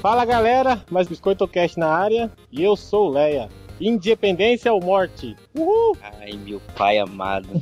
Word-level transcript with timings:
Fala 0.00 0.24
galera, 0.24 0.82
mais 0.90 1.06
Biscoito 1.06 1.46
Cast 1.46 1.78
na 1.78 1.88
área 1.88 2.32
e 2.50 2.62
eu 2.62 2.74
sou 2.74 3.08
o 3.08 3.12
Leia. 3.12 3.50
Independência 3.78 4.72
ou 4.72 4.82
morte? 4.82 5.36
Uhul! 5.54 5.96
Ai, 6.02 6.32
meu 6.32 6.60
pai 6.74 6.98
amado. 6.98 7.48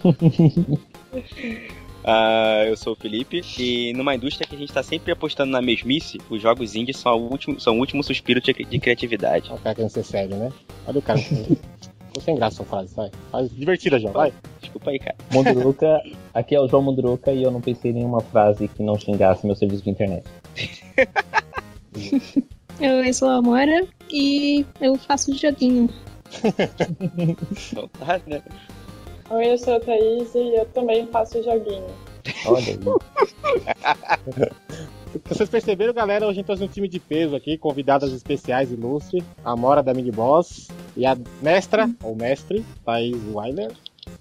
Ah, 2.10 2.64
eu 2.66 2.74
sou 2.74 2.94
o 2.94 2.96
Felipe 2.96 3.42
e 3.58 3.92
numa 3.92 4.14
indústria 4.14 4.46
que 4.46 4.54
a 4.54 4.58
gente 4.58 4.72
tá 4.72 4.82
sempre 4.82 5.12
apostando 5.12 5.52
na 5.52 5.60
mesmice, 5.60 6.18
os 6.30 6.40
jogos 6.40 6.74
indies 6.74 6.96
são, 6.96 7.14
o 7.18 7.30
último, 7.30 7.60
são 7.60 7.76
o 7.76 7.80
último 7.80 8.02
suspiro 8.02 8.40
de, 8.40 8.52
de 8.52 8.78
criatividade. 8.78 9.50
Olha 9.50 9.58
o 9.58 9.62
cara 9.62 9.74
querendo 9.74 9.90
ser 9.90 10.04
sério, 10.04 10.36
né? 10.36 10.50
Olha 10.86 10.98
o 10.98 11.02
cara. 11.02 11.20
Tô 12.18 12.24
sem 12.24 12.34
graça 12.34 12.64
frase, 12.64 12.92
vai. 12.96 13.12
Faz 13.30 13.48
divertida, 13.48 13.96
João, 14.00 14.12
vai. 14.12 14.32
Desculpa 14.60 14.90
aí, 14.90 14.98
cara. 14.98 15.14
Munduruca, 15.30 16.02
aqui 16.34 16.56
é 16.56 16.60
o 16.60 16.66
João 16.66 16.82
Munduruca 16.82 17.30
e 17.30 17.44
eu 17.44 17.50
não 17.52 17.60
pensei 17.60 17.92
em 17.92 17.94
nenhuma 17.94 18.20
frase 18.20 18.66
que 18.66 18.82
não 18.82 18.98
xingasse 18.98 19.46
meu 19.46 19.54
serviço 19.54 19.84
de 19.84 19.90
internet. 19.90 20.24
Eu 22.80 23.12
sou 23.12 23.28
a 23.28 23.36
Amora 23.36 23.88
e 24.08 24.64
eu 24.80 24.94
faço 24.96 25.36
joguinho. 25.36 25.88
Então 27.72 27.88
tá, 27.88 28.20
né? 28.24 28.40
Oi, 29.30 29.52
eu 29.52 29.58
sou 29.58 29.74
a 29.74 29.80
Thaís 29.80 30.32
e 30.36 30.54
eu 30.54 30.64
também 30.66 31.04
faço 31.08 31.42
joguinho. 31.42 31.86
Olha 32.46 32.64
aí. 32.68 32.78
Vocês 35.26 35.48
perceberam, 35.48 35.92
galera? 35.94 36.24
Hoje 36.26 36.32
a 36.32 36.34
gente 36.36 36.46
trouxe 36.46 36.64
um 36.64 36.68
time 36.68 36.88
de 36.88 36.98
peso 37.00 37.34
aqui, 37.34 37.56
convidadas 37.56 38.12
especiais 38.12 38.70
ilustres, 38.70 39.24
a 39.44 39.56
Mora 39.56 39.82
da 39.82 39.94
Mini 39.94 40.10
Boss 40.10 40.68
e 40.96 41.06
a 41.06 41.16
mestra, 41.42 41.90
ou 42.02 42.14
mestre, 42.14 42.64
Thaís 42.84 43.16
Weiler, 43.32 43.72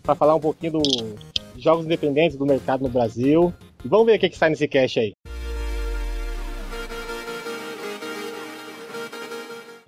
para 0.04 0.16
falar 0.16 0.36
um 0.36 0.40
pouquinho 0.40 0.74
dos 0.74 1.16
jogos 1.58 1.86
independentes 1.86 2.38
do 2.38 2.46
mercado 2.46 2.84
no 2.84 2.90
Brasil. 2.90 3.54
E 3.84 3.88
vamos 3.88 4.06
ver 4.06 4.16
o 4.16 4.20
que, 4.20 4.30
que 4.30 4.38
sai 4.38 4.50
nesse 4.50 4.68
cast 4.68 5.00
aí. 5.00 5.14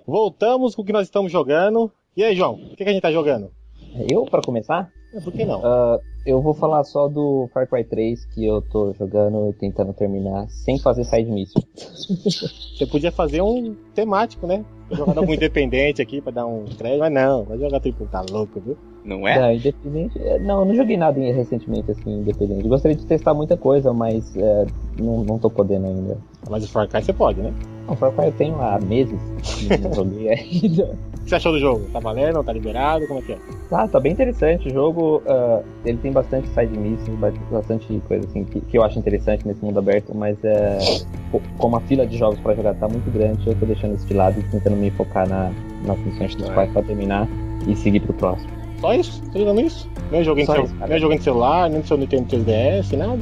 Voltamos 0.06 0.74
com 0.74 0.82
o 0.82 0.84
que 0.84 0.92
nós 0.92 1.06
estamos 1.06 1.30
jogando. 1.30 1.90
E 2.16 2.24
aí, 2.24 2.34
João, 2.34 2.54
o 2.54 2.70
que, 2.76 2.84
que 2.84 2.90
a 2.90 2.92
gente 2.92 3.02
tá 3.02 3.12
jogando? 3.12 3.50
Eu, 4.10 4.24
pra 4.24 4.42
começar, 4.42 4.90
É, 5.14 5.20
Por 5.20 5.32
que 5.32 5.44
não? 5.44 5.64
ah, 5.64 5.98
eu 6.26 6.40
vou 6.42 6.52
falar 6.54 6.84
só 6.84 7.08
do 7.08 7.48
Far 7.52 7.66
Cry 7.68 7.84
3 7.84 8.24
que 8.26 8.44
eu 8.44 8.60
tô 8.62 8.92
jogando 8.94 9.48
e 9.48 9.52
tentando 9.54 9.92
terminar 9.92 10.46
sem 10.48 10.78
fazer 10.78 11.04
side 11.04 11.30
mission. 11.30 11.60
Você 12.76 12.86
podia 12.86 13.10
fazer 13.12 13.42
um 13.42 13.74
temático, 13.94 14.46
né? 14.46 14.64
Jogar 14.90 15.16
algum 15.18 15.34
independente 15.34 16.02
aqui 16.02 16.20
pra 16.20 16.32
dar 16.32 16.46
um 16.46 16.64
crédito, 16.64 16.98
mas 17.00 17.12
não, 17.12 17.44
vai 17.44 17.58
jogar 17.58 17.78
triplo, 17.80 18.06
tá 18.10 18.24
louco, 18.28 18.60
viu? 18.60 18.76
Não 19.04 19.26
é? 19.26 19.38
Da 19.38 19.54
independente, 19.54 20.18
é, 20.18 20.38
não, 20.40 20.60
eu 20.60 20.64
não 20.66 20.74
joguei 20.74 20.96
nada 20.96 21.18
em- 21.20 21.32
recentemente 21.32 21.90
assim, 21.92 22.18
independente. 22.20 22.66
Gostaria 22.68 22.96
de 22.96 23.06
testar 23.06 23.32
muita 23.32 23.56
coisa, 23.56 23.92
mas 23.92 24.36
é, 24.36 24.66
não, 24.98 25.22
não 25.24 25.38
tô 25.38 25.48
podendo 25.48 25.86
ainda. 25.86 26.18
Mas 26.50 26.64
o 26.64 26.68
Far 26.68 26.88
Cry 26.88 27.02
você 27.02 27.12
pode, 27.12 27.40
né? 27.40 27.52
Não, 27.86 27.94
Far 27.96 28.12
Cry 28.12 28.26
eu 28.26 28.32
tenho 28.32 28.60
há 28.60 28.78
meses, 28.80 29.18
não 29.80 29.94
joguei 29.94 30.28
ainda. 30.34 30.84
O 31.20 31.22
que 31.22 31.28
você 31.30 31.34
achou 31.36 31.52
do 31.52 31.60
jogo? 31.60 31.84
Tá 31.92 32.00
valendo? 32.00 32.42
Tá 32.42 32.52
liberado? 32.52 33.06
Como 33.06 33.20
é 33.20 33.22
que 33.22 33.32
é? 33.32 33.38
Tá, 33.68 33.86
tá 33.86 34.00
bem 34.00 34.12
interessante 34.12 34.68
o 34.68 34.72
jogo. 34.72 35.22
ah, 35.26 35.62
ele 35.84 35.98
tem 35.98 36.09
bastante 36.12 36.48
side 36.48 36.76
missions, 36.78 37.18
ba- 37.18 37.32
bastante 37.50 38.00
coisa 38.08 38.26
assim 38.26 38.44
que, 38.44 38.60
que 38.60 38.78
eu 38.78 38.82
acho 38.82 38.98
interessante 38.98 39.46
nesse 39.46 39.64
mundo 39.64 39.78
aberto, 39.78 40.14
mas 40.14 40.36
é, 40.44 40.78
co- 41.30 41.40
como 41.58 41.76
a 41.76 41.80
fila 41.82 42.06
de 42.06 42.16
jogos 42.18 42.38
pra 42.40 42.54
jogar 42.54 42.74
tá 42.74 42.88
muito 42.88 43.10
grande, 43.12 43.46
eu 43.46 43.54
tô 43.54 43.66
deixando 43.66 43.94
isso 43.96 44.06
de 44.06 44.14
lado 44.14 44.38
e 44.38 44.42
tentando 44.44 44.76
me 44.76 44.90
focar 44.90 45.28
na, 45.28 45.50
nas 45.86 45.98
missões 46.00 46.34
principais 46.34 46.70
pra 46.72 46.82
terminar 46.82 47.28
e 47.66 47.74
seguir 47.76 48.00
pro 48.00 48.12
próximo. 48.14 48.50
Só 48.80 48.94
isso? 48.94 49.22
Tá 49.30 49.38
jogando 49.38 49.60
isso? 49.60 49.88
Nem 50.10 50.24
joguinho, 50.24 50.46
Só 50.46 50.54
de, 50.54 50.60
isso, 50.60 50.68
cel... 50.70 50.78
cara. 50.78 50.90
nem 50.90 51.00
joguinho 51.00 51.18
de 51.18 51.24
celular, 51.24 51.70
nem 51.70 51.80
do 51.82 51.86
seu 51.86 51.96
Nintendo 51.98 52.24
3DS, 52.24 52.96
nada? 52.96 53.18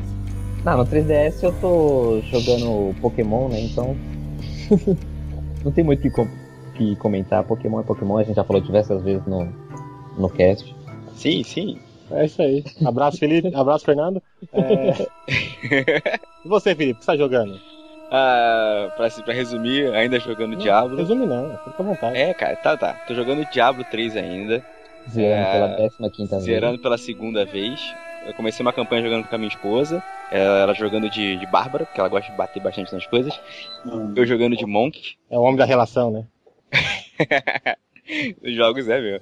Não, 0.65 0.77
no 0.79 0.85
3DS 0.87 1.43
eu 1.43 1.53
tô 1.61 2.21
jogando 2.31 2.95
Pokémon, 3.01 3.49
né? 3.49 3.61
Então. 3.61 3.97
não 5.65 5.73
tem 5.73 5.85
muito 5.85 5.99
o 6.01 6.03
que, 6.03 6.11
com- 6.11 6.29
que 6.75 6.97
comentar. 6.97 7.43
Pokémon 7.45 7.81
é 7.81 7.83
Pokémon, 7.83 8.19
a 8.19 8.23
gente 8.25 8.37
já 8.37 8.45
falou 8.45 8.63
diversas 8.63 9.03
vezes 9.03 9.25
no, 9.27 9.49
no 10.17 10.29
cast. 10.29 10.75
Sim, 11.15 11.43
sim. 11.43 11.79
É 12.11 12.25
isso 12.25 12.41
aí. 12.41 12.65
Abraço, 12.85 13.19
Felipe. 13.19 13.55
Abraço, 13.55 13.85
Fernando. 13.85 14.23
É... 14.53 15.07
e 16.45 16.49
você, 16.49 16.75
Felipe, 16.75 16.97
o 16.97 16.99
que 16.99 17.05
você 17.05 17.13
tá 17.13 17.17
jogando? 17.17 17.59
Ah, 18.11 18.91
pra, 18.97 19.11
pra 19.11 19.35
resumir, 19.35 19.95
ainda 19.95 20.19
jogando 20.19 20.57
Diablo. 20.57 20.97
Resume 20.97 21.27
não, 21.27 21.59
fica 21.59 21.83
à 21.83 21.83
vontade. 21.83 22.17
É, 22.17 22.33
cara, 22.33 22.57
tá, 22.57 22.77
tá. 22.77 22.95
Tô 23.07 23.15
jogando 23.15 23.45
Diablo 23.51 23.85
3 23.85 24.17
ainda. 24.17 24.65
Zerando 25.11 25.83
É, 25.83 25.89
pela 25.91 26.11
15 26.11 26.31
vez. 26.31 26.43
Zerando 26.45 26.79
pela 26.79 26.99
segunda 26.99 27.45
vez. 27.45 27.81
Eu 28.27 28.35
comecei 28.35 28.65
uma 28.65 28.73
campanha 28.73 29.03
jogando 29.03 29.27
com 29.27 29.35
a 29.35 29.39
minha 29.39 29.49
esposa. 29.49 30.03
Ela 30.31 30.75
jogando 30.75 31.09
de, 31.09 31.37
de 31.37 31.47
Bárbara, 31.47 31.87
porque 31.87 32.01
ela 32.01 32.09
gosta 32.09 32.31
de 32.31 32.37
bater 32.37 32.63
bastante 32.63 32.93
nas 32.93 33.07
coisas. 33.07 33.39
Eu 34.15 34.27
jogando 34.27 34.57
de 34.57 34.67
Monk. 34.67 35.17
É 35.31 35.39
o 35.39 35.43
homem 35.43 35.57
da 35.57 35.65
relação, 35.65 36.11
né? 36.11 36.25
Os 38.43 38.55
jogos 38.55 38.89
é 38.89 39.01
meu. 39.01 39.19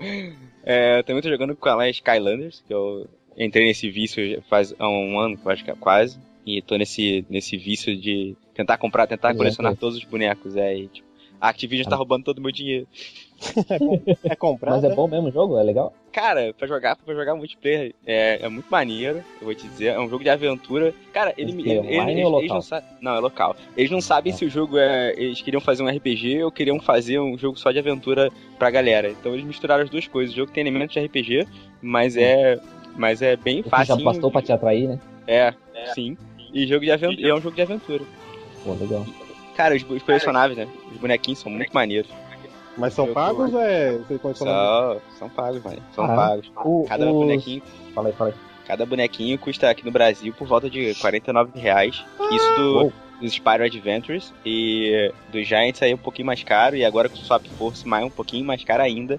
É, 0.64 0.98
eu 0.98 1.04
também 1.04 1.22
tô 1.22 1.28
jogando 1.28 1.54
com 1.56 1.68
a 1.68 1.88
Skylanders, 1.90 2.62
que 2.66 2.72
eu 2.72 3.08
entrei 3.36 3.66
nesse 3.66 3.90
vício 3.90 4.42
faz 4.48 4.74
há 4.78 4.88
um 4.88 5.18
ano, 5.18 5.38
acho 5.46 5.64
que 5.64 5.70
é 5.70 5.74
quase. 5.74 6.18
E 6.44 6.62
tô 6.62 6.76
nesse, 6.76 7.24
nesse 7.28 7.56
vício 7.56 7.96
de 7.96 8.36
tentar 8.54 8.78
comprar, 8.78 9.06
tentar 9.06 9.28
Pois 9.28 9.34
é, 9.34 9.38
colecionar 9.38 9.72
pois. 9.72 9.80
todos 9.80 9.98
os 9.98 10.04
bonecos. 10.04 10.56
É, 10.56 10.76
e, 10.76 10.88
tipo, 10.88 11.08
a 11.40 11.48
Activision 11.48 11.88
tá 11.88 11.96
roubando 11.96 12.24
todo 12.24 12.38
o 12.38 12.42
meu 12.42 12.52
dinheiro. 12.52 12.86
É 14.24 14.34
comprar. 14.36 14.72
Mas 14.72 14.84
é 14.84 14.94
bom 14.94 15.06
mesmo 15.08 15.28
o 15.28 15.32
jogo? 15.32 15.58
É 15.58 15.62
legal? 15.62 15.92
Cara, 16.12 16.54
pra 16.56 16.66
jogar, 16.66 16.96
pra 16.96 17.14
jogar 17.14 17.34
multiplayer 17.34 17.94
é, 18.06 18.38
é 18.42 18.48
muito 18.48 18.66
maneiro, 18.70 19.18
eu 19.40 19.44
vou 19.44 19.54
te 19.54 19.66
dizer. 19.68 19.88
É 19.88 20.00
um 20.00 20.08
jogo 20.08 20.24
de 20.24 20.30
aventura. 20.30 20.94
Cara, 21.12 21.34
ele, 21.36 21.52
ele, 21.52 21.70
é 21.72 21.96
ele- 22.10 22.22
eles, 22.22 22.48
não 22.48 22.62
sabem. 22.62 22.88
Não, 23.02 23.14
é 23.16 23.18
local. 23.20 23.54
Eles 23.76 23.90
não 23.90 24.00
sabem 24.00 24.32
Ah. 24.32 24.36
se 24.36 24.44
o 24.44 24.50
jogo 24.50 24.78
é. 24.78 25.12
Eles 25.16 25.42
queriam 25.42 25.60
fazer 25.60 25.82
um 25.82 25.88
RPG 25.88 26.42
ou 26.42 26.50
queriam 26.50 26.80
fazer 26.80 27.18
um 27.20 27.36
jogo 27.36 27.58
só 27.58 27.70
de 27.70 27.78
aventura 27.78 28.30
pra 28.58 28.70
galera. 28.70 29.10
Então 29.10 29.34
eles 29.34 29.44
misturaram 29.44 29.84
as 29.84 29.90
duas 29.90 30.06
coisas. 30.08 30.32
O 30.34 30.36
jogo 30.38 30.52
tem 30.52 30.62
elementos 30.62 30.94
de 30.94 31.00
RPG, 31.04 31.46
mas 31.82 32.16
é. 32.16 32.58
Mas 32.96 33.20
é 33.20 33.36
bem 33.36 33.62
fácil. 33.62 33.98
já 33.98 34.02
bastou 34.02 34.30
pra 34.30 34.40
te 34.40 34.52
atrair, 34.52 34.88
né? 34.88 34.98
É, 35.26 35.52
sim. 35.94 36.16
E 36.54 36.66
jogo 36.66 36.84
de 36.86 36.90
aventura. 36.92 37.28
É 37.28 37.34
um 37.34 37.40
jogo 37.42 37.54
de 37.54 37.60
aventura. 37.60 38.02
Pô, 38.64 38.72
legal. 38.72 39.04
Cara, 39.54 39.74
os, 39.74 39.82
os 39.82 40.02
colecionáveis, 40.02 40.56
né? 40.58 40.66
Os 40.90 40.96
bonequinhos 40.98 41.40
são 41.40 41.52
muito 41.52 41.72
maneiros. 41.74 42.10
Mas 42.76 42.92
são 42.94 43.12
pagos 43.12 43.52
ou 43.54 43.60
é. 43.60 43.92
Você 43.92 44.18
coleciona- 44.18 44.52
São, 44.52 45.00
são 45.18 45.28
pagos, 45.30 45.62
mano. 45.62 45.78
São 45.94 46.04
Ah. 46.04 46.14
pagos. 46.16 46.50
O, 46.64 46.84
Cada 46.88 47.06
os- 47.06 47.12
bonequinho 47.12 47.62
Fala 47.94 48.08
aí, 48.08 48.14
fala 48.14 48.30
aí. 48.30 48.36
Cada 48.66 48.84
bonequinho 48.84 49.38
custa 49.38 49.70
aqui 49.70 49.84
no 49.84 49.90
Brasil 49.92 50.34
por 50.36 50.46
volta 50.46 50.68
de 50.68 50.94
49 50.96 51.58
reais. 51.58 52.04
Isso 52.32 52.54
do, 52.56 52.74
Uou. 52.78 52.92
dos 53.20 53.32
Spyro 53.32 53.64
Adventures. 53.64 54.34
E 54.44 55.12
dos 55.32 55.46
Giants 55.46 55.80
aí 55.82 55.94
um 55.94 55.98
pouquinho 55.98 56.26
mais 56.26 56.42
caro. 56.42 56.76
E 56.76 56.84
agora 56.84 57.08
com 57.08 57.14
o 57.14 57.18
Swap 57.18 57.46
Force 57.58 57.86
mais 57.86 58.04
um 58.04 58.10
pouquinho 58.10 58.44
mais 58.44 58.62
caro 58.64 58.82
ainda. 58.82 59.18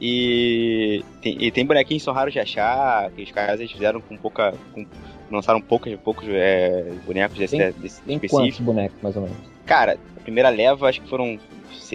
E 0.00 1.04
tem, 1.22 1.36
e 1.44 1.50
tem 1.50 1.64
bonequinhos 1.66 2.02
que 2.02 2.04
são 2.04 2.14
raros 2.14 2.32
de 2.32 2.40
achar. 2.40 3.10
Que 3.12 3.22
os 3.22 3.30
caras 3.30 3.60
eles 3.60 3.72
fizeram 3.72 4.00
com 4.00 4.16
pouca. 4.16 4.52
Com, 4.72 4.84
lançaram 5.30 5.60
poucos, 5.60 5.94
poucos 6.02 6.26
é, 6.28 6.92
bonecos 7.06 7.36
desse, 7.38 7.56
Tem- 7.56 7.72
desse 7.72 8.00
Tem 8.02 8.16
específico. 8.16 8.36
quantos 8.42 8.60
bonecos, 8.60 8.98
mais 9.02 9.14
ou 9.16 9.22
menos? 9.22 9.36
Cara, 9.66 9.98
a 10.16 10.20
primeira 10.20 10.48
leva 10.48 10.88
acho 10.88 11.00
que 11.00 11.08
foram 11.08 11.38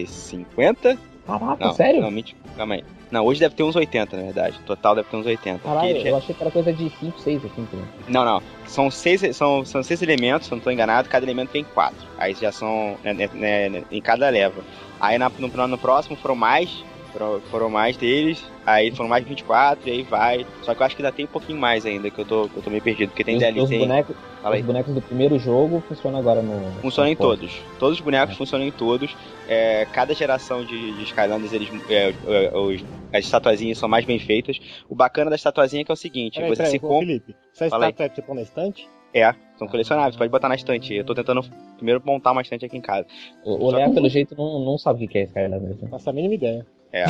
50. 0.07 0.97
Caraca, 1.25 1.65
Não, 1.65 1.73
sério? 1.73 2.01
Não, 2.01 2.11
mentira. 2.11 2.37
Calma 2.57 2.75
aí. 2.75 2.83
Não, 3.09 3.23
hoje 3.25 3.39
deve 3.39 3.53
ter 3.55 3.63
uns 3.63 3.75
80, 3.75 4.17
na 4.17 4.23
verdade. 4.23 4.59
Total 4.65 4.95
deve 4.95 5.07
ter 5.07 5.15
uns 5.17 5.25
80. 5.25 5.59
porque 5.59 5.75
Caralho, 5.77 5.99
já- 6.01 6.09
eu 6.09 6.17
achei 6.17 6.35
que 6.35 6.41
era 6.41 6.51
coisa 6.51 6.73
de 6.73 6.89
5, 6.99 7.19
6, 7.19 7.45
assim, 7.45 7.65
também. 7.69 7.85
Não, 8.07 8.25
não. 8.25 8.41
São 8.65 8.89
seis, 8.89 9.21
são, 9.37 9.63
são 9.63 9.83
seis 9.83 10.01
elementos, 10.01 10.47
se 10.47 10.53
eu 10.53 10.57
não 10.57 10.63
tô 10.63 10.71
enganado, 10.71 11.07
cada 11.09 11.23
elemento 11.25 11.51
tem 11.51 11.63
quatro. 11.63 12.07
Aí 12.17 12.33
já 12.33 12.51
são 12.51 12.97
né, 13.03 13.13
né, 13.13 13.29
né, 13.69 13.83
em 13.91 14.01
cada 14.01 14.27
leva. 14.29 14.63
Aí 14.99 15.17
na- 15.17 15.31
no, 15.37 15.67
no 15.67 15.77
próximo 15.77 16.15
foram 16.17 16.35
mais, 16.35 16.83
foram, 17.13 17.39
foram 17.51 17.69
mais 17.69 17.95
deles, 17.95 18.43
aí 18.65 18.91
foram 18.91 19.07
mais 19.09 19.23
24, 19.23 19.87
e 19.87 19.91
aí 19.91 20.03
vai. 20.03 20.45
Só 20.63 20.73
que 20.75 20.81
eu 20.81 20.85
acho 20.85 20.95
que 20.95 21.01
ainda 21.01 21.15
tem 21.15 21.25
um 21.25 21.29
pouquinho 21.29 21.57
mais 21.59 21.85
ainda, 21.85 22.09
que 22.09 22.19
eu 22.19 22.25
tô, 22.25 22.49
que 22.49 22.57
eu 22.57 22.63
tô 22.63 22.69
meio 22.69 22.81
perdido, 22.81 23.09
porque 23.09 23.23
tem 23.23 23.35
os, 23.35 23.39
DLC. 23.41 23.61
os 23.77 23.91
aí. 23.91 24.59
os 24.59 24.65
bonecos 24.65 24.93
do 24.93 25.01
primeiro 25.01 25.37
jogo 25.39 25.81
funcionam 25.87 26.19
agora 26.19 26.41
no. 26.41 26.71
Funciona 26.81 27.09
em 27.09 27.15
todos. 27.15 27.61
Todos 27.79 27.99
os 27.99 28.03
bonecos 28.03 28.33
É. 28.33 28.37
funcionam 28.37 28.65
em 28.65 28.71
todos. 28.71 29.15
É, 29.47 29.85
cada 29.93 30.13
geração 30.13 30.65
de, 30.65 30.91
de 30.93 31.03
Skylanders, 31.03 31.53
eles, 31.53 31.69
é, 31.89 32.13
é, 32.27 32.57
os- 32.57 32.83
as 33.13 33.23
estatuazinhas 33.25 33.77
são 33.77 33.87
mais 33.87 34.03
bem 34.05 34.17
feitas. 34.19 34.59
O 34.89 34.95
bacana 34.95 35.29
da 35.29 35.35
estatuazinha 35.35 35.81
é 35.81 35.85
que 35.85 35.91
é 35.91 35.93
o 35.93 35.97
seguinte: 35.97 36.35
Peraí, 36.35 36.49
você 36.49 36.57
peraí, 36.57 36.71
se 36.71 36.79
compra. 36.79 36.99
Felipe. 37.07 37.35
Essa 37.53 37.65
estátua 37.67 38.05
é 38.05 38.09
tipo 38.09 38.33
na 38.33 38.41
estante? 38.41 38.89
É, 39.15 39.31
são 39.59 39.67
colecionáveis, 39.67 40.15
pode 40.15 40.31
botar 40.31 40.49
na 40.49 40.55
estante. 40.55 40.91
Eu 40.95 41.03
tô 41.05 41.13
tentando 41.13 41.41
primeiro 41.75 42.01
montar 42.03 42.31
uma 42.31 42.41
estante 42.41 42.65
aqui 42.65 42.75
em 42.75 42.81
casa. 42.81 43.05
O, 43.45 43.69
Léo, 43.69 43.89
que- 43.89 43.93
pelo 43.93 44.09
jeito, 44.09 44.35
não, 44.35 44.65
não 44.65 44.75
sabe 44.75 45.05
o 45.05 45.07
que 45.07 45.19
é 45.19 45.23
Skylanders. 45.25 45.79
né? 45.79 45.87
Faço 45.91 46.09
a 46.09 46.13
mínima 46.13 46.33
ideia. 46.33 46.65
É. 46.93 47.05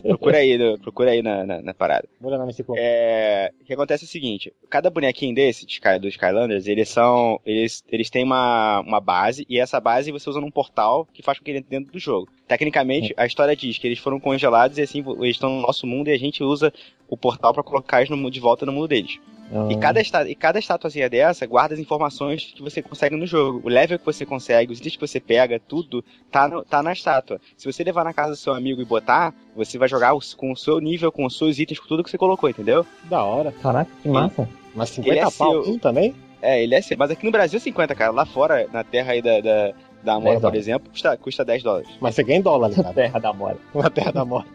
Procura 0.00 0.38
aí, 0.38 0.78
procura 0.78 1.10
aí 1.10 1.22
na, 1.22 1.44
na, 1.44 1.60
na 1.60 1.74
parada. 1.74 2.08
Vou 2.18 2.32
olhar 2.32 2.44
nesse 2.46 2.64
corpo. 2.64 2.80
É, 2.82 3.52
o 3.60 3.64
que 3.66 3.74
acontece 3.74 4.04
é 4.04 4.06
o 4.06 4.08
seguinte: 4.08 4.50
cada 4.70 4.88
bonequinho 4.88 5.34
desse, 5.34 5.66
dos 6.00 6.12
Skylanders, 6.12 6.66
eles 6.66 6.88
são. 6.88 7.38
Eles, 7.44 7.84
eles 7.92 8.08
têm 8.08 8.24
uma, 8.24 8.80
uma 8.80 8.98
base, 8.98 9.44
e 9.46 9.60
essa 9.60 9.78
base 9.78 10.10
você 10.10 10.30
usa 10.30 10.40
num 10.40 10.50
portal 10.50 11.06
que 11.12 11.22
faz 11.22 11.38
com 11.38 11.44
que 11.44 11.50
ele 11.50 11.58
entre 11.58 11.70
dentro 11.70 11.92
do 11.92 11.98
jogo. 11.98 12.30
Tecnicamente, 12.48 13.12
a 13.16 13.26
história 13.26 13.56
diz 13.56 13.76
que 13.78 13.86
eles 13.86 13.98
foram 13.98 14.20
congelados 14.20 14.78
e 14.78 14.82
assim, 14.82 15.04
eles 15.20 15.36
estão 15.36 15.50
no 15.56 15.62
nosso 15.62 15.86
mundo 15.86 16.08
e 16.08 16.12
a 16.12 16.18
gente 16.18 16.42
usa 16.44 16.72
o 17.08 17.16
portal 17.16 17.52
pra 17.52 17.62
colocar 17.62 17.98
eles 17.98 18.10
no 18.10 18.16
mundo- 18.16 18.32
de 18.32 18.40
volta 18.40 18.64
no 18.64 18.72
mundo 18.72 18.88
deles. 18.88 19.18
Ah, 19.52 19.68
E 19.70 19.76
cada, 19.76 20.00
esta, 20.00 20.28
e 20.28 20.34
cada 20.34 20.58
estatuazinha 20.58 21.08
dessa 21.08 21.46
guarda 21.46 21.74
as 21.74 21.80
informações 21.80 22.52
que 22.54 22.60
você 22.62 22.82
consegue 22.82 23.14
no 23.16 23.26
jogo. 23.26 23.60
O 23.64 23.68
level 23.68 23.96
que 23.98 24.04
você 24.04 24.26
consegue, 24.26 24.72
os 24.72 24.78
itens 24.80 24.96
que 24.96 25.00
você 25.06 25.20
pega, 25.20 25.60
tudo 25.60 26.04
tá, 26.32 26.48
no- 26.48 26.64
tá 26.64 26.82
na 26.82 26.92
estátua. 26.92 27.40
Se 27.56 27.70
você 27.70 27.84
levar 27.84 28.02
na 28.04 28.12
casa 28.12 28.30
do 28.32 28.36
seu 28.36 28.52
amigo 28.54 28.80
e 28.82 28.84
botar, 28.84 29.32
você 29.54 29.78
vai 29.78 29.88
jogar 29.88 30.14
os- 30.14 30.34
com 30.34 30.50
o 30.52 30.56
seu 30.56 30.80
nível, 30.80 31.12
com 31.12 31.24
os 31.24 31.36
seus 31.38 31.58
itens, 31.60 31.78
com 31.78 31.86
tudo 31.86 32.02
que 32.02 32.10
você 32.10 32.18
colocou, 32.18 32.48
entendeu? 32.50 32.84
Da 33.04 33.22
hora. 33.22 33.52
Caraca, 33.62 33.90
que 34.02 34.08
massa. 34.08 34.48
Mas 34.74 34.90
Ele 34.98 35.10
50 35.10 35.20
é 35.28 35.30
pau 35.38 35.64
seu. 35.64 35.78
também? 35.78 36.14
É, 36.42 36.62
ele 36.62 36.74
é 36.74 36.78
assim. 36.78 36.94
Mas 36.96 37.10
aqui 37.10 37.24
no 37.24 37.30
Brasil 37.32 37.56
é 37.56 37.60
50, 37.60 37.94
cara. 37.94 38.10
Lá 38.12 38.26
fora, 38.26 38.68
na 38.72 38.82
terra 38.84 39.12
aí 39.12 39.22
da, 39.22 39.40
da, 39.40 39.72
da 40.06 40.14
Amora, 40.14 40.38
10 40.38 40.42
por 40.42 40.54
exemplo, 40.54 40.90
custa, 40.90 41.16
custa 41.16 41.44
10 41.44 41.62
dólares. 41.62 41.88
Mas 42.00 42.14
você 42.14 42.22
ganha 42.22 42.38
em 42.38 42.42
dólar, 42.42 42.70
ligado? 42.70 42.94
Terra 42.94 43.18
da 43.18 43.32
Mora. 43.32 43.58
Na 43.74 43.90
terra 43.90 44.12
da 44.12 44.24
morte. 44.24 44.48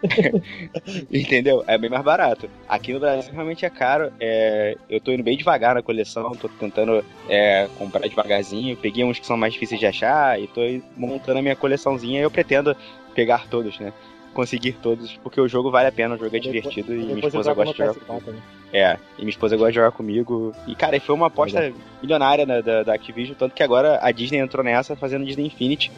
Entendeu? 1.10 1.64
É 1.66 1.76
bem 1.76 1.90
mais 1.90 2.04
barato. 2.04 2.48
Aqui 2.68 2.92
no 2.92 3.00
Brasil 3.00 3.32
realmente 3.32 3.64
é 3.64 3.70
caro. 3.70 4.12
É, 4.20 4.76
eu 4.88 5.00
tô 5.00 5.10
indo 5.10 5.24
bem 5.24 5.36
devagar 5.36 5.74
na 5.74 5.82
coleção, 5.82 6.30
tô 6.32 6.48
tentando 6.48 7.04
é, 7.28 7.68
comprar 7.76 8.06
devagarzinho. 8.06 8.76
Peguei 8.76 9.02
uns 9.02 9.18
que 9.18 9.26
são 9.26 9.36
mais 9.36 9.54
difíceis 9.54 9.80
de 9.80 9.86
achar 9.86 10.40
e 10.40 10.46
tô 10.46 10.60
montando 10.96 11.40
a 11.40 11.42
minha 11.42 11.56
coleçãozinha 11.56 12.20
e 12.20 12.22
eu 12.22 12.30
pretendo 12.30 12.76
pegar 13.14 13.48
todos, 13.48 13.80
né? 13.80 13.92
Conseguir 14.34 14.72
todos, 14.74 15.16
porque 15.22 15.40
o 15.40 15.48
jogo 15.48 15.70
vale 15.70 15.88
a 15.88 15.92
pena, 15.92 16.14
o 16.14 16.18
jogo 16.18 16.36
é 16.36 16.38
divertido 16.38 16.94
e 16.94 16.98
minha 16.98 17.18
esposa 17.18 17.52
gosta 17.54 17.72
de 17.72 17.78
jogar 17.78 17.94
PS4, 17.94 18.32
né? 18.32 18.42
É, 18.72 18.98
e 19.16 19.22
minha 19.22 19.30
esposa 19.30 19.56
gosta 19.56 19.70
de 19.70 19.76
jogar 19.76 19.92
comigo. 19.92 20.52
E, 20.66 20.74
cara, 20.74 21.00
foi 21.00 21.14
uma 21.14 21.28
aposta 21.28 21.72
milionária 22.02 22.44
né, 22.44 22.60
da, 22.60 22.82
da 22.82 22.94
Activision, 22.94 23.34
tanto 23.36 23.54
que 23.54 23.62
agora 23.62 23.98
a 24.02 24.12
Disney 24.12 24.38
entrou 24.38 24.62
nessa 24.62 24.94
fazendo 24.94 25.24
Disney 25.24 25.46
Infinity. 25.46 25.90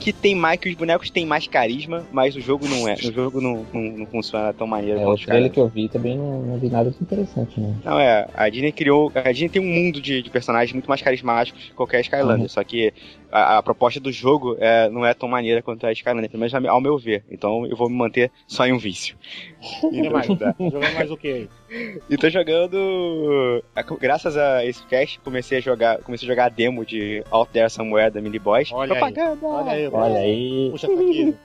Que 0.00 0.12
tem 0.12 0.34
mais, 0.34 0.58
que 0.58 0.68
os 0.68 0.74
bonecos 0.74 1.10
têm 1.10 1.26
mais 1.26 1.46
carisma, 1.46 2.04
mas 2.10 2.34
o 2.34 2.40
jogo 2.40 2.66
não 2.66 2.88
é. 2.88 2.94
O 2.94 3.12
jogo 3.12 3.40
não, 3.40 3.66
não, 3.72 3.82
não 3.98 4.06
funciona 4.06 4.52
tão 4.52 4.66
maneiro 4.66 4.98
É, 4.98 5.06
o 5.06 5.16
trailer 5.16 5.50
que 5.50 5.60
eu 5.60 5.68
vi 5.68 5.88
também 5.88 6.16
não, 6.16 6.42
não 6.42 6.58
vi 6.58 6.70
nada 6.70 6.90
de 6.90 6.96
interessante, 7.00 7.60
né? 7.60 7.74
Não, 7.84 8.00
é. 8.00 8.26
A 8.34 8.48
Disney 8.48 8.72
criou. 8.72 9.12
A 9.14 9.30
Disney 9.30 9.50
tem 9.50 9.62
um 9.62 9.66
mundo 9.66 10.00
de, 10.00 10.22
de 10.22 10.30
personagens 10.30 10.72
muito 10.72 10.88
mais 10.88 11.02
carismáticos 11.02 11.64
que 11.64 11.74
qualquer 11.74 12.00
Skylander. 12.00 12.42
Uhum. 12.42 12.48
Só 12.48 12.64
que 12.64 12.92
a, 13.30 13.58
a 13.58 13.62
proposta 13.62 14.00
do 14.00 14.10
jogo 14.10 14.56
é, 14.58 14.88
não 14.88 15.04
é 15.04 15.12
tão 15.12 15.28
maneira 15.28 15.62
quanto 15.62 15.86
a 15.86 15.92
Skylander, 15.92 16.30
pelo 16.30 16.40
menos 16.40 16.54
ao 16.66 16.80
meu 16.80 16.98
ver. 16.98 17.22
Então 17.30 17.66
eu 17.66 17.76
vou 17.76 17.88
me 17.88 17.96
manter 17.96 18.30
só 18.46 18.66
em 18.66 18.72
um 18.72 18.78
vício. 18.78 19.16
E 19.92 20.08
mais? 20.08 20.26
Jogando 20.26 20.94
mais 20.94 21.10
o 21.10 21.16
que 21.16 21.28
aí? 21.28 21.48
E 22.08 22.16
tô 22.16 22.30
jogando. 22.30 23.62
Graças 24.00 24.36
a 24.36 24.64
esse 24.64 24.84
cast, 24.86 25.20
comecei 25.20 25.58
a 25.58 25.60
jogar. 25.60 25.98
Comecei 25.98 26.26
a 26.26 26.30
jogar 26.32 26.46
a 26.46 26.48
demo 26.48 26.84
de 26.84 27.22
Out 27.30 27.52
There 27.52 27.68
Somewhere 27.68 28.10
da 28.10 28.20
Mini 28.20 28.38
Boys. 28.38 28.70
Olha 28.72 28.94
aí. 28.94 28.98
Propaganda! 28.98 29.46
Olha 29.46 29.72
aí, 29.72 29.88
Olha 29.88 30.18
aí. 30.18 30.68
Puxa 30.70 30.86
aqui. 30.86 31.34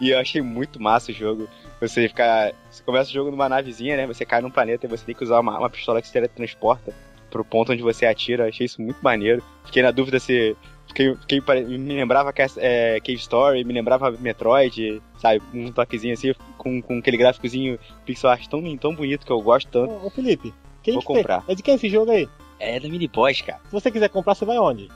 E 0.00 0.10
eu 0.10 0.18
achei 0.18 0.40
muito 0.40 0.80
massa 0.80 1.10
o 1.10 1.14
jogo. 1.14 1.48
Você 1.80 2.06
ficar. 2.06 2.52
Você 2.70 2.82
começa 2.84 3.10
o 3.10 3.12
jogo 3.12 3.30
numa 3.30 3.48
navezinha, 3.48 3.96
né? 3.96 4.06
Você 4.06 4.24
cai 4.24 4.40
num 4.40 4.50
planeta 4.50 4.86
e 4.86 4.88
você 4.88 5.04
tem 5.04 5.14
que 5.14 5.24
usar 5.24 5.40
uma, 5.40 5.58
uma 5.58 5.70
pistola 5.70 6.00
que 6.00 6.06
se 6.06 6.12
teletransporta 6.12 6.94
pro 7.30 7.44
ponto 7.44 7.72
onde 7.72 7.82
você 7.82 8.06
atira. 8.06 8.44
Eu 8.44 8.48
achei 8.48 8.66
isso 8.66 8.80
muito 8.80 8.98
maneiro. 9.02 9.42
Fiquei 9.64 9.82
na 9.82 9.90
dúvida 9.90 10.20
se. 10.20 10.56
Fiquei, 10.94 11.14
fiquei 11.16 11.40
pare- 11.40 11.64
me 11.64 11.94
lembrava 11.94 12.32
é, 12.58 13.00
Cave 13.00 13.14
Story, 13.18 13.64
me 13.64 13.74
lembrava 13.74 14.12
Metroid, 14.12 15.02
sabe? 15.18 15.42
Um 15.52 15.72
toquezinho 15.72 16.14
assim, 16.14 16.32
com, 16.56 16.80
com 16.80 16.98
aquele 16.98 17.16
gráficozinho 17.16 17.78
pixel 18.06 18.30
art 18.30 18.46
tão, 18.46 18.76
tão 18.76 18.94
bonito 18.94 19.26
que 19.26 19.32
eu 19.32 19.40
gosto 19.40 19.68
tanto. 19.68 19.92
Ô, 19.92 20.06
ô, 20.06 20.10
Felipe, 20.10 20.54
quem 20.84 20.94
Vou 20.94 21.02
que 21.02 21.08
tem? 21.08 21.16
comprar. 21.16 21.44
É 21.48 21.54
de 21.56 21.62
quem 21.64 21.72
é 21.72 21.74
esse 21.76 21.88
jogo 21.88 22.12
aí? 22.12 22.28
É 22.60 22.78
da 22.78 22.88
Mini 22.88 23.08
Boys, 23.08 23.40
cara. 23.42 23.60
Se 23.64 23.72
você 23.72 23.90
quiser 23.90 24.08
comprar, 24.08 24.36
você 24.36 24.44
vai 24.44 24.56
onde? 24.56 24.88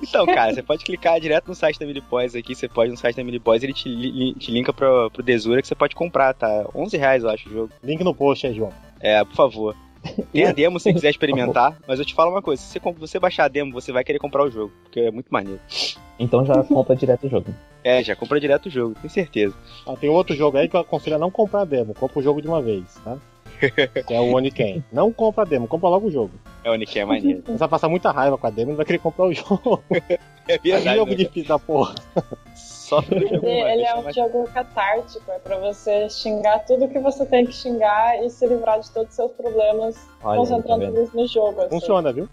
Então, 0.00 0.24
cara, 0.32 0.54
você 0.54 0.62
pode 0.62 0.84
clicar 0.84 1.20
direto 1.20 1.48
no 1.48 1.54
site 1.56 1.80
da 1.80 1.84
Mini 1.84 2.00
Boys 2.00 2.36
aqui, 2.36 2.54
você 2.54 2.68
pode 2.68 2.92
no 2.92 2.96
site 2.96 3.16
da 3.16 3.24
Mini 3.24 3.40
Boys, 3.40 3.64
ele 3.64 3.72
te, 3.72 3.88
li- 3.88 4.34
te 4.34 4.52
linka 4.52 4.72
pro, 4.72 5.10
pro 5.10 5.20
Desura 5.22 5.60
que 5.60 5.66
você 5.66 5.74
pode 5.74 5.96
comprar, 5.96 6.32
tá? 6.32 6.64
11 6.72 6.96
reais, 6.96 7.24
eu 7.24 7.28
acho, 7.30 7.48
o 7.48 7.52
jogo. 7.52 7.72
Link 7.82 8.04
no 8.04 8.14
post 8.14 8.46
aí, 8.46 8.54
João. 8.54 8.72
É, 9.00 9.24
por 9.24 9.34
favor. 9.34 9.76
Tem 10.32 10.44
a 10.44 10.52
demo 10.52 10.78
se 10.78 10.84
você 10.84 10.92
quiser 10.94 11.10
experimentar, 11.10 11.76
mas 11.86 11.98
eu 11.98 12.04
te 12.04 12.14
falo 12.14 12.30
uma 12.30 12.42
coisa, 12.42 12.62
se 12.62 12.78
você, 12.98 13.18
baixar 13.18 13.44
a 13.44 13.48
demo, 13.48 13.72
você 13.72 13.92
vai 13.92 14.02
querer 14.02 14.18
comprar 14.18 14.44
o 14.44 14.50
jogo, 14.50 14.72
porque 14.82 15.00
é 15.00 15.10
muito 15.10 15.28
maneiro. 15.28 15.60
Então 16.18 16.44
já 16.44 16.62
compra 16.64 16.96
direto 16.96 17.26
o 17.26 17.30
jogo. 17.30 17.54
É, 17.82 18.02
já 18.02 18.14
compra 18.14 18.40
direto 18.40 18.66
o 18.66 18.70
jogo, 18.70 18.94
tenho 18.94 19.10
certeza. 19.10 19.54
Ah, 19.86 19.96
tem 19.96 20.10
outro 20.10 20.34
jogo 20.34 20.56
aí 20.56 20.68
que 20.68 20.76
eu 20.76 20.80
aconselho 20.80 21.16
a 21.16 21.18
não 21.18 21.30
comprar 21.30 21.64
demo. 21.64 21.94
Compra 21.94 22.18
o 22.18 22.22
jogo 22.22 22.42
de 22.42 22.48
uma 22.48 22.60
vez, 22.60 22.84
tá? 23.04 23.18
Que 24.06 24.14
é 24.14 24.20
o 24.20 24.34
Oniken. 24.34 24.82
Não 24.90 25.12
compra 25.12 25.44
demo, 25.44 25.68
compra 25.68 25.88
logo 25.88 26.08
o 26.08 26.10
jogo. 26.10 26.32
É 26.64 26.70
o 26.70 26.74
Nick, 26.74 26.98
é 26.98 27.04
maneiro. 27.04 27.42
Você 27.46 27.56
vai 27.56 27.68
passar 27.68 27.88
muita 27.88 28.10
raiva 28.10 28.36
com 28.36 28.46
a 28.46 28.50
demo 28.50 28.70
e 28.70 28.72
não 28.72 28.76
vai 28.76 28.86
querer 28.86 28.98
comprar 28.98 29.26
o 29.26 29.32
jogo. 29.32 29.82
É 30.48 30.58
verdade, 30.58 30.96
jogo 30.96 31.10
né? 31.12 31.16
difícil 31.16 31.48
da 31.48 31.60
porra. 31.60 31.94
Só 32.90 33.00
no 33.02 33.06
jogo 33.28 33.46
Ele, 33.46 33.60
ele 33.60 33.76
vez, 33.76 33.88
é 33.88 33.94
um 33.94 34.02
mas- 34.02 34.14
jogo 34.16 34.48
catártico, 34.52 35.30
é 35.30 35.38
pra 35.38 35.56
você 35.58 36.08
xingar 36.10 36.58
tudo 36.66 36.88
que 36.88 36.98
você 36.98 37.24
tem 37.24 37.46
que 37.46 37.52
xingar 37.52 38.22
e 38.22 38.28
se 38.28 38.46
livrar 38.46 38.80
de 38.80 38.90
todos 38.90 39.10
os 39.10 39.14
seus 39.16 39.30
problemas, 39.32 39.96
Olha 40.22 40.32
tá 40.32 40.36
concentrando 40.36 40.80
vendo? 40.86 41.06
tudo 41.06 41.16
no 41.20 41.26
jogo. 41.28 41.60
Assim. 41.60 41.70
Funciona, 41.70 42.12
viu? 42.12 42.28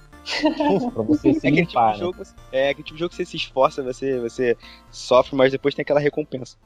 Pra 0.93 1.03
você 1.03 1.33
se 1.39 1.45
É 1.47 1.49
aquele, 1.49 1.65
tipo 1.67 1.79
limpar, 1.79 1.93
de 1.93 1.99
né? 1.99 2.05
jogo, 2.05 2.23
é 2.51 2.69
aquele 2.69 2.83
tipo 2.83 2.95
de 2.95 2.99
jogo 3.01 3.09
que 3.11 3.15
você 3.15 3.25
se 3.25 3.37
esforça, 3.37 3.83
você, 3.83 4.19
você 4.19 4.57
sofre, 4.89 5.35
mas 5.35 5.51
depois 5.51 5.75
tem 5.75 5.83
aquela 5.83 5.99
recompensa. 5.99 6.57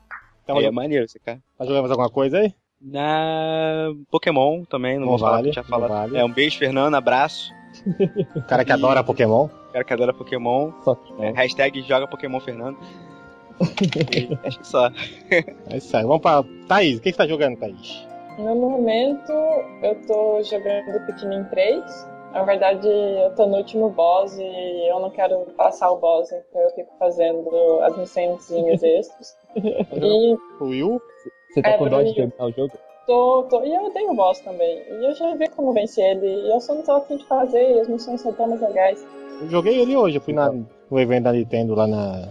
Então, 0.43 0.57
Aí 0.57 0.65
é 0.65 0.71
maneiro, 0.71 1.07
você 1.07 1.19
cara. 1.19 1.39
Tá 1.57 1.65
jogando 1.65 1.81
mais 1.81 1.91
alguma 1.91 2.09
coisa 2.09 2.39
aí? 2.39 2.53
Na 2.81 3.89
Pokémon 4.09 4.63
também, 4.65 4.95
não, 4.95 5.01
Não 5.01 5.09
vou 5.09 5.19
falar 5.19 5.35
vale, 5.37 5.51
que 5.51 5.63
falado. 5.63 5.89
vale. 5.91 6.17
É 6.17 6.25
um 6.25 6.31
beijo, 6.31 6.57
Fernando, 6.57 6.95
abraço. 6.95 7.51
O 8.35 8.41
cara 8.41 8.65
que 8.65 8.71
adora 8.71 9.03
Pokémon. 9.03 9.47
Cara 9.71 9.85
que 9.85 9.93
adora 9.93 10.13
Pokémon. 10.13 10.71
Só 10.83 10.95
que, 10.95 11.13
É, 11.23 11.31
hashtag 11.31 11.81
joga 11.83 12.07
Pokémon 12.07 12.39
Fernando. 12.39 12.77
Acho 14.43 14.59
que 14.59 14.67
só. 14.67 14.87
É 15.69 15.77
isso 15.77 15.95
aí. 15.95 16.03
Vamos 16.03 16.21
pra. 16.21 16.43
Thaís, 16.67 16.97
o 16.97 17.01
que 17.01 17.11
você 17.11 17.17
tá 17.17 17.27
jogando, 17.27 17.57
Thaís? 17.59 18.07
No 18.37 18.55
momento, 18.55 19.31
eu 19.83 19.95
tô 20.07 20.41
jogando 20.43 21.05
Pikmin 21.05 21.43
3. 21.45 22.09
Na 22.33 22.43
verdade, 22.43 22.87
eu 22.87 23.35
tô 23.35 23.45
no 23.45 23.57
último 23.57 23.89
boss 23.89 24.37
e 24.39 24.89
eu 24.89 24.99
não 25.01 25.09
quero 25.09 25.39
passar 25.57 25.91
o 25.91 25.97
boss, 25.97 26.31
então 26.31 26.61
eu 26.61 26.69
fico 26.71 26.89
fazendo 26.97 27.49
as 27.83 27.97
missõezinhas 27.97 28.81
extras. 28.83 29.35
E 29.55 30.33
O 30.61 30.65
Will? 30.65 31.01
Você 31.53 31.61
tá 31.61 31.71
É, 31.71 31.77
com 31.77 31.89
dó 31.89 32.01
de 32.01 32.15
terminar 32.15 32.45
o 32.45 32.51
jogo? 32.53 32.71
tô, 33.05 33.43
tô, 33.49 33.61
e 33.65 33.75
eu 33.75 33.83
odeio 33.83 34.11
o 34.11 34.15
boss 34.15 34.39
também. 34.39 34.77
E 34.89 35.05
eu 35.05 35.13
já 35.13 35.35
vi 35.35 35.49
como 35.49 35.73
vencer 35.73 36.05
ele. 36.15 36.25
E 36.27 36.51
eu 36.53 36.61
só 36.61 36.73
não 36.73 36.81
tô 36.83 36.93
afim 36.93 37.17
de 37.17 37.25
fazer, 37.25 37.75
e 37.75 37.79
as 37.81 37.89
missões 37.89 38.21
são 38.21 38.31
tão 38.31 38.47
mais 38.47 38.61
legais. 38.61 39.05
Eu 39.41 39.49
joguei 39.49 39.77
ele 39.81 39.97
hoje. 39.97 40.15
Eu 40.17 40.21
fui 40.21 40.33
na, 40.33 40.49
no 40.53 40.99
evento 40.99 41.23
da 41.25 41.33
Nintendo 41.33 41.75
lá 41.75 41.85
na. 41.85 42.29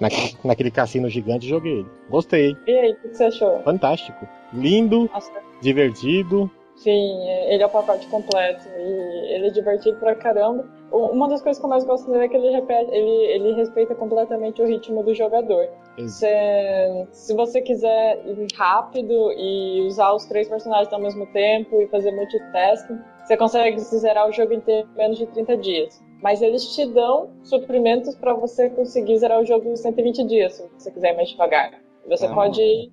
Naquele, 0.00 0.32
naquele 0.44 0.70
cassino 0.70 1.08
gigante 1.08 1.46
joguei 1.48 1.78
ele. 1.80 1.86
Gostei. 2.10 2.56
E 2.66 2.70
aí, 2.70 2.92
o 2.92 2.96
que 2.96 3.14
você 3.16 3.24
achou? 3.24 3.60
Fantástico. 3.62 4.26
Lindo, 4.52 5.08
Nossa, 5.12 5.32
divertido. 5.62 6.50
Sim, 6.76 7.26
ele 7.48 7.62
é 7.62 7.66
o 7.66 7.70
pacote 7.70 8.06
completo 8.08 8.68
e 8.68 9.34
ele 9.34 9.46
é 9.46 9.50
divertido 9.50 9.96
pra 9.98 10.14
caramba. 10.14 10.62
Uma 10.92 11.26
das 11.26 11.40
coisas 11.40 11.58
que 11.58 11.64
eu 11.64 11.70
mais 11.70 11.84
gosto 11.84 12.10
dele 12.10 12.24
é 12.24 12.28
que 12.28 12.36
ele, 12.36 12.50
repete, 12.50 12.90
ele, 12.92 13.08
ele 13.32 13.52
respeita 13.54 13.94
completamente 13.94 14.60
o 14.60 14.66
ritmo 14.66 15.02
do 15.02 15.14
jogador. 15.14 15.66
Você- 15.98 17.06
se 17.12 17.34
você 17.34 17.62
quiser 17.62 18.22
ir 18.26 18.46
rápido 18.54 19.32
e 19.32 19.86
usar 19.86 20.12
os 20.12 20.26
três 20.26 20.48
personagens 20.48 20.92
ao 20.92 21.00
mesmo 21.00 21.26
tempo 21.32 21.80
e 21.80 21.86
fazer 21.88 22.12
multitasking, 22.12 22.98
você 23.24 23.36
consegue 23.36 23.80
zerar 23.80 24.28
o 24.28 24.32
jogo 24.32 24.52
inteiro 24.52 24.86
em 24.94 24.98
menos 24.98 25.18
de 25.18 25.26
30 25.26 25.56
dias. 25.56 26.02
Mas 26.22 26.40
eles 26.42 26.74
te 26.74 26.86
dão 26.86 27.28
suprimentos 27.44 28.14
pra 28.14 28.34
você 28.34 28.70
conseguir 28.70 29.18
zerar 29.18 29.40
o 29.40 29.44
jogo 29.44 29.70
em 29.70 29.76
120 29.76 30.24
dias, 30.24 30.54
se 30.54 30.68
você 30.78 30.90
quiser 30.90 31.12
ir 31.12 31.16
mais 31.16 31.28
devagar. 31.28 31.72
Você 32.08 32.26
Ah. 32.26 32.34
pode 32.34 32.60
ir 32.60 32.90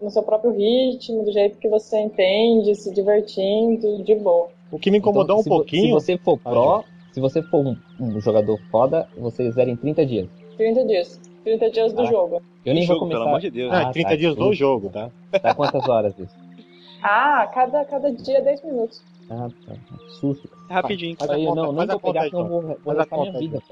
no 0.00 0.10
seu 0.10 0.22
próprio 0.22 0.52
ritmo, 0.52 1.24
do 1.24 1.32
jeito 1.32 1.58
que 1.58 1.68
você 1.68 1.98
entende, 2.00 2.74
se 2.74 2.92
divertindo, 2.92 4.02
de 4.02 4.14
boa. 4.16 4.48
O 4.70 4.78
que 4.78 4.90
me 4.90 4.98
incomodou 4.98 5.24
Então, 5.24 5.38
um 5.40 5.42
se 5.42 5.48
pouquinho. 5.48 6.00
Se 6.00 6.16
você 6.16 6.18
for 6.18 6.40
Ah, 6.44 6.50
pro, 6.50 6.84
se 7.12 7.20
você 7.20 7.42
for 7.42 7.64
um, 7.66 7.76
um 8.00 8.20
jogador 8.20 8.58
foda, 8.70 9.08
você 9.16 9.50
zera 9.50 9.70
em 9.70 9.76
30 9.76 10.04
dias. 10.06 10.28
30 10.56 10.84
dias. 10.84 11.20
30 11.44 11.70
dias 11.70 11.92
do 11.92 11.96
Caraca. 11.96 12.14
jogo. 12.14 12.42
Eu 12.64 12.72
nem 12.74 12.84
jogo, 12.84 13.00
vou 13.00 13.08
pelo 13.08 13.20
começar. 13.20 13.30
amor 13.30 13.40
de 13.40 13.50
Deus. 13.50 13.72
Ah, 13.72 13.88
Ah, 13.88 13.92
30 13.92 14.08
tá. 14.10 14.16
dias 14.16 14.34
do 14.36 14.52
jogo, 14.54 14.88
tá? 14.90 15.10
Tá 15.40 15.54
quantas 15.54 15.88
horas 15.88 16.16
isso? 16.18 16.34
Ah, 17.02 17.50
cada, 17.52 17.84
cada 17.84 18.12
dia 18.12 18.40
10 18.40 18.62
minutos. 18.64 19.02
Ah, 19.28 19.48
tá. 19.66 19.74
Susto. 20.20 20.48
Rapidinho. 20.72 21.16
Faz 21.16 21.30
a 21.30 21.34
Aí, 21.34 21.44
conta, 21.44 21.60
não, 21.60 21.66
não 21.68 21.76
faz 21.76 21.90
a 21.90 21.92
vou 21.92 22.00
pegar, 22.00 22.26
então. 22.26 22.48
vou, 22.48 22.62
vou 22.62 22.76
Faz 22.84 22.98
a 22.98 23.06
conta 23.06 23.38
vida. 23.38 23.62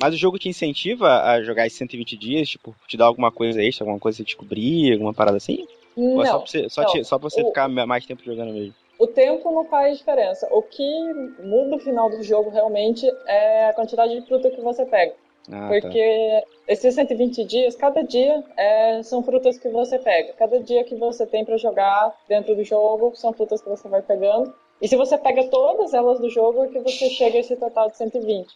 Mas 0.00 0.14
o 0.14 0.16
jogo 0.16 0.38
te 0.38 0.48
incentiva 0.48 1.22
a 1.22 1.42
jogar 1.42 1.66
esses 1.66 1.78
120 1.78 2.16
dias, 2.16 2.48
tipo, 2.48 2.74
te 2.86 2.96
dá 2.96 3.04
alguma 3.06 3.30
coisa 3.30 3.62
extra, 3.62 3.84
alguma 3.84 3.98
coisa 4.00 4.16
que 4.16 4.22
você 4.22 4.26
descobrir, 4.26 4.92
alguma 4.92 5.12
parada 5.14 5.36
assim? 5.36 5.66
Ou 5.96 6.22
é 6.22 6.26
só 6.26 6.32
Não, 6.32 6.38
pra 6.40 6.46
você, 6.48 6.68
só 6.70 6.82
não. 6.82 6.88
te- 6.92 7.04
só 7.04 7.18
pra 7.18 7.28
você 7.30 7.42
O- 7.42 7.46
ficar 7.48 7.68
mais 7.68 8.06
tempo 8.06 8.22
jogando 8.24 8.52
mesmo? 8.52 8.74
o 9.00 9.06
tempo 9.06 9.50
não 9.52 9.64
faz 9.66 9.98
diferença. 9.98 10.48
O 10.50 10.60
que 10.62 10.82
muda 11.44 11.76
o 11.76 11.78
final 11.78 12.10
do 12.10 12.20
jogo 12.22 12.50
realmente 12.50 13.06
é 13.26 13.68
a 13.68 13.72
quantidade 13.72 14.12
de 14.18 14.26
fruta 14.26 14.50
que 14.50 14.60
você 14.60 14.84
pega. 14.84 15.12
Ah, 15.50 15.60
tá. 15.60 15.68
Porque 15.68 16.42
esses 16.66 16.94
120 16.94 17.44
dias, 17.44 17.74
cada 17.76 18.02
dia 18.02 18.42
é, 18.56 19.02
são 19.02 19.22
frutas 19.22 19.56
que 19.56 19.68
você 19.68 19.98
pega. 19.98 20.32
Cada 20.34 20.60
dia 20.60 20.84
que 20.84 20.94
você 20.96 21.24
tem 21.26 21.44
pra 21.44 21.56
jogar 21.56 22.12
dentro 22.28 22.54
do 22.56 22.62
jogo 22.64 23.12
são 23.14 23.32
frutas 23.32 23.62
que 23.62 23.68
você 23.68 23.88
vai 23.88 24.02
pegando. 24.02 24.52
E 24.80 24.86
se 24.86 24.96
você 24.96 25.18
pega 25.18 25.44
todas 25.48 25.92
elas 25.92 26.20
do 26.20 26.30
jogo, 26.30 26.64
é 26.64 26.68
que 26.68 26.78
você 26.80 27.10
chega 27.10 27.36
a 27.36 27.40
esse 27.40 27.56
total 27.56 27.90
de 27.90 27.96
120. 27.96 28.46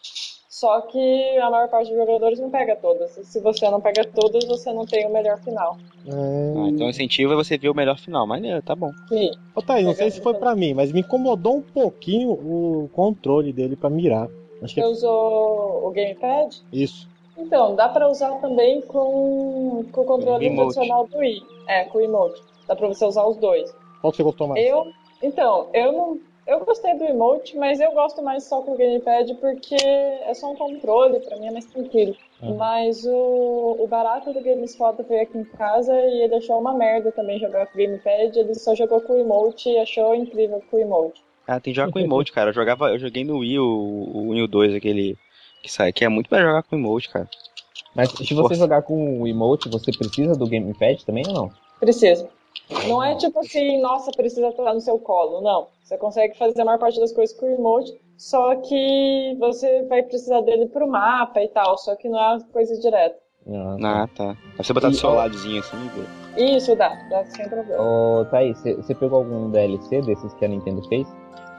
Só 0.47 0.81
que 0.81 1.37
a 1.39 1.49
maior 1.49 1.67
parte 1.67 1.89
dos 1.89 1.97
jogadores 1.97 2.39
não 2.39 2.49
pega 2.49 2.75
todas. 2.75 3.17
E 3.17 3.25
se 3.25 3.39
você 3.39 3.69
não 3.69 3.81
pega 3.81 4.05
todas, 4.05 4.45
você 4.45 4.71
não 4.71 4.85
tem 4.85 5.05
o 5.05 5.11
melhor 5.11 5.37
final. 5.39 5.77
Ah, 6.07 6.69
então 6.69 6.85
o 6.85 6.89
incentivo 6.89 7.33
é 7.33 7.35
você 7.35 7.57
ver 7.57 7.69
o 7.69 7.75
melhor 7.75 7.97
final. 7.97 8.25
Maneiro, 8.27 8.61
tá 8.61 8.75
bom. 8.75 8.91
E 9.11 9.31
Ô, 9.55 9.61
Thaís, 9.61 9.85
não 9.85 9.95
sei 9.95 10.11
se 10.11 10.21
foi 10.21 10.35
pra 10.35 10.55
mim, 10.55 10.73
mas 10.73 10.91
me 10.91 11.01
incomodou 11.01 11.57
um 11.57 11.61
pouquinho 11.61 12.31
o 12.31 12.89
controle 12.93 13.51
dele 13.51 13.75
pra 13.75 13.89
mirar. 13.89 14.29
Acho 14.61 14.75
que 14.75 14.81
você 14.81 14.87
é 14.87 14.89
usou 14.89 15.87
o 15.87 15.91
gamepad? 15.91 16.55
isso. 16.71 17.09
Então, 17.35 17.75
dá 17.75 17.89
pra 17.89 18.07
usar 18.07 18.39
também 18.39 18.79
com, 18.81 19.83
com 19.91 20.01
o 20.01 20.05
controle 20.05 20.55
tradicional 20.55 21.07
do 21.07 21.17
Wii. 21.17 21.41
É, 21.67 21.83
com 21.85 21.97
o 21.97 22.01
emote. 22.01 22.39
Dá 22.67 22.75
pra 22.75 22.87
você 22.87 23.03
usar 23.05 23.25
os 23.25 23.37
dois. 23.37 23.75
Qual 24.01 24.11
que 24.11 24.17
você 24.17 24.23
gostou 24.23 24.47
mais? 24.47 24.63
Eu, 24.63 24.85
então, 25.23 25.69
eu 25.73 25.91
não. 25.91 26.19
Eu 26.45 26.65
gostei 26.65 26.93
do 26.97 27.05
emote, 27.05 27.55
mas 27.55 27.79
eu 27.79 27.93
gosto 27.93 28.21
mais 28.21 28.43
só 28.43 28.61
com 28.61 28.73
o 28.73 28.77
gamepad 28.77 29.33
porque 29.35 29.75
é 29.75 30.33
só 30.33 30.51
um 30.51 30.55
controle, 30.57 31.21
pra 31.21 31.37
mim 31.37 31.47
é 31.47 31.51
mais 31.51 31.63
tranquilo. 31.63 32.13
Uhum. 32.41 32.57
Mas 32.57 33.05
o, 33.05 33.77
o 33.79 33.87
barato 33.87 34.33
do 34.33 34.41
GameSpot 34.41 35.01
veio 35.07 35.23
aqui 35.23 35.37
em 35.37 35.45
casa 35.45 35.93
e 35.93 36.23
ele 36.23 36.35
achou 36.35 36.59
uma 36.59 36.73
merda 36.73 37.13
também 37.13 37.39
jogar 37.39 37.65
com 37.67 37.75
o 37.75 37.77
gamepad. 37.77 38.37
Ele 38.37 38.53
só 38.55 38.75
jogou 38.75 38.99
com 38.99 39.13
o 39.13 39.19
emote 39.19 39.69
e 39.69 39.77
achou 39.77 40.13
incrível 40.13 40.61
com 40.69 40.75
o 40.75 40.79
emote. 40.81 41.23
Ah, 41.47 41.61
tem 41.61 41.71
que 41.71 41.79
jogar 41.79 41.93
com 41.93 41.99
emote, 41.99 42.33
cara. 42.33 42.49
Eu, 42.49 42.53
jogava, 42.53 42.89
eu 42.89 42.99
joguei 42.99 43.23
no 43.23 43.37
Wii 43.37 43.59
o, 43.59 43.65
o 43.65 44.29
Wii 44.31 44.47
2, 44.47 44.75
aquele 44.75 45.17
que 45.61 45.71
sai, 45.71 45.93
que 45.93 46.03
é 46.03 46.09
muito 46.09 46.27
melhor 46.29 46.47
jogar 46.47 46.63
com 46.63 46.75
emote, 46.75 47.09
cara. 47.09 47.29
Mas 47.95 48.09
se 48.09 48.33
você 48.33 48.33
Força. 48.33 48.55
jogar 48.55 48.81
com 48.81 49.21
o 49.21 49.27
emote, 49.27 49.69
você 49.69 49.91
precisa 49.91 50.35
do 50.35 50.47
gamepad 50.47 51.05
também 51.05 51.23
ou 51.27 51.33
não? 51.33 51.51
Precisa. 51.79 52.27
Não 52.87 53.03
é 53.03 53.15
tipo 53.15 53.39
assim, 53.39 53.81
nossa, 53.81 54.11
precisa 54.11 54.47
estar 54.49 54.73
no 54.73 54.81
seu 54.81 54.97
colo. 54.99 55.41
Não. 55.41 55.67
Você 55.83 55.97
consegue 55.97 56.37
fazer 56.37 56.61
a 56.61 56.65
maior 56.65 56.79
parte 56.79 56.99
das 56.99 57.11
coisas 57.11 57.35
com 57.37 57.45
o 57.45 57.49
emote, 57.55 57.93
só 58.17 58.55
que 58.55 59.35
você 59.39 59.83
vai 59.83 60.01
precisar 60.03 60.41
dele 60.41 60.67
pro 60.67 60.87
mapa 60.87 61.41
e 61.41 61.47
tal. 61.49 61.77
Só 61.77 61.95
que 61.95 62.07
não 62.09 62.19
é 62.19 62.27
uma 62.35 62.39
coisa 62.51 62.79
direta. 62.79 63.15
Ah, 63.47 63.75
Ah, 64.03 64.09
tá. 64.15 64.29
Aí 64.57 64.63
você 64.63 64.73
botar 64.73 64.87
do 64.89 64.93
E- 64.95 64.97
seu 64.97 65.09
ladozinho 65.13 65.59
assim 65.59 65.77
e 65.85 65.89
ver. 65.89 66.55
Isso 66.55 66.75
dá, 66.75 66.89
dá 67.09 67.25
sem 67.25 67.47
problema. 67.49 67.81
Ô, 67.81 68.25
Thaís, 68.25 68.57
você- 68.59 68.95
pegou 68.95 69.19
algum 69.19 69.49
DLC 69.51 70.01
desses 70.01 70.33
que 70.35 70.45
a 70.45 70.47
Nintendo 70.47 70.81
fez? 70.87 71.07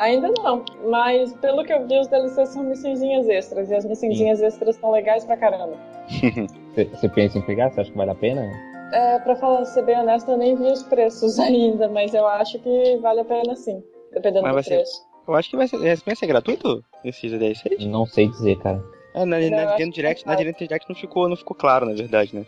Ainda 0.01 0.33
não, 0.43 0.65
mas 0.91 1.33
pelo 1.35 1.63
que 1.65 1.73
eu 1.73 1.87
vi, 1.87 1.99
os 2.01 2.09
DLCs 2.09 2.49
são 2.49 2.65
missõezinhas 2.65 3.29
extras. 3.29 3.71
E 3.71 3.75
as 3.77 3.85
missõezinhas 3.85 4.43
extras 4.43 4.75
são 4.77 4.91
legais 4.91 5.25
pra 5.25 5.37
caramba. 5.37 5.77
Você 6.75 6.85
você 6.87 7.09
pensa 7.09 7.39
em 7.39 7.43
pegar? 7.43 7.71
Você 7.71 7.83
acha 7.83 7.91
que 7.93 7.97
vale 7.97 8.11
a 8.11 8.15
pena? 8.17 8.51
É, 8.95 9.19
pra 9.19 9.35
falar, 9.37 9.65
ser 9.65 9.83
bem 9.83 9.99
honesto, 9.99 10.31
eu 10.31 10.37
nem 10.37 10.55
vi 10.57 10.65
os 10.71 10.83
preços 10.85 11.39
ainda, 11.41 11.89
mas 11.89 12.15
eu 12.15 12.27
acho 12.27 12.59
que 12.61 12.97
vale 12.99 13.21
a 13.21 13.25
pena 13.25 13.57
sim. 13.57 13.83
Dependendo 14.13 14.43
Mas 14.43 14.51
do 14.53 14.55
vai 14.55 14.63
ser- 14.63 14.77
preço. 14.77 15.03
Eu 15.27 15.35
acho 15.35 15.51
que 15.51 15.57
vai 15.57 15.67
ser, 15.67 15.79
vai 16.05 16.15
ser 16.17 16.27
gratuito 16.27 16.85
esses 17.03 17.33
DLCs. 17.33 17.87
Não 17.87 18.05
sei 18.07 18.29
dizer, 18.29 18.59
cara. 18.59 18.85
É, 19.15 19.25
na, 19.25 19.39
Não, 19.41 19.51
na 19.51 19.75
que 19.77 19.89
Direct, 19.91 20.27
na 20.27 20.33
vai. 20.35 20.39
Direct 20.45 20.67
Direct 20.67 20.89
não 20.89 20.95
ficou, 20.97 21.29
não 21.29 21.37
ficou 21.37 21.57
claro, 21.57 21.87
na 21.87 21.95
verdade, 21.95 22.37
né? 22.37 22.45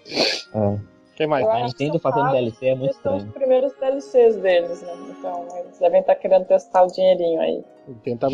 Ah, 0.55 0.77
Quem 1.17 1.27
mais? 1.27 1.47
A 1.47 1.57
que 1.57 1.63
Nintendo 1.63 1.93
são 1.99 2.01
fazendo 2.13 2.31
DLC 2.33 2.67
é 2.67 2.75
muito 2.75 2.91
Esses 2.91 3.03
são 3.03 3.17
os 3.17 3.23
estranho. 3.25 3.33
primeiros 3.41 3.73
DLCs 3.81 4.37
deles, 4.37 4.83
né? 4.83 4.93
Então, 5.19 5.47
eles 5.59 5.79
devem 5.79 6.01
estar 6.01 6.15
querendo 6.17 6.45
testar 6.45 6.83
o 6.83 6.87
dinheirinho 6.89 7.41
aí. 7.41 7.65
A 7.87 7.91
Nintendo 7.91 8.19
tá, 8.19 8.27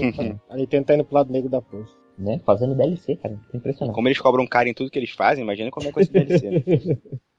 a 0.50 0.56
Nintendo 0.56 0.86
tá 0.86 0.94
indo 0.94 1.04
pro 1.04 1.14
lado 1.14 1.32
negro 1.32 1.48
da 1.48 1.62
força. 1.62 1.94
Né? 2.18 2.40
Fazendo 2.44 2.74
DLC, 2.74 3.16
cara. 3.16 3.38
Impressionante. 3.54 3.94
Como 3.94 4.08
eles 4.08 4.18
cobram 4.20 4.46
caro 4.46 4.68
em 4.68 4.74
tudo 4.74 4.90
que 4.90 4.98
eles 4.98 5.10
fazem, 5.10 5.44
imagina 5.44 5.70
como 5.70 5.88
é 5.88 5.92
com 5.92 6.00
esse 6.00 6.10
DLC. 6.12 6.50
né? 6.50 6.62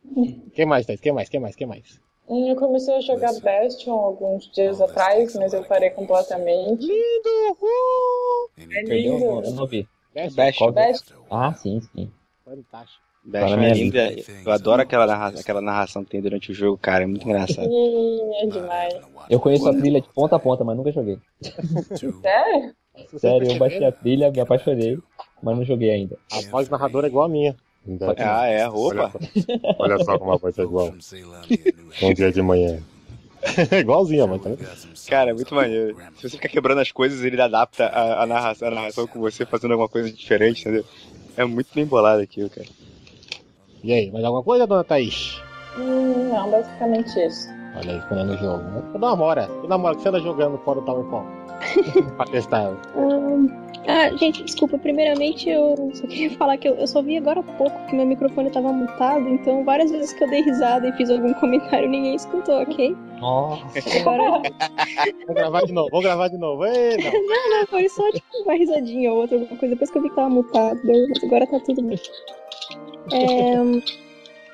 Quem 0.53 0.65
mais, 0.65 0.85
Thaís? 0.85 0.99
Quem 0.99 1.11
mais? 1.11 1.29
Quem 1.29 1.39
mais? 1.39 1.55
Quem 1.55 1.67
mais? 1.67 2.01
Hum, 2.27 2.49
Eu 2.49 2.55
comecei 2.55 2.95
a 2.95 3.01
jogar 3.01 3.33
Bastion 3.39 3.93
alguns 3.93 4.49
dias 4.51 4.79
atrás, 4.81 5.35
mas 5.35 5.53
eu 5.53 5.63
parei 5.63 5.89
completamente. 5.89 6.81
Lindo! 6.85 7.57
Uh! 7.61 8.49
É 8.57 8.81
lindo. 8.83 9.25
Eu 9.25 9.51
não 9.51 9.67
vi. 9.67 9.87
Best, 10.13 10.35
Bastion. 10.35 10.71
Bastion. 10.71 11.17
Ah, 11.29 11.53
sim, 11.53 11.81
sim. 11.81 12.11
fantástico. 12.45 13.03
Bastion 13.25 13.57
na 13.57 13.67
é 13.67 13.73
linda. 13.73 14.15
Eu 14.45 14.51
adoro 14.51 14.81
aquela, 14.81 15.07
narra 15.07 15.39
aquela 15.39 15.61
narração 15.61 16.03
que 16.03 16.11
tem 16.11 16.21
durante 16.21 16.51
o 16.51 16.53
jogo, 16.53 16.77
cara. 16.77 17.03
É 17.03 17.07
muito 17.07 17.25
engraçado. 17.27 17.69
É 17.69 18.45
demais. 18.45 18.93
Eu 19.29 19.39
conheço 19.39 19.67
a 19.67 19.73
trilha 19.73 20.01
de 20.01 20.09
ponta 20.09 20.35
a 20.35 20.39
ponta, 20.39 20.63
mas 20.63 20.77
nunca 20.77 20.91
joguei. 20.91 21.17
Sério? 22.21 22.75
Sério, 23.17 23.51
eu 23.51 23.57
baixei 23.57 23.83
a 23.85 23.91
trilha, 23.91 24.31
me 24.31 24.39
apaixonei, 24.39 24.99
mas 25.41 25.57
não 25.57 25.63
joguei 25.65 25.89
ainda. 25.89 26.15
A 26.31 26.41
voz 26.51 26.69
narradora 26.69 27.07
é 27.07 27.09
igual 27.09 27.25
a 27.25 27.29
minha. 27.29 27.55
Ah, 28.17 28.47
é? 28.47 28.67
Opa! 28.67 29.11
Olha 29.77 30.03
só 30.03 30.17
como 30.17 30.31
a 30.31 30.37
voz 30.37 30.57
é 30.57 30.63
igual. 30.63 30.93
Um 32.01 32.13
dia 32.13 32.31
de 32.31 32.41
manhã. 32.41 32.79
Igualzinha, 33.77 34.25
mas 34.25 34.41
tá 34.41 34.49
vendo? 34.49 34.65
Cara, 35.09 35.31
é 35.31 35.33
muito 35.33 35.53
maneiro. 35.53 35.97
Se 36.15 36.29
você 36.29 36.37
ficar 36.37 36.47
quebrando 36.49 36.79
as 36.79 36.91
coisas, 36.91 37.21
ele 37.23 37.41
adapta 37.41 37.87
a, 37.87 38.23
a 38.23 38.25
narração, 38.25 38.67
a 38.69 38.71
narração 38.71 39.05
com 39.05 39.19
você 39.19 39.45
fazendo 39.45 39.71
alguma 39.71 39.89
coisa 39.89 40.11
diferente, 40.11 40.61
entendeu? 40.61 40.85
É 41.35 41.43
muito 41.43 41.67
bem 41.73 41.85
bolado 41.85 42.21
aquilo, 42.21 42.49
cara. 42.49 42.67
E 43.83 43.91
aí, 43.91 44.11
mais 44.11 44.23
alguma 44.23 44.43
coisa, 44.43 44.65
dona 44.65 44.83
Thaís? 44.83 45.41
Hum, 45.77 46.29
não, 46.29 46.49
basicamente 46.49 47.19
isso. 47.19 47.49
Olha 47.75 47.91
aí, 47.91 47.97
escolhendo 47.97 48.33
o 48.33 48.37
jogo, 48.37 48.63
né? 48.63 48.83
Eu 48.93 48.99
namora. 48.99 49.49
Eu 49.61 49.67
namoro, 49.67 49.97
que 49.97 50.03
você 50.03 50.09
anda 50.09 50.19
jogando 50.21 50.57
fora 50.59 50.79
do 50.79 50.85
Towerfall. 50.85 51.25
pra 51.25 51.42
testar 52.31 52.63
ela. 52.63 52.77
Ahn, 52.95 53.63
ah, 53.87 54.15
gente, 54.15 54.43
desculpa. 54.43 54.77
Primeiramente, 54.77 55.49
eu 55.49 55.91
só 55.93 56.07
queria 56.07 56.31
falar 56.37 56.57
que 56.57 56.67
eu, 56.67 56.75
eu 56.75 56.87
só 56.87 57.01
vi 57.01 57.17
agora 57.17 57.41
há 57.41 57.43
pouco 57.43 57.85
que 57.87 57.95
meu 57.95 58.05
microfone 58.05 58.49
tava 58.49 58.71
mutado, 58.71 59.27
então 59.27 59.63
várias 59.63 59.91
vezes 59.91 60.13
que 60.13 60.23
eu 60.23 60.29
dei 60.29 60.41
risada 60.41 60.87
e 60.87 60.93
fiz 60.93 61.09
algum 61.09 61.33
comentário, 61.39 61.89
ninguém 61.89 62.15
escutou, 62.15 62.61
ok? 62.61 62.95
Nossa. 63.19 63.63
Agora 64.01 64.41
Vamos 65.27 65.35
gravar 65.35 65.61
de 65.61 65.73
novo, 65.73 65.89
vamos 65.91 66.05
gravar 66.05 66.27
de 66.29 66.37
novo. 66.37 66.65
Ei, 66.65 66.97
não. 66.97 67.49
não, 67.49 67.67
foi 67.67 67.87
só 67.89 68.09
tipo 68.11 68.25
uma 68.43 68.53
risadinha 68.53 69.11
ou 69.11 69.21
outra, 69.21 69.37
alguma 69.37 69.57
coisa. 69.57 69.75
Depois 69.75 69.91
que 69.91 69.97
eu 69.97 70.01
vi 70.01 70.09
que 70.09 70.15
tava 70.15 70.29
mutado, 70.29 70.79
agora 71.23 71.47
tá 71.47 71.59
tudo 71.59 71.81
bem. 71.83 71.99
É, 73.11 73.55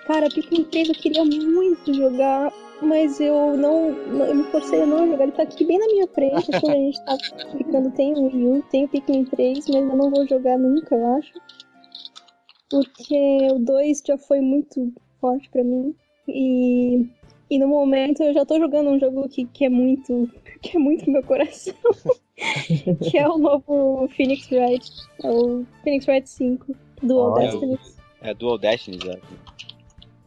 cara, 0.08 0.28
Pikmin 0.30 0.64
3 0.66 0.90
eu 0.90 0.96
queria 0.96 1.24
muito 1.24 1.94
jogar, 1.94 2.52
mas 2.82 3.20
eu 3.20 3.56
não, 3.58 3.92
não- 3.92 4.26
Eu 4.26 4.36
me 4.36 4.44
forcei 4.46 4.82
a 4.82 4.86
não 4.86 5.08
jogar. 5.08 5.24
Ele 5.24 5.32
tá 5.34 5.44
aqui 5.44 5.66
bem 5.66 5.78
na 5.80 5.88
minha 5.88 6.08
frente. 6.08 6.52
Quando 6.60 6.72
a 6.72 6.76
gente 6.80 7.06
tá 7.06 7.18
ficando, 7.58 7.92
tem 7.92 8.14
o 8.14 8.24
Wii 8.28 8.46
U, 8.48 8.64
tem 8.72 8.86
o 8.86 8.90
Pikmin 8.90 9.26
3, 9.26 9.68
mas 9.68 9.76
eu 9.76 9.96
não 9.96 10.10
vou 10.10 10.28
jogar 10.28 10.58
nunca, 10.58 10.96
eu 10.96 11.06
acho. 11.18 11.34
Porque 12.70 13.48
o 13.52 13.60
2 13.60 14.04
já 14.06 14.18
foi 14.18 14.40
muito 14.42 14.94
forte 15.20 15.50
pra 15.50 15.64
mim. 15.64 15.96
E. 16.28 17.08
E 17.52 17.58
no 17.58 17.68
momento 17.68 18.22
eu 18.22 18.32
já 18.32 18.46
tô 18.46 18.60
jogando 18.60 18.92
um 18.92 19.00
jogo 19.00 19.28
que, 19.28 19.46
que 19.46 19.66
é 19.66 19.70
muito. 19.70 20.30
que 20.62 20.78
é 20.78 20.80
muito 20.80 21.10
meu 21.10 21.24
coração. 21.24 21.74
que 23.10 23.18
é 23.18 23.28
o 23.28 23.38
novo 23.40 24.08
Phoenix 24.16 24.50
Wright. 24.52 24.88
É 25.24 25.32
o 25.32 25.66
Phoenix 25.84 26.08
Wright 26.08 26.30
5 26.30 26.76
do 27.02 27.18
Olha. 27.18 27.48
Destiny. 27.50 27.80
É 28.22 28.34
Dual 28.34 28.58
Destiny, 28.60 29.00
já. 29.04 29.18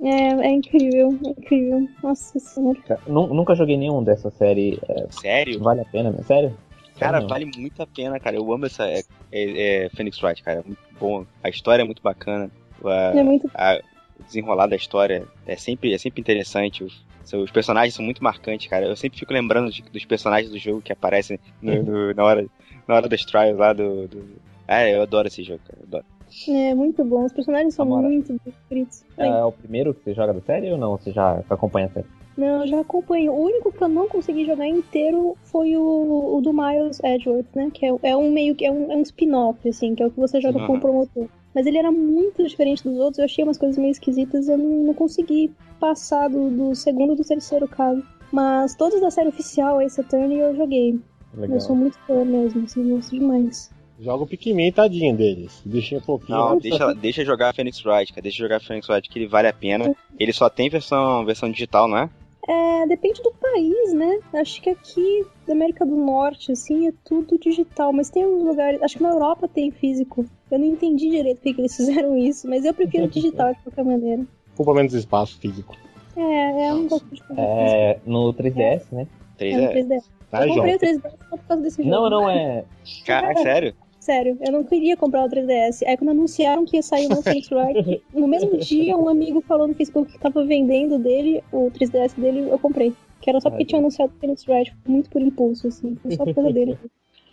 É, 0.02 0.46
é 0.46 0.50
incrível, 0.50 1.16
é 1.24 1.28
incrível. 1.30 1.88
Nossa 2.02 2.38
senhora. 2.40 2.78
Nunca 3.06 3.54
joguei 3.54 3.76
nenhum 3.76 4.02
dessa 4.02 4.30
série. 4.30 4.78
É, 4.88 5.06
Sério? 5.10 5.60
vale 5.60 5.80
a 5.80 5.84
pena, 5.84 6.12
sério? 6.24 6.56
Cara, 6.98 7.18
Sério? 7.18 7.28
vale 7.28 7.44
muito 7.56 7.80
a 7.82 7.86
pena, 7.86 8.18
cara. 8.20 8.36
Eu 8.36 8.52
amo 8.52 8.66
essa 8.66 8.84
é, 8.88 9.02
é, 9.30 9.84
é, 9.84 9.88
Phoenix 9.90 10.20
Wright, 10.22 10.42
cara. 10.42 10.60
É 10.60 10.62
muito 10.64 10.78
bom. 11.00 11.24
A 11.42 11.48
história 11.48 11.82
é 11.82 11.84
muito 11.86 12.02
bacana. 12.02 12.50
A- 12.84 13.12
É 13.16 13.22
muito. 13.22 13.48
a- 13.54 13.80
o 14.18 14.24
desenrolar 14.24 14.66
da 14.66 14.76
história 14.76 15.26
é 15.46 15.56
sempre, 15.56 15.94
é 15.94 15.98
sempre 15.98 16.20
interessante. 16.20 16.82
Os, 16.84 17.04
os 17.32 17.50
personagens 17.50 17.94
são 17.94 18.04
muito 18.04 18.22
marcantes, 18.22 18.66
cara. 18.68 18.86
Eu 18.86 18.96
sempre 18.96 19.18
fico 19.18 19.32
lembrando 19.32 19.70
de- 19.70 19.82
dos 19.82 20.04
personagens 20.04 20.50
do 20.50 20.58
jogo 20.58 20.82
que 20.82 20.92
aparecem 20.92 21.38
no- 21.60 21.82
no- 21.82 22.14
na, 22.14 22.24
hora, 22.24 22.46
na 22.86 22.94
hora 22.96 23.08
das 23.08 23.24
trials 23.24 23.56
lá 23.58 23.72
do. 23.72 24.06
do... 24.08 24.24
Ah, 24.66 24.86
eu 24.88 25.02
adoro 25.02 25.28
esse 25.28 25.42
jogo, 25.44 25.60
cara. 25.66 25.78
Eu 25.80 25.86
adoro. 25.86 26.04
É 26.48 26.74
muito 26.74 27.04
bom. 27.04 27.24
Os 27.24 27.32
personagens 27.32 27.74
são 27.74 27.84
Amora. 27.84 28.08
muito 28.08 28.28
bem 28.28 28.40
escritos. 28.62 29.04
É, 29.18 29.28
é 29.28 29.44
o 29.44 29.52
primeiro 29.52 29.92
que 29.94 30.02
você 30.04 30.14
joga 30.14 30.32
da 30.32 30.40
série 30.40 30.70
ou 30.72 30.78
não? 30.78 30.96
Você 30.96 31.12
já 31.12 31.42
acompanha 31.50 31.86
a 31.86 31.90
série? 31.90 32.06
Não, 32.36 32.62
eu 32.62 32.66
já 32.66 32.80
acompanho. 32.80 33.32
O 33.32 33.44
único 33.44 33.70
que 33.70 33.82
eu 33.84 33.88
não 33.88 34.08
consegui 34.08 34.46
jogar 34.46 34.66
inteiro 34.66 35.36
foi 35.44 35.76
o, 35.76 36.36
o 36.36 36.40
do 36.40 36.52
Miles 36.52 36.98
Edgeworth, 37.04 37.46
né? 37.54 37.70
Que 37.72 37.86
é, 37.86 37.94
é 38.02 38.16
um 38.16 38.30
meio 38.32 38.54
que 38.54 38.64
é 38.64 38.70
um, 38.70 38.90
é 38.90 38.96
um 38.96 39.02
spin-off, 39.02 39.68
assim, 39.68 39.94
que 39.94 40.02
é 40.02 40.06
o 40.06 40.10
que 40.10 40.18
você 40.18 40.40
joga 40.40 40.58
com 40.66 40.72
Uhum. 40.72 40.78
o 40.78 40.80
promotor. 40.80 41.28
Mas 41.54 41.66
ele 41.66 41.76
era 41.76 41.92
muito 41.92 42.42
diferente 42.46 42.82
dos 42.82 42.98
outros, 42.98 43.18
eu 43.18 43.26
achei 43.26 43.44
umas 43.44 43.58
coisas 43.58 43.76
meio 43.76 43.90
esquisitas, 43.90 44.48
eu 44.48 44.56
não, 44.56 44.84
não 44.84 44.94
consegui 44.94 45.52
passar 45.78 46.28
do, 46.30 46.48
do 46.48 46.74
segundo 46.74 47.12
e 47.12 47.16
do 47.16 47.24
terceiro 47.24 47.68
caso. 47.68 48.02
Mas 48.32 48.74
todos 48.74 48.98
da 49.02 49.10
série 49.10 49.28
oficial, 49.28 49.78
Ace 49.82 50.00
Attorney, 50.00 50.38
eu 50.38 50.56
joguei. 50.56 50.98
Legal. 51.34 51.56
Eu 51.56 51.60
sou 51.60 51.76
muito 51.76 51.98
fã 52.06 52.24
mesmo, 52.24 52.64
assim, 52.64 52.88
gosto 52.88 53.10
demais. 53.10 53.70
Joga 54.02 54.24
o 54.24 54.26
Pikmin, 54.26 54.72
tadinho 54.72 55.16
deles. 55.16 55.62
Bichinho 55.64 56.00
fofinho. 56.00 56.36
Não, 56.36 56.58
deixa, 56.58 56.92
deixa 56.92 57.24
jogar 57.24 57.54
Phoenix 57.54 57.84
Wright, 57.84 58.12
cara. 58.12 58.22
Deixa 58.22 58.38
jogar 58.38 58.60
Phoenix 58.60 58.88
Wright 58.88 59.08
que 59.08 59.16
ele 59.16 59.28
vale 59.28 59.46
a 59.46 59.52
pena. 59.52 59.94
Ele 60.18 60.32
só 60.32 60.50
tem 60.50 60.68
versão, 60.68 61.24
versão 61.24 61.48
digital, 61.48 61.86
não 61.86 61.98
é? 61.98 62.10
É, 62.48 62.86
depende 62.88 63.22
do 63.22 63.30
país, 63.30 63.92
né? 63.92 64.18
Acho 64.34 64.60
que 64.60 64.70
aqui 64.70 65.24
da 65.46 65.52
América 65.52 65.86
do 65.86 65.94
Norte, 65.94 66.50
assim, 66.50 66.88
é 66.88 66.92
tudo 67.04 67.38
digital. 67.38 67.92
Mas 67.92 68.10
tem 68.10 68.24
alguns 68.24 68.44
lugares. 68.44 68.82
Acho 68.82 68.96
que 68.96 69.02
na 69.04 69.10
Europa 69.10 69.46
tem 69.46 69.70
físico. 69.70 70.26
Eu 70.50 70.58
não 70.58 70.66
entendi 70.66 71.08
direito 71.08 71.36
por 71.36 71.44
que 71.44 71.54
que 71.54 71.60
eles 71.60 71.76
fizeram 71.76 72.16
isso, 72.16 72.48
mas 72.48 72.64
eu 72.64 72.74
prefiro 72.74 73.06
digital 73.06 73.54
de 73.54 73.60
qualquer 73.60 73.84
maneira. 73.84 74.26
Ocupa 74.54 74.74
menos 74.74 74.94
espaço 74.94 75.38
físico. 75.38 75.76
É, 76.16 76.70
eu 76.70 76.74
não 76.74 76.88
gosto 76.88 77.06
de 77.06 77.22
É, 77.38 78.00
no 78.04 78.34
3DS, 78.34 78.82
né? 78.90 79.06
3 79.38 79.54
isso. 79.54 79.64
É, 79.64 79.78
é. 79.78 79.82
no 79.82 79.88
3DS. 79.88 80.04
Tá, 80.28 80.46
eu 80.46 80.54
comprei 80.54 80.74
o 80.74 80.78
3DS 80.78 81.00
só 81.02 81.36
por 81.36 81.46
causa 81.46 81.62
desse 81.62 81.76
jogo. 81.82 81.90
Não, 81.90 82.10
não 82.10 82.28
é. 82.28 82.64
Cara, 83.06 83.34
sério? 83.36 83.74
Sério, 84.02 84.36
eu 84.44 84.50
não 84.50 84.64
queria 84.64 84.96
comprar 84.96 85.24
o 85.24 85.28
3DS. 85.28 85.86
Aí 85.86 85.96
quando 85.96 86.10
anunciaram 86.10 86.64
que 86.64 86.74
ia 86.76 86.82
sair 86.82 87.06
o 87.06 87.22
Phoenix 87.22 87.48
Wright, 87.52 88.02
no 88.12 88.26
mesmo 88.26 88.58
dia 88.58 88.96
um 88.96 89.08
amigo 89.08 89.40
falou 89.42 89.68
no 89.68 89.74
Facebook 89.74 90.10
que 90.10 90.18
tava 90.18 90.44
vendendo 90.44 90.98
dele, 90.98 91.40
o 91.52 91.70
3DS 91.70 92.20
dele, 92.20 92.48
eu 92.50 92.58
comprei. 92.58 92.92
Que 93.20 93.30
era 93.30 93.40
só 93.40 93.48
porque 93.48 93.64
tinha 93.64 93.78
anunciado 93.78 94.12
o 94.12 94.18
Phoenix 94.18 94.44
Wright, 94.48 94.74
muito 94.88 95.08
por 95.08 95.22
impulso, 95.22 95.68
assim. 95.68 95.94
Foi 96.02 96.16
só 96.16 96.24
por 96.24 96.34
causa 96.34 96.50
dele. 96.52 96.76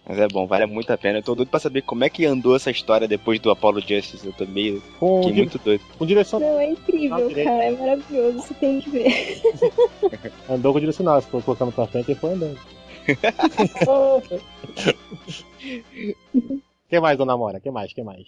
Mas 0.08 0.20
é 0.20 0.28
bom, 0.28 0.46
vale 0.46 0.68
muito 0.68 0.94
a 0.94 0.98
pena. 0.98 1.18
Eu 1.18 1.24
tô 1.24 1.34
doido 1.34 1.50
pra 1.50 1.60
saber 1.60 1.82
como 1.82 2.04
é 2.04 2.10
que 2.10 2.24
andou 2.24 2.56
essa 2.56 2.70
história 2.70 3.08
depois 3.08 3.40
do 3.40 3.50
Apollo 3.50 3.82
Justice. 3.82 4.24
Eu 4.24 4.34
tô 4.34 4.46
meio. 4.46 4.80
Com, 5.00 5.24
Fiquei 5.24 5.38
muito 5.38 5.58
doido. 5.58 5.82
com 5.98 6.06
direção. 6.06 6.40
Não, 6.40 6.60
é 6.60 6.70
incrível, 6.70 7.32
cara. 7.32 7.64
É 7.64 7.72
maravilhoso. 7.72 8.42
Você 8.42 8.54
tem 8.54 8.80
que 8.80 8.92
ver. 8.92 9.42
Andou 10.48 10.72
com 10.72 10.80
direcional, 10.80 11.20
se 11.20 11.28
for 11.30 11.44
colocando 11.44 11.72
pra 11.72 11.88
frente, 11.88 12.12
ele 12.12 12.20
foi 12.20 12.34
andando. 12.34 12.60
que 16.90 17.00
mais, 17.00 17.18
dona 17.18 17.38
Mora? 17.38 17.60
que 17.60 17.72
mais? 17.72 17.94
que 17.94 18.04
mais? 18.04 18.28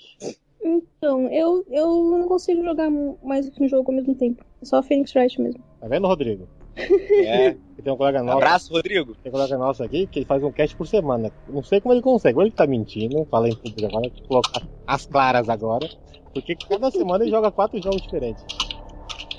Então, 0.63 1.28
eu, 1.30 1.66
eu 1.70 2.18
não 2.18 2.28
consigo 2.28 2.63
jogar 2.63 2.90
mais 3.24 3.48
do 3.48 3.51
que 3.51 3.63
um 3.63 3.68
jogo 3.68 3.92
ao 3.92 3.98
mesmo 3.98 4.16
tempo. 4.16 4.44
É 4.62 4.66
só 4.66 4.82
Phoenix 4.84 5.13
Wright 5.16 5.42
mesmo. 5.42 5.62
Tá 5.80 5.88
vendo, 5.88 6.08
Rodrigo? 6.08 6.48
É. 7.25 7.56
Tem 7.84 7.92
um 7.92 7.98
colega 7.98 8.22
nosso. 8.22 8.38
Abraço, 8.38 8.74
Rodrigo. 8.74 9.16
Tem 9.16 9.32
um 9.32 9.34
colega 9.34 9.58
nosso 9.58 9.84
aqui 9.84 10.06
que 10.06 10.20
ele 10.20 10.25
faz 10.25 10.44
um 10.44 10.51
cast 10.51 10.75
por 10.75 10.86
semana. 10.86 11.32
Não 11.50 11.63
sei 11.63 11.82
como 11.82 11.94
ele 11.94 12.01
consegue. 12.01 12.38
Ou 12.38 12.44
ele 12.44 12.51
tá 12.51 12.68
mentindo, 12.68 13.25
fala 13.25 13.50
em 13.50 13.56
público 13.56 13.86
agora, 13.86 14.12
colocar 14.28 14.62
as 14.86 15.06
claras 15.06 15.50
agora. 15.50 15.90
Porque 16.34 16.56
cada 16.56 16.92
semana 16.92 17.24
ele 17.24 17.32
joga 17.32 17.51
quatro 17.51 17.82
jogos 17.82 18.01
diferentes. 18.04 18.46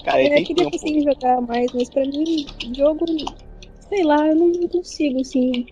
Cara, 0.04 0.22
eu 0.22 0.30
tem 0.30 0.44
queria 0.44 0.70
conseguir 0.70 1.02
jogar 1.02 1.40
mais, 1.40 1.72
mas 1.72 1.88
pra 1.88 2.04
mim, 2.04 2.44
jogo, 2.76 3.04
sei 3.92 4.04
lá, 4.04 4.26
eu 4.26 4.34
não, 4.34 4.52
consigo, 4.68 5.20
assim. 5.20 5.66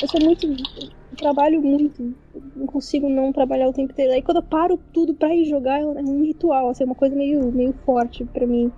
Eu 0.00 0.08
sou 0.08 0.20
muito. 0.20 0.46
Eu 0.46 1.16
trabalho 1.16 1.60
muito. 1.60 2.14
eu 2.32 2.42
Não 2.54 2.66
consigo 2.66 3.08
não 3.08 3.32
trabalhar 3.32 3.68
o 3.68 3.72
tempo 3.72 3.92
inteiro. 3.92 4.12
Aí 4.12 4.22
quando 4.22 4.36
eu 4.36 4.42
paro 4.44 4.78
tudo 4.92 5.12
pra 5.12 5.34
ir 5.34 5.46
jogar, 5.46 5.80
é 5.80 5.84
um 5.84 6.22
ritual, 6.22 6.68
assim, 6.68 6.84
é 6.84 6.86
uma 6.86 6.94
coisa 6.94 7.16
meio, 7.16 7.50
meio 7.50 7.74
forte 7.84 8.24
pra 8.24 8.46
mim. 8.46 8.70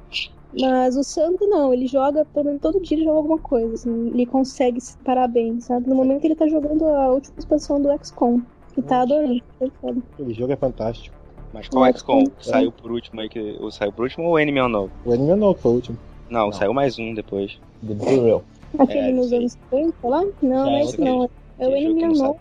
Mas 0.58 0.96
o 0.96 1.04
Santo 1.04 1.46
não, 1.46 1.74
ele 1.74 1.86
joga, 1.86 2.24
pelo 2.24 2.46
menos 2.46 2.62
todo 2.62 2.80
dia 2.80 2.96
ele 2.96 3.04
joga 3.04 3.18
alguma 3.18 3.38
coisa, 3.38 3.74
assim, 3.74 4.08
ele 4.08 4.24
consegue 4.24 4.80
se 4.80 4.96
parar 4.98 5.28
bem, 5.28 5.60
sabe? 5.60 5.86
No 5.86 5.94
momento 5.94 6.24
ele 6.24 6.34
tá 6.34 6.48
jogando 6.48 6.86
a 6.86 7.12
última 7.12 7.34
expansão 7.38 7.82
do 7.82 7.90
XCOM, 8.02 8.40
e 8.74 8.80
tá 8.80 9.02
adorando, 9.02 9.42
foi 9.58 9.70
foda. 9.78 10.00
Aquele 10.14 10.32
jogo 10.32 10.54
é 10.54 10.56
fantástico. 10.56 11.14
Mas 11.52 11.68
qual 11.68 11.92
XCOM 11.92 12.24
que 12.24 12.46
saiu 12.46 12.72
por 12.72 12.90
último 12.90 13.20
aí? 13.20 13.28
Que, 13.28 13.58
ou 13.60 13.70
saiu 13.70 13.92
por 13.92 14.04
último 14.04 14.24
ou 14.24 14.32
o 14.32 14.38
Enemy 14.38 14.62
Unknown? 14.62 14.88
O 15.04 15.12
anime 15.12 15.36
não, 15.36 15.52
que 15.52 15.60
foi 15.60 15.72
o 15.72 15.74
último. 15.74 15.98
Não, 16.28 16.46
Não. 16.46 16.52
saiu 16.52 16.74
mais 16.74 16.98
um 16.98 17.14
depois. 17.14 17.58
The 17.86 17.94
Bureau. 17.94 18.44
Aquele 18.78 18.98
É, 19.08 19.12
nos 19.12 19.32
anos 19.32 19.52
50 19.70 19.94
lá? 20.08 20.22
Não, 20.42 20.64
não 20.64 20.70
é 20.70 20.80
isso 20.80 20.86
outro 20.90 21.04
não. 21.04 21.30
É 21.58 21.68
o 21.68 21.74
Enemy 21.74 22.04
Unknown. 22.04 22.36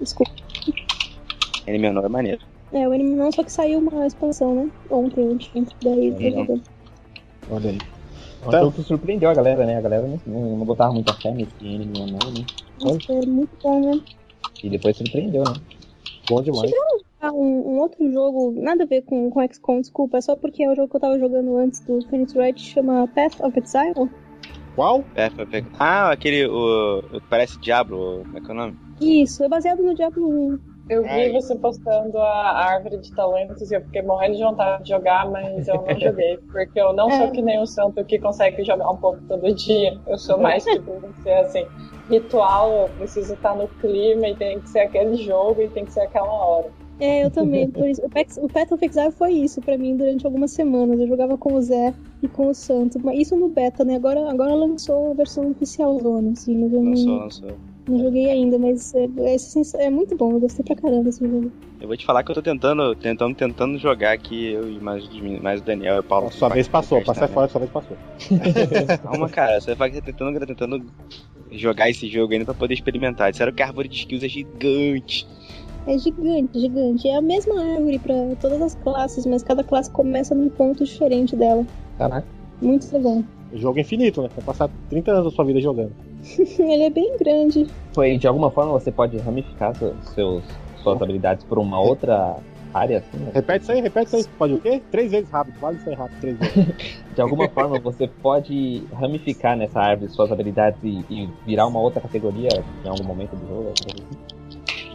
Desculpa. 0.00 0.32
Enemy 1.66 1.88
Unknown 1.88 2.04
é 2.04 2.08
maneiro. 2.08 2.40
É, 2.72 2.86
o 2.86 2.92
Enemy 2.92 3.14
Unknown, 3.14 3.32
só 3.32 3.42
que 3.42 3.52
saiu 3.52 3.78
uma 3.78 4.06
expansão, 4.06 4.54
né? 4.54 4.70
Ontem, 4.90 5.26
ontem. 5.28 5.66
Daí 5.82 6.10
Legal. 6.10 6.42
jogando. 6.44 6.62
Olha 7.50 7.70
aí. 7.70 7.78
Um 8.46 8.50
Tá. 8.50 8.60
jogo 8.60 8.72
que 8.72 8.82
surpreendeu 8.82 9.30
a 9.30 9.34
galera, 9.34 9.66
né? 9.66 9.78
A 9.78 9.80
galera 9.80 10.06
não, 10.06 10.20
não, 10.26 10.56
não 10.58 10.64
botava 10.66 10.92
muita 10.92 11.12
fé 11.14 11.30
nesse 11.32 11.50
anime 11.60 11.86
não, 11.86 12.06
né? 12.06 12.18
Nossa, 12.80 13.12
é 13.12 13.26
muito 13.26 13.50
bom, 13.62 13.80
né? 13.80 14.00
E 14.62 14.68
depois 14.70 14.96
surpreendeu, 14.96 15.42
né? 15.44 15.54
Bom 16.28 16.40
demais. 16.42 16.70
Ah, 16.72 16.97
um, 17.24 17.74
um 17.74 17.78
outro 17.80 18.10
jogo, 18.10 18.52
nada 18.56 18.84
a 18.84 18.86
ver 18.86 19.02
com, 19.02 19.30
com 19.30 19.46
XCOM, 19.46 19.80
desculpa, 19.80 20.18
é 20.18 20.20
só 20.20 20.36
porque 20.36 20.62
é 20.62 20.70
o 20.70 20.74
jogo 20.74 20.88
que 20.88 20.96
eu 20.96 21.00
tava 21.00 21.18
jogando 21.18 21.56
antes 21.56 21.80
do 21.80 22.00
Phoenix 22.08 22.34
Wright, 22.34 22.60
chama 22.60 23.08
Path 23.08 23.40
of 23.40 23.58
Exile. 23.58 24.08
Qual? 24.74 25.02
É, 25.16 25.28
Ah, 25.78 26.12
aquele. 26.12 26.46
O, 26.46 26.98
o 27.00 27.20
que 27.20 27.28
parece 27.28 27.58
Diablo. 27.58 28.22
Como 28.22 28.38
é 28.38 28.40
que 28.40 28.46
é 28.48 28.54
o 28.54 28.56
nome? 28.56 28.76
Isso, 29.00 29.42
é 29.42 29.48
baseado 29.48 29.82
no 29.82 29.94
Diablo 29.94 30.28
1. 30.28 30.58
Eu 30.88 31.02
vi 31.02 31.08
Ai. 31.08 31.32
você 31.32 31.54
postando 31.56 32.16
a 32.18 32.64
árvore 32.64 32.98
de 32.98 33.14
talentos 33.14 33.70
e 33.70 33.74
eu 33.74 33.80
fiquei 33.82 34.02
morrendo 34.02 34.36
de 34.36 34.42
vontade 34.42 34.84
de 34.84 34.90
jogar, 34.90 35.28
mas 35.30 35.68
eu 35.68 35.82
não 35.82 35.84
joguei. 35.98 36.38
Porque 36.50 36.80
eu 36.80 36.92
não 36.92 37.10
É. 37.10 37.18
sou 37.18 37.32
que 37.32 37.42
nem 37.42 37.60
o 37.60 37.66
santo 37.66 38.04
que 38.04 38.18
consegue 38.18 38.64
jogar 38.64 38.88
um 38.90 38.96
pouco 38.96 39.18
todo 39.28 39.52
dia. 39.54 39.98
Eu 40.06 40.16
sou 40.16 40.38
mais 40.38 40.64
tipo, 40.64 40.92
ser 41.22 41.32
assim, 41.32 41.66
ritual, 42.08 42.82
eu 42.82 42.88
preciso 42.90 43.34
estar 43.34 43.54
no 43.54 43.68
clima 43.68 44.28
e 44.28 44.36
tem 44.36 44.60
que 44.60 44.70
ser 44.70 44.80
aquele 44.80 45.16
jogo 45.16 45.60
e 45.60 45.68
tem 45.68 45.84
que 45.84 45.92
ser 45.92 46.00
aquela 46.02 46.32
hora. 46.32 46.70
É, 47.00 47.24
eu 47.24 47.30
também. 47.30 47.70
Por 47.70 47.88
isso, 47.88 48.02
o, 48.04 48.08
Path, 48.10 48.36
o 48.38 48.48
Path 48.48 48.72
of 48.72 48.84
Exile 48.84 49.12
foi 49.12 49.32
isso 49.32 49.60
pra 49.60 49.78
mim 49.78 49.96
durante 49.96 50.26
algumas 50.26 50.50
semanas. 50.50 50.98
Eu 51.00 51.06
jogava 51.06 51.38
com 51.38 51.54
o 51.54 51.60
Zé 51.62 51.94
e 52.22 52.28
com 52.28 52.48
o 52.48 52.54
Santo. 52.54 52.98
Mas 53.02 53.20
isso 53.20 53.36
no 53.36 53.48
beta, 53.48 53.84
né? 53.84 53.94
Agora, 53.96 54.28
agora 54.30 54.54
lançou 54.54 55.12
a 55.12 55.14
versão 55.14 55.50
oficial 55.50 55.98
zona, 56.00 56.32
assim, 56.32 56.56
mas 56.56 56.72
eu 56.72 56.82
Lançou, 56.82 57.06
não, 57.06 57.18
lançou. 57.18 57.58
não 57.88 57.98
joguei 57.98 58.30
ainda, 58.30 58.58
mas 58.58 58.92
é, 58.94 59.08
é, 59.18 59.38
sens- 59.38 59.74
é 59.74 59.88
muito 59.90 60.16
bom, 60.16 60.32
eu 60.32 60.40
gostei 60.40 60.64
pra 60.64 60.74
caramba 60.74 61.04
desse 61.04 61.20
jogo. 61.20 61.52
Eu 61.80 61.86
vou 61.86 61.96
te 61.96 62.04
falar 62.04 62.24
que 62.24 62.30
eu 62.32 62.34
tô 62.34 62.42
tentando, 62.42 62.92
tentando, 62.96 63.36
tentando 63.36 63.78
jogar 63.78 64.10
aqui, 64.12 64.50
eu 64.50 64.68
e 64.68 64.80
mais, 64.80 65.04
mais 65.40 65.60
o 65.60 65.64
Daniel 65.64 65.94
e 65.94 65.98
o 66.00 66.02
Paulo. 66.02 66.26
A 66.26 66.30
sua 66.32 66.48
vez 66.48 66.66
passou, 66.66 67.00
passar 67.04 67.28
Tá, 67.28 67.34
fora, 67.34 67.46
sua 67.48 67.60
vez 67.60 67.70
passou. 67.70 67.96
né? 68.32 68.98
Calma, 69.00 69.28
cara, 69.28 69.60
você 69.60 69.76
vai 69.76 69.88
tentando, 69.92 70.44
tentando 70.44 70.84
jogar 71.52 71.88
esse 71.88 72.08
jogo 72.08 72.32
ainda 72.32 72.44
pra 72.46 72.54
poder 72.54 72.74
experimentar. 72.74 73.30
Disseram 73.30 73.52
que 73.52 73.62
a 73.62 73.66
árvore 73.68 73.88
de 73.88 73.94
skills 73.96 74.24
é 74.24 74.28
gigante. 74.28 75.24
É 75.88 75.96
gigante, 75.96 76.60
gigante. 76.60 77.08
É 77.08 77.16
a 77.16 77.22
mesma 77.22 77.54
árvore 77.74 77.98
pra 77.98 78.14
todas 78.40 78.60
as 78.60 78.74
classes, 78.74 79.24
mas 79.24 79.42
cada 79.42 79.64
classe 79.64 79.90
começa 79.90 80.34
num 80.34 80.50
ponto 80.50 80.84
diferente 80.84 81.34
dela. 81.34 81.64
Caraca. 81.96 82.26
Muito 82.60 82.92
legal. 82.92 83.22
Jogo 83.54 83.78
infinito, 83.80 84.20
né? 84.20 84.28
Vai 84.36 84.44
passar 84.44 84.68
30 84.90 85.12
anos 85.12 85.24
da 85.24 85.30
sua 85.30 85.44
vida 85.46 85.60
jogando. 85.60 85.92
Ele 86.58 86.82
é 86.82 86.90
bem 86.90 87.16
grande. 87.18 87.66
Foi, 87.94 88.18
de 88.18 88.26
alguma 88.28 88.50
forma 88.50 88.72
você 88.72 88.92
pode 88.92 89.16
ramificar 89.16 89.74
seus, 89.76 89.94
seus- 90.14 90.44
suas 90.82 91.00
habilidades 91.00 91.42
por 91.44 91.58
uma 91.58 91.80
outra 91.80 92.36
área, 92.74 92.98
assim, 92.98 93.16
né? 93.24 93.30
Repete 93.32 93.62
isso 93.62 93.72
aí, 93.72 93.80
repete 93.80 94.06
isso 94.08 94.16
aí. 94.16 94.24
Pode 94.36 94.52
o 94.54 94.60
quê? 94.60 94.82
Três 94.90 95.10
vezes 95.10 95.30
rápido. 95.30 95.58
Vale 95.58 95.78
isso 95.78 95.88
aí 95.88 95.94
rápido, 95.94 96.20
três 96.20 96.36
vezes. 96.38 96.66
De 97.16 97.22
alguma 97.22 97.48
forma 97.48 97.78
você 97.78 98.06
pode 98.06 98.84
ramificar 98.92 99.56
nessa 99.56 99.80
árvore 99.80 100.10
suas 100.12 100.30
habilidades 100.30 100.78
e, 100.84 101.02
e 101.10 101.28
virar 101.46 101.66
uma 101.66 101.80
outra 101.80 102.00
categoria 102.00 102.50
em 102.84 102.88
algum 102.88 103.04
momento 103.04 103.34
do 103.34 103.48
jogo. 103.48 103.72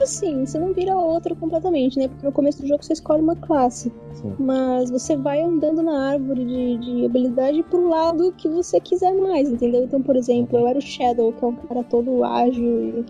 Coisa 0.04 0.12
assim. 0.18 0.46
Você 0.46 0.60
não 0.60 0.74
vira 0.74 0.96
outro 0.96 1.36
completamente, 1.36 1.98
né? 1.98 2.08
Porque 2.08 2.26
no 2.26 2.32
começo 2.32 2.62
do 2.62 2.68
jogo 2.68 2.84
você 2.84 2.94
escolhe 2.94 3.22
uma 3.22 3.36
classe. 3.36 3.92
Sim. 4.13 4.34
Mas 4.39 4.89
você 4.92 5.16
vai 5.16 5.42
andando 5.42 5.82
na 5.82 6.12
árvore 6.12 6.46
de, 6.46 6.78
de 6.78 7.06
habilidade 7.06 7.63
pro 7.63 7.88
lado 7.88 8.34
que 8.38 8.48
você 8.48 8.80
quiser 8.80 9.13
mais, 9.16 9.50
entendeu? 9.50 9.84
Então, 9.84 10.02
por 10.02 10.16
exemplo, 10.16 10.58
eu 10.60 10.68
era 10.68 10.78
o 10.78 10.82
Shadow, 10.82 11.32
que 11.34 11.44
é 11.44 11.48
um 11.48 11.56
cara 11.56 11.84
todo 11.84 12.24
ágil 12.24 13.06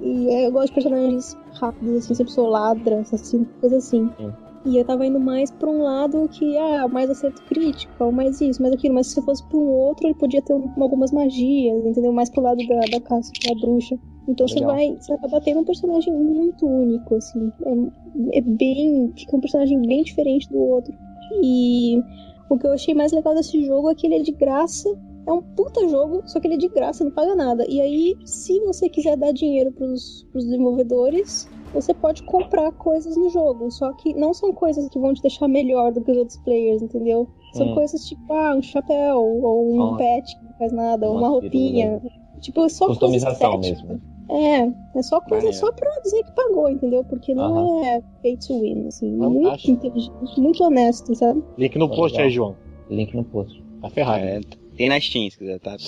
e, 0.00 0.06
e 0.06 0.44
eu 0.46 0.52
gosto 0.52 0.68
de 0.68 0.74
personagens 0.74 1.36
rápidos, 1.54 1.96
assim, 2.04 2.14
sempre 2.14 2.32
sou 2.32 2.46
ladra, 2.48 3.00
assim, 3.12 3.44
coisa 3.60 3.76
assim. 3.76 4.10
Sim. 4.18 4.32
E 4.66 4.78
eu 4.78 4.84
tava 4.86 5.04
indo 5.04 5.20
mais 5.20 5.50
pra 5.50 5.68
um 5.68 5.82
lado 5.82 6.26
que, 6.32 6.56
ah, 6.56 6.88
mais 6.88 7.10
acerto 7.10 7.42
crítico, 7.42 7.92
ou 8.02 8.10
mais 8.10 8.40
isso, 8.40 8.62
mais 8.62 8.72
aquilo. 8.72 8.94
Mas 8.94 9.08
se 9.08 9.20
fosse 9.20 9.44
pra 9.44 9.58
um 9.58 9.68
outro, 9.68 10.06
ele 10.06 10.14
podia 10.14 10.40
ter 10.40 10.54
um- 10.54 10.70
algumas 10.80 11.12
magias, 11.12 11.84
entendeu? 11.84 12.10
Mais 12.14 12.30
pro 12.30 12.40
lado 12.40 12.66
da, 12.66 12.80
da 12.90 13.00
caça, 13.02 13.30
da 13.46 13.54
bruxa. 13.60 13.98
Então 14.26 14.48
você 14.48 14.64
vai, 14.64 14.96
você 14.98 15.12
acaba 15.12 15.40
tendo 15.40 15.60
um 15.60 15.64
personagem 15.64 16.12
muito 16.12 16.66
único, 16.66 17.14
assim. 17.16 17.52
É, 17.64 18.38
é 18.38 18.40
bem. 18.40 19.12
Fica 19.16 19.36
um 19.36 19.40
personagem 19.40 19.80
bem 19.82 20.02
diferente 20.02 20.48
do 20.50 20.58
outro. 20.58 20.94
E 21.42 22.02
o 22.48 22.58
que 22.58 22.66
eu 22.66 22.72
achei 22.72 22.94
mais 22.94 23.12
legal 23.12 23.34
desse 23.34 23.64
jogo 23.66 23.90
é 23.90 23.94
que 23.94 24.06
ele 24.06 24.16
é 24.16 24.20
de 24.20 24.32
graça. 24.32 24.88
É 25.26 25.32
um 25.32 25.40
puta 25.40 25.88
jogo, 25.88 26.22
só 26.26 26.38
que 26.38 26.46
ele 26.46 26.54
é 26.54 26.58
de 26.58 26.68
graça, 26.68 27.02
não 27.02 27.10
paga 27.10 27.34
nada. 27.34 27.64
E 27.66 27.80
aí, 27.80 28.14
se 28.26 28.60
você 28.60 28.90
quiser 28.90 29.16
dar 29.16 29.32
dinheiro 29.32 29.72
pros, 29.72 30.26
pros 30.30 30.44
desenvolvedores, 30.44 31.48
você 31.72 31.94
pode 31.94 32.22
comprar 32.24 32.70
coisas 32.72 33.16
no 33.16 33.30
jogo. 33.30 33.70
Só 33.70 33.90
que 33.94 34.12
não 34.14 34.34
são 34.34 34.52
coisas 34.52 34.86
que 34.90 34.98
vão 34.98 35.14
te 35.14 35.22
deixar 35.22 35.48
melhor 35.48 35.92
do 35.92 36.02
que 36.02 36.10
os 36.10 36.18
outros 36.18 36.38
players, 36.38 36.82
entendeu? 36.82 37.26
São 37.54 37.68
Hum. 37.68 37.74
coisas 37.74 38.04
tipo, 38.04 38.32
ah, 38.32 38.54
um 38.54 38.62
chapéu, 38.62 39.18
ou 39.18 39.72
um 39.72 39.88
Uma- 39.88 39.96
pet 39.96 40.36
que 40.38 40.44
não 40.44 40.52
faz 40.58 40.72
nada, 40.72 41.06
ou 41.06 41.12
uma 41.12 41.20
uma 41.20 41.28
roupinha. 41.28 42.02
Tipo, 42.40 42.68
só 42.68 42.86
Customização 42.88 43.58
mesmo. 43.58 44.00
É, 44.28 44.98
é 44.98 45.02
só 45.02 45.20
coisa 45.20 45.46
Maneiro. 45.46 45.56
só 45.56 45.70
pra 45.72 45.90
dizer 46.02 46.24
que 46.24 46.32
pagou, 46.32 46.70
entendeu? 46.70 47.04
Porque 47.04 47.34
não 47.34 47.84
é 47.84 48.02
pay 48.22 48.36
to 48.36 48.60
win, 48.60 48.86
assim. 48.86 49.10
Muito 49.10 49.42
Fantástico. 49.44 49.72
inteligente, 49.72 50.40
muito 50.40 50.64
honesto, 50.64 51.14
sabe? 51.14 51.42
Link 51.58 51.78
no 51.78 51.88
post 51.88 52.20
aí, 52.20 52.30
João. 52.30 52.56
Link 52.88 53.14
no 53.14 53.24
post. 53.24 53.62
Tá 53.82 53.90
ferrado. 53.90 54.24
É, 54.24 54.40
tem 54.76 54.88
na 54.88 54.98
Steam, 55.00 55.30
se 55.30 55.38
quiser, 55.38 55.58
tá? 55.60 55.76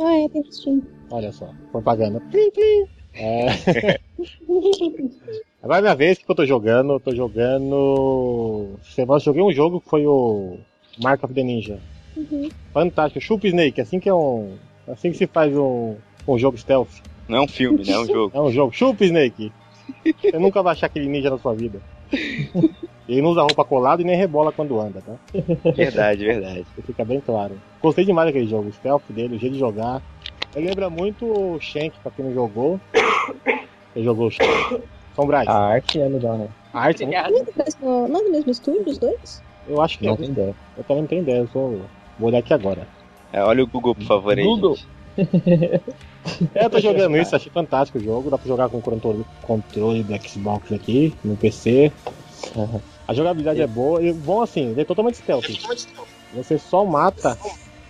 Ah, 0.00 0.16
é, 0.18 0.28
tem 0.28 0.44
Steam. 0.52 0.82
Olha 1.10 1.32
só. 1.32 1.50
Propaganda. 1.72 2.20
Plim, 2.30 2.48
plim. 2.52 2.86
É. 3.14 3.46
Agora 5.60 5.78
é 5.78 5.82
minha 5.82 5.96
vez, 5.96 6.18
que 6.18 6.30
eu 6.30 6.34
tô 6.34 6.46
jogando? 6.46 6.92
Eu 6.92 7.00
tô 7.00 7.12
jogando. 7.14 8.78
Semana 8.82 9.16
eu 9.18 9.24
joguei 9.24 9.42
um 9.42 9.52
jogo 9.52 9.80
que 9.80 9.88
foi 9.88 10.06
o 10.06 10.58
Mark 11.02 11.24
of 11.24 11.34
the 11.34 11.42
Ninja. 11.42 11.80
Uhum. 12.16 12.48
Fantástico. 12.72 13.20
Chupa 13.20 13.48
Snake, 13.48 13.80
assim 13.80 13.98
que 13.98 14.08
é 14.08 14.14
um. 14.14 14.54
Assim 14.86 15.10
que 15.10 15.18
se 15.18 15.26
faz 15.26 15.56
um, 15.56 15.96
um 16.34 16.38
jogo 16.38 16.56
stealth. 16.58 17.00
Não 17.28 17.38
é 17.38 17.40
um 17.42 17.48
filme, 17.48 17.84
né? 17.84 17.92
É 17.92 17.98
um 17.98 18.06
jogo. 18.06 18.36
É 18.36 18.40
um 18.40 18.50
jogo. 18.50 18.72
Chupa 18.72 19.04
Snake! 19.04 19.52
Você 20.20 20.38
nunca 20.38 20.62
vai 20.62 20.72
achar 20.72 20.86
aquele 20.86 21.08
ninja 21.08 21.30
na 21.30 21.38
sua 21.38 21.54
vida. 21.54 21.80
Ele 23.08 23.22
não 23.22 23.30
usa 23.30 23.40
roupa 23.40 23.64
colada 23.64 24.02
e 24.02 24.04
nem 24.04 24.16
rebola 24.16 24.52
quando 24.52 24.78
anda, 24.78 25.00
tá? 25.00 25.14
Verdade, 25.74 26.24
verdade. 26.24 26.60
Isso 26.60 26.86
fica 26.86 27.04
bem 27.04 27.20
claro. 27.20 27.58
Gostei 27.80 28.04
demais 28.04 28.28
daquele 28.28 28.46
jogo, 28.46 28.68
o 28.68 28.72
stealth 28.72 29.02
dele, 29.08 29.36
o 29.36 29.38
jeito 29.38 29.54
de 29.54 29.58
jogar. 29.58 30.02
Ele 30.54 30.68
lembra 30.68 30.90
muito 30.90 31.24
o 31.24 31.58
Shank, 31.60 31.92
pra 32.02 32.12
quem 32.12 32.24
não 32.24 32.34
jogou. 32.34 32.78
Você 33.94 34.02
jogou 34.02 34.30
Sombrais. 35.14 35.48
A 35.48 35.58
arte 35.58 36.00
é 36.00 36.06
legal, 36.06 36.36
né? 36.36 36.48
A 36.72 36.80
arte 36.80 37.04
não 37.04 37.12
é 37.12 37.30
mesmo, 37.30 38.08
não 38.08 38.20
é 38.20 38.24
do 38.24 38.30
mesmo 38.30 38.50
estúdio, 38.50 38.88
os 38.88 38.98
dois? 38.98 39.42
Eu 39.66 39.80
acho 39.80 39.98
que 39.98 40.06
não 40.06 40.14
é. 40.14 40.16
tem 40.16 40.28
ideia. 40.28 40.54
Eu 40.76 40.84
também 40.84 41.02
não 41.02 41.08
tenho 41.08 41.22
ideia, 41.22 41.38
eu 41.38 41.48
sou... 41.48 41.80
vou 42.18 42.28
olhar 42.28 42.38
aqui 42.38 42.52
agora. 42.52 42.86
É, 43.32 43.42
olha 43.42 43.64
o 43.64 43.66
Google, 43.66 43.94
por 43.94 44.04
favor, 44.04 44.38
aí. 44.38 44.44
Google. 44.44 44.76
É, 46.54 46.64
eu 46.66 46.70
tô 46.70 46.80
jogando 46.80 47.16
isso, 47.16 47.34
achei 47.34 47.50
fantástico 47.50 47.98
o 47.98 48.02
jogo. 48.02 48.30
Dá 48.30 48.38
pra 48.38 48.46
jogar 48.48 48.68
com 48.68 48.78
o 48.78 48.82
controle, 48.82 49.24
controle 49.42 50.02
do 50.02 50.28
Xbox 50.28 50.72
aqui, 50.72 51.14
no 51.24 51.36
PC. 51.36 51.92
A 53.06 53.14
jogabilidade 53.14 53.60
é 53.60 53.66
boa 53.66 54.02
e 54.02 54.12
bom 54.12 54.42
assim, 54.42 54.70
ele 54.70 54.80
é 54.82 54.84
totalmente 54.84 55.16
stealth. 55.18 55.46
Você 56.34 56.58
só 56.58 56.84
mata 56.84 57.38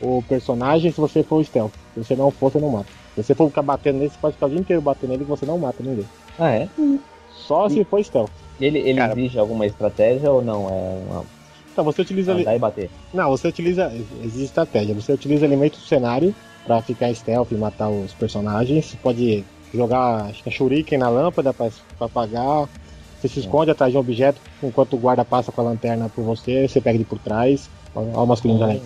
o 0.00 0.22
personagem 0.28 0.92
se 0.92 1.00
você 1.00 1.22
for 1.22 1.44
stealth. 1.44 1.72
Se 1.94 2.04
você 2.04 2.14
não 2.14 2.30
for, 2.30 2.52
você 2.52 2.58
não 2.60 2.70
mata. 2.70 2.86
Se 3.14 3.22
você 3.24 3.34
for 3.34 3.48
ficar 3.48 3.62
batendo 3.62 3.98
nele, 3.98 4.10
você 4.10 4.18
pode 4.20 4.34
ficar 4.34 4.46
o 4.46 4.50
dia 4.50 4.60
inteiro 4.60 4.80
batendo 4.80 5.10
nele 5.10 5.22
e 5.22 5.26
você 5.26 5.44
não 5.44 5.58
mata 5.58 5.82
ninguém. 5.82 6.06
Ah, 6.38 6.50
é? 6.50 6.68
Só 7.34 7.68
se 7.68 7.82
for 7.84 8.02
stealth. 8.04 8.30
Ele, 8.60 8.78
ele 8.78 8.98
Cara- 8.98 9.12
exige 9.12 9.38
alguma 9.38 9.66
estratégia 9.66 10.30
ou 10.30 10.42
não? 10.42 10.68
É 10.68 11.02
uma... 11.10 11.24
Então 11.72 11.84
você 11.84 12.02
utiliza 12.02 12.32
andar 12.32 12.56
e 12.56 12.58
bater? 12.58 12.90
Não, 13.14 13.28
você 13.30 13.48
utiliza. 13.48 13.92
Existe 14.24 14.44
estratégia. 14.44 14.94
Você 14.94 15.12
utiliza 15.12 15.44
elementos 15.44 15.80
do 15.80 15.86
cenário 15.86 16.34
pra 16.68 16.82
ficar 16.82 17.12
stealth 17.14 17.50
e 17.50 17.54
matar 17.54 17.88
os 17.88 18.12
personagens. 18.12 18.84
Você 18.84 18.96
pode 18.98 19.42
jogar, 19.72 20.26
acho 20.26 20.42
que 20.42 20.50
é 20.50 20.52
shuriken 20.52 20.98
na 20.98 21.08
lâmpada 21.08 21.54
pra, 21.54 21.70
pra 21.96 22.06
apagar. 22.06 22.68
Você 23.18 23.26
se 23.26 23.40
esconde 23.40 23.70
atrás 23.70 23.90
de 23.90 23.96
um 23.96 24.00
objeto 24.00 24.38
enquanto 24.62 24.94
o 24.94 24.98
guarda 24.98 25.24
passa 25.24 25.50
com 25.50 25.62
a 25.62 25.64
lanterna 25.64 26.10
por 26.14 26.22
você. 26.22 26.68
Você 26.68 26.80
pega 26.80 26.96
ele 26.96 27.06
por 27.06 27.18
trás. 27.18 27.70
Olha 27.94 28.06
o 28.06 28.26
masculino 28.26 28.62
ali. 28.62 28.82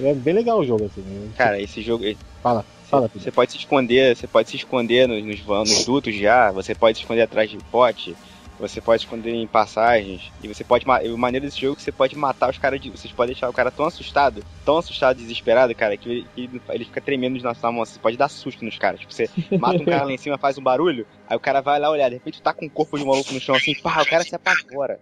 É 0.00 0.14
bem 0.14 0.34
legal 0.34 0.58
o 0.58 0.64
jogo, 0.64 0.86
assim. 0.86 1.30
Cara, 1.36 1.60
esse 1.60 1.82
jogo. 1.82 2.04
Fala, 2.42 2.64
fala. 2.88 3.10
Você 3.14 3.30
pode 3.30 3.52
se 3.52 3.58
esconder, 3.58 4.16
você 4.16 4.26
pode 4.26 4.48
se 4.48 4.56
esconder 4.56 5.06
nos, 5.06 5.22
nos, 5.22 5.46
nos 5.46 5.84
dutos 5.84 6.14
já, 6.14 6.50
você 6.50 6.74
pode 6.74 6.96
se 6.96 7.02
esconder 7.02 7.22
atrás 7.22 7.50
de 7.50 7.58
pote, 7.70 8.16
você 8.58 8.80
pode 8.80 9.02
esconder 9.02 9.32
em 9.32 9.46
passagens, 9.46 10.30
e 10.42 10.48
você 10.48 10.64
pode. 10.64 10.84
e 11.04 11.08
O 11.10 11.18
maneiro 11.18 11.46
desse 11.46 11.60
jogo 11.60 11.74
é 11.74 11.76
que 11.76 11.82
você 11.82 11.92
pode 11.92 12.16
matar 12.16 12.50
os 12.50 12.58
caras 12.58 12.80
de. 12.80 12.90
Vocês 12.90 13.12
podem 13.12 13.32
deixar 13.34 13.48
o 13.48 13.52
cara 13.52 13.70
tão 13.70 13.86
assustado, 13.86 14.42
tão 14.64 14.78
assustado, 14.78 15.16
desesperado, 15.16 15.74
cara, 15.74 15.96
que 15.96 16.08
ele, 16.08 16.26
ele- 16.36 16.62
ele 16.70 16.84
fica 16.84 17.00
tremendo 17.00 17.40
na 17.42 17.54
sua 17.54 17.70
mão. 17.70 17.84
Você 17.84 17.98
pode 17.98 18.16
dar 18.16 18.28
susto 18.28 18.64
nos 18.64 18.76
caras. 18.78 19.00
Tipo, 19.00 19.12
você 19.12 19.28
mata 19.58 19.80
um 19.82 19.86
cara 19.86 20.04
lá 20.04 20.12
em 20.12 20.18
cima, 20.18 20.36
faz 20.38 20.58
um 20.58 20.62
barulho, 20.62 21.06
aí 21.28 21.36
o 21.36 21.40
cara 21.40 21.60
vai 21.60 21.78
lá 21.78 21.90
olhar, 21.90 22.08
de 22.08 22.14
repente 22.16 22.40
tu 22.40 22.42
tá 22.42 22.52
com 22.52 22.66
o 22.66 22.70
corpo 22.70 22.96
de 22.98 23.04
um 23.04 23.06
maluco 23.06 23.32
no 23.32 23.40
chão 23.40 23.54
assim, 23.54 23.74
pá, 23.74 24.02
o 24.02 24.06
cara 24.06 24.24
se 24.24 24.34
apavora. 24.34 24.98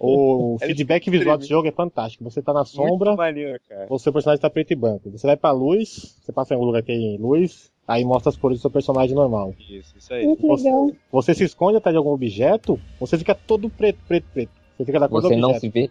O 0.00 0.56
feedback 0.66 1.10
visual 1.10 1.36
do 1.36 1.40
jogo 1.48 1.68
é 1.68 1.72
fantástico. 1.72 2.22
Você 2.24 2.40
tá 2.40 2.52
na 2.52 2.64
sombra, 2.64 3.16
maneiro, 3.16 3.58
o 3.90 3.98
seu 3.98 4.12
personagem 4.12 4.40
tá 4.40 4.48
preto 4.48 4.72
e 4.72 4.76
branco. 4.76 5.10
Você 5.10 5.26
vai 5.26 5.36
pra 5.36 5.50
luz, 5.50 6.16
você 6.22 6.32
passa 6.32 6.54
em 6.54 6.56
um 6.56 6.62
lugar 6.62 6.82
que 6.82 6.86
tem 6.92 7.18
luz, 7.18 7.70
aí 7.86 8.04
mostra 8.04 8.30
as 8.30 8.36
cores 8.36 8.58
do 8.58 8.62
seu 8.62 8.70
personagem 8.70 9.14
normal. 9.14 9.54
Isso, 9.58 9.94
isso 9.96 10.12
aí. 10.12 10.26
Legal. 10.26 10.90
Você 11.12 11.34
se 11.34 11.44
esconde 11.44 11.76
atrás 11.76 11.94
de 11.94 11.98
algum 11.98 12.10
objeto, 12.10 12.78
você 12.98 13.18
fica 13.18 13.34
todo 13.34 13.68
preto, 13.68 13.98
preto, 14.06 14.26
preto. 14.32 14.50
Você 14.76 14.84
fica 14.84 15.00
da 15.00 15.08
cor 15.08 15.22
Você 15.22 15.34
do 15.34 15.40
não 15.40 15.50
objeto. 15.50 15.60
se 15.60 15.68
vê? 15.68 15.90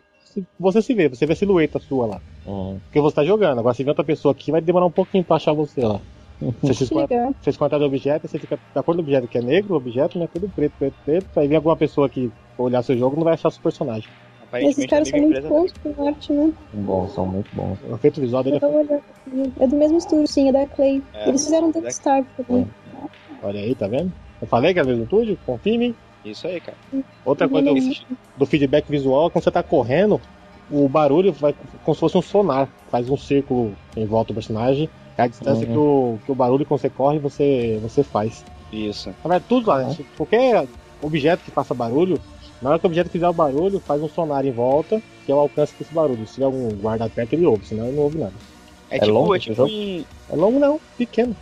Você 0.59 0.81
se 0.81 0.93
vê, 0.95 1.07
você 1.09 1.25
vê 1.25 1.33
a 1.33 1.35
silhueta 1.35 1.79
sua 1.79 2.07
lá. 2.07 2.21
Hum. 2.47 2.79
Porque 2.85 2.99
você 2.99 3.15
tá 3.15 3.23
jogando. 3.23 3.59
Agora 3.59 3.75
se 3.75 3.83
vê 3.83 3.89
outra 3.89 4.03
pessoa 4.03 4.31
aqui, 4.31 4.51
vai 4.51 4.61
demorar 4.61 4.85
um 4.85 4.91
pouquinho 4.91 5.23
pra 5.23 5.35
achar 5.35 5.53
você 5.53 5.81
lá. 5.81 6.01
Você 6.61 6.73
se 6.73 6.83
esconde, 6.83 7.07
você 7.07 7.43
se 7.43 7.49
esconde 7.51 7.67
atrás 7.67 7.81
do 7.81 7.85
objeto, 7.85 8.27
você 8.27 8.37
fica 8.37 8.59
da 8.73 8.83
cor 8.83 8.95
do 8.95 8.99
objeto, 8.99 9.29
que 9.29 9.37
é 9.37 9.41
negro, 9.41 9.75
o 9.75 9.77
objeto, 9.77 10.19
né? 10.19 10.27
Tudo 10.33 10.49
preto, 10.49 10.73
preto, 10.77 10.95
preto. 11.05 11.39
Aí 11.39 11.47
vem 11.47 11.55
alguma 11.55 11.77
pessoa 11.77 12.09
que 12.09 12.29
olhar 12.57 12.83
seu 12.83 12.97
jogo 12.97 13.15
não 13.15 13.23
vai 13.23 13.35
achar 13.35 13.49
seu 13.49 13.61
personagem. 13.61 14.09
Esses 14.61 14.85
caras 14.85 15.07
são 15.09 15.19
muito 15.19 15.47
bons 15.47 15.71
com 15.83 16.07
arte, 16.07 16.31
né? 16.33 16.53
Bom, 16.73 17.07
são 17.09 17.25
muito 17.25 17.49
bons. 17.55 17.77
O 17.89 17.95
efeito 17.95 18.21
visual 18.21 18.43
dele 18.43 18.57
é. 18.61 19.63
É 19.63 19.67
do 19.67 19.75
mesmo 19.75 19.97
estúdio, 19.97 20.27
sim, 20.27 20.49
é 20.49 20.51
da 20.51 20.65
Clay. 20.67 21.01
É, 21.13 21.29
Eles 21.29 21.43
fizeram 21.43 21.71
da- 21.71 21.79
Death 21.79 21.93
Star 21.93 22.23
também. 22.37 22.67
Olha 23.41 23.59
aí, 23.59 23.73
tá 23.75 23.87
vendo? 23.87 24.11
Eu 24.41 24.47
falei 24.47 24.73
que 24.73 24.79
era 24.79 24.87
mesmo 24.87 25.03
estúdio? 25.03 25.37
Mim. 25.65 25.95
Isso 26.23 26.47
aí, 26.47 26.59
cara. 26.61 26.77
Outra 27.25 27.49
coisa 27.49 27.73
do, 27.73 27.79
do 28.37 28.45
feedback 28.45 28.85
visual 28.89 29.27
é 29.27 29.29
quando 29.29 29.43
você 29.43 29.51
tá 29.51 29.63
correndo, 29.63 30.21
o 30.71 30.87
barulho 30.87 31.33
vai 31.33 31.53
como 31.83 31.95
se 31.95 31.99
fosse 31.99 32.17
um 32.17 32.21
sonar. 32.21 32.69
Faz 32.89 33.09
um 33.09 33.17
círculo 33.17 33.73
em 33.97 34.05
volta 34.05 34.31
do 34.31 34.35
personagem. 34.35 34.89
É 35.17 35.23
a 35.23 35.27
distância 35.27 35.67
Uhum. 35.67 35.73
que, 35.73 35.77
o, 35.79 36.19
que 36.25 36.31
o 36.31 36.35
barulho, 36.35 36.65
quando 36.65 36.79
você 36.81 36.89
corre, 36.89 37.19
você, 37.19 37.79
você 37.81 38.03
faz. 38.03 38.45
Isso. 38.71 39.13
Verdade, 39.23 39.45
tudo 39.47 39.67
lá, 39.69 39.83
né? 39.83 39.95
Qualquer 40.17 40.65
objeto 41.01 41.43
que 41.43 41.51
faça 41.51 41.73
barulho, 41.73 42.19
na 42.63 42.69
hora 42.71 42.79
que 42.79 42.85
o 42.85 42.89
objeto 42.89 43.09
fizer 43.09 43.27
o 43.27 43.33
barulho, 43.33 43.79
faz 43.79 44.01
um 44.01 44.07
sonar 44.09 44.45
em 44.45 44.51
volta, 44.51 45.01
que 45.25 45.31
é 45.31 45.35
o 45.35 45.39
alcance 45.39 45.73
desse 45.77 45.93
barulho. 45.93 46.25
Se 46.25 46.35
tiver 46.35 46.45
algum 46.45 46.69
guarda 46.77 47.09
perto, 47.09 47.33
ele 47.33 47.45
ouve, 47.45 47.65
senão 47.65 47.85
ele 47.87 47.95
não 47.97 48.03
ouve 48.03 48.17
nada. 48.17 48.33
É, 48.89 48.97
É 48.97 48.99
tipo, 48.99 49.11
longo 49.11 49.35
é 49.35 49.39
tipo 49.39 49.67
em. 49.67 50.05
É 50.29 50.35
longo 50.35 50.59
não, 50.59 50.79
pequeno. 50.97 51.35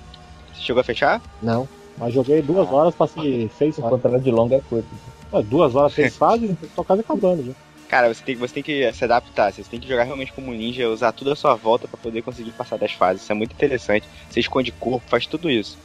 Você 0.53 0.61
chegou 0.61 0.81
a 0.81 0.83
fechar? 0.83 1.21
Não. 1.41 1.67
Mas 1.97 2.13
joguei 2.13 2.41
duas 2.41 2.67
Ah. 2.69 2.73
horas, 2.73 2.95
passei 2.95 3.49
seis 3.57 3.77
O 3.77 3.81
fases. 3.81 3.95
contrário 3.95 4.19
de 4.21 4.31
longo 4.31 4.53
é 4.55 4.61
curto. 4.61 4.87
Ah, 5.31 5.41
Duas 5.41 5.75
horas, 5.75 5.93
seis 5.93 6.15
fases, 6.17 6.51
tô 6.75 6.83
quase 6.83 7.01
acabando 7.01 7.45
já. 7.45 7.53
Cara, 7.87 8.13
você 8.13 8.23
tem, 8.23 8.35
você 8.37 8.53
tem 8.53 8.63
que 8.63 8.91
se 8.93 9.03
adaptar, 9.03 9.51
você 9.51 9.63
tem 9.63 9.77
que 9.79 9.87
jogar 9.87 10.03
realmente 10.05 10.31
como 10.31 10.53
ninja, 10.53 10.87
usar 10.89 11.11
tudo 11.11 11.31
à 11.33 11.35
sua 11.35 11.55
volta 11.55 11.89
pra 11.89 11.97
poder 11.97 12.21
conseguir 12.21 12.51
passar 12.51 12.77
das 12.77 12.93
fases. 12.93 13.21
Isso 13.23 13.31
é 13.31 13.35
muito 13.35 13.51
interessante. 13.51 14.07
Você 14.29 14.39
esconde 14.39 14.71
corpo, 14.71 15.03
faz 15.09 15.25
tudo 15.27 15.49
isso. 15.49 15.77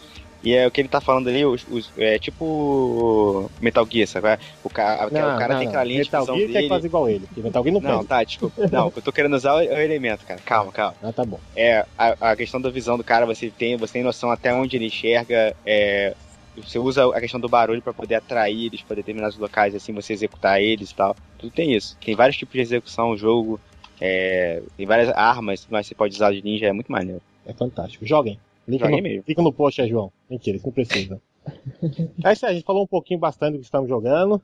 E 0.47 0.53
é 0.55 0.67
o 0.67 0.71
que 0.71 0.81
ele 0.81 0.89
tá 0.89 1.01
falando 1.01 1.29
ali, 1.29 1.45
os, 1.45 1.65
os- 1.69 1.93
é 1.97 2.19
tipo 2.21 3.51
Metal 3.61 3.85
Gear, 3.91 4.07
sabe? 4.07 4.29
O, 4.63 4.71
ca, 4.71 5.07
o 5.07 5.11
cara 5.11 5.57
tem 5.59 5.67
aquela 5.67 5.83
linha 5.85 5.99
Metal 6.01 6.21
de 6.21 6.27
visão 6.33 6.37
Gear 6.37 6.47
que 6.51 6.57
é 6.57 6.61
dele. 6.61 6.69
quase 6.69 6.87
igual 6.87 7.09
ele. 7.09 7.27
porque 7.27 7.43
Metal 7.43 7.63
Gear 7.65 7.75
não, 7.75 7.81
Não, 7.81 7.97
pega. 7.99 8.09
tá, 8.09 8.25
desculpa. 8.25 8.67
Não, 8.71 8.93
eu 8.95 9.03
tô 9.03 9.13
querendo 9.13 9.35
usar 9.35 9.55
o, 9.55 9.59
o 9.59 9.61
elemento, 9.81 10.25
cara. 10.25 10.41
Calma, 10.45 10.71
calma. 10.73 10.97
Ah, 11.03 11.13
tá 11.13 11.25
bom. 11.25 11.41
É, 11.57 11.85
a, 11.99 12.31
a 12.33 12.37
questão 12.37 12.61
da 12.61 12.71
visão 12.71 12.97
do 12.97 13.03
cara, 13.03 13.27
você 13.27 13.51
tem, 13.51 13.77
você 13.77 13.95
tem 13.95 14.05
noção 14.05 14.31
até 14.31 14.53
onde 14.55 14.77
ele 14.77 14.87
enxerga. 14.87 15.53
É, 15.65 16.15
você 16.57 16.79
usa 16.79 17.05
a 17.15 17.21
questão 17.21 17.41
do 17.41 17.49
barulho 17.49 17.83
pra 17.83 17.93
poder 17.93 18.15
atrair 18.15 18.67
eles 18.67 18.83
pra 18.83 18.95
determinados 18.95 19.37
locais, 19.37 19.75
assim, 19.75 19.93
você 19.93 20.13
executar 20.13 20.61
eles 20.63 20.91
e 20.91 20.95
tal. 20.95 21.17
Tudo 21.39 21.51
tem 21.53 21.75
isso. 21.75 21.97
Tem 22.01 22.15
vários 22.15 22.37
tipos 22.37 22.55
de 22.55 22.61
execução 22.61 23.11
no 23.11 23.17
jogo. 23.17 23.61
é, 24.01 24.63
tem 24.77 24.87
várias 24.87 25.09
armas, 25.11 25.67
mas 25.69 25.87
você 25.87 25.95
pode 25.95 26.15
usar 26.15 26.33
de 26.33 26.43
ninja, 26.43 26.67
é 26.67 26.73
muito 26.73 26.91
maneiro. 26.93 27.21
É 27.45 27.53
fantástico. 27.53 28.07
Joguem. 28.07 28.39
Link 28.67 28.83
no, 28.83 29.03
mesmo. 29.03 29.23
Fica 29.25 29.43
no 29.43 29.53
post 29.53 29.81
aí, 29.81 29.89
João. 29.89 30.13
Mentira, 30.29 30.57
isso 30.57 30.67
não 30.67 30.73
precisa. 30.73 31.21
é 32.25 32.33
isso 32.33 32.47
aí, 32.47 32.53
a 32.53 32.55
gente 32.55 32.65
falou 32.65 32.83
um 32.83 32.87
pouquinho 32.87 33.21
bastante 33.21 33.55
do 33.55 33.59
que 33.59 33.65
estamos 33.65 33.89
jogando. 33.89 34.43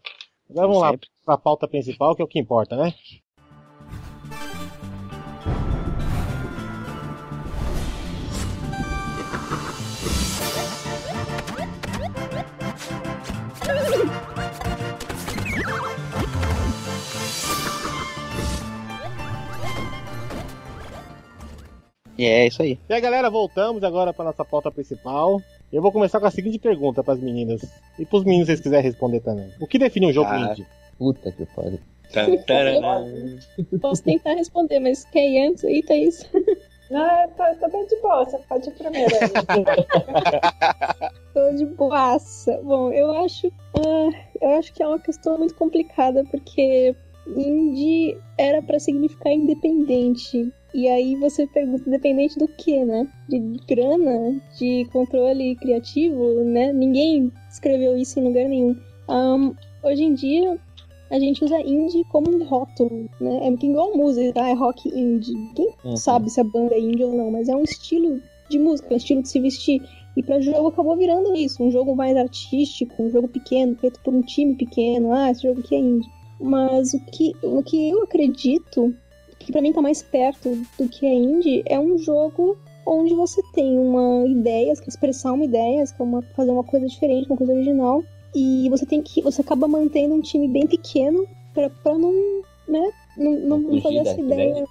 Agora 0.51 0.67
vamos 0.67 0.83
lá 0.83 0.91
Sempre. 0.91 1.09
pra 1.25 1.39
pauta 1.39 1.67
principal, 1.67 2.15
que 2.15 2.23
é 2.23 2.25
o 2.25 2.29
que 2.29 2.39
importa, 2.39 2.77
né? 2.77 2.95
É 22.25 22.47
isso 22.47 22.63
aí. 22.63 22.79
E 22.89 22.95
aí, 22.95 23.01
galera, 23.01 23.31
voltamos 23.31 23.83
agora 23.85 24.13
para 24.13 24.27
nossa 24.27 24.45
pauta 24.45 24.71
principal. 24.71 25.41
Eu 25.73 25.81
vou 25.81 25.93
começar 25.93 26.21
com 26.21 26.27
a 26.27 26.31
seguinte 26.31 26.59
pergunta 26.59 27.03
para 27.03 27.15
as 27.15 27.21
meninas. 27.21 27.63
E 27.99 28.05
para 28.05 28.19
os 28.19 28.25
meninos, 28.25 28.47
se 28.47 28.53
vocês 28.53 28.61
quiserem 28.61 28.85
responder 28.85 29.21
também. 29.21 29.49
O 29.61 29.67
que 29.67 29.79
define 29.79 30.07
um 30.07 30.13
jogo 30.13 30.29
Ah. 30.31 30.51
indie? 30.53 30.67
Puta 30.99 31.33
que 31.33 31.47
pariu. 31.47 31.79
Posso 33.81 34.03
tentar 34.05 34.35
responder, 34.35 34.79
mas 34.81 35.05
quer 35.07 35.27
ir 35.29 35.49
antes 35.49 35.65
aí, 35.65 35.83
Thaís? 35.83 36.29
Não, 36.91 37.29
tá, 37.31 37.55
tá 37.55 37.69
bem 37.69 37.87
de 37.87 37.97
boa, 38.03 38.23
você 38.27 38.37
pode 38.47 38.69
ir 38.69 38.73
primeiro. 38.73 39.11
Tô 41.33 41.51
de 41.57 41.65
boaça. 41.65 42.61
Bom, 42.63 42.93
eu 42.93 43.11
acho, 43.25 43.51
ah, 43.79 44.11
eu 44.41 44.51
acho 44.59 44.73
que 44.75 44.83
é 44.83 44.87
uma 44.87 44.99
questão 44.99 45.39
muito 45.39 45.55
complicada, 45.55 46.23
porque 46.31 46.95
indie 47.27 48.17
era 48.39 48.63
pra 48.63 48.79
significar 48.79 49.33
independente. 49.33 50.53
E 50.75 50.89
aí 50.89 51.17
você 51.17 51.47
pergunta, 51.47 51.87
independente 51.87 52.39
do 52.39 52.49
que, 52.49 52.83
né? 52.85 53.07
De 53.29 53.39
grana, 53.69 54.41
de 54.59 54.87
controle 54.93 55.55
criativo, 55.57 56.43
né? 56.45 56.73
Ninguém 56.73 57.31
escreveu 57.51 57.97
isso 57.97 58.19
em 58.19 58.25
lugar 58.25 58.49
nenhum. 58.49 58.77
Ahn, 59.09 59.53
hoje 59.83 60.05
em 60.05 60.15
dia, 60.15 60.59
a 61.11 61.19
gente 61.19 61.45
usa 61.45 61.61
indie 61.61 62.05
como 62.05 62.31
um 62.35 62.43
rótulo, 62.45 63.07
né? 63.21 63.41
É 63.47 63.67
igual 63.67 63.95
música, 63.95 64.33
tá? 64.33 64.49
É 64.49 64.55
rock 64.55 64.89
indie. 64.89 65.35
Quem 65.55 65.69
Uhum. 65.85 65.97
sabe 65.97 66.31
se 66.31 66.41
a 66.41 66.45
banda 66.45 66.75
é 66.75 66.81
indie 66.81 67.05
ou 67.05 67.13
não, 67.13 67.31
mas 67.31 67.49
é 67.49 67.55
um 67.55 67.65
estilo 67.65 68.21
de 68.49 68.59
música, 68.59 68.95
um 68.95 68.97
estilo 68.97 69.23
de 69.23 69.29
se 69.29 69.41
vestir. 69.41 69.83
E 70.17 70.23
pra 70.23 70.41
jogo 70.41 70.69
acabou 70.69 70.97
virando 70.97 71.35
isso, 71.35 71.63
um 71.63 71.71
jogo 71.71 71.95
mais 71.95 72.17
artístico, 72.17 73.03
um 73.03 73.11
jogo 73.11 73.29
pequeno, 73.29 73.77
feito 73.77 74.01
por 74.01 74.15
um 74.15 74.23
time 74.23 74.55
pequeno. 74.55 75.13
Ah, 75.13 75.31
esse 75.31 75.43
jogo 75.43 75.61
aqui 75.61 75.75
é 75.75 75.79
indie. 75.79 76.09
Mas 76.41 76.93
o 76.95 77.01
que, 77.07 77.33
o 77.43 77.63
que 77.63 77.91
eu 77.91 78.03
acredito, 78.03 78.95
que 79.39 79.53
pra 79.53 79.63
mim 79.63 79.73
tá 79.73 79.81
mais 79.83 80.03
perto 80.03 80.57
do 80.79 80.89
que 80.89 81.07
é 81.07 81.13
indie, 81.15 81.63
é 81.67 81.79
um 81.79 81.97
jogo 81.99 82.57
onde 82.87 83.15
você 83.15 83.41
tem 83.53 83.79
uma 83.79 84.27
ideia, 84.27 84.75
você 84.75 84.83
quer 84.83 84.89
expressar 84.89 85.33
uma 85.33 85.45
ideia, 85.45 85.87
você 85.87 85.95
quer 85.95 86.03
uma- 86.03 86.23
fazer 86.35 86.51
uma 86.51 86.65
coisa 86.65 86.87
diferente, 86.87 87.29
uma 87.29 87.37
coisa 87.37 87.53
original. 87.53 88.03
E 88.35 88.69
você 88.71 88.87
tem 88.87 89.03
que. 89.03 89.21
Você 89.23 89.43
acaba 89.43 89.69
mantendo 89.69 90.15
um 90.15 90.21
time 90.21 90.49
bem 90.49 90.67
pequeno 90.67 91.27
pra, 91.53 91.69
pra 91.69 91.97
não. 91.99 92.13
né? 92.67 92.91
Não, 93.17 93.33
não, 93.33 93.59
não 93.59 93.63
Fugir 93.69 93.83
fazer 93.83 93.99
essa 93.99 94.21
ideia. 94.21 94.65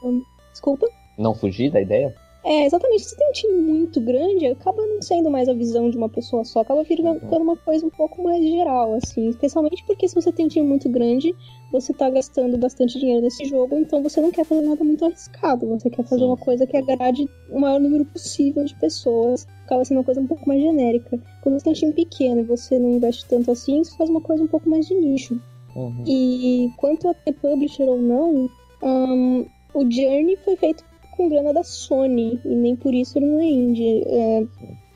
Desculpa? 0.51 0.87
Não 1.17 1.35
fugir 1.35 1.71
da 1.71 1.79
ideia? 1.79 2.15
É, 2.43 2.65
exatamente. 2.65 3.05
Se 3.05 3.15
tem 3.15 3.29
um 3.29 3.31
time 3.31 3.53
muito 3.53 4.01
grande, 4.01 4.47
acaba 4.47 4.85
não 4.85 5.01
sendo 5.01 5.29
mais 5.29 5.47
a 5.47 5.53
visão 5.53 5.89
de 5.89 5.97
uma 5.97 6.09
pessoa 6.09 6.43
só, 6.43 6.61
acaba 6.61 6.83
ficando 6.83 7.19
uma 7.39 7.55
coisa 7.55 7.85
um 7.85 7.89
pouco 7.89 8.23
mais 8.23 8.43
geral, 8.43 8.93
assim. 8.95 9.29
Especialmente 9.29 9.83
porque 9.85 10.07
se 10.07 10.15
você 10.15 10.31
tem 10.31 10.45
um 10.45 10.49
time 10.49 10.67
muito 10.67 10.89
grande, 10.89 11.35
você 11.71 11.93
tá 11.93 12.09
gastando 12.09 12.57
bastante 12.57 12.99
dinheiro 12.99 13.21
nesse 13.21 13.45
jogo, 13.45 13.77
então 13.77 14.01
você 14.01 14.19
não 14.21 14.31
quer 14.31 14.43
fazer 14.43 14.61
nada 14.61 14.83
muito 14.83 15.05
arriscado. 15.05 15.67
Você 15.67 15.89
quer 15.89 16.03
fazer 16.03 16.21
Sim. 16.21 16.27
uma 16.27 16.37
coisa 16.37 16.65
que 16.65 16.75
agrade 16.75 17.29
o 17.49 17.59
maior 17.59 17.79
número 17.79 18.05
possível 18.05 18.65
de 18.65 18.73
pessoas. 18.75 19.47
Acaba 19.65 19.85
sendo 19.85 19.97
uma 19.99 20.03
coisa 20.03 20.19
um 20.19 20.27
pouco 20.27 20.47
mais 20.47 20.61
genérica. 20.61 21.21
Quando 21.43 21.59
você 21.59 21.65
tem 21.65 21.73
um 21.73 21.75
time 21.75 21.93
pequeno 21.93 22.41
e 22.41 22.43
você 22.43 22.79
não 22.79 22.89
investe 22.89 23.25
tanto 23.27 23.51
assim, 23.51 23.83
você 23.83 23.95
faz 23.95 24.09
uma 24.09 24.21
coisa 24.21 24.43
um 24.43 24.47
pouco 24.47 24.67
mais 24.67 24.87
de 24.87 24.95
nicho. 24.95 25.39
Uhum. 25.75 26.03
E 26.07 26.69
quanto 26.77 27.07
a 27.07 27.13
ter 27.13 27.33
publisher 27.33 27.83
ou 27.83 28.01
não, 28.01 28.49
um, 28.83 29.45
o 29.73 29.89
Journey 29.89 30.37
foi 30.43 30.55
feito 30.55 30.83
com 31.21 31.29
grana 31.29 31.53
da 31.53 31.63
Sony, 31.63 32.39
e 32.43 32.55
nem 32.55 32.75
por 32.75 32.93
isso 32.93 33.17
ele 33.17 33.27
não 33.27 33.39
é 33.39 33.45
indie. 33.45 34.03
É, 34.07 34.43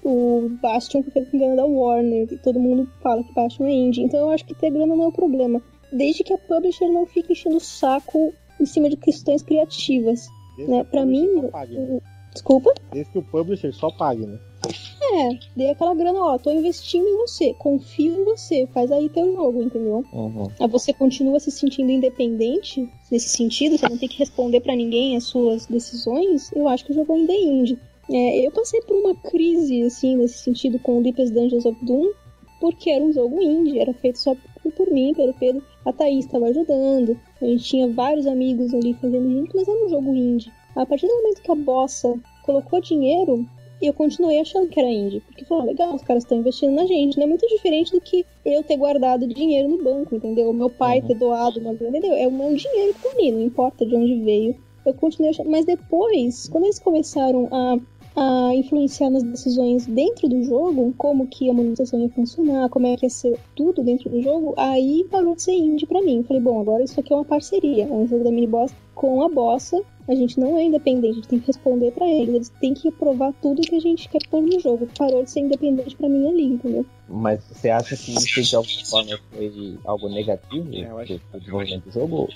o 0.03 0.49
Bastion 0.61 1.03
foi 1.03 1.11
feito 1.11 1.31
com 1.31 1.37
grana 1.37 1.55
da 1.55 1.65
Warner, 1.65 2.27
e 2.31 2.37
todo 2.37 2.59
mundo 2.59 2.89
fala 3.01 3.23
que 3.23 3.33
Bastion 3.33 3.65
é 3.65 3.71
indie. 3.71 4.01
Então 4.01 4.19
eu 4.19 4.29
acho 4.31 4.45
que 4.45 4.55
ter 4.55 4.71
grana 4.71 4.95
não 4.95 5.05
é 5.05 5.07
o 5.07 5.11
problema. 5.11 5.61
Desde 5.91 6.23
que 6.23 6.33
a 6.33 6.37
publisher 6.37 6.87
não 6.89 7.05
fique 7.05 7.33
enchendo 7.33 7.57
o 7.57 7.61
saco 7.61 8.33
em 8.59 8.65
cima 8.65 8.89
de 8.89 8.97
questões 8.97 9.43
criativas. 9.43 10.27
né? 10.67 10.83
Pra 10.85 11.05
mim. 11.05 11.27
Pague, 11.51 11.77
né? 11.77 11.99
Desculpa? 12.33 12.73
Desde 12.91 13.11
que 13.11 13.19
o 13.19 13.23
publisher 13.23 13.71
só 13.73 13.89
pague, 13.91 14.25
né? 14.25 14.37
É, 14.67 15.29
dei 15.55 15.69
aquela 15.69 15.93
grana, 15.93 16.19
ó, 16.19 16.37
tô 16.37 16.51
investindo 16.51 17.07
em 17.07 17.17
você, 17.17 17.53
confio 17.53 18.21
em 18.21 18.23
você, 18.23 18.67
faz 18.73 18.91
aí 18.91 19.07
teu 19.09 19.33
jogo, 19.33 19.61
entendeu? 19.61 20.03
Uhum. 20.11 20.47
Aí 20.59 20.67
você 20.67 20.91
continua 20.93 21.39
se 21.39 21.51
sentindo 21.51 21.91
independente 21.91 22.89
nesse 23.11 23.29
sentido, 23.29 23.77
você 23.77 23.87
não 23.87 23.97
tem 23.97 24.09
que 24.09 24.17
responder 24.17 24.61
para 24.61 24.75
ninguém 24.75 25.15
as 25.15 25.25
suas 25.25 25.65
decisões, 25.65 26.51
eu 26.53 26.67
acho 26.67 26.85
que 26.85 26.91
o 26.91 26.95
jogo 26.95 27.13
ainda 27.13 27.33
é 27.33 27.41
indie. 27.41 27.79
É, 28.09 28.45
eu 28.45 28.51
passei 28.51 28.81
por 28.81 28.95
uma 28.97 29.15
crise, 29.15 29.83
assim, 29.83 30.15
nesse 30.15 30.39
sentido 30.39 30.79
com 30.79 30.99
o 30.99 31.03
Deepest 31.03 31.33
Dungeons 31.33 31.65
of 31.65 31.77
Doom, 31.83 32.11
porque 32.59 32.89
era 32.89 33.03
um 33.03 33.13
jogo 33.13 33.41
indie, 33.41 33.79
era 33.79 33.93
feito 33.93 34.19
só 34.19 34.35
por 34.75 34.91
mim, 34.91 35.13
pelo 35.13 35.33
Pedro. 35.33 35.63
A 35.85 35.93
Thaís 35.93 36.25
estava 36.25 36.47
ajudando, 36.47 37.19
a 37.41 37.45
gente 37.45 37.63
tinha 37.63 37.87
vários 37.87 38.25
amigos 38.25 38.73
ali 38.73 38.93
fazendo 38.95 39.29
junto, 39.29 39.55
mas 39.55 39.67
era 39.67 39.85
um 39.85 39.89
jogo 39.89 40.15
indie. 40.15 40.51
A 40.75 40.85
partir 40.85 41.07
do 41.07 41.15
momento 41.15 41.41
que 41.41 41.51
a 41.51 41.55
Bossa 41.55 42.19
colocou 42.43 42.81
dinheiro, 42.81 43.45
e 43.81 43.87
eu 43.87 43.93
continuei 43.93 44.39
achando 44.39 44.69
que 44.69 44.79
era 44.79 44.89
indie. 44.89 45.21
Porque 45.21 45.45
falou, 45.45 45.63
ah, 45.63 45.67
legal, 45.67 45.95
os 45.95 46.01
caras 46.01 46.23
estão 46.23 46.37
investindo 46.37 46.73
na 46.73 46.85
gente. 46.85 47.17
Não 47.17 47.23
é 47.23 47.27
muito 47.27 47.47
diferente 47.47 47.91
do 47.91 48.01
que 48.01 48.25
eu 48.45 48.63
ter 48.63 48.77
guardado 48.77 49.27
dinheiro 49.27 49.69
no 49.69 49.83
banco, 49.83 50.15
entendeu? 50.15 50.51
Meu 50.53 50.69
pai 50.69 50.99
uhum. 50.99 51.07
ter 51.07 51.15
doado 51.15 51.59
uma 51.59 51.73
grana, 51.73 51.97
entendeu? 51.97 52.17
É 52.17 52.27
o 52.27 52.31
meu 52.31 52.55
dinheiro 52.55 52.93
que 52.93 53.01
tá 53.01 53.09
ali, 53.09 53.31
não 53.31 53.41
importa 53.41 53.85
de 53.85 53.95
onde 53.95 54.15
veio. 54.21 54.55
Eu 54.85 54.93
continuei 54.93 55.31
achando. 55.31 55.49
Mas 55.49 55.65
depois, 55.65 56.47
quando 56.49 56.65
eles 56.65 56.79
começaram 56.79 57.47
a 57.51 57.77
a 58.15 58.55
influenciar 58.55 59.09
nas 59.09 59.23
decisões 59.23 59.85
dentro 59.85 60.29
do 60.29 60.41
jogo, 60.41 60.93
como 60.97 61.27
que 61.27 61.49
a 61.49 61.53
monetização 61.53 61.99
ia 61.99 62.09
funcionar, 62.09 62.69
como 62.69 62.87
é 62.87 62.95
que 62.95 63.05
ia 63.05 63.09
ser 63.09 63.37
tudo 63.53 63.83
dentro 63.83 64.09
do 64.09 64.21
jogo, 64.21 64.53
aí 64.55 65.05
parou 65.11 65.35
de 65.35 65.41
ser 65.41 65.51
indie 65.51 65.85
pra 65.85 66.01
mim. 66.01 66.23
Falei, 66.23 66.41
bom, 66.41 66.61
agora 66.61 66.83
isso 66.83 66.97
aqui 66.99 67.11
é 67.11 67.15
uma 67.15 67.25
parceria, 67.25 67.83
é 67.83 67.91
um 67.91 68.07
jogo 68.07 68.23
da 68.23 68.31
mini 68.31 68.47
boss 68.47 68.73
com 68.93 69.21
a 69.21 69.27
bossa. 69.27 69.81
A 70.07 70.13
gente 70.13 70.39
não 70.39 70.57
é 70.57 70.63
independente, 70.63 71.11
a 71.11 71.13
gente 71.15 71.27
tem 71.27 71.39
que 71.39 71.47
responder 71.47 71.91
para 71.91 72.07
eles, 72.07 72.35
eles 72.35 72.49
têm 72.61 72.73
que 72.73 72.89
aprovar 72.89 73.33
tudo 73.41 73.61
que 73.63 73.75
a 73.75 73.79
gente 73.79 74.07
quer 74.07 74.19
pôr 74.29 74.41
no 74.41 74.59
jogo. 74.59 74.87
Parou 74.97 75.23
de 75.23 75.31
ser 75.31 75.39
independente 75.39 75.95
para 75.95 76.07
mim 76.07 76.27
ali, 76.27 76.43
entendeu? 76.43 76.85
Mas 77.09 77.43
você 77.43 77.69
acha 77.69 77.97
que 77.97 78.11
isso 78.11 78.41
de 78.41 78.55
alguma 78.55 78.85
forma 78.85 79.19
foi 79.31 79.79
algo 79.83 80.09
negativo 80.09 80.69
é, 80.73 80.89
eu 80.89 80.97
acho... 80.99 81.13
do 81.31 81.39
desenvolvimento 81.39 81.85
do 81.85 81.91
jogo? 81.91 82.29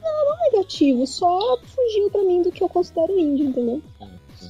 Não, 0.00 0.24
não 0.24 0.38
negativo, 0.52 1.06
só 1.06 1.58
fugiu 1.64 2.10
para 2.10 2.22
mim 2.22 2.42
do 2.42 2.52
que 2.52 2.62
eu 2.62 2.68
considero 2.68 3.18
indie, 3.18 3.44
entendeu? 3.44 3.82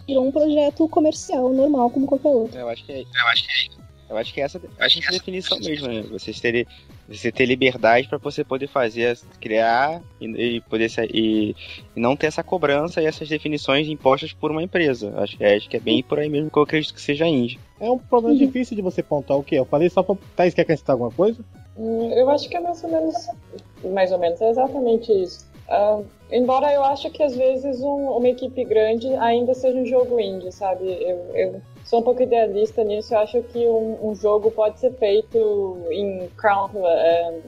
Virou 0.07 0.27
um 0.27 0.33
projeto 0.33 0.89
comercial 0.89 1.53
normal 1.53 1.91
como 1.91 2.07
qualquer 2.07 2.29
outro. 2.29 2.59
Eu 2.59 2.69
acho 2.69 2.85
que 2.85 2.93
é, 2.93 3.01
eu 3.01 3.29
acho 3.29 3.45
que 3.45 3.51
é 3.51 3.83
eu 4.13 4.19
acho 4.19 4.35
que 4.35 4.43
essa, 4.43 4.61
acho 4.79 4.97
que 4.97 5.05
essa 5.05 5.13
definição 5.13 5.59
mesmo, 5.59 5.89
né? 5.89 6.03
Vocês 6.03 6.39
terem 6.39 6.67
você 7.17 7.31
ter 7.31 7.47
liberdade 7.47 8.09
para 8.09 8.19
você 8.19 8.43
poder 8.45 8.67
fazer, 8.67 9.19
criar 9.41 10.01
e, 10.21 10.57
e 10.57 10.61
poder 10.63 10.91
e, 11.13 11.55
e, 11.97 12.01
não 12.01 12.17
ter 12.17 12.27
essa 12.27 12.43
cobrança 12.43 13.03
e 13.03 13.07
essas 13.07 13.29
definições 13.29 13.89
impostas 13.89 14.33
por 14.33 14.51
uma 14.51 14.63
empresa. 14.63 15.13
Acho 15.17 15.37
que, 15.37 15.45
é, 15.45 15.57
acho 15.57 15.69
que 15.69 15.77
é 15.77 15.81
bem 15.81 16.03
por 16.03 16.19
aí 16.19 16.29
mesmo 16.29 16.51
que 16.51 16.59
eu 16.59 16.63
acredito 16.63 16.95
que 16.95 17.01
seja 17.01 17.27
indie. 17.27 17.59
É 17.81 17.91
um 17.91 17.99
problema 17.99 18.35
uhum. 18.35 18.47
difícil 18.47 18.77
de 18.77 18.83
você 18.83 19.03
pontuar 19.03 19.39
o 19.39 19.45
que? 19.45 19.55
Eu 19.55 19.65
falei 19.65 19.89
só 19.91 20.03
pra. 20.03 20.17
Thaís, 20.37 20.55
quer 20.55 20.63
acrescentar 20.63 20.95
alguma 20.95 21.11
coisa? 21.11 21.45
Hum, 21.77 22.13
eu 22.13 22.29
acho 22.31 22.49
que 22.49 22.57
é 22.57 22.61
mais 22.61 22.83
ou 22.85 22.91
menos. 22.91 23.15
Mais 23.93 24.13
ou 24.13 24.19
menos, 24.19 24.41
é 24.41 24.51
exatamente 24.51 25.13
isso. 25.13 25.47
Uh, 25.69 26.05
embora 26.31 26.73
eu 26.73 26.85
acho 26.85 27.11
que 27.11 27.23
às 27.23 27.35
vezes 27.35 27.81
um, 27.81 28.11
uma 28.11 28.29
equipe 28.29 28.65
grande 28.65 29.09
ainda 29.17 29.55
seja 29.55 29.79
um 29.79 29.87
jogo 29.87 30.21
indie, 30.21 30.53
sabe? 30.53 30.85
Eu, 30.85 31.31
eu 31.35 31.63
sou 31.93 32.01
um 32.01 32.03
pouco 32.03 32.23
idealista 32.23 32.83
nisso. 32.83 33.13
Eu 33.13 33.19
acho 33.19 33.43
que 33.43 33.59
um, 33.67 33.99
um 34.03 34.15
jogo 34.15 34.51
pode 34.51 34.81
ser 34.81 34.95
feito 34.95 35.77
em 35.91 36.27
crowd, 36.39 36.75
uh, 36.75 37.43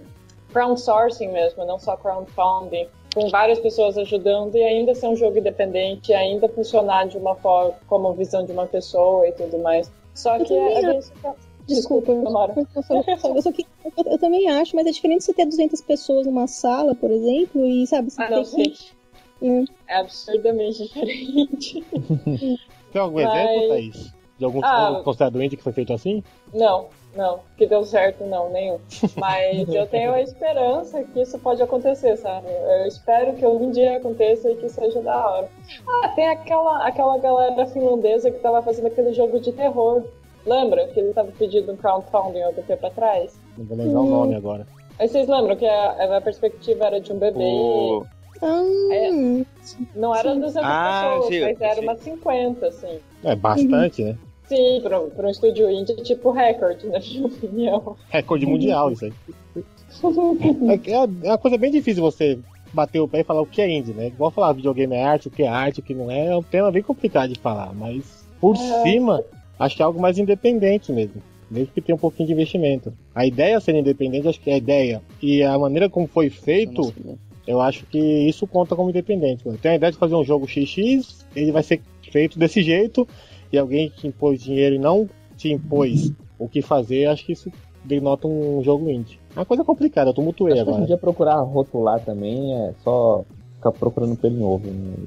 crowdsourcing 0.52 1.28
mesmo, 1.28 1.64
não 1.64 1.78
só 1.78 1.96
crowdfunding, 1.96 2.86
com 3.14 3.30
várias 3.30 3.58
pessoas 3.58 3.96
ajudando 3.96 4.54
e 4.54 4.62
ainda 4.62 4.94
ser 4.94 5.06
um 5.06 5.16
jogo 5.16 5.38
independente, 5.38 6.12
ainda 6.12 6.46
funcionar 6.46 7.06
de 7.06 7.16
uma 7.16 7.34
forma 7.36 7.72
como 7.86 8.12
visão 8.12 8.44
de 8.44 8.52
uma 8.52 8.66
pessoa 8.66 9.26
e 9.26 9.32
tudo 9.32 9.58
mais. 9.60 9.90
Só 10.14 10.38
que 10.38 10.52
a, 10.58 10.78
a 10.78 10.92
gente 10.92 11.10
Desculpa, 11.66 12.12
Amara. 12.12 12.52
Eu, 12.54 12.84
eu, 13.46 14.12
eu, 14.12 14.18
também 14.18 14.50
acho, 14.50 14.76
mas 14.76 14.86
é 14.86 14.90
diferente 14.90 15.24
você 15.24 15.32
ter 15.32 15.46
200 15.46 15.80
pessoas 15.80 16.26
numa 16.26 16.46
sala, 16.46 16.94
por 16.94 17.10
exemplo, 17.10 17.64
e 17.64 17.86
sabe, 17.86 18.10
você 18.10 18.22
ah, 18.22 18.28
não, 18.28 18.44
que... 18.44 18.74
é. 19.42 19.94
é 19.94 20.00
absurdamente 20.00 20.82
diferente. 20.84 21.82
Tem 22.92 23.00
algum 23.00 23.22
mas... 23.22 23.50
exemplo, 23.50 23.68
Thaís? 23.68 24.13
De 24.38 24.44
algum 24.44 24.60
ah, 24.64 25.00
considerado 25.04 25.42
indie 25.42 25.56
que 25.56 25.62
foi 25.62 25.72
feito 25.72 25.92
assim? 25.92 26.22
Não, 26.52 26.86
não. 27.14 27.40
Que 27.56 27.66
deu 27.66 27.84
certo, 27.84 28.24
não, 28.24 28.50
nenhum. 28.50 28.78
Mas 29.16 29.68
eu 29.68 29.86
tenho 29.86 30.12
a 30.12 30.20
esperança 30.20 31.02
que 31.04 31.20
isso 31.20 31.38
pode 31.38 31.62
acontecer, 31.62 32.16
sabe? 32.16 32.48
Eu 32.48 32.86
espero 32.86 33.34
que 33.34 33.44
algum 33.44 33.70
dia 33.70 33.96
aconteça 33.96 34.50
e 34.50 34.56
que 34.56 34.68
seja 34.68 35.00
da 35.00 35.24
hora. 35.24 35.48
Ah, 35.86 36.08
tem 36.08 36.28
aquela, 36.28 36.86
aquela 36.86 37.18
galera 37.18 37.66
finlandesa 37.66 38.30
que 38.30 38.40
tava 38.40 38.60
fazendo 38.62 38.86
aquele 38.86 39.12
jogo 39.12 39.38
de 39.38 39.52
terror 39.52 40.02
Lembra 40.46 40.86
que 40.88 41.00
ele 41.00 41.08
estava 41.08 41.32
pedindo 41.32 41.72
um 41.72 41.76
crowdfunding 41.76 42.42
algum 42.42 42.62
tempo 42.62 42.86
atrás? 42.86 43.38
Não 43.56 43.64
vou 43.64 43.76
lembrar 43.76 44.00
hum. 44.00 44.06
o 44.06 44.10
nome 44.10 44.34
agora. 44.34 44.66
Aí 44.98 45.08
vocês 45.08 45.26
lembram 45.26 45.56
que 45.56 45.66
a, 45.66 46.16
a 46.16 46.20
perspectiva 46.20 46.84
era 46.84 47.00
de 47.00 47.12
um 47.12 47.18
bebê? 47.18 47.42
O... 47.42 48.04
É, 48.42 49.10
não 49.94 50.14
era 50.14 50.34
200 50.34 50.56
ah, 50.62 51.12
pessoas, 51.14 51.34
sim, 51.34 51.40
mas 51.40 51.60
era 51.60 51.74
sim. 51.74 51.80
umas 51.80 52.00
50, 52.00 52.66
assim. 52.66 52.98
É 53.22 53.36
bastante, 53.36 54.02
uhum. 54.02 54.08
né? 54.08 54.18
Sim, 54.48 54.80
para 54.82 55.26
um 55.26 55.30
estúdio 55.30 55.70
indie, 55.70 55.94
tipo 56.02 56.30
recorde, 56.30 56.86
na 56.88 56.98
minha 56.98 57.26
opinião. 57.26 57.96
Recorde 58.10 58.46
mundial, 58.46 58.92
isso 58.92 59.06
aí. 59.06 59.12
É, 60.02 60.90
é, 60.90 60.94
é 60.94 61.30
uma 61.30 61.38
coisa 61.38 61.56
bem 61.56 61.70
difícil 61.70 62.02
você 62.02 62.36
bater 62.72 62.98
o 62.98 63.06
pé 63.06 63.20
e 63.20 63.24
falar 63.24 63.40
o 63.40 63.46
que 63.46 63.62
é 63.62 63.70
indie, 63.70 63.92
né? 63.92 64.08
Igual 64.08 64.32
falar 64.32 64.52
videogame 64.52 64.94
é 64.94 65.04
arte, 65.04 65.28
o 65.28 65.30
que 65.30 65.44
é 65.44 65.48
arte, 65.48 65.78
o 65.78 65.82
que 65.82 65.94
não 65.94 66.10
é, 66.10 66.26
é 66.26 66.36
um 66.36 66.42
tema 66.42 66.70
bem 66.72 66.82
complicado 66.82 67.32
de 67.32 67.38
falar, 67.38 67.72
mas 67.72 68.26
por 68.40 68.56
é. 68.56 68.82
cima 68.82 69.24
acho 69.58 69.76
que 69.76 69.82
é 69.82 69.84
algo 69.84 70.00
mais 70.00 70.18
independente 70.18 70.92
mesmo. 70.92 71.22
Mesmo 71.50 71.72
que 71.72 71.80
tenha 71.80 71.94
um 71.94 71.98
pouquinho 71.98 72.26
de 72.26 72.32
investimento. 72.32 72.92
A 73.14 73.24
ideia 73.24 73.60
ser 73.60 73.76
independente, 73.76 74.26
acho 74.26 74.40
que 74.40 74.50
é 74.50 74.54
a 74.54 74.58
ideia. 74.58 75.02
E 75.22 75.42
a 75.42 75.56
maneira 75.56 75.88
como 75.88 76.06
foi 76.06 76.28
feito, 76.28 76.92
eu 77.46 77.60
acho 77.60 77.84
que 77.86 77.98
isso 77.98 78.46
conta 78.46 78.74
como 78.74 78.90
independente. 78.90 79.44
Tem 79.58 79.72
a 79.72 79.76
ideia 79.76 79.92
de 79.92 79.98
fazer 79.98 80.14
um 80.14 80.24
jogo 80.24 80.46
XX, 80.46 81.26
ele 81.34 81.52
vai 81.52 81.62
ser 81.62 81.80
feito 82.10 82.38
desse 82.38 82.62
jeito, 82.62 83.06
e 83.52 83.58
alguém 83.58 83.90
que 83.90 84.08
impôs 84.08 84.42
dinheiro 84.42 84.76
e 84.76 84.78
não 84.78 85.08
te 85.36 85.52
impôs 85.52 86.12
o 86.38 86.48
que 86.48 86.62
fazer, 86.62 87.06
acho 87.06 87.24
que 87.24 87.32
isso 87.32 87.50
denota 87.84 88.26
um 88.26 88.62
jogo 88.62 88.90
indie. 88.90 89.18
É 89.36 89.40
uma 89.40 89.44
coisa 89.44 89.64
complicada, 89.64 90.10
eu 90.10 90.14
tumultuei 90.14 90.58
agora. 90.58 90.76
Se 90.76 90.82
um 90.82 90.86
dia 90.86 90.96
procurar 90.96 91.40
rotular 91.40 92.00
também, 92.00 92.54
é 92.54 92.74
só 92.82 93.24
ficar 93.56 93.72
procurando 93.72 94.16
pelo 94.16 94.36
novo. 94.36 94.66
Né? 94.66 95.06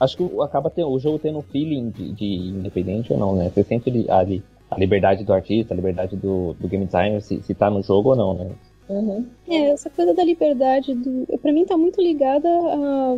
acho 0.00 0.16
que 0.16 0.40
acaba 0.40 0.70
tendo, 0.70 0.90
o 0.90 0.98
jogo 0.98 1.18
tendo 1.18 1.38
um 1.38 1.42
feeling 1.42 1.90
de, 1.90 2.12
de, 2.12 2.26
independente 2.26 3.12
ou 3.12 3.18
não, 3.18 3.34
né? 3.34 3.50
Você 3.54 3.62
sente 3.62 3.88
ali 4.08 4.40
a 4.70 4.78
liberdade 4.78 5.24
do 5.24 5.32
artista, 5.32 5.72
a 5.72 5.76
liberdade 5.76 6.16
do, 6.16 6.54
do 6.54 6.68
game 6.68 6.84
designer, 6.84 7.20
se, 7.22 7.40
se 7.42 7.54
tá 7.54 7.70
no 7.70 7.82
jogo 7.82 8.10
ou 8.10 8.16
não, 8.16 8.34
né? 8.34 8.50
Uhum. 8.90 9.24
É, 9.48 9.70
essa 9.70 9.88
coisa 9.88 10.12
da 10.12 10.24
liberdade, 10.24 10.94
do, 10.94 11.26
pra 11.38 11.52
mim 11.52 11.64
tá 11.64 11.76
muito 11.76 12.02
ligada 12.02 12.48
a. 12.48 13.16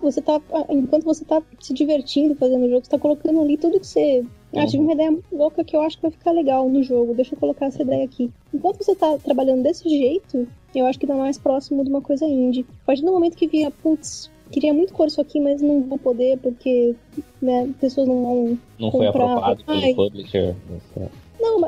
Você 0.00 0.20
tá. 0.20 0.40
enquanto 0.68 1.04
você 1.04 1.24
tá 1.24 1.40
se 1.60 1.72
divertindo 1.72 2.34
fazendo 2.34 2.64
o 2.64 2.68
jogo, 2.68 2.84
você 2.84 2.90
tá 2.90 2.98
colocando 2.98 3.40
ali 3.40 3.56
tudo 3.56 3.78
que 3.78 3.86
você. 3.86 4.24
Ah, 4.54 4.66
tive 4.66 4.82
uma 4.82 4.92
ideia 4.92 5.10
muito 5.10 5.34
louca 5.34 5.64
que 5.64 5.74
eu 5.76 5.80
acho 5.80 5.96
que 5.96 6.02
vai 6.02 6.10
ficar 6.10 6.32
legal 6.32 6.68
no 6.68 6.82
jogo. 6.82 7.14
Deixa 7.14 7.34
eu 7.34 7.38
colocar 7.38 7.66
essa 7.66 7.82
ideia 7.82 8.04
aqui. 8.04 8.30
Enquanto 8.52 8.84
você 8.84 8.96
tá 8.96 9.16
trabalhando 9.16 9.62
desse 9.62 9.88
jeito, 9.88 10.46
eu 10.74 10.86
acho 10.86 10.98
que 10.98 11.06
dá 11.06 11.14
mais 11.14 11.38
próximo 11.38 11.84
de 11.84 11.88
uma 11.88 12.02
coisa 12.02 12.26
indie. 12.26 12.66
A 12.82 12.86
partir 12.86 13.02
do 13.04 13.12
momento 13.12 13.36
que 13.36 13.46
via, 13.46 13.70
putz, 13.70 14.28
queria 14.50 14.74
muito 14.74 14.92
pôr 14.92 15.06
isso 15.06 15.20
aqui, 15.20 15.40
mas 15.40 15.62
não 15.62 15.82
vou 15.82 15.98
poder 15.98 16.36
porque 16.38 16.94
né, 17.40 17.72
pessoas 17.80 18.08
não 18.08 18.22
vão. 18.22 18.58
Não 18.78 18.90
comprar. 18.90 19.12
foi 19.12 19.22
aprovado 19.22 19.64
pelo 19.64 19.78
Ai. 19.78 19.94
publisher. 19.94 20.54
Não, 20.68 21.08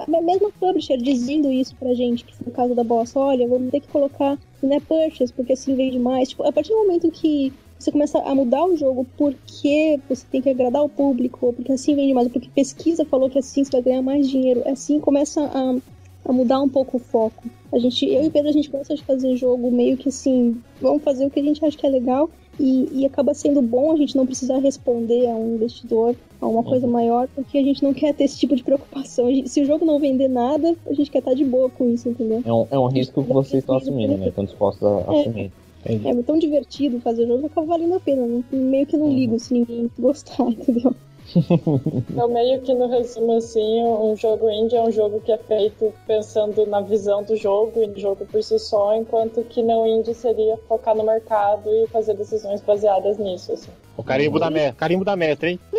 mas 0.09 0.25
mesmo 0.25 0.49
a 0.49 0.53
publisher 0.53 0.97
dizendo 0.97 1.51
isso 1.51 1.75
pra 1.77 1.95
gente, 1.95 2.25
que 2.25 2.35
foi 2.35 2.49
o 2.49 2.55
caso 2.55 2.75
da 2.75 2.85
bossa, 2.85 3.19
olha, 3.19 3.47
vamos 3.47 3.71
ter 3.71 3.81
que 3.81 3.89
colocar 3.89 4.39
né, 4.63 4.81
purchase, 4.81 5.33
porque 5.33 5.53
assim 5.53 5.75
vem 5.75 5.91
demais. 5.91 6.31
Tipo, 6.31 6.45
a 6.45 6.53
partir 6.53 6.71
do 6.71 6.79
momento 6.79 7.11
que 7.11 7.53
você 7.79 7.93
começa 7.93 8.19
a 8.19 8.35
mudar 8.35 8.65
o 8.65 8.77
jogo 8.77 9.07
porque 9.17 10.01
você 10.09 10.25
tem 10.31 10.41
que 10.41 10.49
agradar 10.49 10.83
o 10.83 10.89
público, 10.89 11.53
porque 11.53 11.73
assim 11.73 11.95
vende 11.95 12.15
mais, 12.15 12.29
porque 12.29 12.49
pesquisa 12.55 13.05
falou 13.05 13.29
que 13.29 13.39
assim 13.39 13.65
você 13.65 13.73
vai 13.73 13.83
ganhar 13.83 14.03
mais 14.03 14.29
dinheiro. 14.29 14.63
Assim 14.67 15.01
começa 15.01 15.43
a, 15.43 15.77
a 16.25 16.33
mudar 16.33 16.61
um 16.61 16.69
pouco 16.69 16.97
o 16.97 17.01
foco. 17.01 17.45
A 17.73 17.79
gente, 17.79 18.07
eu 18.07 18.25
e 18.25 18.27
o 18.29 18.31
Pedro, 18.31 18.49
a 18.49 18.53
gente 18.53 18.71
começa 18.71 18.95
a 18.95 18.97
fazer 18.99 19.37
jogo 19.37 19.71
meio 19.71 19.97
que 19.97 20.09
assim, 20.09 20.61
vamos 20.81 21.03
fazer 21.03 21.27
o 21.27 21.31
que 21.31 21.41
a 21.41 21.43
gente 21.43 21.65
acha 21.65 21.77
que 21.77 21.87
é 21.87 21.91
legal 21.91 22.31
e, 22.59 22.89
e, 22.93 23.07
acaba 23.07 23.35
sendo 23.35 23.61
bom 23.61 23.93
a 23.93 23.97
gente 23.97 24.17
não 24.17 24.27
precisar 24.27 24.59
responder 24.59 25.27
a 25.27 25.35
um 25.35 25.55
investidor, 25.55 26.15
a 26.41 26.47
uma 26.47 26.63
coisa 26.63 26.87
maior, 26.87 27.29
porque 27.35 27.59
a 27.59 27.63
gente 27.63 27.83
não 27.83 27.93
quer 27.93 28.15
ter 28.15 28.25
esse 28.25 28.39
tipo 28.39 28.55
de 28.55 28.63
preocupação. 28.63 29.29
Gente, 29.29 29.49
se 29.49 29.63
o 29.63 29.67
jogo 29.67 29.85
não 29.85 29.99
vender 29.99 30.29
nada, 30.29 30.77
a 30.87 30.93
gente 30.93 31.11
quer 31.11 31.19
estar 31.19 31.35
de 31.35 31.45
boa 31.45 31.69
com 31.71 31.91
isso, 31.91 32.09
entendeu? 32.09 32.43
É 32.45 32.53
um, 32.53 32.67
é 32.71 32.79
um 32.79 32.87
risco 32.87 33.23
que 33.23 33.33
vocês 33.33 33.63
estão 33.63 33.77
assumindo, 33.77 34.17
né? 34.17 34.29
Estão 34.29 34.45
dispostos 34.45 34.83
a 34.83 35.15
é. 35.15 35.21
assumir. 35.21 35.53
Entendi. 35.85 36.09
É 36.09 36.23
tão 36.23 36.39
divertido 36.39 37.01
fazer 37.01 37.25
o 37.25 37.27
jogo, 37.27 37.47
acaba 37.47 37.67
valendo 37.67 37.95
a 37.95 38.01
pena. 38.01 38.27
Né? 38.27 38.43
Meio 38.53 38.87
que 38.87 38.97
não 38.97 39.07
uhum. 39.07 39.15
ligo 39.15 39.39
se 39.39 39.53
ninguém 39.53 39.91
gostar, 39.99 40.49
entendeu? 40.49 40.95
Então, 42.11 42.29
meio 42.29 42.61
que 42.61 42.75
no 42.75 42.89
resumo, 42.89 43.37
assim, 43.37 43.83
um 43.83 44.15
jogo 44.17 44.51
indie 44.51 44.77
é 44.77 44.83
um 44.83 44.91
jogo 44.91 45.21
que 45.21 45.33
é 45.33 45.39
feito 45.39 45.93
pensando 46.07 46.67
na 46.67 46.81
visão 46.81 47.23
do 47.23 47.37
jogo 47.37 47.83
e 47.83 47.87
no 47.87 47.99
jogo 47.99 48.27
por 48.27 48.43
si 48.43 48.59
só, 48.59 48.95
enquanto 48.95 49.43
que 49.45 49.63
não 49.63 49.87
indie 49.87 50.15
seria 50.15 50.57
focar 50.69 50.95
no 50.95 51.05
mercado 51.05 51.69
e 51.69 51.87
fazer 51.89 52.15
decisões 52.15 52.61
baseadas 52.61 53.19
nisso, 53.19 53.53
assim. 53.53 53.71
O 53.97 54.03
carimbo 54.03 54.39
da 54.39 54.51
mestra, 54.51 54.75
carimbo 54.75 55.05
da 55.05 55.17
mestra, 55.17 55.51
hein? 55.51 55.59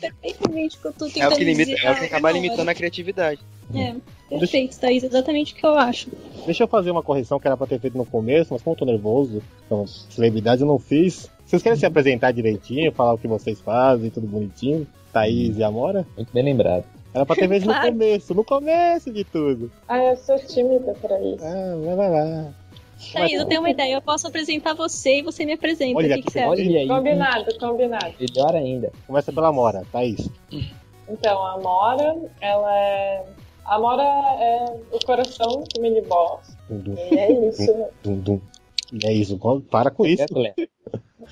perfeitamente 0.00 0.76
o 0.76 0.80
que 0.80 0.86
eu 0.88 0.92
tô 0.92 1.06
tentando 1.06 1.22
é 1.22 1.28
o 1.28 1.36
que 1.38 1.44
limita, 1.44 1.70
dizer. 1.70 1.86
É 1.86 1.90
o 1.92 1.96
que 1.96 2.04
acaba 2.04 2.30
limitando 2.32 2.70
a 2.70 2.74
criatividade. 2.74 3.40
É, 3.74 3.94
perfeito, 4.38 4.78
Thaís, 4.78 5.02
exatamente 5.02 5.52
o 5.52 5.56
que 5.56 5.66
eu 5.66 5.74
acho. 5.74 6.08
Deixa 6.44 6.64
eu 6.64 6.68
fazer 6.68 6.90
uma 6.90 7.02
correção 7.02 7.38
que 7.38 7.46
era 7.46 7.56
pra 7.56 7.66
ter 7.66 7.78
feito 7.78 7.98
no 7.98 8.06
começo, 8.06 8.52
mas 8.52 8.62
como 8.62 8.74
eu 8.74 8.78
tô 8.78 8.84
nervoso, 8.84 9.42
então, 9.66 9.86
celebridade 9.86 10.62
eu 10.62 10.66
não 10.66 10.78
fiz. 10.78 11.30
Vocês 11.44 11.62
querem 11.62 11.78
se 11.78 11.84
apresentar 11.84 12.32
direitinho, 12.32 12.92
falar 12.92 13.14
o 13.14 13.18
que 13.18 13.26
vocês 13.26 13.60
fazem, 13.60 14.08
tudo 14.10 14.26
bonitinho? 14.26 14.86
Thaís 15.12 15.56
e 15.56 15.64
Amora? 15.64 16.06
Muito 16.16 16.32
bem 16.32 16.44
lembrado. 16.44 16.84
Era 17.12 17.26
pra 17.26 17.34
ter 17.34 17.48
feito 17.48 17.64
claro. 17.66 17.86
no 17.86 17.92
começo, 17.92 18.34
no 18.34 18.44
começo 18.44 19.12
de 19.12 19.24
tudo. 19.24 19.70
Ah, 19.88 19.98
eu 19.98 20.16
sou 20.16 20.38
tímida 20.38 20.94
pra 21.00 21.20
isso. 21.20 21.44
Ah, 21.44 21.76
vai, 21.84 21.96
vai 21.96 22.10
lá. 22.10 22.52
Thaís, 23.12 23.32
eu 23.32 23.46
tenho 23.46 23.60
uma 23.60 23.70
ideia. 23.70 23.94
Eu 23.94 24.02
posso 24.02 24.28
apresentar 24.28 24.74
você 24.74 25.18
e 25.18 25.22
você 25.22 25.44
me 25.44 25.54
apresenta. 25.54 25.96
Olha, 25.96 26.14
o 26.14 26.18
que, 26.18 26.22
que 26.22 26.32
você 26.32 26.40
acha? 26.40 26.62
Aí. 26.62 26.86
Combinado, 26.86 27.58
combinado. 27.58 28.14
Melhor 28.20 28.54
ainda. 28.54 28.92
Começa 29.06 29.32
pela 29.32 29.48
Amora, 29.48 29.82
Thaís. 29.90 30.28
Então, 31.08 31.44
a 31.44 31.54
Amora, 31.54 32.16
ela 32.40 32.76
é. 32.76 33.24
A 33.70 33.76
Amora 33.76 34.02
é 34.02 34.64
o 34.90 34.98
coração 35.06 35.62
do 35.72 35.80
mini 35.80 36.00
boss. 36.00 36.56
Dum, 36.68 36.78
dum. 36.78 36.94
E 36.96 37.16
é 37.16 37.32
isso. 37.48 37.86
Dum, 38.02 38.18
dum. 38.18 38.40
É 39.04 39.12
isso, 39.12 39.38
para 39.70 39.92
com 39.92 40.04
isso. 40.04 40.24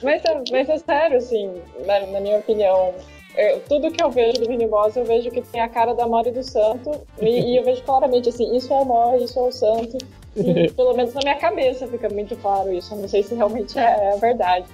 Mas, 0.01 0.25
é, 0.25 0.43
mas 0.53 0.69
é 0.69 0.79
sério, 0.79 1.19
assim, 1.19 1.61
na, 1.85 2.07
na 2.07 2.21
minha 2.21 2.39
opinião. 2.39 2.95
Eu, 3.37 3.61
tudo 3.61 3.91
que 3.91 4.03
eu 4.03 4.11
vejo 4.11 4.41
do 4.41 4.49
Miniboss, 4.49 4.97
eu 4.97 5.05
vejo 5.05 5.31
que 5.31 5.41
tem 5.43 5.61
a 5.61 5.69
cara 5.69 5.95
da 5.95 6.07
Mori 6.07 6.31
do 6.31 6.43
Santo. 6.43 6.91
E, 7.21 7.53
e, 7.53 7.57
eu 7.57 7.65
vejo 7.65 7.83
claramente, 7.83 8.29
assim, 8.29 8.57
isso 8.57 8.73
é 8.73 8.81
a 8.81 8.85
Mori, 8.85 9.25
isso 9.25 9.39
é 9.39 9.43
o 9.43 9.53
Santo. 9.53 9.99
E, 10.37 10.71
pelo 10.75 10.95
menos 10.95 11.15
na 11.15 11.21
minha 11.23 11.37
cabeça 11.37 11.87
fica 11.87 12.09
muito 12.09 12.37
claro 12.37 12.73
isso. 12.73 12.95
Eu 12.95 12.99
não 12.99 13.09
sei 13.09 13.23
se 13.23 13.35
realmente 13.35 13.79
é, 13.79 14.15
é 14.15 14.17
verdade. 14.17 14.67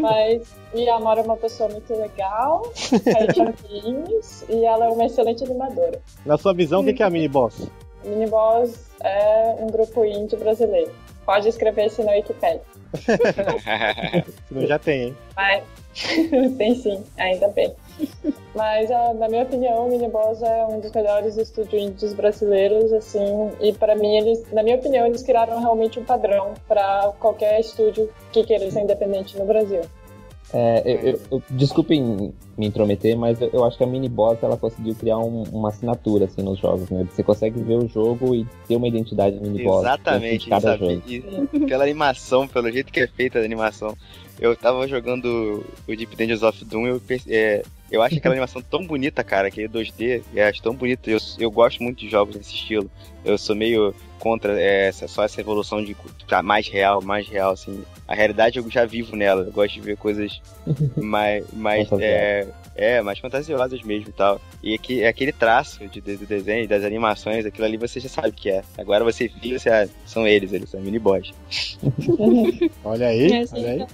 Mas. 0.00 0.54
E 0.74 0.88
a 0.88 0.98
Mori 0.98 1.20
é 1.20 1.22
uma 1.22 1.36
pessoa 1.36 1.68
muito 1.68 1.94
legal, 1.94 2.64
faz 2.74 4.48
e 4.48 4.64
ela 4.64 4.86
é 4.86 4.88
uma 4.88 5.04
excelente 5.04 5.44
animadora. 5.44 6.00
Na 6.26 6.36
sua 6.36 6.52
visão, 6.52 6.80
o 6.80 6.94
que 6.94 7.02
é 7.02 7.06
a 7.06 7.10
Miniboss? 7.10 7.68
Miniboss 8.04 8.90
é 9.00 9.56
um 9.60 9.68
grupo 9.68 10.04
indie 10.04 10.36
brasileiro. 10.36 10.90
Pode 11.24 11.48
escrever 11.48 11.86
isso 11.86 12.02
na 12.02 12.12
Wikipedia. 12.12 12.60
Senão 14.48 14.66
já 14.66 14.78
tem, 14.78 15.02
hein? 15.02 15.16
Mas, 15.34 15.62
tem 16.58 16.74
sim, 16.74 17.02
ainda 17.16 17.48
bem. 17.48 17.72
Mas, 18.54 18.90
uh, 18.90 19.14
na 19.18 19.28
minha 19.28 19.42
opinião, 19.42 19.86
o 19.86 19.90
Miniboss 19.90 20.42
é 20.42 20.66
um 20.66 20.80
dos 20.80 20.92
melhores 20.92 21.36
estúdios 21.36 21.82
indies 21.82 22.14
brasileiros, 22.14 22.92
assim, 22.92 23.50
e 23.60 23.72
para 23.72 23.96
mim, 23.96 24.16
eles, 24.16 24.44
na 24.52 24.62
minha 24.62 24.76
opinião, 24.76 25.06
eles 25.06 25.22
criaram 25.22 25.58
realmente 25.60 25.98
um 25.98 26.04
padrão 26.04 26.54
para 26.68 27.12
qualquer 27.18 27.60
estúdio 27.60 28.08
que 28.32 28.44
queira 28.44 28.70
ser 28.70 28.82
independente 28.82 29.38
no 29.38 29.44
Brasil. 29.44 29.82
É, 30.52 30.82
eu, 30.84 31.00
eu, 31.00 31.20
eu, 31.32 31.42
desculpem 31.50 32.32
me 32.56 32.66
intrometer, 32.66 33.18
mas 33.18 33.40
eu, 33.40 33.50
eu, 33.52 33.64
acho 33.64 33.76
que 33.76 33.82
a 33.82 33.86
mini 33.88 34.08
boss 34.08 34.38
ela 34.40 34.56
conseguiu 34.56 34.94
criar 34.94 35.18
um, 35.18 35.42
uma 35.50 35.70
assinatura 35.70 36.26
assim 36.26 36.42
nos 36.42 36.60
jogos, 36.60 36.88
né? 36.90 37.04
Você 37.10 37.24
consegue 37.24 37.60
ver 37.60 37.76
o 37.76 37.88
jogo 37.88 38.32
e 38.36 38.46
ter 38.68 38.76
uma 38.76 38.86
identidade 38.86 39.40
mini 39.40 39.64
boss. 39.64 39.80
Exatamente, 39.82 40.48
cada 40.48 40.76
jogo. 40.76 41.02
E, 41.08 41.20
pela 41.66 41.82
animação, 41.82 42.46
pelo 42.46 42.70
jeito 42.70 42.92
que 42.92 43.00
é 43.00 43.08
feita 43.08 43.40
a 43.40 43.44
animação. 43.44 43.96
Eu 44.38 44.56
tava 44.56 44.86
jogando 44.88 45.64
o 45.86 45.96
Deep 45.96 46.16
Dungeons 46.16 46.42
of 46.42 46.64
Doom, 46.64 46.86
eu, 46.86 47.02
é, 47.28 47.62
eu 47.90 48.02
acho 48.02 48.16
aquela 48.16 48.34
animação 48.34 48.60
tão 48.62 48.84
bonita, 48.86 49.22
cara, 49.22 49.48
aquele 49.48 49.68
2D, 49.68 50.22
eu 50.34 50.46
acho 50.46 50.62
tão 50.62 50.74
bonito. 50.74 51.08
Eu, 51.08 51.18
eu 51.38 51.50
gosto 51.50 51.82
muito 51.82 51.98
de 51.98 52.10
jogos 52.10 52.36
desse 52.36 52.54
estilo. 52.54 52.90
Eu 53.24 53.38
sou 53.38 53.54
meio 53.54 53.94
contra 54.18 54.60
essa, 54.60 55.06
só 55.06 55.22
essa 55.22 55.40
evolução 55.40 55.84
de 55.84 55.96
pra 56.26 56.42
mais 56.42 56.68
real, 56.68 57.02
mais 57.02 57.28
real, 57.28 57.52
assim. 57.52 57.84
A 58.08 58.14
realidade 58.14 58.58
eu 58.58 58.70
já 58.70 58.84
vivo 58.84 59.14
nela. 59.16 59.42
Eu 59.42 59.52
gosto 59.52 59.74
de 59.74 59.80
ver 59.80 59.96
coisas 59.96 60.40
mais, 60.96 61.44
mais 61.52 61.90
é, 61.92 62.46
é, 62.74 63.00
mais 63.02 63.18
fantasiosas 63.18 63.82
mesmo 63.82 64.08
e 64.08 64.12
tal. 64.12 64.40
E 64.62 64.74
aqui, 64.74 65.02
é 65.02 65.08
aquele 65.08 65.32
traço 65.32 65.86
de, 65.88 66.00
de, 66.00 66.16
do 66.16 66.26
desenho, 66.26 66.66
das 66.66 66.84
animações, 66.84 67.46
aquilo 67.46 67.66
ali 67.66 67.76
você 67.76 68.00
já 68.00 68.08
sabe 68.08 68.30
o 68.30 68.32
que 68.32 68.50
é. 68.50 68.62
Agora 68.76 69.04
você 69.04 69.28
viu, 69.28 69.58
você, 69.58 69.68
ah, 69.68 69.88
são 70.04 70.26
eles, 70.26 70.52
eles 70.52 70.70
são 70.70 70.80
mini 70.80 70.98
boss. 70.98 71.32
olha 72.82 73.08
aí, 73.08 73.32
é, 73.32 73.44
olha 73.52 73.70
aí. 73.70 73.86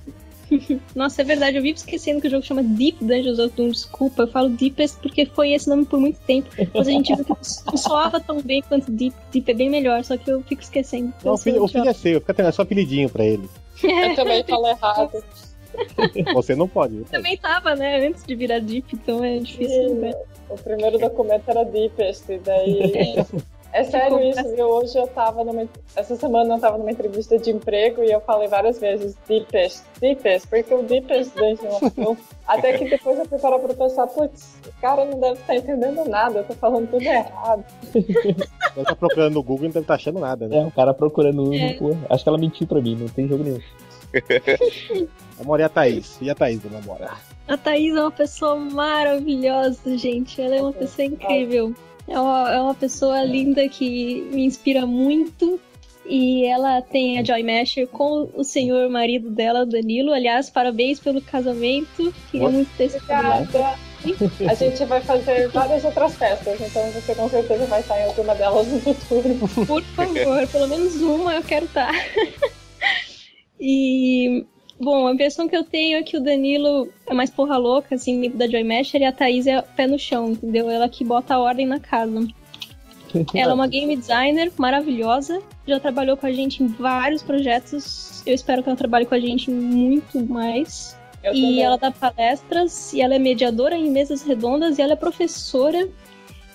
Nossa, 0.95 1.23
é 1.23 1.25
verdade, 1.25 1.57
eu 1.57 1.63
vivo 1.63 1.77
esquecendo 1.77 2.21
que 2.21 2.27
o 2.27 2.31
jogo 2.31 2.45
chama 2.45 2.63
Deep 2.63 3.05
Dungeons 3.05 3.39
of 3.39 3.55
Doom. 3.57 3.71
Desculpa, 3.71 4.23
eu 4.23 4.29
falo 4.29 4.49
Deepest 4.49 4.99
porque 5.01 5.27
foi 5.27 5.53
esse 5.53 5.69
nome 5.69 5.85
por 5.85 6.01
muito 6.01 6.19
tempo. 6.21 6.49
Mas 6.75 6.89
a 6.89 6.91
gente 6.91 7.15
viu 7.15 7.25
que 7.25 7.31
não 7.31 7.77
soava 7.77 8.21
tão 8.21 8.41
bem 8.43 8.63
quanto 8.63 8.91
Deep. 8.91 9.15
Deep 9.33 9.51
é 9.51 9.55
bem 9.55 9.71
melhor, 9.71 10.05
só 10.05 10.17
que 10.17 10.31
eu 10.31 10.43
fico 10.43 10.63
esquecendo. 10.63 11.13
Não, 11.25 11.35
o 11.35 11.39
filho, 11.39 11.63
o 11.63 11.69
filho 11.69 11.89
é 11.89 11.93
seu, 11.93 12.21
fica 12.21 12.35
tendo 12.35 12.53
só 12.53 12.63
apelidinho 12.63 13.09
pra 13.09 13.25
ele. 13.25 13.49
Eu 13.83 14.15
também 14.15 14.45
falo 14.45 14.67
errado. 14.67 15.25
Você 16.35 16.55
não 16.57 16.69
pode. 16.69 16.99
Eu 16.99 17.05
também 17.05 17.37
tava, 17.37 17.75
né? 17.75 18.07
Antes 18.07 18.25
de 18.25 18.35
virar 18.35 18.61
Deep, 18.61 18.87
então 18.93 19.25
é 19.25 19.39
difícil. 19.39 19.95
Né? 19.95 20.13
O 20.49 20.57
primeiro 20.57 20.99
documento 20.99 21.49
era 21.49 21.65
Deepest, 21.65 22.29
e 22.29 22.39
daí. 22.39 23.15
É 23.73 23.85
sério 23.85 24.21
isso, 24.21 24.55
viu? 24.55 24.67
Hoje 24.67 24.99
eu 24.99 25.07
tava 25.07 25.45
numa. 25.45 25.69
Essa 25.95 26.17
semana 26.17 26.55
eu 26.55 26.61
tava 26.61 26.77
numa 26.77 26.91
entrevista 26.91 27.39
de 27.39 27.51
emprego 27.51 28.03
e 28.03 28.11
eu 28.11 28.21
falei 28.21 28.49
várias 28.49 28.81
vezes 28.81 29.17
deepest, 29.29 29.83
deepest, 30.01 30.49
porque 30.49 30.75
o 30.75 30.83
deepest 30.83 31.35
da 31.35 31.51
informação. 31.51 32.17
Até 32.47 32.77
que 32.77 32.89
depois 32.91 33.17
eu 33.19 33.27
fui 33.27 33.39
parar 33.39 33.61
pra 33.61 33.73
pensar, 33.73 34.09
putz, 34.09 34.57
o 34.67 34.81
cara 34.81 35.05
não 35.05 35.21
deve 35.21 35.41
estar 35.41 35.55
entendendo 35.55 36.05
nada, 36.09 36.41
eu 36.41 36.45
tô 36.45 36.55
falando 36.55 36.91
tudo 36.91 37.03
errado. 37.03 37.65
Ele 37.95 38.85
tá 38.85 38.97
procurando 38.97 39.35
no 39.35 39.43
Google 39.43 39.67
e 39.67 39.69
não 39.69 39.75
deve 39.75 39.85
estar 39.85 39.95
achando 39.95 40.19
nada, 40.19 40.49
né? 40.49 40.59
É, 40.59 40.67
o 40.67 40.71
cara 40.73 40.93
procurando 40.93 41.55
é. 41.55 41.79
no 41.81 41.97
Acho 42.09 42.25
que 42.25 42.29
ela 42.29 42.39
mentiu 42.39 42.67
pra 42.67 42.81
mim, 42.81 42.97
não 42.97 43.09
tem 43.09 43.29
jogo 43.29 43.45
nenhum. 43.45 43.61
Amor, 45.41 45.61
e 45.61 45.63
a 45.63 45.69
Thaís? 45.69 46.19
E 46.21 46.29
a 46.29 46.35
Thaís, 46.35 46.61
dona 46.61 46.79
Amora? 46.79 47.13
A 47.47 47.57
Thaís 47.57 47.95
é 47.95 48.01
uma 48.01 48.11
pessoa 48.11 48.57
maravilhosa, 48.57 49.97
gente. 49.97 50.41
Ela 50.41 50.57
é 50.57 50.61
uma 50.61 50.73
pessoa 50.73 51.07
incrível. 51.07 51.75
É 52.11 52.19
uma, 52.19 52.53
é 52.53 52.61
uma 52.61 52.75
pessoa 52.75 53.23
linda 53.23 53.69
que 53.69 54.29
me 54.33 54.45
inspira 54.45 54.85
muito. 54.85 55.61
E 56.05 56.45
ela 56.45 56.83
tem 56.83 57.21
a 57.21 57.25
Joy 57.25 57.45
Masher 57.45 57.87
com 57.87 58.29
o 58.35 58.43
senhor 58.43 58.91
marido 58.91 59.31
dela, 59.31 59.65
Danilo. 59.65 60.13
Aliás, 60.13 60.51
parabéns 60.51 60.99
pelo 60.99 61.23
casamento. 61.23 62.13
Queria 62.33 62.49
muito 62.49 62.69
ter 62.77 62.85
esse 62.85 62.99
A 64.49 64.55
gente 64.55 64.85
vai 64.87 65.01
fazer 65.03 65.49
várias 65.51 65.85
outras 65.85 66.17
festas, 66.17 66.61
então 66.61 66.91
você 66.91 67.15
com 67.15 67.29
certeza 67.29 67.67
vai 67.67 67.81
estar 67.81 68.01
em 68.01 68.05
alguma 68.07 68.35
delas 68.35 68.67
no 68.67 68.81
futuro. 68.81 69.35
Por 69.67 69.83
favor, 69.83 70.49
pelo 70.49 70.67
menos 70.67 70.97
uma 71.01 71.35
eu 71.35 71.45
quero 71.45 71.67
estar. 71.67 71.93
e 73.61 74.47
Bom, 74.81 75.07
a 75.07 75.13
impressão 75.13 75.47
que 75.47 75.55
eu 75.55 75.63
tenho 75.63 75.99
é 75.99 76.03
que 76.03 76.17
o 76.17 76.21
Danilo 76.21 76.89
é 77.07 77.13
mais 77.13 77.29
porra 77.29 77.59
louca, 77.59 77.95
assim, 77.95 78.31
da 78.31 78.49
Joy 78.49 78.65
Masher, 78.65 79.03
e 79.03 79.05
a 79.05 79.13
Thaís 79.13 79.47
é 79.47 79.61
pé 79.61 79.87
no 79.87 79.99
chão, 79.99 80.31
entendeu? 80.31 80.71
Ela 80.71 80.89
que 80.89 81.05
bota 81.05 81.35
a 81.35 81.39
ordem 81.39 81.67
na 81.67 81.79
casa. 81.79 82.27
Ela 83.35 83.53
é 83.53 83.55
uma 83.55 83.67
game 83.67 83.95
designer 83.95 84.51
maravilhosa, 84.57 85.43
já 85.67 85.79
trabalhou 85.79 86.17
com 86.17 86.27
a 86.27 86.33
gente 86.33 86.63
em 86.63 86.67
vários 86.67 87.23
projetos. 87.23 88.23
Eu 88.25 88.35
espero 88.35 88.63
que 88.63 88.69
ela 88.69 88.79
trabalhe 88.79 89.05
com 89.05 89.15
a 89.15 89.21
gente 89.21 89.51
muito 89.51 90.21
mais. 90.21 90.97
Eu 91.23 91.35
e 91.35 91.41
também. 91.41 91.63
ela 91.63 91.77
dá 91.77 91.91
palestras, 91.91 92.93
e 92.95 93.03
ela 93.03 93.15
é 93.15 93.19
mediadora 93.19 93.77
em 93.77 93.91
mesas 93.91 94.23
redondas, 94.23 94.79
e 94.79 94.83
ela 94.83 94.93
é 94.93 94.97
professora, 94.97 95.89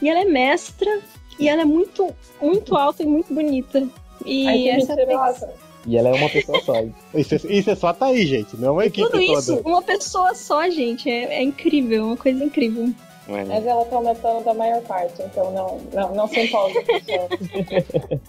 e 0.01 0.09
ela 0.09 0.21
é 0.21 0.25
mestra, 0.25 1.01
e 1.37 1.47
ela 1.47 1.61
é 1.61 1.65
muito, 1.65 2.09
muito 2.41 2.75
alta 2.75 3.03
e 3.03 3.05
muito 3.05 3.33
bonita. 3.33 3.87
E 4.25 4.47
Ai, 4.47 4.69
essa 4.69 4.93
é 4.93 5.13
a 5.13 5.64
e 5.85 5.97
ela 5.97 6.09
é 6.09 6.13
uma 6.13 6.29
pessoa 6.29 6.61
só. 6.61 6.73
isso, 7.13 7.35
é, 7.35 7.39
isso 7.49 7.69
é 7.69 7.75
só 7.75 7.87
a 7.87 7.93
Thaís, 7.93 8.27
gente, 8.27 8.57
não 8.57 8.69
é 8.69 8.71
uma 8.71 8.85
equipe 8.85 9.09
Tudo 9.09 9.21
isso, 9.21 9.61
uma 9.63 9.81
pessoa 9.81 10.33
só, 10.33 10.69
gente, 10.69 11.09
é, 11.09 11.35
é 11.35 11.43
incrível, 11.43 12.07
uma 12.07 12.17
coisa 12.17 12.43
incrível. 12.43 12.91
É. 13.27 13.43
Mas 13.43 13.65
ela 13.65 13.85
tá 13.85 13.95
aumentando 13.95 14.43
da 14.43 14.53
maior 14.53 14.81
parte, 14.83 15.21
então 15.23 15.51
não, 15.51 15.79
não, 15.93 16.15
não 16.15 16.27
se 16.27 16.41
empolgue, 16.41 16.75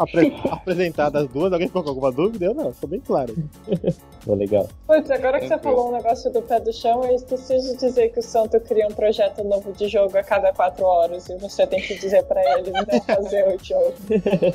apre 0.00 0.34
apresentadas 0.50 1.24
as 1.24 1.28
duas, 1.28 1.52
alguém 1.52 1.68
ficou 1.68 1.82
com 1.82 1.90
alguma 1.90 2.10
dúvida? 2.10 2.46
Eu 2.46 2.54
não, 2.54 2.72
ficou 2.72 2.88
bem 2.88 3.00
claro. 3.00 3.36
Foi 4.20 4.36
legal. 4.36 4.68
Putz, 4.86 5.10
agora 5.10 5.40
que 5.40 5.48
você 5.48 5.58
falou 5.58 5.88
um 5.88 5.92
negócio 5.92 6.30
do 6.30 6.42
pé 6.42 6.60
do 6.60 6.72
chão, 6.72 7.04
eu 7.04 7.14
esqueci 7.14 7.58
de 7.58 7.76
dizer 7.76 8.10
que 8.10 8.20
o 8.20 8.22
Santo 8.22 8.58
cria 8.60 8.86
um 8.86 8.92
projeto 8.92 9.42
novo 9.44 9.72
de 9.72 9.88
jogo 9.88 10.16
a 10.16 10.22
cada 10.22 10.52
quatro 10.52 10.84
horas 10.84 11.28
e 11.28 11.36
você 11.36 11.66
tem 11.66 11.80
que 11.80 11.98
dizer 11.98 12.24
pra 12.24 12.42
ele 12.58 12.70
não 12.70 12.84
fazer 13.04 13.46
o 13.48 13.64
jogo. 13.64 13.94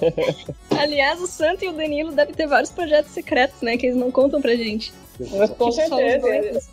Aliás, 0.80 1.22
o 1.22 1.28
Santo 1.28 1.64
e 1.64 1.70
o 1.70 1.74
Danilo 1.74 2.12
devem 2.12 2.34
ter 2.34 2.48
vários 2.48 2.72
projetos 2.72 3.12
secretos, 3.12 3.62
né? 3.62 3.78
Que 3.78 3.88
eles 3.88 3.98
não 3.98 4.12
contam 4.12 4.42
pra 4.42 4.56
gente. 4.56 4.94
Mas 5.20 5.50
com 5.52 5.72
certeza, 5.72 6.28
eles, 6.28 6.70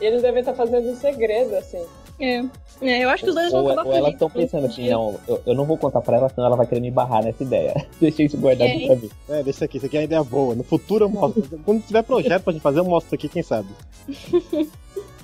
eles 0.00 0.22
devem 0.22 0.40
estar 0.40 0.54
fazendo 0.54 0.88
em 0.88 0.96
segredo, 0.96 1.54
assim. 1.56 1.84
É. 2.18 2.44
É, 2.82 3.04
eu 3.04 3.08
acho 3.08 3.24
que 3.24 3.30
os 3.30 3.34
dois 3.34 3.50
vão 3.50 3.62
Ou, 3.64 3.70
acabar 3.70 3.88
ou 3.88 3.94
elas 3.96 4.12
estão 4.12 4.28
pensando 4.28 4.66
assim, 4.66 4.90
não, 4.90 5.14
eu, 5.26 5.40
eu 5.46 5.54
não 5.54 5.64
vou 5.64 5.78
contar 5.78 6.02
pra 6.02 6.18
ela, 6.18 6.28
senão 6.28 6.46
ela 6.46 6.56
vai 6.56 6.66
querer 6.66 6.80
me 6.82 6.90
barrar 6.90 7.24
nessa 7.24 7.42
ideia. 7.42 7.74
Deixa 7.98 8.22
isso 8.22 8.36
guardado 8.36 8.68
É. 8.68 8.86
pra 8.86 8.96
mim. 8.96 9.10
É, 9.30 9.42
deixa 9.42 9.64
aqui, 9.64 9.78
isso 9.78 9.86
aqui 9.86 9.96
é 9.96 10.00
uma 10.00 10.04
ideia 10.04 10.22
boa. 10.22 10.54
No 10.54 10.62
futuro 10.62 11.06
eu 11.06 11.08
mostro. 11.08 11.42
Quando 11.64 11.82
tiver 11.86 12.02
projeto 12.02 12.42
pra 12.42 12.52
gente 12.52 12.62
fazer, 12.62 12.80
eu 12.80 12.84
mostro 12.84 13.14
aqui, 13.14 13.28
quem 13.28 13.42
sabe. 13.42 13.68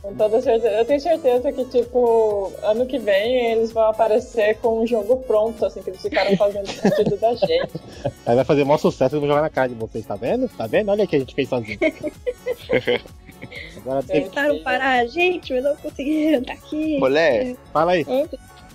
Com 0.02 0.14
toda 0.16 0.40
certeza. 0.40 0.74
Eu 0.74 0.84
tenho 0.84 1.00
certeza 1.00 1.52
que, 1.52 1.64
tipo, 1.66 2.52
ano 2.64 2.84
que 2.86 2.98
vem 2.98 3.52
eles 3.52 3.70
vão 3.70 3.84
aparecer 3.84 4.56
com 4.58 4.80
um 4.82 4.86
jogo 4.86 5.18
pronto, 5.18 5.64
assim, 5.64 5.80
que 5.80 5.90
eles 5.90 6.02
ficaram 6.02 6.36
fazendo 6.36 6.66
sentido 6.66 7.16
da 7.18 7.34
gente. 7.34 7.70
Aí 8.26 8.34
vai 8.34 8.44
fazer 8.44 8.64
maior 8.64 8.78
sucesso, 8.78 9.14
eu 9.14 9.20
vou 9.20 9.28
jogar 9.28 9.42
na 9.42 9.50
cara 9.50 9.68
de 9.68 9.74
vocês, 9.76 10.04
tá 10.04 10.16
vendo? 10.16 10.48
Tá 10.48 10.66
vendo? 10.66 10.88
Olha 10.90 11.04
o 11.04 11.06
que 11.06 11.14
a 11.14 11.18
gente 11.20 11.34
fez 11.34 11.48
sozinho. 11.48 11.78
Agora 13.76 14.02
tem... 14.02 14.22
Tentaram 14.24 14.58
parar 14.62 15.00
a 15.00 15.06
gente, 15.06 15.52
mas 15.52 15.64
não 15.64 15.76
conseguiram. 15.76 16.42
Tá 16.44 16.52
aqui. 16.52 16.98
Mulher, 16.98 17.56
Fala 17.72 17.92
aí. 17.92 18.04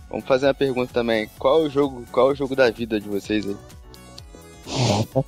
vamos 0.09 0.25
fazer 0.25 0.47
uma 0.47 0.53
pergunta 0.53 0.93
também. 0.93 1.29
Qual 1.39 1.63
é 1.63 1.67
o 1.67 1.69
jogo, 1.69 2.05
qual 2.11 2.29
é 2.29 2.33
o 2.33 2.35
jogo 2.35 2.55
da 2.55 2.69
vida 2.69 2.99
de 2.99 3.07
vocês 3.07 3.45
aí? 3.47 3.55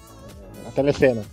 A 0.67 0.71
telecena. 0.71 1.23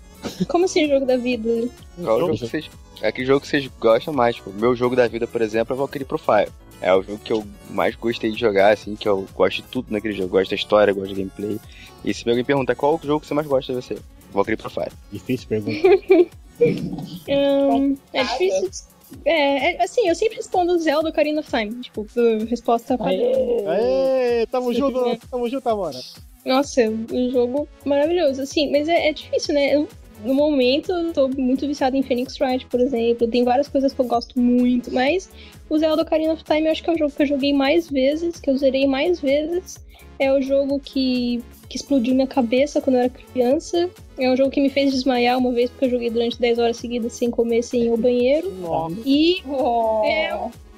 Como 0.49 0.64
assim, 0.64 0.89
jogo 0.89 1.07
da 1.07 1.17
vida? 1.17 1.49
Qual 1.49 1.59
é 1.59 2.03
o 2.03 2.05
Jogo. 2.05 2.21
jogo 2.21 2.33
que 2.35 2.47
vocês. 2.49 2.71
É 3.03 3.09
aquele 3.09 3.27
jogo 3.27 3.41
que 3.41 3.49
vocês 3.49 3.69
gostam 3.79 4.14
mais, 4.14 4.37
tipo, 4.37 4.51
meu 4.53 4.75
jogo 4.75 4.97
da 4.97 5.07
vida, 5.07 5.27
por 5.27 5.43
exemplo, 5.43 5.75
é 5.75 5.77
Valkyrie 5.77 6.07
Profile. 6.07 6.49
É 6.81 6.95
o 6.95 7.03
jogo 7.03 7.19
que 7.19 7.33
eu 7.33 7.45
mais 7.71 7.95
gostei 7.95 8.31
de 8.31 8.39
jogar, 8.41 8.73
assim, 8.73 8.97
que 8.97 9.07
eu 9.09 9.27
gosto 9.35 9.57
de 9.57 9.62
tudo 9.64 9.89
naquele 9.91 10.14
jogo. 10.14 10.29
Gosto 10.31 10.51
da 10.51 10.57
história, 10.57 10.93
gosto 10.95 11.09
de 11.09 11.14
gameplay. 11.14 11.59
E 12.05 12.14
se 12.14 12.29
alguém 12.29 12.45
perguntar 12.45 12.75
qual 12.75 12.95
é 12.95 12.97
o 12.97 13.07
jogo 13.07 13.21
que 13.21 13.27
você 13.27 13.35
mais 13.35 13.47
gosta 13.47 13.73
de 13.75 13.81
você? 13.83 13.99
Valkyrie 14.33 14.57
Profile. 14.57 14.93
Difícil 15.12 15.49
pergunta. 15.49 15.89
Hum, 16.61 17.97
é 18.13 18.23
difícil. 18.25 18.87
É, 19.25 19.75
é, 19.75 19.83
assim, 19.83 20.09
eu 20.09 20.15
sempre 20.15 20.37
respondo 20.37 20.79
Zelda 20.79 21.11
Ocarina 21.11 21.41
of 21.41 21.51
Time. 21.51 21.81
Tipo, 21.81 22.07
resposta 22.49 22.99
padrão. 22.99 23.69
Aê, 23.69 24.47
tamo 24.51 24.75
junto, 24.75 25.19
tamo 25.31 25.49
junto, 25.49 25.69
Amora. 25.69 25.99
Nossa, 26.45 26.83
um 26.83 27.31
jogo 27.31 27.69
maravilhoso. 27.85 28.43
Assim, 28.43 28.71
mas 28.71 28.89
é, 28.89 29.09
é 29.09 29.13
difícil, 29.13 29.55
né? 29.55 29.75
Eu- 29.75 29.89
no 30.25 30.35
momento, 30.35 30.91
eu 30.93 31.12
tô 31.12 31.29
muito 31.29 31.67
viciada 31.67 31.97
em 31.97 32.03
Phoenix 32.03 32.39
Wright, 32.41 32.67
por 32.67 32.81
exemplo. 32.81 33.27
Tem 33.29 33.45
várias 33.45 33.69
coisas 33.69 33.93
que 33.93 34.01
eu 34.01 34.07
gosto 34.07 34.39
muito, 34.39 34.93
mas 34.93 35.31
o 35.69 35.79
Zelda 35.79 36.03
Ocarina 36.03 36.33
of 36.33 36.43
Time 36.45 36.64
eu 36.67 36.73
acho 36.73 36.83
que 36.83 36.91
é 36.91 36.93
o 36.95 36.99
jogo 36.99 37.12
que 37.14 37.23
eu 37.23 37.27
joguei 37.27 37.53
mais 37.53 37.89
vezes, 37.91 38.41
que 38.41 38.49
eu 38.51 38.57
zerei 38.57 38.87
mais 38.87 39.21
vezes. 39.21 39.85
É 40.19 40.33
o 40.33 40.41
jogo 40.41 40.81
que, 40.83 41.43
que 41.69 41.77
explodiu 41.77 42.14
minha 42.14 42.27
cabeça 42.27 42.81
quando 42.81 42.97
eu 42.97 43.01
era 43.03 43.11
criança. 43.11 43.91
É 44.19 44.31
um 44.31 44.37
jogo 44.37 44.51
que 44.51 44.61
me 44.62 44.71
fez 44.71 44.93
desmaiar 44.93 45.37
uma 45.37 45.53
vez 45.53 45.69
porque 45.69 45.85
eu 45.85 45.91
joguei 45.91 46.09
durante 46.09 46.41
10 46.41 46.59
horas 46.59 46.77
seguidas 46.79 47.12
sem 47.12 47.31
comer, 47.31 47.62
sem 47.62 47.83
ir 47.85 47.89
ao 47.91 47.99
banheiro. 47.99 48.51
Nossa. 48.53 48.97
E 49.05 49.43
Oh. 49.47 50.03
É. 50.07 50.31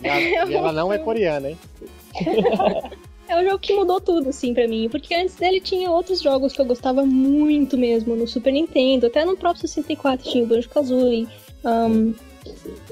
E 0.03 0.07
ela- 0.35 0.51
e 0.51 0.55
ela 0.55 0.73
não 0.73 0.93
é 0.93 0.99
coreana, 0.99 1.51
hein? 1.51 1.59
É 3.29 3.39
um 3.39 3.45
jogo 3.45 3.59
que 3.59 3.75
mudou 3.75 4.01
tudo, 4.01 4.31
assim, 4.31 4.55
pra 4.55 4.67
mim. 4.67 4.89
Porque 4.89 5.15
antes 5.15 5.37
dele 5.37 5.61
tinha 5.61 5.91
outros 5.91 6.23
jogos 6.23 6.53
que 6.53 6.61
eu 6.61 6.65
gostava 6.65 7.05
muito 7.05 7.77
mesmo, 7.77 8.17
no 8.17 8.27
Super 8.27 8.53
Nintendo, 8.53 9.07
até 9.07 9.25
no 9.25 9.37
próprio 9.37 9.61
64 9.61 10.31
tinha 10.31 10.45
o 10.45 10.47
Banjo-Kazooie. 10.47 11.29
Um, 11.65 12.15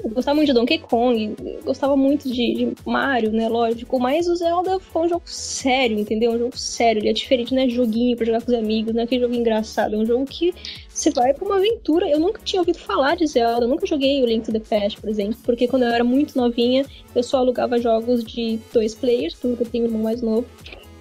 eu 0.03 0.09
gostava 0.09 0.35
muito 0.35 0.47
de 0.47 0.53
Donkey 0.53 0.79
Kong, 0.79 1.35
gostava 1.63 1.95
muito 1.95 2.27
de, 2.27 2.53
de 2.53 2.73
Mario, 2.85 3.31
né, 3.31 3.47
lógico. 3.47 3.99
Mas 3.99 4.27
o 4.27 4.35
Zelda 4.35 4.79
foi 4.79 5.03
um 5.03 5.09
jogo 5.09 5.23
sério, 5.25 5.99
entendeu? 5.99 6.31
Um 6.31 6.39
jogo 6.39 6.57
sério, 6.57 6.99
ele 6.99 7.09
é 7.09 7.13
diferente, 7.13 7.53
não 7.53 7.61
é 7.61 7.69
joguinho 7.69 8.15
pra 8.15 8.25
jogar 8.25 8.41
com 8.41 8.51
os 8.51 8.57
amigos, 8.57 8.93
não 8.93 9.01
é 9.01 9.03
aquele 9.03 9.21
jogo 9.21 9.35
engraçado. 9.35 9.95
É 9.95 9.97
um 9.97 10.05
jogo 10.05 10.25
que 10.25 10.53
você 10.89 11.11
vai 11.11 11.33
pra 11.33 11.45
uma 11.45 11.57
aventura. 11.57 12.07
Eu 12.09 12.19
nunca 12.19 12.41
tinha 12.43 12.61
ouvido 12.61 12.79
falar 12.79 13.15
de 13.15 13.27
Zelda, 13.27 13.65
eu 13.65 13.69
nunca 13.69 13.85
joguei 13.85 14.21
o 14.21 14.25
Link 14.25 14.45
to 14.45 14.51
the 14.51 14.59
Past, 14.59 14.99
por 14.99 15.09
exemplo, 15.09 15.37
porque 15.43 15.67
quando 15.67 15.83
eu 15.83 15.89
era 15.89 16.03
muito 16.03 16.37
novinha, 16.37 16.85
eu 17.15 17.23
só 17.23 17.37
alugava 17.37 17.79
jogos 17.79 18.23
de 18.23 18.59
dois 18.73 18.95
players, 18.95 19.35
porque 19.35 19.63
eu 19.63 19.67
tenho 19.67 19.83
um 19.85 19.87
irmão 19.87 20.03
mais 20.03 20.21
novo. 20.21 20.45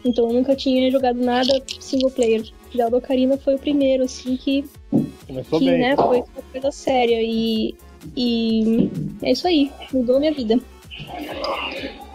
Então 0.05 0.29
eu 0.29 0.33
nunca 0.33 0.55
tinha 0.55 0.91
jogado 0.91 1.19
nada 1.21 1.61
single 1.81 2.11
player. 2.11 2.45
Zelda 2.75 2.97
Ocarina 2.97 3.37
foi 3.37 3.57
o 3.57 3.59
primeiro, 3.59 4.05
assim, 4.05 4.37
que, 4.37 4.65
Começou 5.27 5.59
que 5.59 5.67
bem. 5.67 5.79
né, 5.79 5.97
foi 5.97 6.19
uma 6.19 6.43
coisa 6.53 6.71
séria. 6.71 7.21
E, 7.23 7.75
e 8.17 8.91
é 9.23 9.31
isso 9.33 9.47
aí, 9.47 9.71
mudou 9.93 10.19
minha 10.21 10.33
vida. 10.33 10.59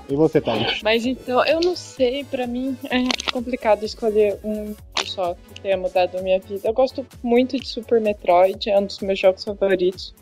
E 0.10 0.16
você, 0.16 0.42
Thaís? 0.42 0.82
Mas 0.84 1.06
então, 1.06 1.46
eu 1.46 1.62
não 1.62 1.76
sei, 1.76 2.24
pra 2.26 2.46
mim 2.46 2.78
é 2.89 3.32
complicado 3.32 3.84
escolher 3.84 4.38
um 4.44 4.76
só 5.06 5.34
que 5.34 5.62
tenha 5.62 5.78
mudado 5.78 6.18
a 6.18 6.22
minha 6.22 6.39
vida. 6.39 6.68
Eu 6.68 6.74
gosto 6.74 7.06
muito 7.24 7.60
de 7.60 7.68
Super 7.68 8.00
Metroid, 8.00 8.70
é 8.70 8.80
um 8.80 8.86
dos 8.86 9.00
meus 9.00 9.20
jogos 9.20 9.44
favoritos, 9.44 10.14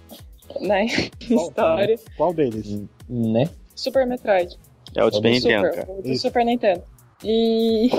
né? 0.62 0.86
História. 1.20 2.00
Qual 2.16 2.34
deles? 2.34 2.82
Né? 3.08 3.50
Super 3.76 4.06
Metroid. 4.06 4.58
É 4.96 5.04
o 5.04 5.10
do 5.10 5.18
Super 5.18 5.30
Do 5.30 5.34
Nintendo, 5.34 5.68
Super, 5.68 5.76
cara. 5.76 5.92
o 5.92 6.02
do 6.02 6.10
Isso. 6.10 6.22
Super 6.22 6.46
Nintendo. 6.46 6.84
E 7.24 7.90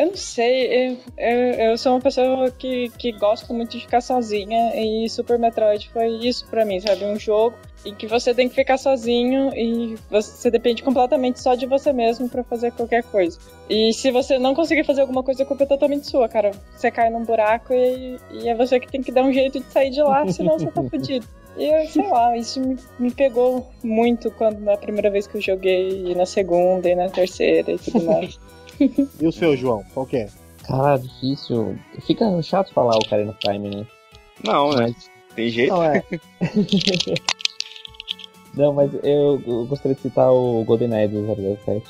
eu 0.00 0.06
não 0.06 0.16
sei, 0.16 0.66
eu, 0.88 0.96
eu, 1.18 1.38
eu 1.70 1.78
sou 1.78 1.92
uma 1.92 2.00
pessoa 2.00 2.50
que, 2.50 2.88
que 2.96 3.12
gosta 3.12 3.52
muito 3.52 3.72
de 3.72 3.82
ficar 3.82 4.00
sozinha 4.00 4.72
e 4.74 5.06
Super 5.10 5.38
Metroid 5.38 5.90
foi 5.90 6.08
isso 6.26 6.46
pra 6.46 6.64
mim, 6.64 6.80
sabe? 6.80 7.04
Um 7.04 7.18
jogo 7.18 7.54
em 7.84 7.94
que 7.94 8.06
você 8.06 8.32
tem 8.32 8.48
que 8.48 8.54
ficar 8.54 8.78
sozinho 8.78 9.52
e 9.54 9.98
você 10.10 10.50
depende 10.50 10.82
completamente 10.82 11.42
só 11.42 11.54
de 11.54 11.66
você 11.66 11.92
mesmo 11.92 12.30
pra 12.30 12.42
fazer 12.42 12.72
qualquer 12.72 13.02
coisa. 13.02 13.38
E 13.68 13.92
se 13.92 14.10
você 14.10 14.38
não 14.38 14.54
conseguir 14.54 14.84
fazer 14.84 15.02
alguma 15.02 15.22
coisa, 15.22 15.42
a 15.42 15.46
culpa 15.46 15.64
é 15.64 15.66
totalmente 15.66 16.06
sua, 16.06 16.30
cara. 16.30 16.52
Você 16.74 16.90
cai 16.90 17.10
num 17.10 17.22
buraco 17.22 17.74
e, 17.74 18.18
e 18.32 18.48
é 18.48 18.54
você 18.54 18.80
que 18.80 18.90
tem 18.90 19.02
que 19.02 19.12
dar 19.12 19.22
um 19.22 19.32
jeito 19.34 19.60
de 19.60 19.66
sair 19.66 19.90
de 19.90 20.02
lá, 20.02 20.26
senão 20.32 20.58
você 20.58 20.70
tá 20.70 20.82
fudido. 20.88 21.26
E 21.58 21.64
eu 21.64 21.86
sei 21.88 22.08
lá, 22.08 22.34
isso 22.38 22.58
me, 22.58 22.78
me 22.98 23.10
pegou 23.10 23.68
muito 23.84 24.30
quando 24.30 24.60
na 24.60 24.78
primeira 24.78 25.10
vez 25.10 25.26
que 25.26 25.36
eu 25.36 25.42
joguei, 25.42 26.06
e 26.06 26.14
na 26.14 26.24
segunda 26.24 26.88
e 26.88 26.94
na 26.94 27.10
terceira 27.10 27.72
e 27.72 27.78
tudo 27.78 28.02
mais. 28.02 28.40
E 29.20 29.26
o 29.26 29.32
seu, 29.32 29.56
João? 29.56 29.84
Qual 29.94 30.06
que 30.06 30.16
é? 30.16 30.28
Cara, 30.64 30.96
difícil. 30.98 31.76
Fica 32.06 32.40
chato 32.42 32.72
falar 32.72 32.94
o 32.96 32.98
Ocarina 32.98 33.30
of 33.30 33.38
Time, 33.40 33.74
né? 33.74 33.86
Não, 34.44 34.70
né? 34.70 34.86
Mas, 34.88 35.10
Tem 35.34 35.48
jeito? 35.50 35.72
não, 35.72 35.82
é. 35.84 36.02
não, 38.54 38.72
mas 38.72 38.92
eu, 39.02 39.40
eu 39.46 39.66
gostaria 39.66 39.94
de 39.94 40.00
citar 40.02 40.32
o 40.32 40.64
GoldenEye 40.64 41.08
do 41.08 41.24
007. 41.64 41.82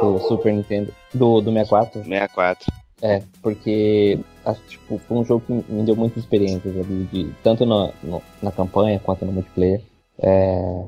Do 0.00 0.18
Super 0.20 0.52
Nintendo. 0.52 0.92
Do, 1.14 1.40
do 1.40 1.50
64. 1.52 2.02
64. 2.02 2.72
É, 3.00 3.22
porque 3.42 4.18
acho 4.44 4.60
que 4.62 4.68
tipo, 4.70 4.98
foi 5.06 5.16
um 5.18 5.24
jogo 5.24 5.44
que 5.46 5.72
me 5.72 5.84
deu 5.84 5.94
muitas 5.94 6.18
experiências 6.24 6.76
ali, 6.76 7.04
de, 7.12 7.30
tanto 7.44 7.64
na, 7.64 7.90
no- 8.02 8.22
na 8.42 8.50
campanha 8.50 8.98
quanto 8.98 9.24
no 9.24 9.32
multiplayer. 9.32 9.80
É, 10.20 10.82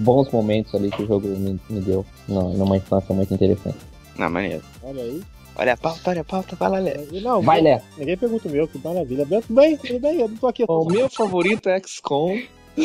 bons 0.00 0.28
momentos 0.30 0.74
ali 0.74 0.90
que 0.90 1.02
o 1.02 1.06
jogo 1.06 1.28
me, 1.28 1.58
me 1.70 1.80
deu 1.80 2.04
no- 2.26 2.52
numa 2.54 2.76
infância 2.76 3.14
muito 3.14 3.32
interessante. 3.32 3.78
Não, 4.16 4.30
maneiro. 4.30 4.62
Olha 4.82 5.02
aí. 5.02 5.22
Olha 5.54 5.74
a 5.74 5.76
pauta, 5.76 6.10
olha 6.10 6.22
a 6.22 6.24
pauta, 6.24 6.56
vai 6.56 6.70
lá, 6.70 6.78
Lé. 6.78 6.96
Não, 7.20 7.42
Vai, 7.42 7.60
Lé! 7.60 7.82
Ninguém 7.98 8.16
pergunta 8.16 8.48
o 8.48 8.50
meu, 8.50 8.66
que 8.66 8.78
maravilha. 8.78 9.26
Tudo 9.26 9.54
bem, 9.54 9.76
tudo 9.76 10.00
bem, 10.00 10.20
eu 10.20 10.28
não 10.28 10.36
tô 10.36 10.46
aqui. 10.46 10.64
O 10.66 10.84
meu 10.86 11.10
favorito 11.10 11.68
é 11.68 11.78
XCOM. 11.78 12.40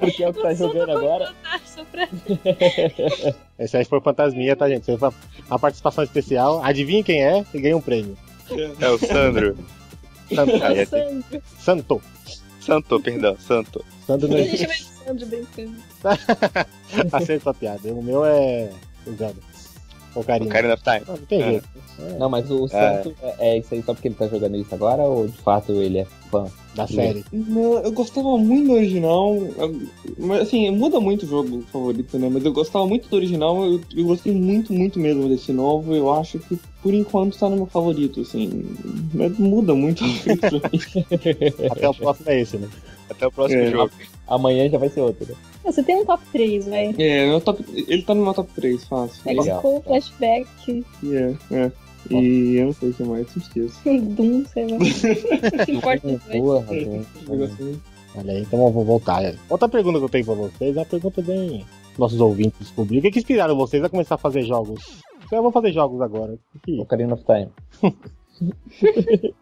Porque 0.00 0.24
é 0.24 0.28
o 0.28 0.32
que 0.32 0.42
tá 0.42 0.54
jogando 0.54 0.92
agora. 0.92 1.34
Pra... 1.92 2.08
Esse 3.58 3.76
aí 3.76 3.84
foi 3.84 4.00
fantasminha, 4.00 4.56
tá, 4.56 4.66
gente? 4.68 4.96
Foi 4.96 5.10
uma 5.46 5.58
participação 5.58 6.02
especial. 6.04 6.64
Adivinhe 6.64 7.04
quem 7.04 7.22
é 7.22 7.44
e 7.52 7.60
ganha 7.60 7.76
um 7.76 7.82
prêmio. 7.82 8.16
É 8.80 8.88
o 8.88 8.98
Sandro. 8.98 9.58
Santo. 10.34 10.64
Ah, 10.64 10.72
é. 10.72 10.86
Sandro. 10.86 11.42
Santo. 11.58 12.02
Santo, 12.60 13.00
perdão, 13.00 13.36
Santo. 13.38 13.84
Santo 14.06 14.28
não 14.28 14.36
o 14.38 14.46
Sandro. 14.46 15.76
Acertou 17.12 17.50
a 17.50 17.54
piada. 17.54 17.92
O 17.92 18.02
meu 18.02 18.24
é. 18.24 18.70
O 19.10 19.16
Zelda. 19.16 19.50
O 20.14 20.24
carinho. 20.24 20.50
Ocarina 20.50 20.74
of 20.74 20.82
Time. 20.82 21.02
Não, 21.06 21.16
não 21.16 21.24
tem 21.26 21.40
É. 21.42 21.50
jeito. 21.50 21.68
Não, 22.18 22.28
mas 22.28 22.50
o 22.50 22.66
Santo 22.66 23.14
é. 23.22 23.34
é 23.50 23.58
isso 23.58 23.72
aí 23.74 23.82
só 23.82 23.94
porque 23.94 24.08
ele 24.08 24.14
tá 24.16 24.26
jogando 24.26 24.56
isso 24.56 24.74
agora 24.74 25.02
ou 25.02 25.28
de 25.28 25.36
fato 25.38 25.72
ele 25.72 25.98
é 25.98 26.06
fã? 26.30 26.46
Da 26.74 26.86
série. 26.86 27.24
Não, 27.32 27.74
eu 27.80 27.92
gostava 27.92 28.38
muito 28.38 28.68
do 28.68 28.72
original. 28.74 29.36
Mas 30.18 30.42
assim, 30.42 30.70
muda 30.70 31.00
muito 31.00 31.24
o 31.24 31.28
jogo 31.28 31.62
favorito, 31.72 32.16
né? 32.18 32.28
Mas 32.28 32.44
eu 32.44 32.52
gostava 32.52 32.86
muito 32.86 33.08
do 33.08 33.16
original. 33.16 33.64
Eu, 33.64 33.80
eu 33.96 34.04
gostei 34.04 34.32
muito, 34.32 34.72
muito 34.72 34.98
mesmo 34.98 35.28
desse 35.28 35.52
novo. 35.52 35.94
Eu 35.94 36.12
acho 36.12 36.38
que 36.38 36.58
por 36.82 36.94
enquanto 36.94 37.36
tá 37.38 37.48
no 37.48 37.56
meu 37.56 37.66
favorito, 37.66 38.20
assim. 38.20 38.64
Mas 39.12 39.36
muda 39.38 39.74
muito. 39.74 40.04
Até 41.70 41.88
o 41.88 41.94
próximo 41.94 42.30
é 42.30 42.40
esse, 42.40 42.56
né? 42.56 42.68
Até 43.10 43.26
o 43.26 43.32
próximo 43.32 43.60
É. 43.62 43.70
jogo. 43.70 43.90
Amanhã 44.28 44.68
já 44.70 44.78
vai 44.78 44.88
ser 44.88 45.00
outro, 45.00 45.26
né? 45.28 45.34
Você 45.64 45.82
tem 45.82 45.96
um 45.96 46.04
top 46.06 46.22
3, 46.32 46.66
vai. 46.66 46.94
É, 46.98 47.26
meu 47.26 47.40
top, 47.40 47.64
ele 47.88 48.02
tá 48.02 48.14
no 48.14 48.22
meu 48.24 48.32
top 48.32 48.50
3, 48.54 48.84
fácil. 48.84 49.20
Legal. 49.26 49.56
Expo, 49.58 49.82
flashback. 49.84 50.84
É, 51.04 51.54
é. 51.54 51.72
E 52.10 52.56
eu 52.56 52.66
não 52.66 52.72
sei 52.72 52.88
o 52.90 52.94
que 52.94 53.02
mais, 53.02 53.36
esqueço. 53.36 53.78
Doom, 53.84 54.44
sei 54.46 54.66
lá. 54.68 54.78
Não 55.66 55.74
importa. 55.74 56.20
Boa, 56.38 56.60
Doom. 56.62 57.74
Olha 58.16 58.32
aí, 58.32 58.40
então 58.42 58.64
eu 58.66 58.72
vou 58.72 58.84
voltar. 58.84 59.34
Outra 59.50 59.68
pergunta 59.68 59.98
que 59.98 60.04
eu 60.04 60.08
tenho 60.08 60.24
pra 60.24 60.34
vocês 60.34 60.76
é 60.76 60.80
uma 60.80 60.86
pergunta 60.86 61.20
bem 61.22 61.64
nossos 61.98 62.20
ouvintes 62.20 62.58
descobrir. 62.58 62.98
O 62.98 63.02
que, 63.02 63.10
que 63.10 63.18
inspiraram 63.18 63.54
vocês 63.54 63.84
a 63.84 63.88
começar 63.88 64.14
a 64.14 64.18
fazer 64.18 64.42
jogos? 64.42 65.00
Eu 65.30 65.42
vou 65.42 65.52
fazer 65.52 65.72
jogos 65.72 66.00
agora. 66.00 66.38
O 66.54 66.58
que- 66.60 66.80
Ocarina 66.80 67.14
of 67.14 67.22
Time. 67.24 67.48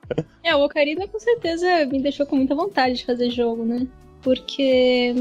É, 0.43 0.57
o 0.57 0.65
Ocarina 0.65 1.07
com 1.07 1.19
certeza 1.19 1.85
me 1.87 2.01
deixou 2.01 2.25
com 2.25 2.37
muita 2.37 2.55
vontade 2.55 2.97
de 2.97 3.05
fazer 3.05 3.31
jogo, 3.31 3.65
né? 3.65 3.87
Porque. 4.23 5.15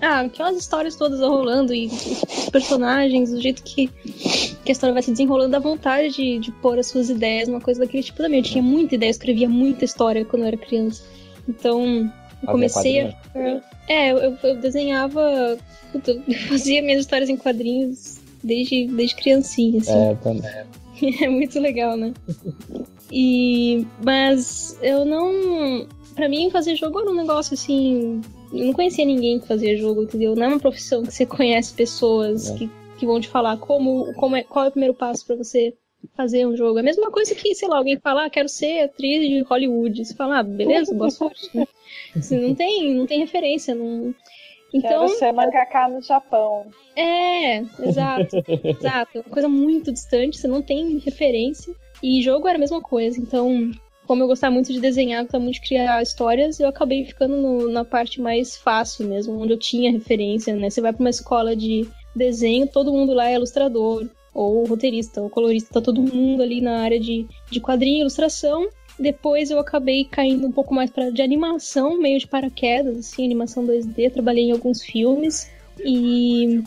Ah, 0.00 0.20
aquelas 0.20 0.56
histórias 0.56 0.96
todas 0.96 1.20
rolando 1.20 1.72
e 1.72 1.86
os 1.86 2.48
personagens, 2.50 3.30
do 3.30 3.40
jeito 3.40 3.62
que, 3.62 3.86
que 3.88 4.70
a 4.70 4.72
história 4.72 4.92
vai 4.92 5.02
se 5.02 5.10
desenrolando, 5.12 5.52
dá 5.52 5.58
vontade 5.58 6.14
de, 6.14 6.38
de 6.38 6.50
pôr 6.50 6.78
as 6.78 6.86
suas 6.86 7.10
ideias, 7.10 7.48
uma 7.48 7.60
coisa 7.60 7.80
daquele 7.80 8.02
tipo 8.02 8.16
também. 8.18 8.40
Eu 8.40 8.44
tinha 8.44 8.62
muita 8.62 8.94
ideia, 8.94 9.08
eu 9.08 9.12
escrevia 9.12 9.48
muita 9.48 9.84
história 9.84 10.24
quando 10.24 10.42
eu 10.42 10.48
era 10.48 10.56
criança. 10.56 11.04
Então, 11.46 12.10
eu 12.42 12.48
comecei 12.48 13.00
a. 13.02 13.14
É, 13.86 14.10
eu, 14.10 14.36
eu 14.42 14.56
desenhava. 14.56 15.58
Eu 15.94 16.00
fazia 16.48 16.82
minhas 16.82 17.00
histórias 17.00 17.28
em 17.28 17.36
quadrinhos 17.36 18.18
desde, 18.42 18.86
desde 18.86 19.14
criancinha, 19.14 19.80
assim. 19.80 19.92
É, 19.92 20.14
também. 20.16 20.66
É 21.22 21.28
muito 21.28 21.58
legal, 21.60 21.96
né? 21.96 22.12
E. 23.12 23.86
Mas 24.04 24.78
eu 24.82 25.04
não. 25.04 25.86
Pra 26.14 26.28
mim, 26.28 26.50
fazer 26.50 26.74
jogo 26.76 27.00
era 27.00 27.10
um 27.10 27.14
negócio 27.14 27.54
assim. 27.54 28.20
Eu 28.52 28.66
não 28.66 28.72
conhecia 28.72 29.04
ninguém 29.04 29.38
que 29.38 29.46
fazia 29.46 29.76
jogo, 29.76 30.02
entendeu? 30.02 30.34
Não 30.34 30.44
é 30.44 30.48
uma 30.48 30.58
profissão 30.58 31.02
que 31.02 31.12
você 31.12 31.26
conhece 31.26 31.74
pessoas 31.74 32.50
É. 32.50 32.54
que, 32.56 32.70
que 32.98 33.06
vão 33.06 33.20
te 33.20 33.28
falar 33.28 33.58
como, 33.58 34.12
como 34.14 34.34
é, 34.36 34.42
qual 34.42 34.64
é 34.64 34.68
o 34.68 34.72
primeiro 34.72 34.94
passo 34.94 35.24
pra 35.26 35.36
você 35.36 35.74
fazer 36.16 36.46
um 36.46 36.56
jogo. 36.56 36.78
É 36.78 36.80
a 36.80 36.84
mesma 36.84 37.10
coisa 37.10 37.34
que, 37.34 37.54
sei 37.54 37.68
lá, 37.68 37.76
alguém 37.76 37.98
falar, 37.98 38.26
ah, 38.26 38.30
quero 38.30 38.48
ser 38.48 38.84
atriz 38.84 39.28
de 39.28 39.40
Hollywood. 39.42 40.04
Você 40.04 40.14
fala, 40.14 40.38
ah, 40.38 40.42
beleza, 40.42 40.94
boa 40.94 41.10
sorte. 41.10 41.50
né? 41.54 41.66
Assim, 42.16 42.40
não, 42.40 42.54
tem, 42.54 42.94
não 42.94 43.06
tem 43.06 43.20
referência. 43.20 43.74
Não... 43.74 44.14
Então, 44.72 45.06
Quero 45.06 45.08
ser 45.18 45.32
mangaka 45.32 45.88
no 45.88 46.02
Japão. 46.02 46.66
é, 46.96 47.58
exato. 47.80 48.36
exato. 48.64 49.18
É 49.18 49.20
uma 49.20 49.32
coisa 49.32 49.48
muito 49.48 49.92
distante, 49.92 50.38
você 50.38 50.46
não 50.48 50.60
tem 50.62 50.98
referência. 50.98 51.74
E 52.02 52.22
jogo 52.22 52.46
era 52.46 52.56
a 52.58 52.60
mesma 52.60 52.80
coisa. 52.80 53.18
Então, 53.20 53.70
como 54.06 54.22
eu 54.22 54.26
gostava 54.26 54.52
muito 54.54 54.72
de 54.72 54.80
desenhar, 54.80 55.22
gostava 55.22 55.42
muito 55.42 55.56
de 55.56 55.66
criar 55.66 56.02
histórias, 56.02 56.60
eu 56.60 56.68
acabei 56.68 57.04
ficando 57.04 57.36
no- 57.36 57.70
na 57.70 57.84
parte 57.84 58.20
mais 58.20 58.56
fácil 58.56 59.06
mesmo, 59.06 59.40
onde 59.40 59.52
eu 59.52 59.58
tinha 59.58 59.90
referência, 59.90 60.54
né? 60.54 60.70
Você 60.70 60.80
vai 60.80 60.92
pra 60.92 61.00
uma 61.00 61.10
escola 61.10 61.56
de 61.56 61.88
desenho, 62.14 62.66
todo 62.66 62.92
mundo 62.92 63.12
lá 63.14 63.28
é 63.30 63.34
ilustrador, 63.34 64.06
ou 64.34 64.64
roteirista, 64.66 65.20
ou 65.20 65.28
colorista, 65.30 65.74
tá 65.74 65.80
todo 65.80 66.02
mundo 66.02 66.42
ali 66.42 66.60
na 66.60 66.80
área 66.80 67.00
de, 67.00 67.26
de 67.50 67.60
quadrinho 67.60 67.98
e 67.98 68.00
ilustração. 68.00 68.68
Depois 68.98 69.50
eu 69.50 69.58
acabei 69.58 70.04
caindo 70.04 70.46
um 70.46 70.52
pouco 70.52 70.74
mais 70.74 70.90
para 70.90 71.10
de 71.10 71.22
animação, 71.22 71.98
meio 71.98 72.18
de 72.18 72.26
paraquedas, 72.26 72.98
assim, 72.98 73.24
animação 73.24 73.64
2D, 73.64 74.12
trabalhei 74.12 74.44
em 74.44 74.52
alguns 74.52 74.82
filmes. 74.82 75.50
E 75.84 76.62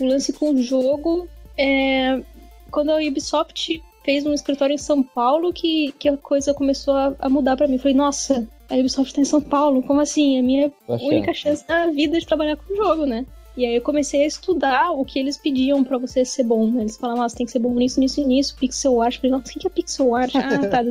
o 0.00 0.04
lance 0.04 0.32
com 0.32 0.52
o 0.52 0.62
jogo 0.62 1.28
é 1.56 2.22
quando 2.70 2.90
a 2.90 2.96
Ubisoft 2.96 3.82
fez 4.04 4.26
um 4.26 4.32
escritório 4.32 4.74
em 4.74 4.78
São 4.78 5.02
Paulo 5.02 5.52
que, 5.52 5.94
que 5.98 6.08
a 6.08 6.16
coisa 6.16 6.52
começou 6.52 6.94
a, 6.94 7.14
a 7.18 7.28
mudar 7.28 7.56
pra 7.56 7.68
mim. 7.68 7.74
Eu 7.74 7.80
falei, 7.80 7.96
nossa, 7.96 8.48
a 8.68 8.74
Ubisoft 8.74 9.14
tá 9.14 9.20
em 9.20 9.24
São 9.24 9.40
Paulo, 9.40 9.82
como 9.82 10.00
assim? 10.00 10.36
É 10.36 10.40
a 10.40 10.42
minha 10.42 10.72
achando. 10.88 11.08
única 11.08 11.34
chance 11.34 11.64
na 11.68 11.86
vida 11.88 12.18
de 12.18 12.26
trabalhar 12.26 12.56
com 12.56 12.74
jogo, 12.74 13.06
né? 13.06 13.26
E 13.56 13.64
aí 13.64 13.76
eu 13.76 13.82
comecei 13.82 14.22
a 14.22 14.26
estudar 14.26 14.90
o 14.90 15.04
que 15.04 15.18
eles 15.18 15.36
pediam 15.36 15.84
pra 15.84 15.96
você 15.96 16.24
ser 16.24 16.42
bom. 16.42 16.68
né? 16.70 16.82
Eles 16.82 16.96
falavam, 16.96 17.22
ah, 17.22 17.28
você 17.28 17.36
tem 17.36 17.46
que 17.46 17.52
ser 17.52 17.60
bom 17.60 17.72
nisso, 17.74 18.00
nisso 18.00 18.20
e 18.20 18.24
nisso, 18.24 18.56
pixel 18.58 19.00
art. 19.00 19.14
Eu 19.14 19.20
falei, 19.20 19.30
nossa, 19.30 19.52
o 19.52 19.60
que 19.60 19.66
é 19.66 19.70
pixel 19.70 20.14
art? 20.14 20.32
Ah, 20.34 20.68
tá, 20.68 20.82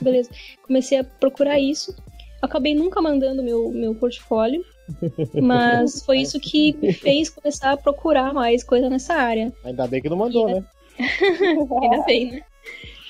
beleza. 0.00 0.30
Comecei 0.66 0.98
a 0.98 1.04
procurar 1.04 1.58
isso. 1.60 1.94
Acabei 2.42 2.74
nunca 2.74 3.00
mandando 3.02 3.42
meu, 3.42 3.70
meu 3.70 3.94
portfólio, 3.94 4.64
mas 5.42 6.02
foi 6.04 6.20
isso 6.20 6.40
que 6.40 6.74
me 6.80 6.92
fez 6.92 7.28
começar 7.28 7.72
a 7.72 7.76
procurar 7.76 8.32
mais 8.32 8.64
coisa 8.64 8.88
nessa 8.88 9.14
área. 9.14 9.52
Ainda 9.62 9.86
bem 9.86 10.00
que 10.00 10.08
não 10.08 10.16
mandou, 10.16 10.46
né? 10.48 10.64
Ainda 10.98 12.04
bem, 12.04 12.32
né? 12.32 12.42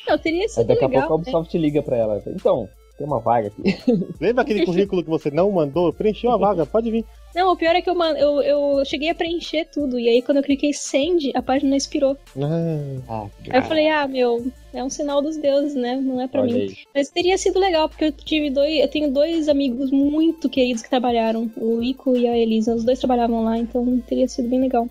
Não, 0.08 0.18
teria 0.18 0.42
Aí 0.42 0.48
sido 0.48 0.66
daqui 0.66 0.84
a 0.84 0.88
legal. 0.88 1.08
pouco 1.08 1.14
a 1.14 1.16
né? 1.16 1.22
Ubisoft 1.22 1.58
liga 1.58 1.82
pra 1.82 1.96
ela. 1.96 2.22
Então, 2.26 2.68
tem 3.00 3.06
uma 3.06 3.18
vaga 3.18 3.48
aqui. 3.48 3.62
Lembra 4.20 4.42
aquele 4.42 4.66
currículo 4.66 5.02
que 5.02 5.08
você 5.08 5.30
não 5.30 5.50
mandou? 5.50 5.90
Preencheu 5.90 6.30
a 6.30 6.36
vaga, 6.36 6.66
pode 6.66 6.90
vir. 6.90 7.02
Não, 7.34 7.52
o 7.52 7.56
pior 7.56 7.74
é 7.74 7.80
que 7.80 7.88
eu, 7.88 7.98
eu, 7.98 8.42
eu 8.42 8.84
cheguei 8.84 9.08
a 9.08 9.14
preencher 9.14 9.64
tudo, 9.72 9.98
e 9.98 10.06
aí 10.06 10.20
quando 10.20 10.38
eu 10.38 10.42
cliquei 10.42 10.74
send, 10.74 11.30
a 11.34 11.40
página 11.40 11.76
expirou. 11.76 12.14
Ah, 12.36 12.98
Ah, 13.08 13.26
Aí 13.48 13.60
eu 13.60 13.62
falei, 13.62 13.88
ah, 13.88 14.06
meu, 14.06 14.44
é 14.74 14.84
um 14.84 14.90
sinal 14.90 15.22
dos 15.22 15.38
deuses, 15.38 15.74
né? 15.74 15.96
Não 15.96 16.20
é 16.20 16.28
pra 16.28 16.42
olha 16.42 16.52
mim. 16.52 16.60
aí. 16.62 16.76
Mas 16.94 17.08
teria 17.08 17.38
sido 17.38 17.58
legal, 17.58 17.88
porque 17.88 18.04
eu 18.04 18.12
tive 18.12 18.50
dois. 18.50 18.78
Eu 18.80 18.88
tenho 18.88 19.10
dois 19.10 19.48
amigos 19.48 19.90
muito 19.90 20.50
queridos 20.50 20.82
que 20.82 20.90
trabalharam, 20.90 21.50
o 21.56 21.82
Ico 21.82 22.14
e 22.16 22.28
a 22.28 22.36
Elisa. 22.36 22.74
Os 22.74 22.84
dois 22.84 22.98
trabalhavam 22.98 23.42
lá, 23.44 23.56
então 23.56 23.98
teria 24.06 24.28
sido 24.28 24.48
bem 24.48 24.60
legal. 24.60 24.86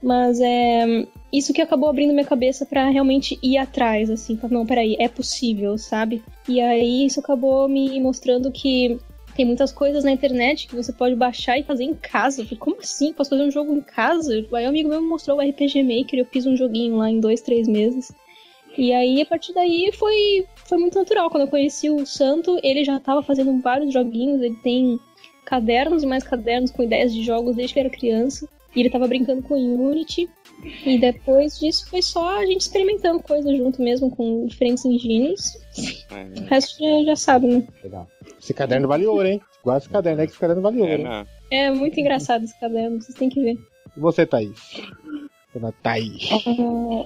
Mas 0.00 0.40
é. 0.40 1.06
Isso 1.32 1.52
que 1.52 1.62
acabou 1.62 1.88
abrindo 1.88 2.12
minha 2.12 2.26
cabeça 2.26 2.66
pra 2.66 2.90
realmente 2.90 3.38
ir 3.42 3.56
atrás, 3.56 4.10
assim, 4.10 4.36
falar, 4.36 4.52
não, 4.52 4.66
peraí, 4.66 4.96
é 4.98 5.08
possível, 5.08 5.78
sabe? 5.78 6.22
E 6.46 6.60
aí 6.60 7.06
isso 7.06 7.20
acabou 7.20 7.66
me 7.68 7.98
mostrando 8.00 8.52
que 8.52 8.98
tem 9.34 9.46
muitas 9.46 9.72
coisas 9.72 10.04
na 10.04 10.12
internet 10.12 10.68
que 10.68 10.76
você 10.76 10.92
pode 10.92 11.14
baixar 11.14 11.58
e 11.58 11.62
fazer 11.62 11.84
em 11.84 11.94
casa. 11.94 12.44
Falei, 12.44 12.58
como 12.58 12.76
assim? 12.80 13.12
Posso 13.12 13.30
fazer 13.30 13.44
um 13.44 13.50
jogo 13.50 13.72
em 13.74 13.80
casa? 13.80 14.34
Aí 14.52 14.66
um 14.66 14.68
amigo 14.68 14.88
meu 14.90 15.00
me 15.00 15.08
mostrou 15.08 15.38
o 15.38 15.40
RPG 15.40 15.82
Maker, 15.82 16.18
eu 16.18 16.26
fiz 16.26 16.46
um 16.46 16.56
joguinho 16.56 16.96
lá 16.96 17.10
em 17.10 17.18
dois, 17.18 17.40
três 17.40 17.66
meses. 17.66 18.12
E 18.76 18.92
aí, 18.92 19.20
a 19.20 19.26
partir 19.26 19.52
daí, 19.52 19.90
foi, 19.92 20.46
foi 20.56 20.78
muito 20.78 20.98
natural. 20.98 21.30
Quando 21.30 21.42
eu 21.42 21.48
conheci 21.48 21.90
o 21.90 22.06
Santo, 22.06 22.58
ele 22.62 22.84
já 22.84 22.98
tava 22.98 23.22
fazendo 23.22 23.60
vários 23.60 23.92
joguinhos, 23.92 24.40
ele 24.40 24.56
tem 24.56 24.98
cadernos 25.44 26.02
e 26.02 26.06
mais 26.06 26.24
cadernos 26.24 26.70
com 26.70 26.82
ideias 26.82 27.12
de 27.12 27.22
jogos 27.22 27.56
desde 27.56 27.74
que 27.74 27.80
era 27.80 27.90
criança. 27.90 28.48
E 28.74 28.80
ele 28.80 28.90
tava 28.90 29.06
brincando 29.06 29.42
com 29.42 29.54
Unity. 29.54 30.28
E 30.86 30.98
depois 30.98 31.58
disso 31.58 31.88
foi 31.90 32.00
só 32.02 32.38
a 32.38 32.46
gente 32.46 32.60
experimentando 32.60 33.22
coisas 33.22 33.56
junto 33.56 33.82
mesmo 33.82 34.14
com 34.14 34.46
diferentes 34.46 34.84
engines. 34.84 35.54
O 36.10 36.44
resto 36.44 36.78
já, 36.78 37.04
já 37.04 37.16
sabe, 37.16 37.46
né? 37.48 37.66
Legal. 37.82 38.06
esse 38.40 38.54
caderno 38.54 38.86
vale 38.88 39.06
ouro, 39.06 39.26
hein? 39.26 39.40
Guarda 39.64 39.84
esse 39.84 39.92
caderno 39.92 40.20
aí 40.20 40.26
que 40.26 40.32
esse 40.32 40.40
caderno 40.40 40.62
vale 40.62 40.78
É, 40.78 40.82
ouro. 40.82 40.92
hein? 40.94 41.04
não. 41.04 41.26
É 41.50 41.70
muito 41.70 41.98
engraçado 41.98 42.44
esse 42.44 42.58
caderno, 42.60 43.00
vocês 43.00 43.16
têm 43.18 43.28
que 43.28 43.42
ver. 43.42 43.58
E 43.96 44.00
você, 44.00 44.24
Thaís? 44.24 44.80
Dona 45.54 45.72
Thaís. 45.82 46.30
Hum, 46.46 47.04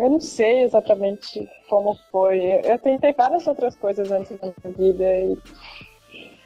Eu 0.00 0.10
não 0.10 0.20
sei 0.20 0.62
exatamente 0.64 1.48
como 1.68 1.96
foi. 2.10 2.40
Eu 2.64 2.78
tentei 2.78 3.12
várias 3.12 3.46
outras 3.46 3.76
coisas 3.76 4.10
antes 4.10 4.36
da 4.38 4.52
minha 4.64 4.76
vida 4.76 5.04
e 5.20 5.38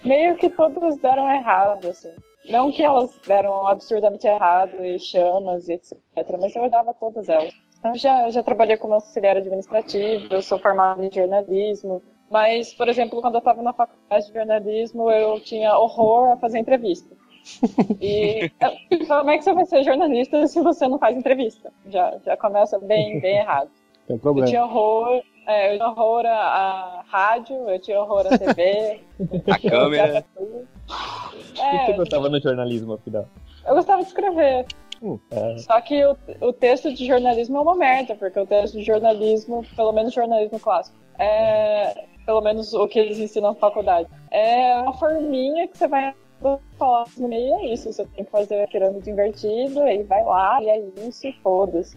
meio 0.06 0.36
que 0.36 0.50
todas 0.50 0.98
deram 0.98 1.30
errado, 1.30 1.86
assim. 1.88 2.10
Não 2.48 2.72
que 2.72 2.82
elas 2.82 3.18
deram 3.26 3.66
absurdamente 3.66 4.26
errado 4.26 4.84
e 4.84 4.98
chamas 4.98 5.68
e 5.68 5.74
etc, 5.74 5.94
mas 6.40 6.54
eu 6.56 6.68
dava 6.70 6.94
todas 6.94 7.28
elas. 7.28 7.52
Eu 7.84 7.94
já, 7.94 8.28
já 8.30 8.42
trabalhei 8.42 8.76
como 8.76 8.94
auxiliar 8.94 9.36
administrativo, 9.36 10.26
eu 10.32 10.42
sou 10.42 10.58
formada 10.58 11.04
em 11.04 11.12
jornalismo, 11.12 12.02
mas, 12.30 12.74
por 12.74 12.88
exemplo, 12.88 13.20
quando 13.20 13.34
eu 13.34 13.38
estava 13.38 13.62
na 13.62 13.72
faculdade 13.72 14.26
de 14.26 14.32
jornalismo, 14.32 15.10
eu 15.10 15.40
tinha 15.40 15.76
horror 15.78 16.32
a 16.32 16.36
fazer 16.36 16.58
entrevista. 16.58 17.14
E 18.00 18.50
como 19.06 19.30
é 19.30 19.38
que 19.38 19.44
você 19.44 19.54
vai 19.54 19.64
ser 19.64 19.82
jornalista 19.82 20.46
se 20.46 20.60
você 20.60 20.86
não 20.86 20.98
faz 20.98 21.16
entrevista? 21.16 21.72
Já, 21.88 22.18
já 22.24 22.36
começa 22.36 22.78
bem, 22.78 23.20
bem 23.20 23.38
errado. 23.38 23.70
Tem 24.06 24.16
Eu 24.16 24.20
problema. 24.20 24.48
tinha 24.48 24.64
horror, 24.64 25.22
é, 25.46 25.72
eu 25.72 25.76
tinha 25.78 25.88
horror 25.88 26.26
a, 26.26 26.30
a 26.30 27.04
rádio, 27.06 27.56
eu 27.68 27.78
tinha 27.80 28.00
horror 28.00 28.26
a 28.26 28.36
TV. 28.36 29.00
A 29.50 29.70
câmera. 29.70 30.24
O 30.88 31.52
que 31.52 31.56
você 31.86 31.92
É, 31.92 31.96
gostava 31.96 32.28
no 32.28 32.40
jornalismo, 32.40 32.94
afinal? 32.94 33.26
eu 33.66 33.74
gostava 33.74 34.02
de 34.02 34.08
escrever. 34.08 34.66
É, 35.30 35.58
Só 35.58 35.80
que 35.80 36.04
o, 36.04 36.16
o 36.40 36.52
texto 36.52 36.92
de 36.92 37.06
jornalismo 37.06 37.58
é 37.58 37.60
uma 37.60 37.76
merda, 37.76 38.14
porque 38.16 38.38
o 38.40 38.46
texto 38.46 38.78
de 38.78 38.84
jornalismo, 38.84 39.64
pelo 39.76 39.92
menos 39.92 40.12
jornalismo 40.12 40.58
clássico, 40.58 40.96
é 41.18 41.94
pelo 42.26 42.40
menos 42.42 42.74
o 42.74 42.86
que 42.88 42.98
eles 42.98 43.18
ensinam 43.18 43.50
na 43.50 43.54
faculdade, 43.54 44.08
é 44.30 44.74
uma 44.82 44.92
forminha 44.94 45.66
que 45.68 45.78
você 45.78 45.88
vai 45.88 46.14
falar 46.78 47.04
no 47.16 47.28
meio 47.28 47.54
é 47.60 47.66
isso. 47.72 47.92
Você 47.92 48.04
tem 48.06 48.24
que 48.24 48.30
fazer 48.30 48.62
a 48.62 48.68
pirâmide 48.68 49.08
invertida, 49.10 49.82
aí 49.84 50.02
vai 50.02 50.22
lá, 50.24 50.62
e 50.62 50.68
é 50.68 50.78
isso, 51.06 51.26
e 51.26 51.32
foda-se. 51.42 51.96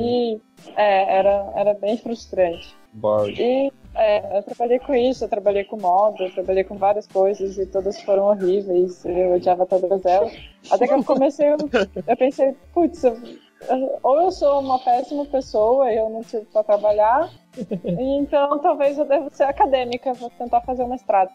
E 0.00 0.40
é, 0.76 1.16
era, 1.18 1.52
era 1.56 1.74
bem 1.74 1.96
frustrante. 1.98 2.74
boring. 2.94 3.34
E 3.38 3.72
é, 3.98 4.38
eu 4.38 4.42
trabalhei 4.44 4.78
com 4.78 4.94
isso, 4.94 5.24
eu 5.24 5.28
trabalhei 5.28 5.64
com 5.64 5.76
moda, 5.76 6.22
eu 6.22 6.32
trabalhei 6.32 6.62
com 6.62 6.76
várias 6.76 7.06
coisas 7.06 7.58
e 7.58 7.66
todas 7.66 8.00
foram 8.02 8.26
horríveis, 8.26 9.04
eu 9.04 9.34
odiava 9.34 9.66
todas 9.66 10.04
elas. 10.06 10.32
Até 10.70 10.86
que 10.86 10.94
eu 10.94 11.04
comecei, 11.04 11.48
eu, 11.48 11.56
eu 12.06 12.16
pensei, 12.16 12.54
putz, 12.72 13.02
ou 14.02 14.20
eu 14.20 14.30
sou 14.30 14.60
uma 14.60 14.78
péssima 14.78 15.24
pessoa 15.26 15.92
e 15.92 15.96
eu 15.96 16.08
não 16.08 16.22
tive 16.22 16.44
pra 16.46 16.62
trabalhar, 16.62 17.28
então 17.84 18.58
talvez 18.60 18.96
eu 18.96 19.04
deva 19.04 19.28
ser 19.30 19.44
acadêmica, 19.44 20.12
vou 20.14 20.30
tentar 20.30 20.60
fazer 20.60 20.84
um 20.84 20.88
mestrado. 20.88 21.30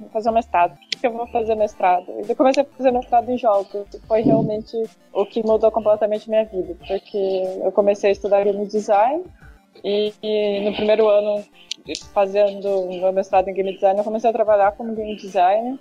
Vou 0.00 0.08
fazer 0.10 0.30
um 0.30 0.34
mestrado. 0.34 0.72
O 0.72 0.98
que 0.98 1.06
eu 1.06 1.12
vou 1.12 1.26
fazer 1.26 1.54
mestrado? 1.54 2.06
E 2.10 2.30
eu 2.30 2.36
comecei 2.36 2.62
a 2.62 2.66
fazer 2.66 2.90
mestrado 2.90 3.30
em 3.30 3.38
jogos. 3.38 3.86
Foi 4.06 4.20
realmente 4.20 4.76
o 5.10 5.24
que 5.24 5.42
mudou 5.42 5.70
completamente 5.70 6.28
minha 6.28 6.44
vida. 6.44 6.76
Porque 6.86 7.42
eu 7.62 7.72
comecei 7.72 8.10
a 8.10 8.12
estudar 8.12 8.44
game 8.44 8.66
design 8.66 9.24
E, 9.84 10.12
e 10.22 10.60
no 10.60 10.74
primeiro 10.74 11.08
ano, 11.08 11.44
fazendo 12.12 12.88
meu 12.88 13.12
mestrado 13.12 13.48
em 13.48 13.54
game 13.54 13.74
design, 13.74 13.98
eu 13.98 14.04
comecei 14.04 14.30
a 14.30 14.32
trabalhar 14.32 14.72
como 14.72 14.94
game 14.94 15.16
designer. 15.16 15.78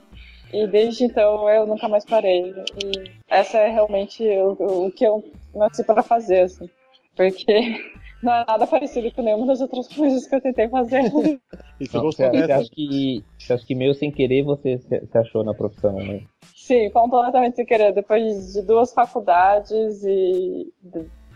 E 0.53 0.67
desde 0.67 1.05
então 1.05 1.49
eu 1.49 1.65
nunca 1.65 1.87
mais 1.89 2.05
parei. 2.05 2.53
E 2.83 3.11
essa 3.27 3.57
é 3.57 3.69
realmente 3.69 4.23
o, 4.23 4.85
o 4.85 4.91
que 4.91 5.05
eu 5.05 5.23
nasci 5.53 5.83
para 5.83 6.03
fazer, 6.03 6.41
assim. 6.41 6.69
Porque 7.15 7.81
não 8.21 8.33
é 8.33 8.45
nada 8.45 8.67
parecido 8.67 9.11
com 9.11 9.21
nenhuma 9.21 9.47
das 9.47 9.61
outras 9.61 9.87
coisas 9.87 10.27
que 10.27 10.35
eu 10.35 10.41
tentei 10.41 10.69
fazer. 10.69 11.01
e 11.79 11.87
você, 11.87 11.97
você, 11.99 12.29
você, 12.29 12.51
acha 12.51 12.69
que, 12.69 13.23
você 13.37 13.53
acha 13.53 13.65
que 13.65 13.75
meio 13.75 13.93
sem 13.93 14.11
querer 14.11 14.43
você 14.43 14.77
se 14.77 15.17
achou 15.17 15.43
na 15.43 15.53
profissão, 15.53 15.93
né? 15.93 16.21
Sim, 16.55 16.89
completamente 16.91 17.55
sem 17.55 17.65
querer. 17.65 17.93
Depois 17.93 18.53
de 18.53 18.61
duas 18.61 18.93
faculdades 18.93 20.03
e 20.03 20.71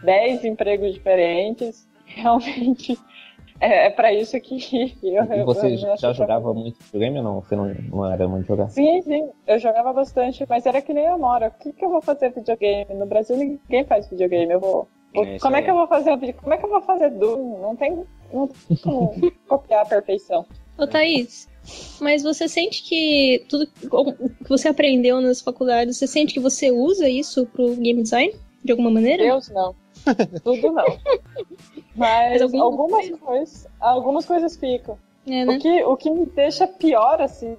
dez 0.03 0.45
empregos 0.45 0.93
diferentes, 0.93 1.87
realmente 2.15 2.97
é, 3.59 3.87
é 3.87 3.89
pra 3.89 4.13
isso 4.13 4.39
que 4.39 4.55
eu. 5.03 5.23
E 5.23 5.43
você 5.43 5.73
eu, 5.73 5.97
já 5.97 6.13
jogava 6.13 6.53
muito 6.53 6.79
videogame 6.83 7.17
ou 7.17 7.23
não? 7.23 7.41
Você 7.41 7.55
não, 7.55 7.73
não 7.89 8.11
era 8.11 8.27
muito 8.27 8.47
jogar? 8.47 8.69
Sim, 8.69 9.01
sim, 9.01 9.29
eu 9.47 9.59
jogava 9.59 9.93
bastante, 9.93 10.45
mas 10.47 10.65
era 10.65 10.81
que 10.81 10.93
nem 10.93 11.07
a 11.07 11.17
Mora. 11.17 11.47
O 11.47 11.63
que, 11.63 11.73
que 11.73 11.83
eu 11.83 11.89
vou 11.89 12.01
fazer 12.01 12.31
videogame? 12.31 12.93
No 12.93 13.05
Brasil 13.05 13.37
ninguém 13.37 13.85
faz 13.85 14.09
videogame. 14.09 14.53
Eu 14.53 14.59
vou. 14.59 14.87
É, 15.15 15.39
como 15.39 15.55
é 15.55 15.61
que 15.63 15.71
eu 15.71 15.75
vou 15.75 15.87
fazer 15.87 16.33
Como 16.33 16.53
é 16.53 16.57
que 16.57 16.65
eu 16.65 16.69
vou 16.69 16.81
fazer 16.81 17.09
Doom? 17.09 17.59
Não 17.59 17.75
tem, 17.75 18.03
não 18.31 18.47
tem 18.47 18.77
como 18.77 19.11
copiar 19.47 19.81
a 19.81 19.85
perfeição. 19.85 20.45
Ô 20.77 20.87
Thaís, 20.87 21.49
mas 21.99 22.23
você 22.23 22.47
sente 22.47 22.83
que 22.83 23.45
tudo 23.49 23.67
que 23.67 24.47
você 24.47 24.69
aprendeu 24.69 25.19
nas 25.19 25.41
faculdades, 25.41 25.97
você 25.97 26.07
sente 26.07 26.33
que 26.33 26.39
você 26.39 26.71
usa 26.71 27.09
isso 27.09 27.45
pro 27.47 27.75
game 27.75 28.01
design? 28.01 28.33
De 28.63 28.71
alguma 28.71 28.91
maneira? 28.91 29.23
Deus, 29.23 29.49
não. 29.49 29.75
Tudo 30.43 30.71
não. 30.71 30.85
Mas, 31.99 32.41
Mas 32.41 32.53
algumas 32.53 33.09
coisas, 33.09 33.67
algumas 33.77 34.25
coisas 34.25 34.55
ficam. 34.55 34.97
É, 35.27 35.43
né? 35.43 35.55
o, 35.55 35.59
que, 35.59 35.83
o 35.83 35.97
que 35.97 36.09
me 36.09 36.25
deixa 36.25 36.65
pior, 36.65 37.21
assim, 37.21 37.57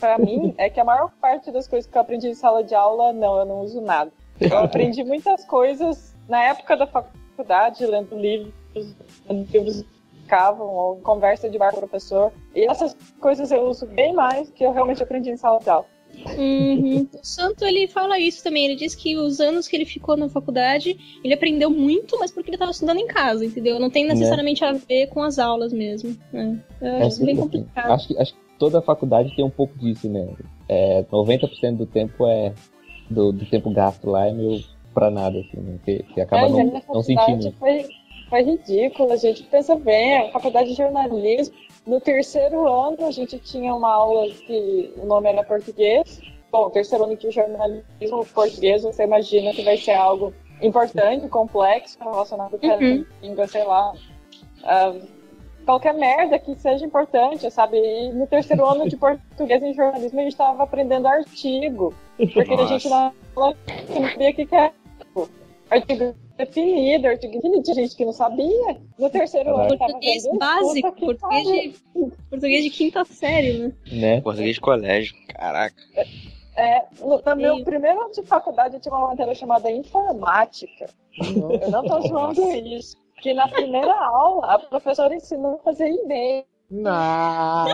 para 0.00 0.16
mim, 0.18 0.54
é 0.56 0.70
que 0.70 0.80
a 0.80 0.84
maior 0.84 1.12
parte 1.20 1.52
das 1.52 1.68
coisas 1.68 1.88
que 1.88 1.96
eu 1.96 2.00
aprendi 2.00 2.28
em 2.28 2.34
sala 2.34 2.64
de 2.64 2.74
aula, 2.74 3.12
não, 3.12 3.38
eu 3.38 3.44
não 3.44 3.60
uso 3.60 3.82
nada. 3.82 4.10
Eu 4.40 4.56
aprendi 4.64 5.04
muitas 5.04 5.44
coisas 5.44 6.16
na 6.26 6.42
época 6.42 6.76
da 6.78 6.86
faculdade, 6.86 7.84
lendo 7.84 8.16
livros, 8.16 8.54
livros 9.28 9.84
ficavam, 10.22 10.66
ou 10.66 10.96
conversa 10.96 11.50
de 11.50 11.58
bar 11.58 11.70
com 11.70 11.76
o 11.76 11.80
professor. 11.80 12.32
E 12.54 12.64
essas 12.64 12.96
coisas 13.20 13.52
eu 13.52 13.68
uso 13.68 13.86
bem 13.86 14.14
mais 14.14 14.50
que 14.50 14.64
eu 14.64 14.72
realmente 14.72 15.02
aprendi 15.02 15.30
em 15.30 15.36
sala 15.36 15.60
de 15.60 15.68
aula. 15.68 15.86
Uhum. 16.36 17.08
O 17.12 17.24
Santo 17.24 17.64
ele 17.64 17.86
fala 17.88 18.18
isso 18.18 18.42
também. 18.42 18.64
Ele 18.64 18.76
diz 18.76 18.94
que 18.94 19.16
os 19.16 19.40
anos 19.40 19.68
que 19.68 19.76
ele 19.76 19.84
ficou 19.84 20.16
na 20.16 20.28
faculdade, 20.28 20.96
ele 21.22 21.34
aprendeu 21.34 21.70
muito, 21.70 22.18
mas 22.18 22.30
porque 22.30 22.50
ele 22.50 22.56
estava 22.56 22.70
estudando 22.70 22.98
em 22.98 23.06
casa, 23.06 23.44
entendeu? 23.44 23.78
Não 23.78 23.90
tem 23.90 24.06
necessariamente 24.06 24.64
é. 24.64 24.68
a 24.68 24.72
ver 24.72 25.08
com 25.08 25.22
as 25.22 25.38
aulas 25.38 25.72
mesmo. 25.72 26.16
É. 26.32 26.56
Eu 26.80 26.88
é, 26.88 27.06
acho 27.06 27.24
bem 27.24 27.36
complicado. 27.36 27.92
Acho 27.92 28.08
que, 28.08 28.18
acho 28.18 28.32
que 28.34 28.40
toda 28.58 28.82
faculdade 28.82 29.34
tem 29.34 29.44
um 29.44 29.50
pouco 29.50 29.78
disso, 29.78 30.08
né? 30.08 30.28
É, 30.68 31.02
90% 31.04 31.76
do 31.76 31.86
tempo 31.86 32.26
é. 32.26 32.52
Do, 33.10 33.32
do 33.32 33.44
tempo 33.44 33.70
gasto 33.70 34.08
lá 34.08 34.26
é 34.28 34.32
meio 34.32 34.64
pra 34.94 35.10
nada, 35.10 35.38
assim, 35.38 35.58
né? 35.58 35.78
Que 35.84 36.20
acaba 36.20 36.48
não, 36.48 36.82
não 36.88 37.02
sentindo. 37.02 37.52
Foi, 37.58 37.86
foi 38.30 38.42
ridículo, 38.42 39.12
a 39.12 39.16
gente 39.16 39.42
pensa 39.42 39.76
bem, 39.76 40.16
a 40.16 40.30
faculdade 40.30 40.70
de 40.70 40.74
jornalismo 40.74 41.54
no 41.86 42.00
terceiro 42.00 42.66
ano, 42.66 43.06
a 43.06 43.10
gente 43.10 43.38
tinha 43.38 43.74
uma 43.74 43.92
aula 43.92 44.26
que 44.30 44.92
o 44.96 45.06
nome 45.06 45.28
era 45.28 45.44
português. 45.44 46.20
Bom, 46.50 46.70
terceiro 46.70 47.04
ano 47.04 47.16
de 47.16 47.30
jornalismo 47.30 48.24
português, 48.32 48.82
você 48.82 49.04
imagina 49.04 49.52
que 49.52 49.62
vai 49.62 49.76
ser 49.76 49.92
algo 49.92 50.32
importante, 50.62 51.28
complexo, 51.28 51.98
relacionado 52.00 52.58
com 52.58 52.66
uhum. 52.66 52.72
a 52.72 53.26
língua, 53.26 53.46
sei 53.46 53.64
lá. 53.64 53.92
Uh, 54.62 55.06
qualquer 55.64 55.94
merda 55.94 56.38
que 56.38 56.54
seja 56.54 56.84
importante, 56.84 57.50
sabe? 57.50 57.76
E 57.78 58.12
no 58.12 58.26
terceiro 58.26 58.64
ano 58.64 58.88
de 58.88 58.96
português 58.96 59.62
em 59.62 59.74
jornalismo, 59.74 60.20
a 60.20 60.22
gente 60.22 60.32
estava 60.32 60.62
aprendendo 60.62 61.06
artigo. 61.06 61.94
Porque 62.16 62.56
Nossa. 62.56 62.62
a 62.62 62.66
gente 62.66 62.88
não 62.88 63.14
sabia 63.34 64.30
o 64.30 64.34
que, 64.34 64.54
é 64.54 64.72
artigo 65.70 66.14
definido, 66.36 67.06
artigo 67.06 67.34
definido, 67.34 67.62
tinha 67.62 67.74
gente 67.74 67.96
que 67.96 68.04
não 68.04 68.12
sabia. 68.12 68.80
No 68.98 69.10
terceiro 69.10 69.56
ano 69.56 69.76
Português 69.76 70.24
básico, 70.38 70.92
português 70.92 71.44
de, 71.46 71.74
português 72.30 72.64
de 72.64 72.70
quinta 72.70 73.04
série, 73.04 73.58
né? 73.58 73.72
né? 73.92 74.20
Português 74.20 74.54
de 74.54 74.60
colégio, 74.60 75.14
caraca. 75.28 75.76
É, 76.56 76.84
no, 77.00 77.20
no 77.20 77.36
meu 77.36 77.64
primeiro 77.64 78.00
ano 78.00 78.12
de 78.12 78.22
faculdade 78.22 78.74
eu 78.74 78.80
tinha 78.80 78.94
uma 78.94 79.08
matéria 79.08 79.34
chamada 79.34 79.70
informática. 79.70 80.86
Eu 81.18 81.70
não 81.70 81.84
tô 81.84 82.00
zoando 82.02 82.50
isso. 82.52 82.96
Que 83.20 83.32
na 83.32 83.48
primeira 83.48 83.92
aula 83.92 84.54
a 84.54 84.58
professora 84.58 85.14
ensinou 85.14 85.54
a 85.54 85.58
fazer 85.58 85.88
e-mail. 85.88 86.44
Não. 86.70 87.66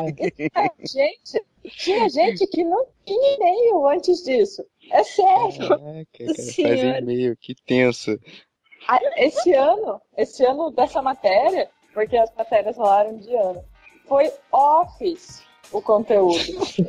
gente, 0.80 1.44
tinha 1.64 2.08
gente 2.08 2.46
que 2.46 2.64
não 2.64 2.86
tinha 3.04 3.34
e-mail 3.36 3.86
antes 3.88 4.22
disso. 4.24 4.64
É 4.90 5.04
sério. 5.04 5.68
Caraca, 5.68 6.34
fazer 6.36 7.02
e-mail, 7.02 7.36
que 7.36 7.54
tenso. 7.66 8.18
Esse 9.16 9.52
ano, 9.52 10.00
esse 10.16 10.44
ano 10.44 10.70
dessa 10.70 11.02
matéria, 11.02 11.68
porque 11.92 12.16
as 12.16 12.32
matérias 12.34 12.76
rolaram 12.76 13.18
de 13.18 13.34
ano, 13.34 13.62
foi 14.06 14.32
Office 14.50 15.42
o 15.72 15.80
conteúdo. 15.80 16.36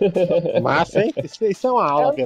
Massa, 0.62 1.04
hein? 1.04 1.14
Isso, 1.24 1.46
isso 1.46 1.68
é 1.68 1.72
uma 1.72 1.90
aula. 1.90 2.08
Eu 2.08 2.14
que 2.14 2.22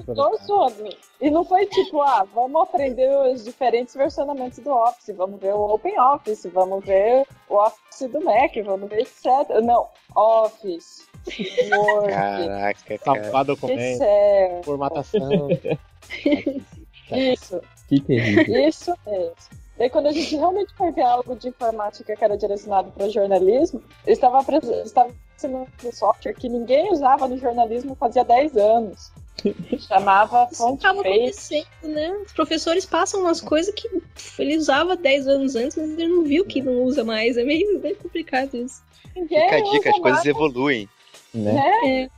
E 1.21 1.29
não 1.29 1.43
foi 1.43 1.65
tipo, 1.65 2.01
ah, 2.01 2.25
vamos 2.33 2.61
aprender 2.61 3.09
os 3.27 3.43
diferentes 3.43 3.95
versionamentos 3.95 4.59
do 4.59 4.71
Office, 4.71 5.15
vamos 5.15 5.39
ver 5.39 5.53
o 5.53 5.73
Open 5.73 5.99
Office, 5.99 6.45
vamos 6.53 6.85
ver 6.85 7.25
o 7.49 7.55
Office 7.55 8.09
do 8.09 8.23
Mac, 8.23 8.55
vamos 8.63 8.89
ver 8.89 9.01
etc. 9.01 9.49
Não, 9.63 9.87
Office. 10.15 11.07
Caraca, 12.09 12.97
cara. 12.97 13.23
Salvar 13.23 13.45
documento, 13.45 14.03
formatação. 14.63 15.49
Isso. 17.11 17.61
Que 17.87 17.99
terrível. 17.99 18.67
Isso 18.67 18.93
mesmo. 19.05 19.35
Daí, 19.77 19.89
quando 19.89 20.07
a 20.07 20.11
gente 20.11 20.35
realmente 20.35 20.73
foi 20.75 20.91
ver 20.91 21.03
algo 21.03 21.35
de 21.35 21.49
informática 21.49 22.15
que 22.15 22.23
era 22.23 22.37
direcionado 22.37 22.91
para 22.91 23.09
jornalismo, 23.09 23.83
eu 24.07 24.13
estava, 24.13 24.39
estava 24.85 25.11
ensinando 25.35 25.67
um 25.83 25.91
software 25.91 26.33
que 26.33 26.47
ninguém 26.47 26.91
usava 26.91 27.27
no 27.27 27.37
jornalismo 27.37 27.95
fazia 27.95 28.23
10 28.23 28.55
anos. 28.55 29.11
Chamava 29.79 30.47
Fonte 30.47 30.87
acontecendo, 30.87 31.67
né? 31.83 32.09
Os 32.25 32.31
professores 32.31 32.85
passam 32.85 33.19
umas 33.19 33.41
coisas 33.41 33.73
que 33.75 33.87
ele 34.39 34.57
usava 34.57 34.95
10 34.95 35.27
anos 35.27 35.55
antes, 35.55 35.75
mas 35.75 35.89
ele 35.91 36.07
não 36.07 36.23
viu 36.23 36.45
que 36.45 36.61
não 36.61 36.83
usa 36.83 37.03
mais. 37.03 37.35
É 37.35 37.43
meio 37.43 37.77
bem 37.79 37.95
complicado 37.95 38.55
isso. 38.55 38.81
Ninguém 39.13 39.41
Fica 39.41 39.57
a 39.57 39.71
dica, 39.71 39.89
as 39.89 39.99
coisas 39.99 40.25
evoluem. 40.25 40.89
Né? 41.37 41.53
né? 41.53 42.03
É. 42.03 42.09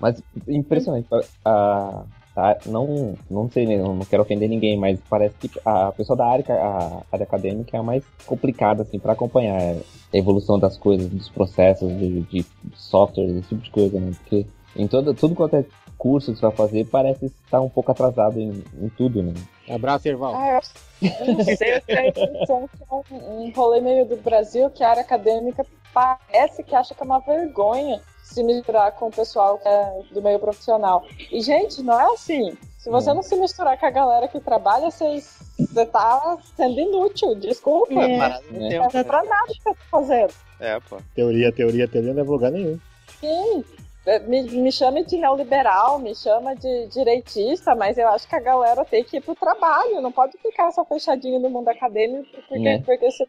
Mas 0.00 0.22
impressionante. 0.48 1.06
A, 1.44 2.04
Tá? 2.34 2.58
Não, 2.66 3.14
não 3.30 3.48
sei, 3.48 3.64
não 3.78 4.00
quero 4.00 4.24
ofender 4.24 4.48
ninguém, 4.48 4.76
mas 4.76 4.98
parece 5.08 5.36
que 5.36 5.48
a 5.64 5.92
pessoa 5.92 6.16
da 6.16 6.26
área, 6.26 6.44
a 6.52 7.02
área 7.12 7.22
acadêmica 7.22 7.76
é 7.76 7.80
a 7.80 7.82
mais 7.82 8.02
complicada, 8.26 8.82
assim, 8.82 8.98
para 8.98 9.12
acompanhar 9.12 9.56
a 9.56 9.76
evolução 10.16 10.58
das 10.58 10.76
coisas, 10.76 11.08
dos 11.08 11.28
processos, 11.28 11.88
de, 11.96 12.22
de 12.22 12.44
software, 12.74 13.26
esse 13.26 13.48
tipo 13.50 13.62
de 13.62 13.70
coisa, 13.70 14.00
né? 14.00 14.10
Porque 14.18 14.46
em 14.74 14.88
todo, 14.88 15.14
tudo 15.14 15.36
quanto 15.36 15.54
é 15.54 15.64
curso 15.96 16.32
que 16.32 16.38
você 16.40 16.46
vai 16.46 16.56
fazer, 16.56 16.86
parece 16.86 17.26
estar 17.26 17.60
um 17.60 17.68
pouco 17.68 17.92
atrasado 17.92 18.40
em, 18.40 18.64
em 18.82 18.88
tudo, 18.88 19.22
né? 19.22 19.32
Abraço, 19.70 20.08
Erval. 20.08 20.34
Ah, 20.34 20.60
eu 21.00 21.34
não 21.34 21.44
sei, 21.44 21.76
eu 21.76 22.68
um, 22.90 23.44
um 23.44 23.52
rolê 23.52 23.80
meio 23.80 24.04
do 24.06 24.16
Brasil 24.16 24.68
que 24.70 24.82
a 24.82 24.90
área 24.90 25.02
acadêmica 25.02 25.64
parece 25.92 26.64
que 26.64 26.74
acha 26.74 26.96
que 26.96 27.00
é 27.00 27.06
uma 27.06 27.20
vergonha 27.20 28.00
se 28.24 28.42
misturar 28.42 28.92
com 28.92 29.08
o 29.08 29.10
pessoal 29.10 29.58
que 29.58 29.68
é 29.68 30.02
do 30.10 30.22
meio 30.22 30.38
profissional. 30.38 31.04
E, 31.30 31.42
gente, 31.42 31.82
não 31.82 32.00
é 32.00 32.14
assim. 32.14 32.56
Se 32.78 32.90
você 32.90 33.12
não 33.12 33.22
se 33.22 33.36
misturar 33.36 33.78
com 33.78 33.86
a 33.86 33.90
galera 33.90 34.26
que 34.28 34.40
trabalha, 34.40 34.90
você, 34.90 35.22
você 35.58 35.86
tá 35.86 36.38
sendo 36.56 36.80
inútil, 36.80 37.34
desculpa. 37.34 37.92
É, 38.02 38.16
é. 38.16 38.78
Não 38.78 38.86
é 38.92 39.04
pra 39.04 39.22
nada 39.22 39.46
que 39.48 39.62
você 39.62 39.70
tá 39.70 39.76
fazendo. 39.90 40.32
É, 40.58 40.80
pô. 40.80 40.96
Teoria, 41.14 41.52
teoria, 41.52 41.86
teoria 41.86 42.14
não 42.14 42.22
é 42.22 42.24
lugar 42.24 42.50
nenhum. 42.50 42.78
Sim. 43.20 43.64
É, 44.06 44.18
me, 44.20 44.42
me 44.42 44.72
chame 44.72 45.04
de 45.04 45.16
neoliberal, 45.16 45.98
me 45.98 46.14
chama 46.14 46.54
de 46.54 46.86
direitista, 46.88 47.74
mas 47.74 47.96
eu 47.96 48.08
acho 48.08 48.28
que 48.28 48.36
a 48.36 48.40
galera 48.40 48.84
tem 48.84 49.02
que 49.02 49.18
ir 49.18 49.20
pro 49.22 49.34
trabalho, 49.34 50.00
não 50.00 50.12
pode 50.12 50.36
ficar 50.38 50.70
só 50.72 50.84
fechadinho 50.84 51.40
no 51.40 51.48
mundo 51.48 51.68
acadêmico, 51.68 52.28
porque, 52.48 52.68
é. 52.68 52.78
porque 52.80 53.10
se 53.10 53.26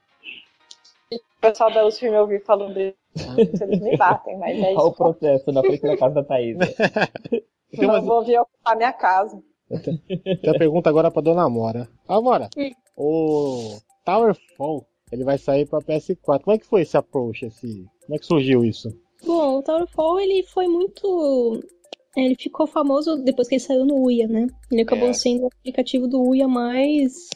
pessoal 1.51 1.71
da 1.71 1.85
USP 1.85 2.09
me 2.09 2.17
ouvir 2.17 2.43
falando 2.43 2.79
isso, 2.79 3.63
eles 3.63 3.79
me 3.81 3.97
batem, 3.97 4.37
mas 4.37 4.57
é 4.57 4.71
isso. 4.71 4.79
Olha 4.79 4.89
o 4.89 4.93
processo 4.93 5.51
na 5.51 5.61
frente 5.61 5.81
da 5.81 5.97
casa 5.97 6.15
da 6.15 6.23
Thaís. 6.23 6.57
Não 7.77 7.89
uma... 7.89 8.01
vou 8.01 8.23
vir 8.23 8.39
ocupar 8.39 8.75
minha 8.75 8.93
casa. 8.93 9.41
Tem 9.83 10.55
a 10.55 10.57
pergunta 10.57 10.89
agora 10.89 11.11
pra 11.11 11.21
Dona 11.21 11.43
Amora. 11.43 11.89
Amora, 12.07 12.49
o 12.95 13.77
Towerfall, 14.05 14.85
ele 15.11 15.23
vai 15.23 15.37
sair 15.37 15.67
pra 15.67 15.79
PS4. 15.79 16.41
Como 16.43 16.55
é 16.55 16.59
que 16.59 16.65
foi 16.65 16.81
esse 16.81 16.95
approach? 16.95 17.45
Esse... 17.45 17.85
Como 18.05 18.15
é 18.15 18.17
que 18.17 18.25
surgiu 18.25 18.63
isso? 18.63 18.89
Bom, 19.25 19.57
o 19.57 19.63
Towerfall, 19.63 20.19
ele 20.19 20.43
foi 20.43 20.67
muito... 20.67 21.63
Ele 22.15 22.35
ficou 22.39 22.65
famoso 22.65 23.17
depois 23.17 23.49
que 23.49 23.55
ele 23.55 23.61
saiu 23.61 23.85
no 23.85 24.05
Uia, 24.05 24.25
né? 24.27 24.47
Ele 24.71 24.83
acabou 24.83 25.09
é. 25.09 25.13
sendo 25.13 25.43
o 25.43 25.47
aplicativo 25.47 26.07
do 26.07 26.21
Uia 26.21 26.47
mais 26.47 27.27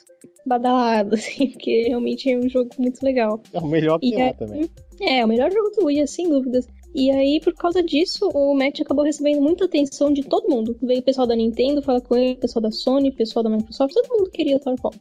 badalado, 0.49 1.15
assim, 1.15 1.47
porque 1.47 1.83
realmente 1.87 2.29
é 2.29 2.37
um 2.37 2.49
jogo 2.49 2.69
muito 2.77 3.01
legal. 3.01 3.41
É 3.53 3.59
o 3.59 3.67
melhor 3.67 3.99
que 3.99 4.13
é, 4.15 4.33
também. 4.33 4.69
É, 4.99 5.19
é 5.19 5.25
o 5.25 5.27
melhor 5.27 5.51
jogo 5.51 5.69
do 5.69 5.85
Wii, 5.85 6.05
sem 6.07 6.27
dúvidas. 6.27 6.67
E 6.93 7.11
aí, 7.11 7.39
por 7.39 7.53
causa 7.53 7.83
disso, 7.83 8.27
o 8.33 8.55
match 8.55 8.81
acabou 8.81 9.05
recebendo 9.05 9.41
muita 9.41 9.65
atenção 9.65 10.11
de 10.11 10.23
todo 10.23 10.49
mundo. 10.49 10.75
Veio 10.81 10.99
o 10.99 11.03
pessoal 11.03 11.27
da 11.27 11.35
Nintendo 11.35 11.81
falar 11.81 12.01
com 12.01 12.15
ele, 12.15 12.33
o 12.33 12.37
pessoal 12.37 12.63
da 12.63 12.71
Sony, 12.71 13.09
o 13.09 13.15
pessoal 13.15 13.43
da 13.43 13.49
Microsoft, 13.49 13.93
todo 13.93 14.09
mundo 14.09 14.31
queria 14.31 14.57
o 14.57 14.59
Towerfall. 14.59 14.93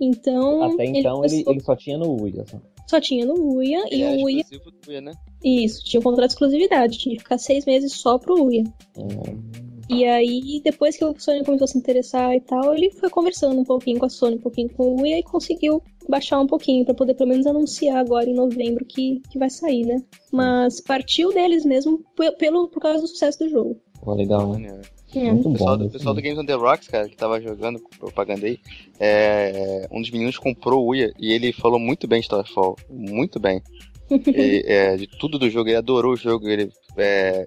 Então. 0.00 0.62
Até 0.62 0.86
então 0.86 1.24
ele, 1.24 1.36
ele, 1.36 1.44
ele 1.46 1.60
só 1.60 1.76
tinha 1.76 1.98
no 1.98 2.22
Wii, 2.22 2.40
assim. 2.40 2.60
Só 2.86 3.00
tinha 3.00 3.26
no 3.26 3.34
Uia 3.34 3.84
e 3.90 4.02
é 4.02 4.10
o 4.10 4.24
Uia. 4.24 4.44
Do 4.50 4.90
Uia 4.90 5.00
né? 5.00 5.12
Isso, 5.44 5.84
tinha 5.84 6.00
um 6.00 6.04
contrato 6.04 6.28
de 6.28 6.34
exclusividade, 6.34 6.98
tinha 6.98 7.16
que 7.16 7.22
ficar 7.22 7.36
seis 7.36 7.64
meses 7.66 7.92
só 7.92 8.16
pro 8.16 8.44
Uia. 8.44 8.62
Uhum. 8.96 9.65
E 9.88 10.04
aí, 10.04 10.60
depois 10.64 10.96
que 10.96 11.04
o 11.04 11.14
Sony 11.16 11.44
começou 11.44 11.64
a 11.64 11.68
se 11.68 11.78
interessar 11.78 12.34
e 12.34 12.40
tal, 12.40 12.74
ele 12.74 12.90
foi 12.90 13.08
conversando 13.08 13.58
um 13.60 13.64
pouquinho 13.64 14.00
com 14.00 14.06
a 14.06 14.08
Sony, 14.08 14.36
um 14.36 14.40
pouquinho 14.40 14.68
com 14.70 14.82
o 14.82 15.02
Uia 15.02 15.18
e 15.18 15.22
conseguiu 15.22 15.80
baixar 16.08 16.40
um 16.40 16.46
pouquinho 16.46 16.84
para 16.84 16.94
poder 16.94 17.14
pelo 17.14 17.30
menos 17.30 17.46
anunciar 17.46 17.98
agora 17.98 18.28
em 18.28 18.34
novembro 18.34 18.84
que, 18.84 19.22
que 19.30 19.38
vai 19.38 19.50
sair, 19.50 19.84
né? 19.84 20.02
Mas 20.32 20.80
partiu 20.80 21.32
deles 21.32 21.64
mesmo 21.64 22.04
pelo, 22.38 22.68
por 22.68 22.80
causa 22.80 23.00
do 23.00 23.06
sucesso 23.06 23.38
do 23.38 23.48
jogo. 23.48 23.76
Pô, 24.02 24.14
legal, 24.14 24.58
né? 24.58 24.80
É. 25.14 25.32
Muito 25.32 25.48
O 25.48 25.52
pessoal, 25.52 25.78
bom. 25.78 25.84
do, 25.84 25.90
pessoal 25.90 26.14
do 26.14 26.22
Games 26.22 26.38
on 26.38 26.44
the 26.44 26.54
Rocks, 26.54 26.88
cara, 26.88 27.08
que 27.08 27.16
tava 27.16 27.40
jogando 27.40 27.80
propaganda 27.98 28.46
aí, 28.46 28.58
é, 28.98 29.88
um 29.90 30.00
dos 30.00 30.10
meninos 30.10 30.36
comprou 30.36 30.84
o 30.84 30.88
Uia 30.88 31.12
e 31.18 31.32
ele 31.32 31.52
falou 31.52 31.78
muito 31.78 32.08
bem 32.08 32.20
de 32.20 32.26
Starfall. 32.26 32.76
Muito 32.90 33.38
bem. 33.38 33.62
E, 34.08 34.62
é, 34.66 34.96
de 34.96 35.08
tudo 35.08 35.36
do 35.36 35.50
jogo, 35.50 35.68
ele 35.68 35.76
adorou 35.76 36.12
o 36.12 36.16
jogo, 36.16 36.48
ele 36.48 36.70
é, 36.96 37.44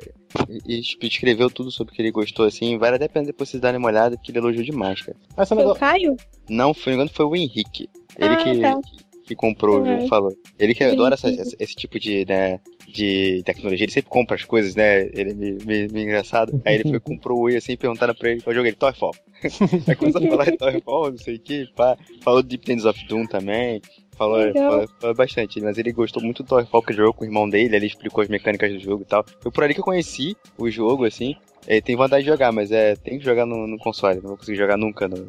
e, 0.68 0.76
e 1.02 1.08
escreveu 1.08 1.50
tudo 1.50 1.72
sobre 1.72 1.92
o 1.94 1.96
que 1.96 2.02
ele 2.02 2.12
gostou, 2.12 2.46
assim. 2.46 2.78
Vale 2.78 2.96
até 2.96 3.06
a 3.06 3.10
pena 3.10 3.26
depois 3.28 3.50
vocês 3.50 3.62
darem 3.62 3.78
uma 3.80 3.88
olhada, 3.90 4.18
que 4.18 4.32
ele 4.32 4.38
elogiou 4.40 4.64
demais, 4.64 5.02
cara. 5.02 5.18
Essa 5.38 5.56
Foi 5.56 5.58
o 5.58 5.60
negócio... 5.60 5.80
Caio? 5.80 6.18
Não, 6.50 6.74
foi 6.74 6.94
engano, 6.94 7.10
foi 7.14 7.26
o 7.26 7.36
Henrique. 7.36 7.90
Ele 8.18 8.34
Ah, 8.36 8.38
que, 8.44 8.60
tá. 8.60 8.82
que, 8.82 9.04
que 9.30 9.36
comprou 9.36 9.80
o 9.82 9.84
Uhum. 9.84 10.08
falou. 10.08 10.36
Ele 10.58 10.74
que 10.76 10.84
adora 10.84 11.14
essa- 11.16 11.30
Henrique. 11.30 11.56
esse, 11.60 11.76
tipo 11.76 12.00
de, 12.00 12.26
né, 12.26 12.60
de 12.88 13.42
tecnologia, 13.46 13.86
ele 13.86 13.92
sempre 13.92 14.10
compra 14.10 14.36
as 14.36 14.44
coisas, 14.44 14.76
né? 14.76 15.02
Ele 15.14 15.32
é 15.32 15.34
meio, 15.34 15.58
meio- 15.66 15.92
meio 15.92 16.06
engraçado. 16.06 16.60
Aí 16.66 16.76
ele 16.76 16.90
foi 16.90 17.00
comprou 17.00 17.38
o 17.40 17.42
Wii 17.44 17.58
assim, 17.58 17.78
perguntaram 17.78 18.14
pra 18.16 18.30
ele 18.32 18.42
qual 18.42 18.54
jogo 18.54 18.68
ele, 18.68 18.76
Toyfall. 18.76 19.14
Aí 19.88 19.96
começou 19.96 20.22
a 20.24 20.28
falar 20.28 20.46
de 20.46 20.58
Toyfall, 20.58 21.12
não 21.12 21.18
sei 21.18 21.36
o 21.36 21.40
que, 21.40 21.68
pá. 21.76 21.98
Falou 22.22 22.42
de 22.42 22.50
Deep 22.50 22.66
Tenders 22.66 22.86
of 22.86 23.08
Doom 23.08 23.26
também. 23.26 23.82
Falou, 24.20 24.36
Legal. 24.36 24.86
bastante, 25.16 25.62
mas 25.62 25.78
ele 25.78 25.94
gostou 25.94 26.22
muito 26.22 26.44
do 26.44 26.50
Toyfall 26.50 26.84
que 26.84 26.92
jogou 26.92 27.14
com 27.14 27.24
o 27.24 27.28
irmão 27.28 27.50
dele, 27.50 27.74
ele 27.74 27.86
explicou 27.86 28.22
as 28.22 28.28
mecânicas 28.28 28.70
do 28.70 28.78
jogo 28.78 29.04
e 29.04 29.06
tal. 29.06 29.24
Foi 29.40 29.50
por 29.50 29.64
ali 29.64 29.74
que 29.74 29.80
eu 29.80 29.86
conheci 29.86 30.36
o 30.58 30.70
jogo, 30.70 31.06
assim. 31.06 31.38
Ele 31.66 31.82
tem 31.82 31.96
vontade 31.96 32.24
de 32.24 32.30
jogar, 32.30 32.52
mas 32.52 32.70
é, 32.70 32.98
tem 32.98 33.18
que 33.18 33.24
jogar 33.24 33.46
no, 33.46 33.66
no 33.66 33.78
console, 33.78 34.20
não 34.20 34.32
vou 34.32 34.38
conseguir 34.38 34.58
jogar 34.58 34.76
nunca 34.76 35.08
no. 35.08 35.26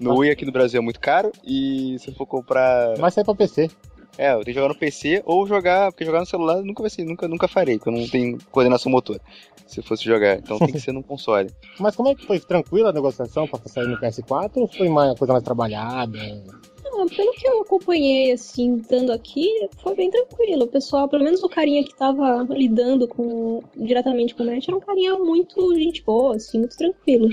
No 0.00 0.16
Wii 0.16 0.32
aqui 0.32 0.44
no 0.44 0.50
Brasil 0.50 0.80
é 0.80 0.82
muito 0.82 0.98
caro 0.98 1.30
e 1.44 1.96
se 2.00 2.10
eu 2.10 2.14
for 2.14 2.26
comprar. 2.26 2.96
Vai 2.96 3.12
sair 3.12 3.22
pra 3.22 3.36
PC. 3.36 3.70
É, 4.18 4.32
eu 4.32 4.42
tenho 4.42 4.46
que 4.46 4.54
jogar 4.54 4.68
no 4.68 4.74
PC 4.74 5.22
ou 5.24 5.46
jogar, 5.46 5.92
porque 5.92 6.04
jogar 6.04 6.18
no 6.18 6.26
celular 6.26 6.60
nunca 6.60 6.82
vai 6.82 6.90
ser, 6.90 7.04
nunca, 7.04 7.28
nunca 7.28 7.46
farei, 7.46 7.78
porque 7.78 7.88
eu 7.88 8.00
não 8.00 8.08
tenho 8.08 8.36
coordenação 8.50 8.90
motora. 8.90 9.20
Se 9.64 9.78
eu 9.78 9.84
fosse 9.84 10.02
jogar, 10.04 10.38
então 10.38 10.58
tem 10.58 10.72
que 10.72 10.80
ser 10.80 10.90
no 10.90 11.04
console. 11.04 11.50
Mas 11.78 11.94
como 11.94 12.08
é 12.08 12.16
que 12.16 12.26
foi? 12.26 12.40
Tranquila 12.40 12.90
a 12.90 12.92
negociação 12.92 13.46
pra 13.46 13.60
sair 13.66 13.86
no 13.86 13.96
PS4 13.96 14.50
ou 14.56 14.66
foi 14.66 14.88
uma 14.88 15.14
coisa 15.14 15.32
mais 15.32 15.44
trabalhada? 15.44 16.18
Ah, 16.94 17.06
pelo 17.16 17.32
que 17.32 17.48
eu 17.48 17.62
acompanhei, 17.62 18.32
assim, 18.32 18.76
estando 18.76 19.12
aqui, 19.12 19.48
foi 19.82 19.94
bem 19.94 20.10
tranquilo. 20.10 20.64
O 20.64 20.68
pessoal, 20.68 21.08
pelo 21.08 21.24
menos 21.24 21.42
o 21.42 21.48
carinha 21.48 21.82
que 21.84 21.96
tava 21.96 22.46
lidando 22.50 23.08
com 23.08 23.62
diretamente 23.76 24.34
com 24.34 24.42
o 24.42 24.46
match, 24.46 24.68
era 24.68 24.76
um 24.76 24.80
carinha 24.80 25.16
muito 25.18 25.74
gente 25.76 26.02
boa, 26.04 26.36
assim, 26.36 26.58
muito 26.58 26.76
tranquilo. 26.76 27.28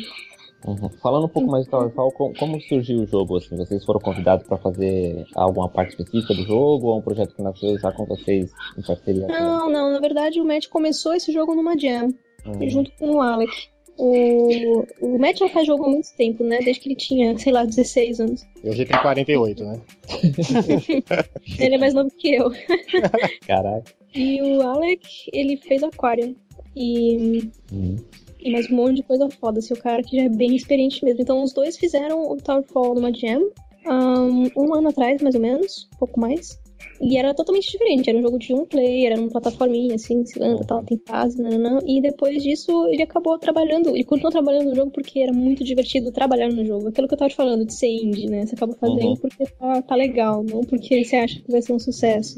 Uhum. 0.65 0.89
Falando 1.01 1.25
um 1.25 1.29
pouco 1.29 1.49
mais 1.49 1.65
do 1.65 1.71
Towerfall, 1.71 2.11
como, 2.11 2.33
como 2.37 2.61
surgiu 2.61 2.99
o 2.99 3.05
jogo? 3.05 3.37
Assim, 3.37 3.55
vocês 3.55 3.83
foram 3.85 3.99
convidados 3.99 4.45
para 4.45 4.57
fazer 4.57 5.25
alguma 5.35 5.69
parte 5.69 5.91
específica 5.91 6.33
do 6.33 6.43
jogo 6.43 6.87
ou 6.87 6.95
é 6.95 6.97
um 6.97 7.01
projeto 7.01 7.33
que 7.33 7.41
nasceu 7.41 7.77
já 7.79 7.91
com 7.91 8.05
vocês 8.05 8.51
em 8.77 8.81
parceria? 8.81 9.27
Não, 9.27 9.69
não, 9.69 9.91
na 9.91 9.99
verdade 9.99 10.41
o 10.41 10.45
Matt 10.45 10.67
começou 10.67 11.13
esse 11.13 11.31
jogo 11.31 11.55
numa 11.55 11.77
jam, 11.77 12.13
Uhum. 12.45 12.69
junto 12.69 12.91
com 12.97 13.11
o 13.11 13.21
Alec. 13.21 13.69
O, 14.01 14.85
o 15.01 15.19
Matt 15.19 15.39
já 15.39 15.49
faz 15.49 15.67
jogo 15.67 15.83
há 15.83 15.89
muito 15.89 16.07
tempo, 16.15 16.41
né? 16.43 16.59
Desde 16.59 16.81
que 16.81 16.87
ele 16.89 16.95
tinha, 16.95 17.37
sei 17.37 17.51
lá, 17.51 17.65
16 17.65 18.21
anos. 18.21 18.47
Eu 18.63 18.71
já 18.73 18.85
tenho 18.85 19.01
48, 19.01 19.63
né? 19.65 19.81
Ele 21.59 21.75
é 21.75 21.77
mais 21.77 21.93
novo 21.93 22.09
que 22.17 22.33
eu. 22.33 22.49
Caraca. 23.45 23.91
E 24.15 24.41
o 24.41 24.61
Alec, 24.61 25.05
ele 25.33 25.57
fez 25.57 25.83
Aquarium. 25.83 26.33
E, 26.75 27.49
Uhum. 27.73 27.97
e 28.39 28.51
mais 28.51 28.71
um 28.71 28.75
monte 28.77 28.95
de 28.97 29.03
coisa 29.03 29.29
foda. 29.29 29.59
Assim, 29.59 29.73
o 29.73 29.77
cara 29.77 30.01
que 30.01 30.15
já 30.15 30.23
é 30.23 30.29
bem 30.29 30.55
experiente 30.55 31.03
mesmo. 31.03 31.21
Então 31.21 31.43
os 31.43 31.51
dois 31.53 31.77
fizeram 31.77 32.31
o 32.31 32.37
Towerfall 32.37 32.95
numa 32.95 33.13
jam. 33.13 33.51
Um, 33.85 34.49
um 34.55 34.73
ano 34.75 34.89
atrás, 34.89 35.21
mais 35.21 35.35
ou 35.35 35.41
menos. 35.41 35.89
Um 35.93 35.97
pouco 35.97 36.19
mais. 36.19 36.57
E 37.01 37.17
era 37.17 37.33
totalmente 37.33 37.71
diferente. 37.71 38.09
Era 38.09 38.19
um 38.19 38.21
jogo 38.21 38.37
de 38.37 38.53
um 38.53 38.65
player, 38.65 39.11
era 39.11 39.21
uma 39.21 39.29
plataforminha, 39.29 39.95
assim, 39.95 40.25
se 40.25 40.41
anda, 40.41 40.63
tal, 40.65 40.83
tem 40.83 40.99
fase, 41.07 41.41
nananã. 41.41 41.79
E 41.85 42.01
depois 42.01 42.43
disso, 42.43 42.87
ele 42.87 43.01
acabou 43.03 43.37
trabalhando. 43.39 43.89
Ele 43.89 44.03
continuou 44.03 44.31
trabalhando 44.31 44.69
no 44.69 44.75
jogo 44.75 44.91
porque 44.91 45.19
era 45.19 45.31
muito 45.31 45.63
divertido 45.63 46.11
trabalhar 46.11 46.49
no 46.49 46.65
jogo. 46.65 46.89
Aquilo 46.89 47.07
que 47.07 47.13
eu 47.13 47.17
tava 47.17 47.29
te 47.29 47.35
falando, 47.35 47.65
de 47.65 47.73
ser 47.73 47.87
indie, 47.87 48.27
né? 48.29 48.45
Você 48.45 48.55
acaba 48.55 48.73
fazendo 48.73 48.99
Uhum. 49.09 49.15
porque 49.17 49.45
tá, 49.45 49.81
tá 49.81 49.95
legal, 49.95 50.43
não 50.43 50.61
porque 50.61 51.03
você 51.03 51.15
acha 51.15 51.39
que 51.41 51.51
vai 51.51 51.61
ser 51.61 51.73
um 51.73 51.79
sucesso. 51.79 52.37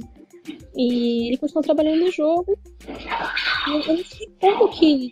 E 0.76 1.28
ele 1.28 1.38
continuou 1.38 1.64
trabalhando 1.64 2.02
no 2.06 2.12
jogo. 2.12 2.58
Eu 3.68 3.80
eu 3.82 3.98
não 3.98 4.04
sei 4.06 4.28
como 4.40 4.70
que, 4.70 5.12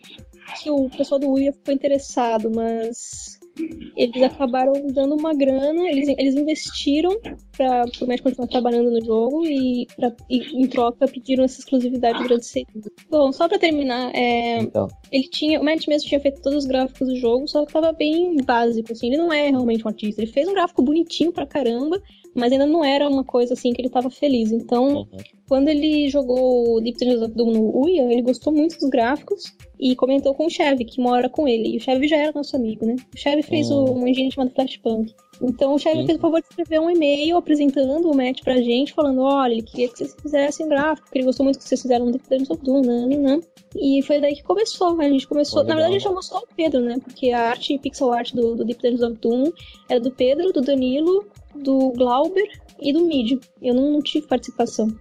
que 0.62 0.70
o 0.72 0.90
pessoal 0.90 1.20
do 1.20 1.30
Uia 1.32 1.52
ficou 1.54 1.74
interessado, 1.74 2.50
mas 2.54 3.39
eles 3.96 4.24
acabaram 4.24 4.74
dando 4.88 5.16
uma 5.16 5.34
grana, 5.34 5.90
eles, 5.90 6.08
eles 6.18 6.36
investiram 6.36 7.20
para 7.56 7.86
o 8.02 8.08
Matt 8.08 8.22
continuar 8.22 8.48
trabalhando 8.48 8.92
no 8.92 9.04
jogo 9.04 9.46
e, 9.46 9.88
pra, 9.96 10.16
e 10.30 10.38
em 10.62 10.68
troca 10.68 11.08
pediram 11.08 11.44
essa 11.44 11.60
exclusividade 11.60 12.24
durante 12.24 12.46
seis. 12.46 12.66
Bom, 13.10 13.32
só 13.32 13.48
pra 13.48 13.60
terminar, 13.60 14.16
é, 14.16 14.60
Então, 14.60 14.88
ele 15.12 15.28
tinha, 15.30 15.60
o 15.60 15.64
Matt 15.64 15.88
mesmo 15.88 16.08
tinha 16.08 16.20
feito 16.20 16.42
todos 16.42 16.60
os 16.60 16.66
gráficos 16.66 17.08
do 17.08 17.16
jogo, 17.18 17.48
só 17.48 17.66
que 17.66 17.74
tava 17.74 17.92
bem 17.92 18.38
básico, 18.44 18.92
assim, 18.94 19.08
ele 19.08 19.18
não 19.18 19.32
é 19.34 19.50
realmente 19.50 19.84
um 19.84 19.90
artista, 19.90 20.22
ele 20.22 20.32
fez 20.32 20.48
um 20.48 20.54
gráfico 20.54 20.82
bonitinho 20.82 21.34
pra 21.34 21.46
caramba, 21.46 22.02
mas 22.36 22.52
ainda 22.52 22.66
não 22.66 22.84
era 22.84 23.08
uma 23.10 23.24
coisa 23.24 23.54
assim 23.54 23.74
que 23.74 23.82
ele 23.82 23.90
tava 23.90 24.10
feliz, 24.10 24.52
então 24.52 24.98
uhum. 25.00 25.08
quando 25.48 25.68
ele 25.68 26.10
jogou 26.10 26.76
o 26.76 26.82
Deep 26.82 26.98
Dungeons 27.00 27.22
of 27.24 27.34
Doom 27.36 27.52
no 27.52 27.78
Uia, 27.84 28.04
ele 28.12 28.22
gostou 28.22 28.54
muito 28.54 28.78
dos 28.78 28.90
gráficos 28.90 29.44
e 29.80 29.96
comentou 29.96 30.34
com 30.36 30.46
o 30.46 30.50
Chevy, 30.50 30.86
que 30.86 31.02
mora 31.02 31.30
com 31.30 31.48
ele. 31.48 31.70
E 31.74 31.78
o 31.78 31.80
Chevy 31.80 32.08
já 32.08 32.18
era 32.18 32.32
nosso 32.34 32.56
amigo, 32.56 32.86
né? 32.86 32.96
O 33.14 33.18
Chevy 33.18 33.42
fez 33.44 33.72
Hum. 33.72 33.76
o- 33.86 33.94
um 34.00 34.08
engine 34.08 34.32
chamado 34.32 34.54
Flashpunk. 34.54 35.14
Então 35.42 35.74
o 35.74 35.80
Chevy 35.80 36.06
fez 36.06 36.18
o 36.18 36.22
favor 36.22 36.42
de 36.42 36.48
escrever 36.50 36.82
um 36.82 36.90
e-mail 36.90 37.38
apresentando 37.38 38.12
o 38.12 38.16
Matt 38.16 38.42
pra 38.44 38.58
gente, 38.62 38.92
falando: 38.94 39.22
olha, 39.22 39.54
ele 39.54 39.62
queria 39.62 39.88
que 39.88 39.98
vocês 39.98 40.14
fizessem 40.22 40.68
gráfico, 40.68 41.08
porque 41.08 41.20
ele 41.20 41.26
gostou 41.26 41.46
muito 41.46 41.58
que 41.60 41.64
vocês 41.64 41.82
fizeram 41.82 42.08
no 42.08 42.12
Deep 42.12 42.26
Dungeons 42.30 42.50
of 42.50 42.62
Doom, 42.62 42.82
né? 42.82 43.06
né, 43.06 43.18
né. 43.18 43.40
E 43.74 44.02
foi 44.04 44.20
daí 44.20 44.36
que 44.36 44.44
começou. 44.44 45.00
A 45.00 45.08
gente 45.10 45.26
começou. 45.28 45.64
Na 45.64 45.76
verdade, 45.76 45.92
a 45.92 45.94
gente 45.94 46.04
chamou 46.04 46.22
só 46.22 46.40
o 46.40 46.56
Pedro, 46.58 46.82
né? 46.82 46.98
Porque 47.02 47.32
a 47.32 47.50
arte 47.52 47.78
pixel 47.78 48.12
art 48.12 48.34
do, 48.34 48.54
do 48.56 48.66
Deep 48.66 48.82
Dungeons 48.82 49.02
of 49.02 49.18
Doom 49.22 49.46
era 49.88 50.00
do 50.02 50.12
Pedro, 50.12 50.52
do 50.52 50.60
Danilo, 50.60 51.26
do 51.64 51.92
Glauber 51.92 52.48
e 52.82 52.92
do 52.94 53.06
Mid. 53.06 53.40
Eu 53.62 53.74
não, 53.74 53.92
não 53.92 54.02
tive 54.02 54.28
participação. 54.28 54.94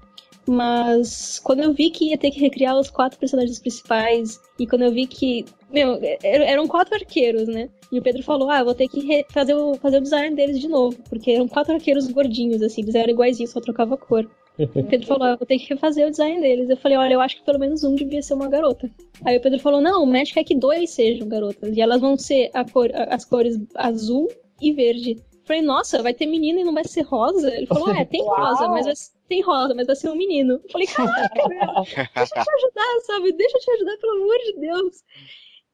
Mas 0.47 1.39
quando 1.45 1.61
eu 1.63 1.75
vi 1.75 1.91
que 1.91 2.07
ia 2.11 2.17
ter 2.17 2.31
que 2.31 2.41
recriar 2.41 2.79
os 2.79 2.89
quatro 2.91 3.19
personagens 3.19 3.59
principais, 3.59 4.41
e 4.59 4.67
quando 4.67 4.83
eu 4.83 4.91
vi 4.93 5.07
que. 5.07 5.45
Meu, 5.71 5.97
er- 6.03 6.19
eram 6.23 6.67
quatro 6.67 6.95
arqueiros, 6.95 7.47
né? 7.47 7.69
E 7.93 7.99
o 7.99 8.03
Pedro 8.03 8.23
falou: 8.23 8.51
Ah, 8.51 8.61
eu 8.61 8.65
vou 8.65 8.75
ter 8.75 8.89
que 8.89 9.27
fazer, 9.31 9.55
o, 9.55 9.75
fazer 9.75 9.99
o 9.99 10.03
design 10.03 10.35
deles 10.35 10.59
de 10.59 10.67
novo. 10.67 10.97
Porque 11.09 11.33
eram 11.33 11.47
quatro 11.47 11.75
arqueiros 11.75 12.09
gordinhos, 12.11 12.63
assim, 12.63 12.81
eles 12.81 12.95
eram 12.95 13.11
iguaizinhos, 13.13 13.51
só 13.51 13.61
trocava 13.61 13.95
a 13.95 13.99
cor. 13.99 14.27
O 14.59 14.85
Pedro 14.85 15.07
falou: 15.07 15.25
ah, 15.25 15.37
vou 15.37 15.47
ter 15.47 15.59
que 15.59 15.69
refazer 15.69 16.07
o 16.07 16.11
design 16.11 16.41
deles. 16.41 16.71
Eu 16.71 16.79
falei: 16.79 16.97
Olha, 16.97 17.13
eu 17.13 17.21
acho 17.21 17.37
que 17.37 17.45
pelo 17.45 17.59
menos 17.59 17.85
um 17.85 17.95
devia 17.95 18.23
ser 18.23 18.33
uma 18.33 18.49
garota. 18.49 18.91
Aí 19.27 19.37
o 19.37 19.41
Pedro 19.43 19.61
falou: 19.61 19.83
Não, 19.83 20.03
o 20.03 20.07
Matt 20.07 20.33
quer 20.33 20.45
que 20.45 20.55
dois 20.55 20.91
sejam 20.91 21.29
garotas. 21.29 21.77
E 21.77 21.81
elas 21.83 22.01
vão 22.01 22.17
ser 22.17 22.51
cor, 22.73 22.91
as 22.95 23.25
cores 23.27 23.59
azul 23.75 24.29
e 24.63 24.73
verde. 24.73 25.23
Eu 25.49 25.55
Falei, 25.57 25.63
nossa, 25.63 26.03
vai 26.03 26.13
ter 26.13 26.27
menino 26.27 26.61
e 26.61 26.65
não 26.65 26.75
vai 26.75 26.85
ser 26.85 27.01
rosa? 27.03 27.51
Ele 27.55 27.67
falou, 27.67 27.91
é, 27.91 28.05
tem 28.05 28.23
rosa, 28.23 28.69
mas 28.69 28.85
vai, 28.85 28.95
tem 29.27 29.43
rosa, 29.43 29.75
mas 29.75 29.87
vai 29.87 29.97
ser 29.97 30.11
um 30.11 30.15
menino. 30.15 30.61
Eu 30.63 30.71
falei, 30.71 30.87
caraca, 30.87 31.49
meu, 31.49 31.59
deixa 31.59 32.39
eu 32.39 32.45
te 32.45 32.51
ajudar, 32.51 33.01
sabe? 33.07 33.33
Deixa 33.33 33.57
eu 33.57 33.61
te 33.63 33.71
ajudar, 33.71 33.97
pelo 33.97 34.23
amor 34.23 34.37
de 34.37 34.61
Deus. 34.61 35.05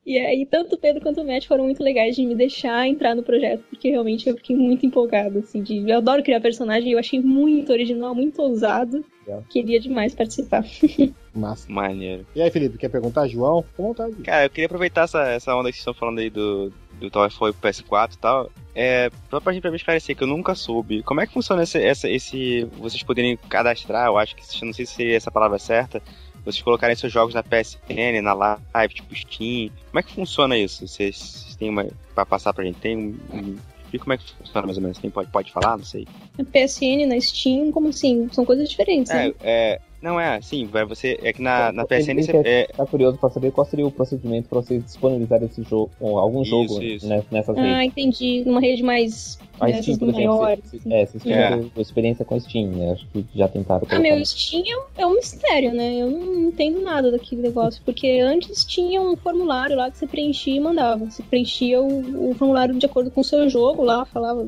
E 0.06 0.16
aí, 0.18 0.46
tanto 0.46 0.76
o 0.76 0.78
Pedro 0.78 1.02
quanto 1.02 1.22
o 1.22 1.26
Matt 1.26 1.46
foram 1.46 1.64
muito 1.64 1.82
legais 1.82 2.14
de 2.14 2.24
me 2.24 2.34
deixar 2.36 2.86
entrar 2.86 3.16
no 3.16 3.22
projeto, 3.22 3.64
porque 3.70 3.90
realmente 3.90 4.28
eu 4.28 4.36
fiquei 4.36 4.54
muito 4.54 4.84
empolgada, 4.84 5.40
assim, 5.40 5.62
de... 5.62 5.90
Eu 5.90 5.96
adoro 5.96 6.22
criar 6.22 6.40
personagem, 6.40 6.92
eu 6.92 6.98
achei 6.98 7.20
muito 7.20 7.72
original, 7.72 8.14
muito 8.14 8.40
ousado. 8.40 9.04
Legal. 9.26 9.42
Queria 9.48 9.80
demais 9.80 10.14
participar. 10.14 10.62
Massa. 11.34 11.72
Maneiro. 11.72 12.26
E 12.34 12.42
aí, 12.42 12.50
Felipe, 12.50 12.78
quer 12.78 12.90
perguntar, 12.90 13.26
João? 13.26 13.64
Com 13.76 13.88
vontade. 13.88 14.14
Cara, 14.22 14.44
eu 14.44 14.50
queria 14.50 14.66
aproveitar 14.66 15.04
essa, 15.04 15.26
essa 15.30 15.56
onda 15.56 15.70
que 15.70 15.76
vocês 15.76 15.80
estão 15.80 15.94
falando 15.94 16.18
aí 16.18 16.28
do, 16.28 16.70
do 17.00 17.10
Towerfall 17.10 17.52
pro 17.54 17.70
PS4 17.70 18.14
e 18.14 18.18
tal. 18.18 18.50
É, 18.74 19.10
só 19.30 19.38
pra 19.40 19.52
gente 19.52 19.62
pra 19.62 19.70
me 19.70 19.76
esclarecer, 19.76 20.16
que 20.16 20.22
eu 20.22 20.28
nunca 20.28 20.54
soube. 20.54 21.02
Como 21.02 21.20
é 21.20 21.26
que 21.26 21.32
funciona 21.32 21.62
esse, 21.62 21.78
essa, 21.82 22.08
esse. 22.08 22.64
Vocês 22.78 23.02
poderem 23.02 23.36
cadastrar, 23.48 24.06
eu 24.06 24.18
acho 24.18 24.34
que 24.34 24.42
não 24.64 24.72
sei 24.72 24.84
se 24.86 24.94
seria 24.94 25.16
essa 25.16 25.30
palavra 25.30 25.58
certa. 25.58 26.02
Vocês 26.44 26.60
colocarem 26.62 26.94
seus 26.94 27.12
jogos 27.12 27.34
na 27.34 27.42
PSN, 27.42 28.20
na 28.22 28.34
live, 28.34 28.94
tipo 28.94 29.14
Steam. 29.14 29.70
Como 29.90 29.98
é 30.00 30.02
que 30.02 30.12
funciona 30.12 30.58
isso? 30.58 30.86
Vocês, 30.86 31.56
têm 31.58 31.70
uma. 31.70 31.86
Pra 32.14 32.26
passar 32.26 32.52
pra 32.52 32.64
gente? 32.64 32.78
Tem 32.80 32.96
um, 32.96 33.16
um- 33.32 33.56
explica 33.84 34.04
como 34.04 34.12
é 34.12 34.18
que 34.18 34.32
funciona 34.34 34.66
mais 34.66 34.76
ou 34.76 34.82
menos. 34.82 34.98
Tem, 34.98 35.10
pode, 35.10 35.30
pode 35.30 35.50
falar? 35.52 35.78
Não 35.78 35.84
sei. 35.84 36.06
A 36.38 36.42
PSN 36.44 37.06
na 37.06 37.18
Steam, 37.20 37.70
como 37.72 37.88
assim? 37.88 38.28
São 38.32 38.44
coisas 38.44 38.68
diferentes, 38.68 39.10
É, 39.10 39.28
né? 39.28 39.34
é, 39.40 39.80
não 40.04 40.20
é, 40.20 40.40
sim, 40.40 40.66
vai 40.66 40.84
você. 40.84 41.18
É 41.22 41.32
que 41.32 41.42
na, 41.42 41.72
na 41.72 41.82
Ele- 41.82 41.88
PSN 41.88 42.10
ele 42.12 42.22
você. 42.22 42.32
quer- 42.32 42.46
É, 42.46 42.66
Tá 42.66 42.86
curioso 42.86 43.18
pra 43.18 43.28
saber 43.30 43.50
qual 43.50 43.64
seria 43.66 43.86
o 43.86 43.90
procedimento 43.90 44.48
pra 44.48 44.60
vocês 44.60 44.84
disponibilizarem 44.84 45.46
esse 45.46 45.62
jogo, 45.62 45.90
ou 46.00 46.18
algum 46.18 46.42
Isso, 46.42 46.50
jogo 46.50 46.82
isso. 46.82 47.06
né, 47.08 47.22
nessas 47.30 47.56
redes. 47.56 47.72
Ah, 47.72 47.84
entendi. 47.84 48.42
Numa 48.46 48.60
rede 48.60 48.82
mais. 48.82 49.38
A 49.58 49.66
dessas 49.66 49.82
Steam, 49.84 49.98
por 49.98 50.08
exemplo, 50.10 50.36
maiores. 50.42 50.64
se- 50.68 50.76
assim. 50.76 50.92
é, 50.92 51.06
vocês 51.06 51.26
É. 51.26 51.28
tiveram 51.48 51.70
experiência 51.78 52.24
com 52.24 52.34
a 52.34 52.40
Steam, 52.40 52.66
né? 52.72 52.92
Acho 52.92 53.06
que 53.08 53.24
já 53.34 53.48
tentaram 53.48 53.86
Ah, 53.88 53.98
meu, 53.98 54.24
Steam 54.26 54.62
é 54.66 54.76
um- 54.76 55.02
é 55.02 55.06
um 55.06 55.14
mistério, 55.14 55.72
né? 55.74 55.94
Eu 55.96 56.10
não 56.10 56.48
entendo 56.48 56.80
nada 56.80 57.10
daquele 57.10 57.40
negócio. 57.42 57.80
Porque 57.84 58.08
antes 58.20 58.64
tinha 58.64 59.00
um 59.00 59.16
formulário 59.16 59.76
lá 59.76 59.90
que 59.90 59.96
você 59.98 60.06
preenchia 60.06 60.56
e 60.56 60.60
mandava. 60.60 61.04
Você 61.08 61.22
preenchia 61.22 61.80
o, 61.80 62.30
o 62.30 62.34
formulário 62.34 62.74
de 62.74 62.84
acordo 62.86 63.10
com 63.10 63.20
o 63.20 63.24
seu 63.24 63.48
jogo 63.48 63.82
lá, 63.82 64.04
falava 64.04 64.46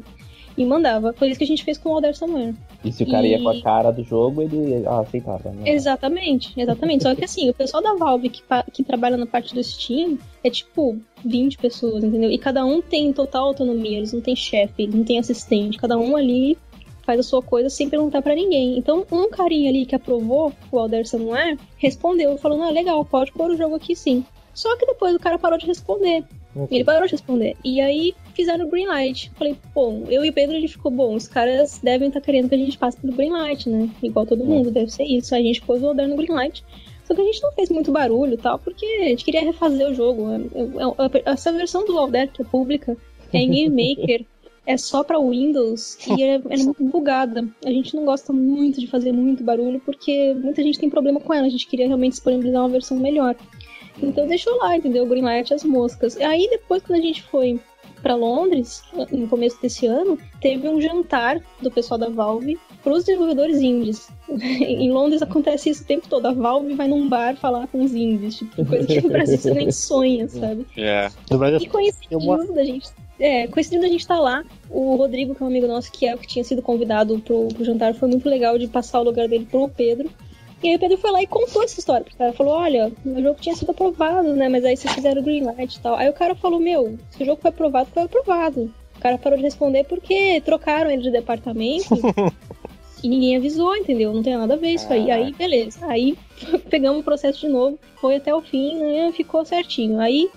e 0.56 0.64
mandava. 0.64 1.12
Foi 1.12 1.28
isso 1.28 1.38
que 1.38 1.44
a 1.44 1.46
gente 1.46 1.64
fez 1.64 1.76
com 1.78 1.90
o 1.90 1.94
Alder 1.94 2.16
Samuel. 2.16 2.54
E 2.84 2.92
se 2.92 3.02
o 3.02 3.10
cara 3.10 3.26
ia 3.26 3.38
E- 3.38 3.42
com 3.42 3.48
a 3.48 3.60
cara 3.60 3.90
do 3.90 4.02
jogo, 4.02 4.42
ele 4.42 4.84
ah, 4.86 5.00
aceitava. 5.00 5.50
Né? 5.50 5.70
Exatamente, 5.70 6.52
exatamente. 6.56 7.02
Só 7.02 7.14
que 7.14 7.24
assim, 7.24 7.48
o 7.50 7.54
pessoal 7.54 7.82
da 7.82 7.94
Valve 7.94 8.28
que, 8.28 8.42
que 8.72 8.82
trabalha 8.84 9.16
na 9.16 9.26
parte 9.26 9.54
do 9.54 9.62
Steam 9.62 10.18
é 10.42 10.50
tipo 10.50 10.96
20 11.24 11.58
pessoas, 11.58 12.02
entendeu? 12.04 12.30
E 12.30 12.38
cada 12.38 12.64
um 12.64 12.80
tem 12.80 13.12
total 13.12 13.48
autonomia, 13.48 13.98
eles 13.98 14.12
não 14.12 14.20
têm 14.20 14.36
chefe, 14.36 14.82
eles 14.84 14.94
não 14.94 15.04
têm 15.04 15.18
assistente, 15.18 15.78
cada 15.78 15.98
um 15.98 16.16
ali 16.16 16.56
faz 17.02 17.20
a 17.20 17.22
sua 17.22 17.40
coisa 17.40 17.70
sem 17.70 17.88
perguntar 17.88 18.20
pra 18.20 18.34
ninguém. 18.34 18.76
Então, 18.76 19.06
um 19.12 19.30
carinha 19.30 19.70
ali 19.70 19.86
que 19.86 19.94
aprovou 19.94 20.52
o 20.72 20.78
Alder 20.78 21.06
Samuel 21.06 21.56
respondeu, 21.78 22.36
falando: 22.36 22.64
ah, 22.64 22.70
legal, 22.70 23.04
pode 23.04 23.32
pôr 23.32 23.50
o 23.50 23.56
jogo 23.56 23.76
aqui 23.76 23.94
sim. 23.94 24.24
Só 24.52 24.76
que 24.76 24.86
depois 24.86 25.14
o 25.14 25.18
cara 25.20 25.38
parou 25.38 25.58
de 25.58 25.66
responder. 25.66 26.24
Ele 26.70 26.84
parou 26.84 27.06
de 27.06 27.12
responder. 27.12 27.56
E 27.64 27.80
aí 27.80 28.14
fizeram 28.34 28.66
o 28.66 28.68
green 28.70 28.86
light. 28.86 29.30
Falei, 29.36 29.56
bom, 29.74 30.04
eu 30.08 30.24
e 30.24 30.30
o 30.30 30.32
Pedro 30.32 30.56
a 30.56 30.60
gente 30.60 30.72
ficou, 30.72 30.90
bom, 30.90 31.14
os 31.14 31.26
caras 31.28 31.78
devem 31.82 32.08
estar 32.08 32.20
querendo 32.20 32.48
que 32.48 32.54
a 32.54 32.58
gente 32.58 32.78
passe 32.78 32.98
pelo 33.00 33.12
green 33.12 33.30
light, 33.30 33.68
né? 33.68 33.88
Igual 34.02 34.24
todo 34.26 34.44
mundo, 34.44 34.70
deve 34.70 34.90
ser 34.90 35.04
isso. 35.04 35.34
A 35.34 35.38
gente 35.38 35.60
pôs 35.62 35.82
o 35.82 35.86
Alder 35.88 36.08
no 36.08 36.16
green 36.16 36.32
light. 36.32 36.64
Só 37.04 37.14
que 37.14 37.20
a 37.20 37.24
gente 37.24 37.40
não 37.42 37.52
fez 37.52 37.70
muito 37.70 37.92
barulho 37.92 38.34
e 38.34 38.36
tal, 38.36 38.58
porque 38.58 38.84
a 38.84 39.04
gente 39.04 39.24
queria 39.24 39.42
refazer 39.42 39.88
o 39.88 39.94
jogo. 39.94 40.28
É- 40.30 40.36
é- 40.36 41.18
é- 41.18 41.32
Essa 41.32 41.52
versão 41.52 41.84
do 41.84 41.96
Alder, 41.98 42.32
que 42.32 42.42
é 42.42 42.44
pública, 42.44 42.96
é 43.32 43.38
em 43.38 43.50
Game 43.50 43.68
Maker. 43.96 44.24
É 44.68 44.76
só 44.76 45.04
pra 45.04 45.16
Windows 45.20 45.96
e 46.08 46.20
é, 46.24 46.34
é 46.50 46.56
muito 46.56 46.82
bugada. 46.82 47.48
A 47.64 47.70
gente 47.70 47.94
não 47.94 48.04
gosta 48.04 48.32
muito 48.32 48.80
de 48.80 48.88
fazer 48.88 49.12
muito 49.12 49.44
barulho 49.44 49.80
porque 49.84 50.34
muita 50.34 50.60
gente 50.60 50.80
tem 50.80 50.90
problema 50.90 51.20
com 51.20 51.32
ela. 51.32 51.46
A 51.46 51.48
gente 51.48 51.68
queria 51.68 51.86
realmente 51.86 52.14
disponibilizar 52.14 52.62
uma 52.62 52.68
versão 52.68 52.98
melhor. 52.98 53.36
Então 54.02 54.26
deixou 54.26 54.56
lá, 54.58 54.76
entendeu? 54.76 55.04
O 55.04 55.06
Greenlight 55.06 55.52
as 55.54 55.64
moscas. 55.64 56.16
E 56.16 56.22
aí 56.22 56.48
depois 56.50 56.82
quando 56.82 56.98
a 56.98 57.02
gente 57.02 57.22
foi 57.22 57.60
pra 58.02 58.14
Londres, 58.14 58.82
no 59.10 59.26
começo 59.26 59.60
desse 59.60 59.86
ano, 59.86 60.18
teve 60.40 60.68
um 60.68 60.80
jantar 60.80 61.40
do 61.60 61.70
pessoal 61.70 61.98
da 61.98 62.08
Valve 62.08 62.58
pros 62.82 63.04
desenvolvedores 63.04 63.60
indies. 63.60 64.08
em 64.28 64.92
Londres 64.92 65.22
acontece 65.22 65.70
isso 65.70 65.82
o 65.82 65.86
tempo 65.86 66.08
todo. 66.08 66.26
A 66.26 66.32
Valve 66.32 66.74
vai 66.74 66.86
num 66.86 67.08
bar 67.08 67.36
falar 67.36 67.66
com 67.66 67.82
os 67.82 67.94
indies, 67.94 68.36
tipo, 68.36 68.64
coisa 68.64 68.86
que 68.86 69.00
no 69.00 69.08
Brasil 69.08 69.38
você 69.38 69.52
nem 69.52 69.72
sonha, 69.72 70.28
sabe? 70.30 70.66
é. 70.76 71.10
No 71.30 71.38
Brasil, 71.38 71.58
E 71.60 71.66
coincidindo 71.68 72.54
da 72.54 72.64
gente. 72.64 72.88
É, 73.18 73.46
coincidindo 73.48 73.82
da 73.82 73.88
gente 73.88 74.02
estar 74.02 74.20
lá, 74.20 74.44
o 74.70 74.94
Rodrigo, 74.94 75.34
que 75.34 75.42
é 75.42 75.44
um 75.44 75.48
amigo 75.48 75.66
nosso, 75.66 75.90
que 75.90 76.06
é 76.06 76.14
o 76.14 76.18
que 76.18 76.28
tinha 76.28 76.44
sido 76.44 76.60
convidado 76.60 77.18
pro, 77.18 77.48
pro 77.48 77.64
jantar, 77.64 77.94
foi 77.94 78.08
muito 78.08 78.28
legal 78.28 78.58
de 78.58 78.68
passar 78.68 79.00
o 79.00 79.04
lugar 79.04 79.26
dele 79.26 79.48
pro 79.50 79.68
Pedro. 79.68 80.10
E 80.62 80.68
aí 80.68 80.76
o 80.76 80.78
Pedro 80.78 80.96
foi 80.96 81.10
lá 81.10 81.22
e 81.22 81.26
contou 81.26 81.62
essa 81.62 81.78
história. 81.78 82.06
O 82.12 82.16
cara 82.16 82.32
falou, 82.32 82.54
olha, 82.54 82.90
o 83.04 83.22
jogo 83.22 83.40
tinha 83.40 83.54
sido 83.54 83.70
aprovado, 83.70 84.32
né? 84.32 84.48
Mas 84.48 84.64
aí 84.64 84.76
vocês 84.76 84.92
fizeram 84.94 85.20
o 85.20 85.24
greenlight 85.24 85.76
e 85.76 85.80
tal. 85.80 85.94
Aí 85.96 86.08
o 86.08 86.14
cara 86.14 86.34
falou, 86.34 86.58
meu, 86.58 86.98
se 87.10 87.22
o 87.22 87.26
jogo 87.26 87.40
foi 87.40 87.50
aprovado, 87.50 87.90
foi 87.92 88.04
aprovado. 88.04 88.72
O 88.96 89.00
cara 89.00 89.18
parou 89.18 89.36
de 89.36 89.44
responder 89.44 89.84
porque 89.84 90.40
trocaram 90.40 90.90
ele 90.90 91.02
de 91.02 91.10
departamento. 91.10 91.94
E 93.02 93.08
ninguém 93.08 93.36
avisou, 93.36 93.76
entendeu? 93.76 94.12
Não 94.12 94.22
tem 94.22 94.36
nada 94.36 94.54
a 94.54 94.56
ver 94.56 94.72
isso 94.72 94.90
aí. 94.92 95.10
Aí, 95.10 95.32
beleza. 95.32 95.78
Aí 95.86 96.16
pegamos 96.70 97.00
o 97.00 97.04
processo 97.04 97.40
de 97.40 97.48
novo, 97.48 97.78
foi 98.00 98.16
até 98.16 98.34
o 98.34 98.40
fim, 98.40 98.78
né? 98.78 99.12
Ficou 99.12 99.44
certinho. 99.44 100.00
Aí 100.00 100.30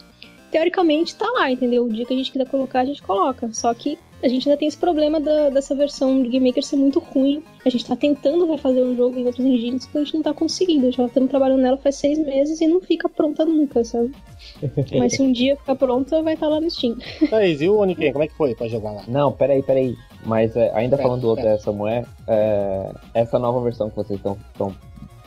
teoricamente 0.52 1.16
tá 1.16 1.26
lá, 1.32 1.50
entendeu? 1.50 1.86
O 1.86 1.90
dia 1.92 2.06
que 2.06 2.14
a 2.14 2.18
gente 2.18 2.32
quiser 2.32 2.48
colocar, 2.48 2.82
a 2.82 2.86
gente 2.86 3.02
coloca. 3.02 3.52
Só 3.54 3.74
que 3.74 3.98
a 4.22 4.28
gente 4.28 4.48
ainda 4.48 4.58
tem 4.60 4.68
esse 4.68 4.78
problema 4.78 5.20
da- 5.20 5.50
dessa 5.50 5.74
versão 5.76 6.22
do 6.22 6.30
Game 6.30 6.48
Maker 6.48 6.64
ser 6.64 6.76
muito 6.76 7.00
ruim. 7.00 7.44
A 7.66 7.70
gente 7.70 7.86
tá 7.86 7.96
tentando 7.96 8.46
refazer 8.50 8.84
o 8.84 8.96
jogo 8.96 9.18
em 9.18 9.26
outros 9.26 9.46
engines, 9.46 9.86
que 9.86 9.98
a 9.98 10.04
gente 10.04 10.16
não 10.16 10.22
tá 10.24 10.34
conseguindo. 10.34 10.92
Já 10.92 11.06
estamos 11.06 11.30
trabalhando 11.30 11.62
nela 11.62 11.78
faz 11.78 11.96
seis 11.96 12.18
meses 12.20 12.60
e 12.62 12.68
não 12.68 12.82
fica 12.82 13.08
pronta 13.10 13.46
nunca, 13.46 13.84
sabe? 13.84 14.12
Mas 14.98 15.14
se 15.14 15.22
um 15.22 15.32
dia 15.32 15.56
ficar 15.58 15.76
pronta, 15.76 16.22
vai 16.22 16.34
estar 16.34 16.48
lá 16.48 16.60
no 16.62 16.70
Steam. 16.70 16.98
Thaís, 17.30 17.62
e 17.62 17.70
o 17.70 17.78
Oniken, 17.78 18.12
como 18.12 18.24
é 18.24 18.28
que 18.28 18.34
foi 18.36 18.56
pra 18.56 18.68
jogar 18.68 18.92
lá? 18.92 19.04
Não, 19.08 19.32
peraí, 19.32 19.62
peraí. 19.64 19.96
Mas 20.26 20.56
é, 20.56 20.70
ainda 20.76 20.98
Pera, 20.98 21.08
falando 21.08 21.22
do 21.22 21.36
pera. 21.36 21.50
Odessa 21.52 21.64
Samuel, 21.66 22.04
é, 22.28 22.92
essa 23.14 23.40
nova 23.40 23.62
versão 23.62 23.90
que 23.90 23.96
vocês 23.96 24.20
estão 24.20 24.38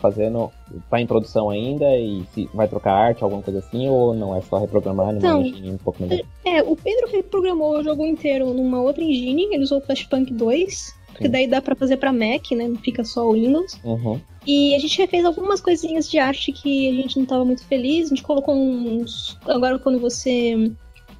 fazendo 0.03 0.51
tá 0.91 1.01
em 1.01 1.07
produção 1.07 1.49
ainda 1.49 1.87
e 1.97 2.25
se 2.35 2.51
vai 2.53 2.67
trocar 2.69 2.93
arte, 2.93 3.23
alguma 3.23 3.41
coisa 3.41 3.61
assim, 3.61 3.89
ou 3.89 4.13
não? 4.13 4.37
É 4.37 4.41
só 4.43 4.59
reprogramar 4.59 5.07
numa 5.07 5.19
Então, 5.19 5.41
engine 5.41 5.71
um 5.71 5.79
pouco 5.79 6.03
melhor? 6.03 6.21
É, 6.45 6.63
o 6.63 6.77
Pedro 6.77 7.09
reprogramou 7.11 7.79
o 7.79 7.83
jogo 7.85 8.05
inteiro 8.05 8.53
numa 8.53 8.83
outra 8.83 9.03
engine, 9.03 9.45
ele 9.53 9.63
usou 9.63 9.79
o 9.79 9.81
Flashpunk 9.81 10.33
2, 10.33 10.95
porque 11.13 11.25
Sim. 11.27 11.31
daí 11.31 11.47
dá 11.47 11.63
pra 11.63 11.77
fazer 11.77 11.97
pra 11.99 12.13
Mac, 12.13 12.51
né? 12.53 12.67
Não 12.67 12.77
fica 12.77 13.05
só 13.05 13.29
o 13.29 13.33
Windows. 13.35 13.79
Uhum. 13.85 14.21
E 14.47 14.75
a 14.75 14.79
gente 14.79 14.99
refez 14.99 15.25
algumas 15.25 15.61
coisinhas 15.61 16.11
de 16.11 16.19
arte 16.19 16.51
que 16.51 16.89
a 16.89 16.93
gente 16.95 17.17
não 17.19 17.25
tava 17.25 17.45
muito 17.45 17.65
feliz. 17.65 18.07
A 18.07 18.09
gente 18.09 18.25
colocou 18.25 18.55
uns. 18.57 19.39
Agora, 19.47 19.79
quando 19.79 20.01
você. 20.01 20.73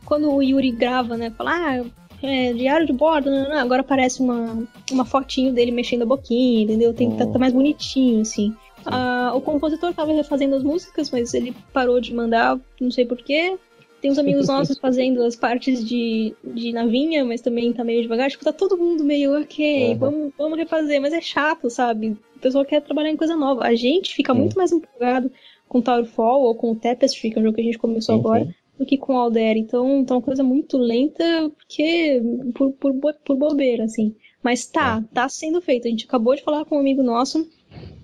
Quando 0.05 0.29
o 0.33 0.43
Yuri 0.43 0.73
grava, 0.73 1.17
né? 1.17 1.31
Fala, 1.31 1.53
ah, 1.53 1.85
é, 2.23 2.53
diário 2.53 2.87
de 2.87 2.93
bordo, 2.93 3.31
né, 3.31 3.49
né, 3.49 3.57
agora 3.59 3.83
aparece 3.83 4.21
uma, 4.21 4.65
uma 4.91 5.05
fotinho 5.05 5.53
dele 5.53 5.71
mexendo 5.73 6.03
a 6.03 6.07
boquinha, 6.07 6.63
entendeu? 6.63 6.95
Tem 6.95 7.11
que 7.11 7.17
tá, 7.17 7.25
Hum. 7.25 7.33
tá 7.33 7.39
mais 7.39 7.53
bonitinho, 7.53 8.21
assim. 8.23 8.55
Ah, 8.87 9.33
o 9.35 9.41
compositor 9.41 9.93
tava 9.95 10.13
refazendo 10.13 10.57
as 10.57 10.63
músicas, 10.63 11.11
mas 11.11 11.35
ele 11.35 11.55
parou 11.73 12.01
de 12.01 12.15
mandar, 12.15 12.59
não 12.81 12.91
sei 12.91 13.05
porquê. 13.05 13.57
Tem 14.01 14.11
uns 14.11 14.19
amigos 14.19 14.47
nossos 14.49 14.79
fazendo 14.79 15.23
as 15.23 15.37
partes 15.37 15.85
de, 15.87 16.35
de 16.43 16.73
navinha, 16.73 17.25
mas 17.25 17.41
também 17.41 17.73
tá 17.73 17.85
meio 17.85 18.03
devagar. 18.03 18.31
Tipo, 18.31 18.45
tá 18.45 18.53
todo 18.53 18.77
mundo 18.77 19.05
meio, 19.05 19.41
ok, 19.41 19.93
Uhum. 19.93 19.99
vamos, 19.99 20.33
vamos 20.37 20.59
refazer, 20.59 21.01
mas 21.01 21.13
é 21.13 21.21
chato, 21.21 21.71
sabe? 21.71 22.17
O 22.37 22.39
pessoal 22.41 22.65
quer 22.65 22.81
trabalhar 22.83 23.11
em 23.11 23.17
coisa 23.17 23.37
nova. 23.37 23.65
A 23.65 23.75
gente 23.75 24.15
fica 24.15 24.33
Sim. 24.33 24.41
muito 24.41 24.57
mais 24.57 24.73
empolgado 24.73 25.31
com 25.69 25.81
Towerfall 25.81 26.43
ou 26.43 26.55
com 26.55 26.73
o 26.73 26.77
Tapestry, 26.77 27.31
que 27.31 27.39
é 27.39 27.41
um 27.41 27.45
jogo 27.45 27.55
que 27.55 27.61
a 27.61 27.65
gente 27.65 27.79
começou 27.79 28.17
Sim, 28.17 28.21
agora, 28.21 28.55
do 28.79 28.85
que 28.85 28.99
com 28.99 29.17
Alder. 29.17 29.57
Então, 29.57 30.05
tá 30.05 30.15
uma 30.17 30.23
coisa 30.23 30.43
muito 30.43 30.77
lenta, 30.77 31.51
porque 31.57 32.21
por, 32.55 32.73
por, 32.73 32.93
por 33.25 33.37
bobeira, 33.37 33.85
assim. 33.85 34.15
Mas 34.43 34.67
tá, 34.67 35.03
tá 35.15 35.29
sendo 35.29 35.63
feito. 35.63 35.87
A 35.87 35.91
gente 35.91 36.05
acabou 36.07 36.35
de 36.35 36.43
falar 36.43 36.65
com 36.65 36.77
um 36.77 36.81
amigo 36.81 37.03
nosso, 37.03 37.49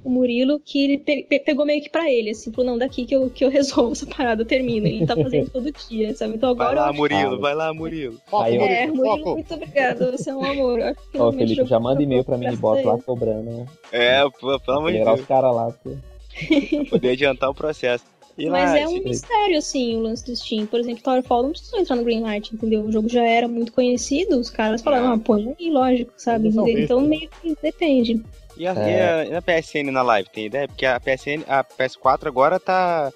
o 0.08 0.12
Murilo, 0.12 0.60
que 0.64 0.82
ele 0.84 0.98
pe- 0.98 1.24
pe- 1.28 1.38
pegou 1.40 1.64
meio 1.66 1.82
que 1.82 1.90
pra 1.90 2.10
ele, 2.10 2.30
assim, 2.30 2.50
falou, 2.52 2.70
não, 2.72 2.78
daqui 2.78 3.04
que 3.04 3.14
eu, 3.14 3.28
que 3.30 3.44
eu 3.44 3.50
resolvo 3.50 3.92
essa 3.92 4.06
parada, 4.06 4.42
eu 4.42 4.46
termino. 4.46 4.86
Ele 4.86 5.06
tá 5.06 5.14
fazendo 5.16 5.50
todo 5.50 5.70
dia, 5.88 6.14
sabe? 6.16 6.34
Então 6.36 6.54
Vai 6.54 6.66
agora. 6.68 6.80
lá, 6.80 6.86
eu 6.86 6.90
acho- 6.90 6.98
Murilo, 6.98 7.40
vai 7.40 7.54
lá, 7.54 7.72
Murilo. 7.74 8.20
Foco, 8.26 8.42
Aí 8.44 8.56
É, 8.56 8.86
Murilo, 8.86 9.04
foco. 9.04 9.32
muito 9.34 9.54
obrigada, 9.54 10.10
você 10.10 10.30
é 10.30 10.34
um 10.34 10.44
amor. 10.44 10.78
Ó, 11.16 11.32
Felipe, 11.32 11.64
já 11.66 11.78
manda 11.78 12.02
e-mail 12.02 12.24
pra 12.24 12.36
Graças 12.36 12.58
Miniboss 12.58 12.86
a 12.86 12.92
lá 12.92 12.98
cobrando, 13.02 13.50
né? 13.50 13.66
É, 13.92 14.22
pô, 14.40 14.58
pelo 14.60 14.78
amor 14.78 14.92
de 14.92 14.98
Deus, 15.04 15.20
os 15.20 15.26
caras 15.26 15.54
lá. 15.54 15.70
pra 15.72 15.92
poder 16.90 17.10
adiantar 17.10 17.50
o 17.50 17.54
processo. 17.54 18.04
E 18.36 18.48
Mas 18.48 18.70
lá, 18.70 18.78
é 18.78 18.86
um 18.86 18.90
se- 18.92 19.00
mistério, 19.00 19.58
assim, 19.58 19.96
o 19.96 20.00
lance 20.00 20.24
do 20.24 20.36
Steam. 20.36 20.64
Por 20.66 20.78
exemplo, 20.78 21.02
Towerfall 21.02 21.42
não 21.42 21.50
precisou 21.50 21.80
entrar 21.80 21.96
no 21.96 22.04
Greenlight, 22.04 22.54
entendeu? 22.54 22.82
O 22.84 22.92
jogo 22.92 23.08
já 23.08 23.24
era 23.24 23.48
muito 23.48 23.72
conhecido, 23.72 24.38
os 24.38 24.48
caras 24.48 24.80
falaram, 24.80 25.08
Ah. 25.08 25.14
ah, 25.14 25.18
põe 25.18 25.56
aí, 25.58 25.68
lógico, 25.70 26.12
sabe? 26.16 26.48
Então 26.48 27.00
meio 27.00 27.28
que 27.42 27.56
depende. 27.60 28.22
E 28.58 28.66
a, 28.66 28.72
É. 28.72 28.76
e 28.76 29.00
a- 29.00 29.24
e 29.26 29.34
a 29.36 29.40
PSN 29.42 29.90
na 29.92 30.02
live, 30.02 30.28
tem 30.30 30.46
ideia? 30.46 30.66
Porque 30.66 30.84
a 30.84 30.98
PSN, 30.98 31.44
a 31.48 31.62
PS4 31.62 32.26
agora 32.28 32.58
tá. 32.58 33.10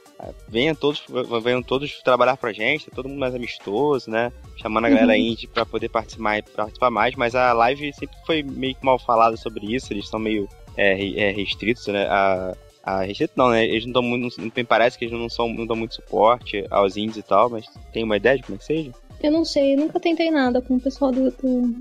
Venham 0.49 0.73
todos, 0.75 1.03
venham 1.43 1.61
todos 1.63 2.01
trabalhar 2.03 2.37
pra 2.37 2.53
gente, 2.53 2.87
tá 2.89 2.93
todo 2.95 3.09
mundo 3.09 3.19
mais 3.19 3.35
amistoso, 3.35 4.09
né? 4.09 4.33
Chamando 4.57 4.85
a 4.85 4.89
galera 4.91 5.09
Uhum. 5.13 5.19
indie 5.19 5.49
pra 5.49 5.67
poder 5.67 5.89
participar, 5.89 6.41
participar 6.55 6.91
mais, 6.91 7.17
mas 7.17 7.35
a 7.35 7.53
live 7.53 7.93
sempre 7.93 8.17
foi 8.25 8.43
meio 8.45 8.77
que 8.77 8.85
mal 8.87 9.01
falada 9.01 9.37
sobre 9.37 9.67
isso, 9.75 9.93
eles 9.93 10.09
são 10.09 10.21
meio 10.21 10.49
é, 10.77 10.93
é, 11.21 11.33
restritos, 11.33 11.87
né? 11.89 12.07
A, 12.09 12.55
a 12.85 13.03
restrito 13.03 13.35
não, 13.37 13.51
né? 13.51 13.65
Eles 13.67 13.85
não 13.85 13.93
dão 13.93 14.03
muito. 14.03 14.41
não- 14.41 14.65
parece 14.65 14.97
que 14.97 15.05
eles 15.07 15.19
não, 15.19 15.29
são, 15.29 15.49
não 15.53 15.67
dão 15.67 15.77
muito 15.77 15.95
suporte 15.97 16.65
aos 16.71 16.97
indies 16.97 17.17
e 17.17 17.23
tal, 17.23 17.51
mas 17.51 17.67
tem 17.93 18.05
uma 18.05 18.17
ideia 18.17 18.37
de 18.37 18.43
como 18.45 18.55
é 18.57 18.59
que 18.59 18.65
seja? 18.65 18.93
Eu 19.23 19.31
não 19.31 19.45
sei, 19.45 19.75
eu 19.75 19.79
nunca 19.79 20.01
tentei 20.01 20.31
nada 20.31 20.61
com 20.61 20.77
o 20.77 20.81
pessoal 20.81 21.13
do, 21.13 21.31
do, 21.31 21.75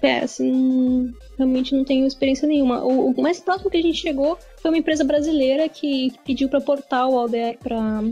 PS. 0.00 0.40
Não, 0.40 1.12
realmente 1.36 1.74
não 1.74 1.84
tenho 1.84 2.06
experiência 2.06 2.48
nenhuma. 2.48 2.84
O, 2.84 3.10
o 3.10 3.22
mais 3.22 3.40
próximo 3.40 3.70
que 3.70 3.76
a 3.76 3.82
gente 3.82 4.00
chegou 4.00 4.38
foi 4.60 4.70
uma 4.70 4.78
empresa 4.78 5.04
brasileira 5.04 5.68
que 5.68 6.12
pediu 6.24 6.48
pra 6.48 6.60
portar 6.60 7.08
o 7.08 7.18
Alder 7.18 7.58
pra, 7.58 8.02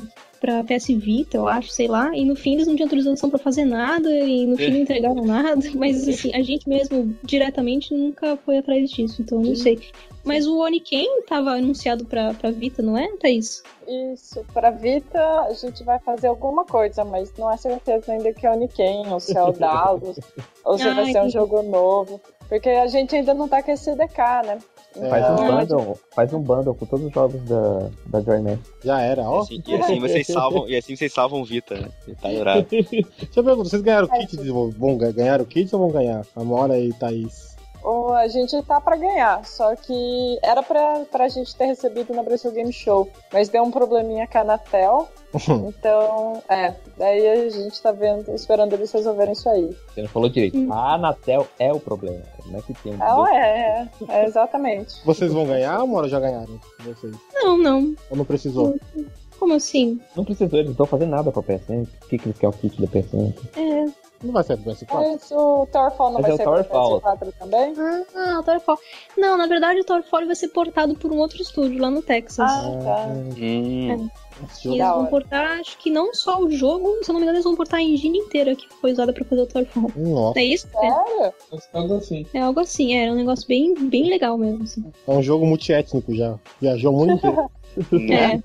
pra 0.41 0.65
PS 0.65 0.89
Vita, 0.89 1.37
eu 1.37 1.49
acho, 1.49 1.71
sei 1.71 1.89
lá. 1.89 2.15
E 2.17 2.25
no 2.25 2.37
fim 2.37 2.55
eles 2.55 2.67
não 2.67 2.75
tinham 2.75 2.87
autorização 2.87 3.31
pra 3.31 3.39
fazer 3.39 3.65
nada 3.65 4.11
e 4.11 4.47
no 4.47 4.57
fim 4.57 4.71
não 4.71 4.81
entregaram 4.81 5.25
nada. 5.25 5.63
Mas 5.75 6.07
assim, 6.09 6.35
a 6.35 6.43
gente 6.43 6.69
mesmo 6.69 7.17
diretamente 7.23 7.95
nunca 7.95 8.37
foi 8.37 8.59
atrás 8.59 8.91
disso, 8.91 9.23
então 9.23 9.41
eu 9.41 9.49
não 9.49 9.57
sei. 9.57 9.79
Mas 10.25 10.47
o 10.47 10.59
Oniken 10.61 11.23
tava 11.29 11.51
anunciado 11.53 12.05
pra, 12.05 12.33
pra 12.35 12.51
Vita, 12.51 12.81
não 12.83 12.97
é, 12.97 13.09
Thaís? 13.17 13.63
Isso, 14.13 14.45
pra 14.53 14.71
Vita 14.71 15.19
a 15.43 15.53
gente 15.53 15.83
vai 15.83 15.99
fazer 15.99 16.29
alguma 16.29 16.65
coisa, 16.65 17.05
mas 17.05 17.33
não 17.37 17.51
é 17.51 17.57
certeza 17.57 18.13
ainda 18.13 18.33
que 18.33 18.47
é 18.47 18.51
Oniken 18.53 19.13
ou 19.13 19.19
se 19.19 19.37
é 19.37 19.43
o 19.43 19.51
Dallas, 19.53 20.19
ou 20.65 20.79
se 20.79 20.89
Ah, 20.89 20.95
vai 20.95 21.11
ser 21.13 21.23
um 21.23 21.29
jogo 21.31 21.63
novo. 21.63 22.21
Porque 22.49 22.69
a 22.69 22.87
gente 22.87 23.17
ainda 23.17 23.33
não 23.33 23.49
tá 23.49 23.63
com 23.63 23.71
esse 23.71 23.85
CDK, 23.85 24.19
né? 24.47 24.59
Faz 25.09 25.25
um 25.31 25.33
Então, 25.35 25.47
bundle, 25.57 25.99
faz 26.15 26.33
um 26.35 26.41
bundle 26.41 26.75
com 26.75 26.85
todos 26.85 27.07
os 27.07 27.13
jogos 27.13 27.41
da, 27.49 27.89
da 28.09 28.21
Joyman. 28.21 28.59
Já 28.85 29.01
era, 29.01 29.23
ó. 29.23 29.41
assim, 29.41 29.63
e 29.67 29.75
assim 29.75 29.99
vocês 29.99 30.27
salvam, 30.27 30.69
e 30.69 30.77
assim 30.77 30.95
vocês 30.95 31.11
salvam 31.13 31.41
o 31.41 31.45
Vita, 31.47 31.75
né? 31.81 31.89
Tá 32.21 32.29
dourado. 32.29 32.67
Deixa 32.71 33.01
eu 33.37 33.43
perguntar, 33.43 33.69
vocês 33.71 33.81
ganharam 33.81 34.07
o 34.07 34.11
kit 34.11 34.37
de 34.37 34.51
vão 34.51 34.99
ga- 34.99 35.13
ganhar 35.13 35.41
o 35.41 35.47
kit 35.47 35.75
ou 35.75 35.81
vão 35.81 35.91
ganhar? 35.91 36.27
Amora 36.37 36.79
e 36.79 36.93
Thaís. 36.93 37.52
Ou 37.83 38.13
a 38.13 38.29
gente 38.29 38.61
tá 38.63 38.81
pra 38.81 38.97
ganhar, 38.97 39.45
só 39.45 39.75
que 39.75 40.39
era 40.43 40.63
pra, 40.63 41.05
pra 41.11 41.29
gente 41.29 41.55
ter 41.55 41.67
recebido 41.67 42.15
na 42.15 42.23
Brasil 42.23 42.53
Game 42.53 42.73
Show, 42.73 43.09
mas 43.33 43.49
deu 43.49 43.63
um 43.63 43.71
probleminha 43.71 44.27
com 44.27 44.39
a 44.39 44.41
Anatel, 44.43 45.09
então, 45.67 46.43
é, 46.49 46.75
daí 46.99 47.27
a 47.27 47.49
gente 47.49 47.81
tá 47.81 47.91
vendo, 47.91 48.31
esperando 48.35 48.75
eles 48.75 48.93
resolverem 48.93 49.33
isso 49.33 49.49
aí. 49.49 49.75
Você 49.89 50.03
não 50.03 50.09
falou 50.09 50.29
direito. 50.29 50.59
Hum. 50.59 50.73
A 50.73 50.95
Anatel 50.95 51.47
é 51.59 51.73
o 51.73 51.81
problema. 51.81 52.23
Não 52.47 52.59
é 52.59 52.63
que 52.63 52.75
tem 52.75 52.95
um 52.95 53.03
Ela 53.03 53.35
é, 53.35 53.89
é, 54.09 54.27
exatamente. 54.27 54.95
Vocês 55.07 55.33
vão 55.33 55.47
ganhar, 55.47 55.83
ou 55.83 56.09
já 56.09 56.21
ganharam? 56.21 56.61
Vocês? 56.81 57.17
Não, 57.35 57.57
não. 57.57 57.95
Ou 58.11 58.17
não 58.17 58.25
precisou? 58.25 58.79
Como 59.39 59.55
assim? 59.55 60.01
Não 60.15 60.25
precisou, 60.25 60.59
eles 60.59 60.67
não 60.67 60.73
estão 60.73 60.87
fazendo 60.87 61.11
nada 61.11 61.33
pra 61.33 61.43
PSN. 61.43 61.85
Por 62.01 62.09
que, 62.09 62.19
que 62.19 62.29
eles 62.29 62.39
querem 62.39 62.55
o 62.55 62.59
kit 62.59 62.81
da 62.81 62.87
PSN? 62.87 63.35
É. 63.57 64.02
Não 64.23 64.33
vai 64.33 64.43
ser 64.45 64.57
do 64.57 64.71
PS4? 64.71 64.87
Mas 64.93 65.31
o 65.33 65.67
Towerfall 65.67 66.13
não 66.13 66.21
Mas 66.21 66.23
vai 66.23 66.31
é 66.31 66.35
o 66.35 66.37
ser 66.37 66.45
pro 66.45 66.65
Towerfall. 66.65 67.01
PS4 67.01 67.33
também? 67.39 67.75
Ah, 68.15 68.39
o 68.41 68.43
Towerfall. 68.43 68.79
Não, 69.17 69.37
na 69.37 69.47
verdade 69.47 69.81
o 69.81 69.85
Towerfall 69.85 70.27
vai 70.27 70.35
ser 70.37 70.49
portado 70.49 70.95
por 70.95 71.11
um 71.13 71.19
outro 71.19 71.41
estúdio 71.43 71.81
lá 71.81 71.91
no 71.91 72.03
Texas. 72.03 72.49
Ah, 72.51 72.79
tá. 72.85 73.07
Hum, 73.09 74.09
Esse 74.49 74.69
E 74.69 74.75
eles 74.75 74.87
vão 74.89 75.07
portar, 75.07 75.61
acho 75.61 75.77
que 75.79 75.91
não 75.91 76.15
só 76.15 76.41
o 76.41 76.51
jogo, 76.51 76.99
se 77.03 77.11
eu 77.11 77.13
não 77.13 77.21
me 77.21 77.25
engano, 77.25 77.37
eles 77.37 77.45
vão 77.45 77.55
portar 77.57 77.81
a 77.81 77.83
engine 77.83 78.19
inteira 78.19 78.55
que 78.57 78.67
foi 78.81 78.93
usada 78.93 79.13
pra 79.13 79.25
fazer 79.25 79.43
o 79.43 79.47
Towerfall. 79.47 79.91
Nossa, 79.97 80.39
É 80.41 80.45
isso? 80.45 80.69
É, 80.75 80.81
Sério? 80.91 81.33
Algo 81.73 81.95
assim. 81.97 82.27
é 82.33 82.41
algo 82.41 82.61
assim, 82.61 82.95
é, 82.97 83.07
é 83.07 83.13
um 83.13 83.17
negócio 83.17 83.47
bem, 83.49 83.75
bem 83.89 84.09
legal 84.09 84.39
mesmo. 84.39 84.63
Assim. 84.63 84.85
é 85.07 85.11
um 85.11 85.23
jogo 85.23 85.47
multiétnico 85.47 86.15
já. 86.15 86.35
Viajou 86.61 86.93
muito 86.93 87.13
inteiro. 87.77 88.09
né? 88.09 88.35
É. 88.35 88.43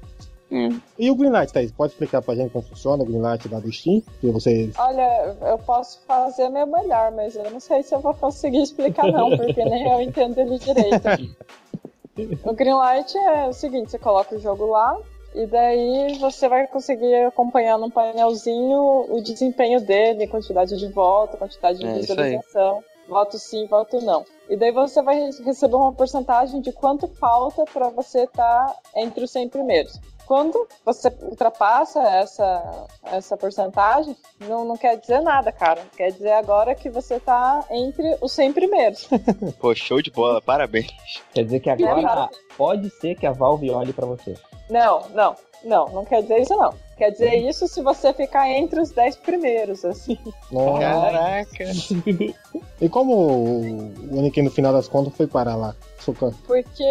É. 0.52 0.70
E 0.98 1.12
o 1.12 1.16
Greenlight, 1.16 1.52
Thaís? 1.52 1.72
Pode 1.72 1.94
explicar 1.94 2.22
pra 2.22 2.36
gente 2.36 2.52
como 2.52 2.64
funciona 2.64 3.04
o 3.04 3.06
Greenlight 3.06 3.48
da 3.50 3.60
Steam? 3.72 4.02
Que 4.22 4.32
vocês. 4.32 4.74
Olha, 4.78 5.36
eu 5.42 5.58
posso 5.60 6.00
fazer 6.08 6.50
meu 6.50 6.66
melhor, 6.66 7.12
mas 7.12 7.36
eu 7.36 7.50
não 7.52 7.60
sei 7.60 7.84
se 7.84 7.94
eu 7.94 8.00
vou 8.00 8.14
conseguir 8.14 8.62
explicar 8.62 9.12
não, 9.12 9.36
porque 9.36 9.64
nem 9.66 9.92
eu 9.92 10.02
entendo 10.02 10.40
ele 10.40 10.58
direito. 10.58 11.38
O 12.44 12.54
Greenlight 12.54 13.18
é 13.18 13.48
o 13.48 13.54
seguinte, 13.54 13.92
você 13.92 14.00
coloca 14.00 14.36
o 14.36 14.40
jogo 14.40 14.66
lá, 14.68 14.98
e 15.36 15.46
daí 15.46 16.18
você 16.20 16.50
vai 16.50 16.66
conseguir 16.66 17.14
acompanhar 17.26 17.78
num 17.78 17.92
painelzinho 17.92 19.06
o 19.10 19.22
desempenho 19.22 19.80
dele, 19.80 20.28
quantidade 20.28 20.76
de 20.78 20.88
voto, 20.88 21.38
quantidade 21.38 21.78
de 21.78 21.86
É, 21.86 21.94
visualização, 21.94 22.84
voto 23.08 23.38
sim, 23.38 23.68
voto 23.68 24.02
não. 24.02 24.26
E 24.50 24.56
daí 24.56 24.72
você 24.72 25.02
vai 25.02 25.30
receber 25.46 25.76
uma 25.76 25.94
porcentagem 25.94 26.60
de 26.62 26.72
quanto 26.72 27.08
falta 27.08 27.66
para 27.66 27.90
você 27.90 28.24
estar 28.24 28.74
entre 28.96 29.26
os 29.26 29.32
100 29.32 29.50
primeiros. 29.50 30.00
Quando 30.28 30.68
você 30.86 31.08
ultrapassa 31.22 32.02
essa, 32.02 32.88
essa 33.04 33.38
porcentagem, 33.38 34.14
não, 34.42 34.66
não 34.66 34.76
quer 34.76 34.98
dizer 34.98 35.22
nada, 35.22 35.54
cara. 35.54 35.82
Quer 35.96 36.12
dizer 36.12 36.34
agora 36.34 36.76
que 36.76 36.90
você 36.90 37.18
tá 37.18 37.64
entre 37.72 38.18
os 38.20 38.34
100 38.34 38.52
primeiros. 38.52 39.08
Pô, 39.58 39.74
show 39.74 40.02
de 40.02 40.12
bola, 40.12 40.42
parabéns. 40.42 40.92
Quer 41.34 41.46
dizer 41.46 41.62
que 41.62 41.70
agora 41.70 42.30
pode 42.58 42.90
ser 42.90 43.16
que 43.16 43.26
a 43.26 43.32
Valve 43.32 43.72
olhe 43.72 43.94
pra 43.94 44.06
você. 44.06 44.36
Não, 44.70 45.08
não, 45.14 45.34
não, 45.64 45.88
não 45.90 46.04
quer 46.04 46.22
dizer 46.22 46.42
isso 46.42 46.58
não. 46.58 46.74
Quer 46.98 47.12
dizer 47.12 47.36
isso 47.48 47.68
se 47.68 47.82
você 47.82 48.12
ficar 48.12 48.50
entre 48.50 48.80
os 48.82 48.90
10 48.92 49.18
primeiros, 49.18 49.86
assim. 49.86 50.18
Nossa. 50.52 50.80
Caraca. 50.80 51.66
E 52.80 52.88
como 52.90 53.16
o, 53.16 54.20
Anakin 54.20 54.44
no 54.44 54.52
final 54.52 54.72
das 54.72 54.88
contas 54.88 55.12
foi 55.16 55.26
parar 55.26 55.56
lá? 55.56 55.76
Soca- 56.00 56.32
Porque 56.46 56.84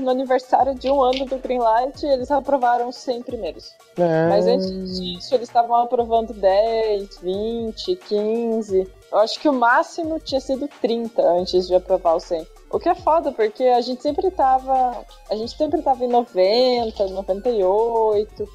no 0.00 0.08
aniversário 0.10 0.74
de 0.74 0.90
um 0.90 1.02
ano 1.02 1.26
do 1.26 1.36
Greenlight, 1.38 2.04
eles 2.06 2.30
aprovaram 2.30 2.88
os 2.88 2.96
100 2.96 3.22
primeiros. 3.22 3.70
É... 3.98 4.28
Mas 4.30 4.46
antes 4.46 4.98
disso, 4.98 5.34
eles 5.34 5.48
estavam 5.48 5.76
aprovando 5.76 6.32
10, 6.32 7.18
20, 7.22 7.96
15. 7.96 8.88
Eu 9.12 9.18
acho 9.18 9.38
que 9.38 9.46
o 9.48 9.52
máximo 9.52 10.18
tinha 10.18 10.40
sido 10.40 10.66
30 10.80 11.20
antes 11.22 11.66
de 11.68 11.74
aprovar 11.74 12.16
o 12.16 12.20
100. 12.20 12.46
O 12.70 12.78
que 12.78 12.88
é 12.88 12.94
foda, 12.94 13.30
porque 13.30 13.62
a 13.64 13.80
gente 13.82 14.02
sempre 14.02 14.30
tava. 14.30 15.04
A 15.30 15.36
gente 15.36 15.54
sempre 15.56 15.82
tava 15.82 16.02
em 16.04 16.08
90, 16.08 17.06
98, 17.08 18.48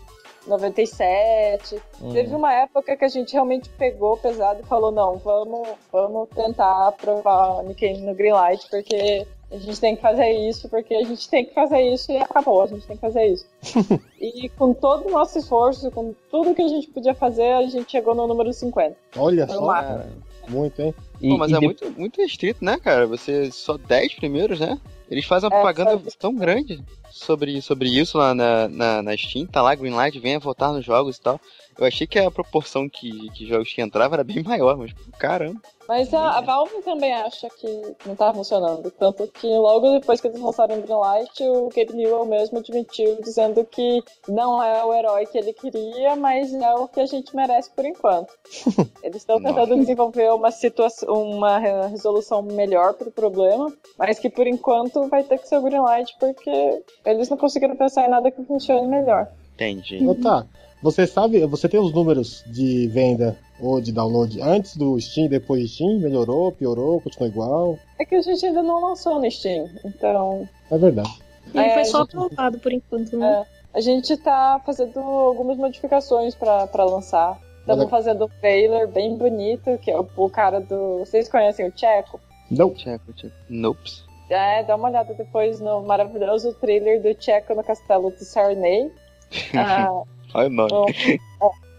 97. 0.47 1.81
Hum. 2.01 2.13
Teve 2.13 2.35
uma 2.35 2.53
época 2.53 2.95
que 2.95 3.05
a 3.05 3.07
gente 3.07 3.33
realmente 3.33 3.69
pegou 3.69 4.17
pesado 4.17 4.61
e 4.61 4.65
falou: 4.65 4.91
não, 4.91 5.17
vamos, 5.17 5.67
vamos 5.91 6.29
tentar 6.29 6.87
aprovar 6.87 7.63
Nikkei 7.63 7.97
no 8.01 8.15
Greenlight, 8.15 8.67
porque 8.69 9.25
a 9.51 9.57
gente 9.57 9.81
tem 9.81 9.95
que 9.95 10.01
fazer 10.01 10.31
isso, 10.31 10.69
porque 10.69 10.95
a 10.95 11.03
gente 11.03 11.29
tem 11.29 11.45
que 11.45 11.53
fazer 11.53 11.81
isso 11.81 12.11
e 12.11 12.17
acabou, 12.17 12.61
a 12.63 12.67
gente 12.67 12.87
tem 12.87 12.95
que 12.95 13.01
fazer 13.01 13.25
isso. 13.25 13.45
e 14.19 14.49
com 14.49 14.73
todo 14.73 15.07
o 15.07 15.11
nosso 15.11 15.37
esforço, 15.37 15.91
com 15.91 16.15
tudo 16.29 16.55
que 16.55 16.61
a 16.61 16.67
gente 16.67 16.87
podia 16.87 17.13
fazer, 17.13 17.51
a 17.53 17.63
gente 17.63 17.91
chegou 17.91 18.15
no 18.15 18.27
número 18.27 18.53
50. 18.53 18.95
Olha 19.17 19.45
Foi 19.45 19.55
só, 19.57 19.67
cara. 19.67 20.09
Muito, 20.49 20.81
hein? 20.81 20.93
E, 21.21 21.29
Pô, 21.29 21.37
mas 21.37 21.51
e 21.51 21.55
é 21.55 21.59
de- 21.59 21.65
muito, 21.65 21.91
muito 21.91 22.21
restrito, 22.21 22.63
né, 22.63 22.77
cara? 22.79 23.05
Você 23.07 23.51
só 23.51 23.77
10 23.77 24.13
primeiros, 24.15 24.59
né? 24.59 24.79
Eles 25.09 25.25
fazem 25.25 25.49
uma 25.49 25.55
É, 25.55 25.59
propaganda 25.61 25.91
sabe? 25.91 26.11
tão 26.17 26.35
grande 26.35 26.83
sobre, 27.11 27.61
sobre 27.61 27.89
isso 27.89 28.17
lá 28.17 28.33
na, 28.33 28.67
na, 28.67 29.01
na 29.03 29.17
Steam, 29.17 29.45
tá 29.45 29.61
lá, 29.61 29.75
Greenlight, 29.75 30.17
venha 30.19 30.39
votar 30.39 30.71
nos 30.73 30.85
jogos 30.85 31.17
e 31.17 31.21
tal. 31.21 31.39
Eu 31.77 31.85
achei 31.85 32.05
que 32.05 32.19
a 32.19 32.29
proporção 32.29 32.87
que, 32.87 33.29
que 33.31 33.47
jogos 33.47 33.73
que 33.73 33.81
entrava 33.81 34.15
era 34.15 34.23
bem 34.23 34.43
maior, 34.43 34.77
mas 34.77 34.91
caramba. 35.17 35.59
Mas 35.87 36.13
a, 36.13 36.37
a 36.37 36.41
Valve 36.41 36.81
também 36.83 37.11
acha 37.11 37.49
que 37.49 37.95
não 38.05 38.15
tá 38.15 38.33
funcionando. 38.33 38.89
Tanto 38.91 39.27
que 39.27 39.47
logo 39.47 39.91
depois 39.99 40.21
que 40.21 40.27
eles 40.27 40.39
lançaram 40.39 40.77
o 40.77 40.81
Greenlight, 40.81 41.43
o 41.43 41.69
Gabe 41.75 41.93
Newell 41.93 42.25
mesmo 42.25 42.59
admitiu, 42.59 43.17
dizendo 43.21 43.65
que 43.65 44.01
não 44.27 44.63
é 44.63 44.85
o 44.85 44.93
herói 44.93 45.25
que 45.25 45.37
ele 45.37 45.51
queria, 45.51 46.15
mas 46.15 46.53
é 46.53 46.73
o 46.75 46.87
que 46.87 46.99
a 47.01 47.05
gente 47.05 47.35
merece 47.35 47.69
por 47.71 47.83
enquanto. 47.83 48.31
Eles 49.03 49.17
estão 49.17 49.41
tentando 49.41 49.75
desenvolver 49.75 50.31
uma 50.31 50.51
situação, 50.51 51.13
uma 51.13 51.57
re- 51.57 51.87
resolução 51.87 52.41
melhor 52.41 52.93
pro 52.93 53.11
problema, 53.11 53.73
mas 53.97 54.19
que 54.19 54.29
por 54.29 54.45
enquanto 54.47 55.07
vai 55.09 55.23
ter 55.23 55.39
que 55.39 55.47
ser 55.47 55.57
o 55.57 55.61
Greenlight, 55.61 56.15
porque 56.19 56.83
eles 57.03 57.27
não 57.27 57.35
conseguiram 57.37 57.75
pensar 57.75 58.05
em 58.05 58.09
nada 58.09 58.29
que 58.31 58.43
funcione 58.45 58.87
melhor. 58.87 59.27
Entendi. 59.55 59.97
Então 60.01 60.15
tá. 60.15 60.45
Você 60.81 61.05
sabe, 61.05 61.45
você 61.45 61.69
tem 61.69 61.79
os 61.79 61.93
números 61.93 62.43
de 62.47 62.87
venda 62.87 63.37
ou 63.59 63.79
de 63.79 63.91
download 63.91 64.41
antes 64.41 64.75
do 64.75 64.99
Steam, 64.99 65.27
depois 65.27 65.61
do 65.61 65.67
Steam? 65.67 65.99
Melhorou, 65.99 66.51
piorou, 66.51 66.99
continuou 67.01 67.29
igual? 67.31 67.79
É 67.99 68.05
que 68.05 68.15
a 68.15 68.21
gente 68.21 68.43
ainda 68.45 68.63
não 68.63 68.81
lançou 68.81 69.19
no 69.21 69.29
Steam, 69.29 69.69
então 69.85 70.47
É 70.71 70.77
verdade. 70.77 71.11
Ele 71.53 71.63
É, 71.63 71.73
foi 71.75 71.85
só 71.85 71.99
gente- 72.03 72.15
aprovado 72.17 72.59
por 72.59 72.71
enquanto, 72.73 73.15
né? 73.17 73.45
A 73.73 73.79
gente 73.79 74.17
tá 74.17 74.59
fazendo 74.65 74.99
algumas 74.99 75.57
modificações 75.57 76.33
pra 76.35 76.65
pra 76.67 76.83
lançar. 76.85 77.39
Estamos 77.59 77.81
Olha- 77.83 77.89
fazendo 77.89 78.25
um 78.25 78.29
trailer 78.41 78.87
bem 78.87 79.15
bonito, 79.15 79.77
que 79.81 79.91
é 79.91 79.99
o, 79.99 80.07
o 80.17 80.29
cara 80.29 80.59
do. 80.59 80.99
Vocês 80.99 81.29
conhecem 81.29 81.67
o 81.67 81.71
Tcheco? 81.71 82.19
Não. 82.49 82.71
Tcheco, 82.73 83.13
tcheco. 83.13 83.33
Nope. 83.47 83.91
É, 84.29 84.63
dá 84.63 84.75
uma 84.75 84.89
olhada 84.89 85.13
depois 85.13 85.59
no 85.59 85.81
maravilhoso 85.83 86.53
trailer 86.55 87.01
do 87.01 87.13
Tcheco 87.13 87.53
no 87.53 87.63
castelo 87.63 88.11
de 88.11 88.25
Sarney. 88.25 88.91
Ah, 89.55 90.03
Olha 90.33 90.47
o 90.47 90.51
nome. 90.51 90.71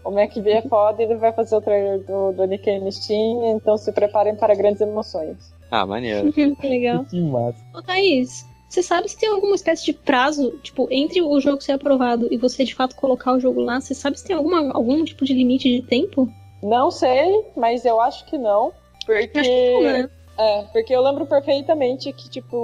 o, 0.05 0.19
é 0.19 0.61
foda 0.63 1.01
e 1.01 1.05
ele 1.05 1.15
vai 1.15 1.31
fazer 1.31 1.55
o 1.55 1.61
trailer 1.61 1.99
do, 1.99 2.31
do 2.33 2.45
no 2.45 2.91
Steam, 2.91 3.55
então 3.55 3.77
se 3.77 3.91
preparem 3.91 4.35
para 4.35 4.55
grandes 4.55 4.81
emoções. 4.81 5.53
Ah, 5.71 5.85
maneiro. 5.85 6.31
que 6.33 6.67
legal. 6.67 7.05
Que 7.05 7.19
massa. 7.21 7.57
Ô, 7.73 7.81
Thaís, 7.81 8.45
você 8.69 8.83
sabe 8.83 9.09
se 9.09 9.17
tem 9.17 9.29
alguma 9.29 9.55
espécie 9.55 9.85
de 9.85 9.93
prazo, 9.93 10.51
tipo, 10.63 10.87
entre 10.91 11.21
o 11.21 11.39
jogo 11.39 11.61
ser 11.61 11.73
aprovado 11.73 12.27
e 12.31 12.37
você 12.37 12.63
de 12.63 12.75
fato 12.75 12.95
colocar 12.95 13.33
o 13.33 13.39
jogo 13.39 13.61
lá, 13.61 13.79
você 13.79 13.93
sabe 13.93 14.19
se 14.19 14.25
tem 14.25 14.35
alguma, 14.35 14.71
algum 14.73 15.03
tipo 15.03 15.23
de 15.25 15.33
limite 15.33 15.69
de 15.69 15.87
tempo? 15.87 16.27
Não 16.61 16.89
sei, 16.89 17.45
mas 17.55 17.85
eu 17.85 17.99
acho 17.99 18.25
que 18.25 18.37
não. 18.37 18.73
Porque. 19.05 19.39
Acho 19.39 19.49
que 19.49 19.73
não, 19.73 19.81
né? 19.83 20.09
É, 20.37 20.63
porque 20.71 20.95
eu 20.95 21.01
lembro 21.01 21.25
perfeitamente 21.27 22.11
que, 22.11 22.27
tipo, 22.29 22.57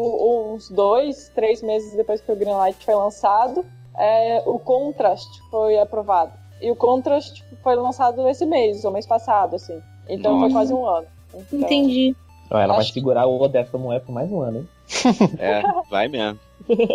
uns 0.56 0.70
dois, 0.70 1.30
três 1.36 1.62
meses 1.62 1.96
depois 1.96 2.20
que 2.20 2.32
o 2.32 2.36
Greenlight 2.36 2.84
foi 2.84 2.96
lançado, 2.96 3.64
é, 4.00 4.44
o 4.46 4.58
Contrast 4.58 5.28
foi 5.52 5.78
aprovado. 5.78 6.32
E 6.62 6.72
o 6.72 6.76
Contrast 6.76 7.42
foi 7.62 7.76
lançado 7.76 8.28
esse 8.28 8.46
mês, 8.46 8.84
ou 8.86 8.92
mês 8.92 9.06
passado, 9.06 9.56
assim. 9.56 9.80
Então 10.08 10.40
foi 10.40 10.50
Nossa. 10.50 10.54
quase 10.54 10.74
um 10.74 10.86
ano. 10.86 11.08
Então, 11.34 11.60
Entendi. 11.60 12.16
Ela 12.50 12.76
vai 12.76 12.84
segurar 12.84 13.28
o 13.28 13.40
Odessa 13.40 13.78
Moé 13.78 14.00
por 14.00 14.12
mais 14.12 14.32
um 14.32 14.42
ano, 14.42 14.60
hein? 14.60 14.68
É, 15.38 15.62
vai 15.90 16.08
mesmo. 16.08 16.40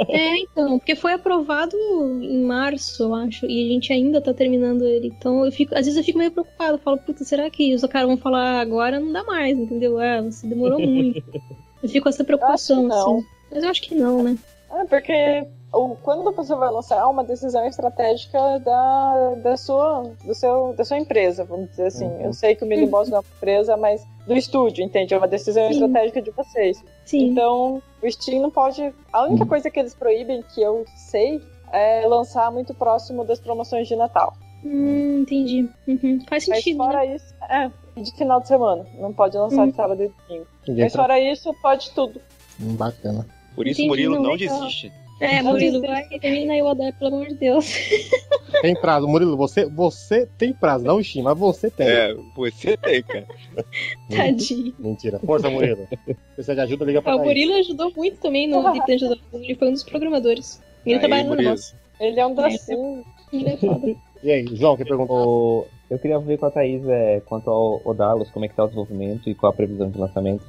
É, 0.09 0.39
então, 0.41 0.79
porque 0.79 0.97
foi 0.97 1.13
aprovado 1.13 1.77
em 2.23 2.43
março, 2.43 3.05
eu 3.05 3.15
acho, 3.15 3.47
e 3.47 3.65
a 3.65 3.73
gente 3.73 3.93
ainda 3.93 4.21
tá 4.21 4.35
terminando 4.35 4.83
ele. 4.83 5.09
Então, 5.09 5.45
eu 5.45 5.53
fico, 5.53 5.75
às 5.75 5.87
vezes 5.87 5.97
eu 5.97 6.05
fico 6.05 6.19
meio 6.19 6.33
preocupado. 6.33 6.75
Eu 6.75 6.79
falo, 6.79 6.99
puta, 6.99 7.25
será 7.25 7.49
que 7.49 7.75
os 7.75 7.83
caras 7.85 8.09
vão 8.09 8.17
falar 8.17 8.61
agora? 8.61 8.99
Não 8.99 9.13
dá 9.13 9.23
mais, 9.23 9.57
entendeu? 9.57 9.99
Ah, 9.99 10.23
você 10.23 10.47
demorou 10.47 10.81
muito. 10.81 11.23
Eu 11.83 11.89
fico 11.91 12.05
com 12.05 12.09
essa 12.09 12.25
preocupação, 12.25 12.91
assim. 12.91 13.27
Mas 13.53 13.63
eu 13.63 13.69
acho 13.69 13.83
que 13.83 13.95
não, 13.95 14.23
né? 14.23 14.39
É, 14.73 14.85
porque 14.87 15.47
o, 15.75 15.97
quando 16.03 16.31
você 16.33 16.55
vai 16.55 16.71
lançar 16.71 16.99
é 16.99 17.05
uma 17.05 17.25
decisão 17.25 17.67
estratégica 17.67 18.39
da, 18.61 19.35
da, 19.43 19.57
sua, 19.57 20.11
do 20.25 20.35
seu, 20.35 20.73
da 20.77 20.85
sua 20.85 20.99
empresa, 20.99 21.45
vamos 21.45 21.71
dizer 21.71 21.87
assim. 21.87 22.07
Uhum. 22.07 22.21
Eu 22.21 22.33
sei 22.33 22.55
que 22.55 22.65
o 22.65 22.67
Mini 22.67 22.87
Boss 22.87 23.09
não 23.09 23.19
é 23.19 23.21
uma 23.21 23.27
empresa, 23.37 23.77
mas 23.77 24.07
do 24.27 24.35
estúdio, 24.35 24.85
entende? 24.85 25.13
É 25.15 25.19
uma 25.19 25.29
decisão 25.29 25.67
Sim. 25.69 25.73
estratégica 25.73 26.23
de 26.23 26.31
vocês. 26.31 26.83
Sim. 27.05 27.27
Então, 27.29 27.83
o 28.03 28.11
Steam 28.11 28.41
não 28.43 28.51
pode. 28.51 28.93
A 29.13 29.25
única 29.25 29.45
coisa 29.47 29.71
que 29.71 29.79
eles 29.79 29.95
proíbem, 29.95 30.43
que 30.55 30.63
eu 30.63 30.85
sei, 30.97 31.41
é 31.73 32.07
lançar 32.07 32.51
muito 32.51 32.73
próximo 32.75 33.25
das 33.25 33.41
promoções 33.41 33.89
de 33.89 33.97
Natal. 33.97 34.35
Hum, 34.65 35.21
entendi. 35.21 35.69
Uhum. 35.87 36.21
Faz 36.29 36.49
Mas 36.49 36.59
sentido, 36.59 36.79
né? 36.79 36.85
fora 36.85 37.05
isso, 37.07 37.35
é, 37.51 37.71
de 38.01 38.11
final 38.17 38.41
de 38.41 38.49
semana. 38.49 38.87
Não 38.99 39.13
pode 39.13 39.37
lançar 39.37 39.65
Hum. 39.67 39.71
de 39.71 39.77
sábado 39.77 40.03
e 40.03 40.09
domingo. 40.27 40.47
Mas 40.69 40.95
fora 40.95 41.21
isso, 41.21 41.55
pode 41.61 41.91
tudo. 41.91 42.21
Hum, 42.61 42.75
Bacana. 42.77 43.27
Por 43.55 43.67
isso 43.67 43.81
Entendi, 43.81 43.89
Murilo 43.89 44.15
não, 44.17 44.23
não 44.23 44.33
legal. 44.33 44.59
desiste. 44.59 44.93
É, 45.21 45.41
Murilo, 45.43 45.81
vai, 45.81 46.03
termina 46.19 46.55
aí 46.55 46.63
o 46.63 46.67
Odeia, 46.67 46.93
pelo 46.93 47.15
amor 47.15 47.29
de 47.29 47.35
Deus. 47.37 47.73
Tem 48.61 48.75
prazo. 48.75 49.07
Murilo, 49.07 49.37
você, 49.37 49.65
você 49.67 50.27
tem 50.39 50.53
prazo, 50.53 50.85
não 50.85 50.97
o 50.97 51.05
Steam, 51.05 51.25
mas 51.25 51.39
você 51.39 51.71
tem. 51.71 51.87
É, 51.87 52.15
você 52.35 52.77
tem, 52.77 53.03
cara. 53.03 53.27
Tadinho. 54.11 54.75
Mentira. 54.79 55.19
Força, 55.21 55.51
Murilo. 55.51 55.87
Se 56.07 56.15
precisa 56.35 56.55
de 56.55 56.61
ajuda, 56.61 56.85
liga 56.85 57.03
pra 57.03 57.13
Ah, 57.13 57.17
o. 57.17 57.25
Murilo 57.25 57.55
ajudou 57.55 57.93
muito 57.97 58.19
também 58.19 58.49
no 58.49 58.63
Deep 58.73 58.87
Dungeon. 58.87 59.15
Ele 59.35 59.55
foi 59.55 59.69
um 59.69 59.73
dos 59.73 59.85
programadores. 59.85 60.63
Ele 60.87 60.95
Aí, 60.95 61.01
trabalha 61.01 61.25
no 61.25 61.35
negócio. 61.35 61.77
Ele 62.01 62.19
é 62.21 62.27
um 62.27 62.35
docinho. 62.35 63.05
Ele 63.33 63.49
é 63.49 63.57
foda. 63.57 63.95
E 64.23 64.31
aí, 64.31 64.47
João, 64.57 64.77
que 64.77 64.85
perguntou? 64.85 65.69
Eu 65.91 65.99
queria 65.99 66.19
ver 66.19 66.39
com 66.39 66.47
a 66.47 66.51
Thaís 66.51 66.83
é, 66.89 67.21
quanto 67.27 67.51
ao 67.51 67.81
Odalos, 67.85 68.31
como 68.31 68.45
é 68.45 68.49
que 68.49 68.55
tá 68.55 68.65
o 68.65 68.67
desenvolvimento 68.67 69.29
e 69.29 69.35
qual 69.35 69.53
a 69.53 69.55
previsão 69.55 69.91
de 69.91 69.99
lançamento. 69.99 70.45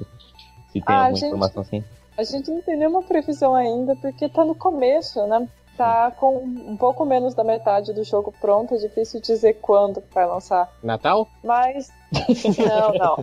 Se 0.72 0.80
tem 0.80 0.82
Ah, 0.86 0.98
alguma 1.06 1.16
gente. 1.16 1.26
informação 1.26 1.62
assim. 1.62 1.84
A 2.16 2.22
gente 2.24 2.50
não 2.50 2.62
tem 2.62 2.76
nenhuma 2.76 3.02
previsão 3.02 3.54
ainda, 3.54 3.94
porque 3.96 4.28
tá 4.28 4.44
no 4.44 4.54
começo, 4.54 5.26
né? 5.26 5.48
Tá 5.76 6.10
com 6.10 6.38
um 6.38 6.76
pouco 6.76 7.04
menos 7.04 7.34
da 7.34 7.44
metade 7.44 7.92
do 7.92 8.02
jogo 8.02 8.32
pronto, 8.40 8.74
é 8.74 8.78
difícil 8.78 9.20
dizer 9.20 9.54
quando 9.60 10.02
vai 10.10 10.26
lançar. 10.26 10.72
Natal? 10.82 11.28
Mas. 11.44 11.92
Não, 12.56 12.92
não. 12.94 13.16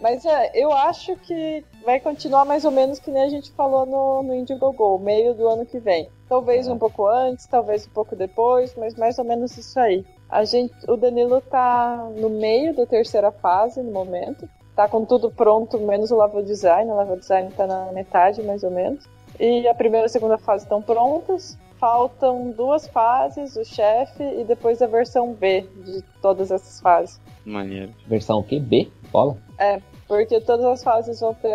Mas 0.00 0.24
é, 0.26 0.50
eu 0.52 0.72
acho 0.72 1.16
que 1.16 1.64
vai 1.84 2.00
continuar 2.00 2.44
mais 2.44 2.64
ou 2.64 2.70
menos 2.70 2.98
que 2.98 3.10
nem 3.10 3.22
a 3.22 3.28
gente 3.28 3.50
falou 3.52 3.86
no, 3.86 4.22
no 4.22 4.34
Indiegogo, 4.34 4.98
meio 4.98 5.32
do 5.32 5.48
ano 5.48 5.64
que 5.64 5.78
vem. 5.78 6.10
Talvez 6.28 6.68
um 6.68 6.76
pouco 6.76 7.06
antes, 7.06 7.46
talvez 7.46 7.86
um 7.86 7.90
pouco 7.90 8.14
depois, 8.16 8.74
mas 8.76 8.94
mais 8.94 9.18
ou 9.18 9.24
menos 9.24 9.56
isso 9.56 9.78
aí. 9.78 10.04
A 10.28 10.44
gente, 10.44 10.74
o 10.88 10.96
Danilo 10.96 11.40
tá 11.40 12.08
no 12.16 12.28
meio 12.28 12.74
da 12.74 12.84
terceira 12.84 13.30
fase 13.30 13.80
no 13.80 13.92
momento. 13.92 14.48
Tá 14.76 14.86
com 14.86 15.06
tudo 15.06 15.30
pronto, 15.30 15.78
menos 15.80 16.10
o 16.10 16.20
level 16.20 16.42
design. 16.42 16.90
O 16.90 16.98
level 16.98 17.16
design 17.16 17.50
tá 17.56 17.66
na 17.66 17.90
metade, 17.92 18.42
mais 18.42 18.62
ou 18.62 18.70
menos. 18.70 19.04
E 19.40 19.66
a 19.66 19.74
primeira 19.74 20.04
e 20.04 20.06
a 20.06 20.10
segunda 20.10 20.36
fase 20.36 20.64
estão 20.64 20.82
prontas. 20.82 21.56
Faltam 21.78 22.50
duas 22.50 22.86
fases, 22.86 23.56
o 23.56 23.64
chefe 23.64 24.22
e 24.22 24.44
depois 24.44 24.80
a 24.82 24.86
versão 24.86 25.32
B 25.32 25.66
de 25.84 26.02
todas 26.22 26.50
essas 26.50 26.80
fases. 26.80 27.18
Maneiro. 27.44 27.90
Versão 28.06 28.38
o 28.38 28.44
quê? 28.44 28.60
B? 28.60 28.88
Bola? 29.10 29.36
Porque 30.06 30.40
todas 30.40 30.64
as 30.66 30.84
fases 30.84 31.20
vão 31.20 31.34
ter 31.34 31.54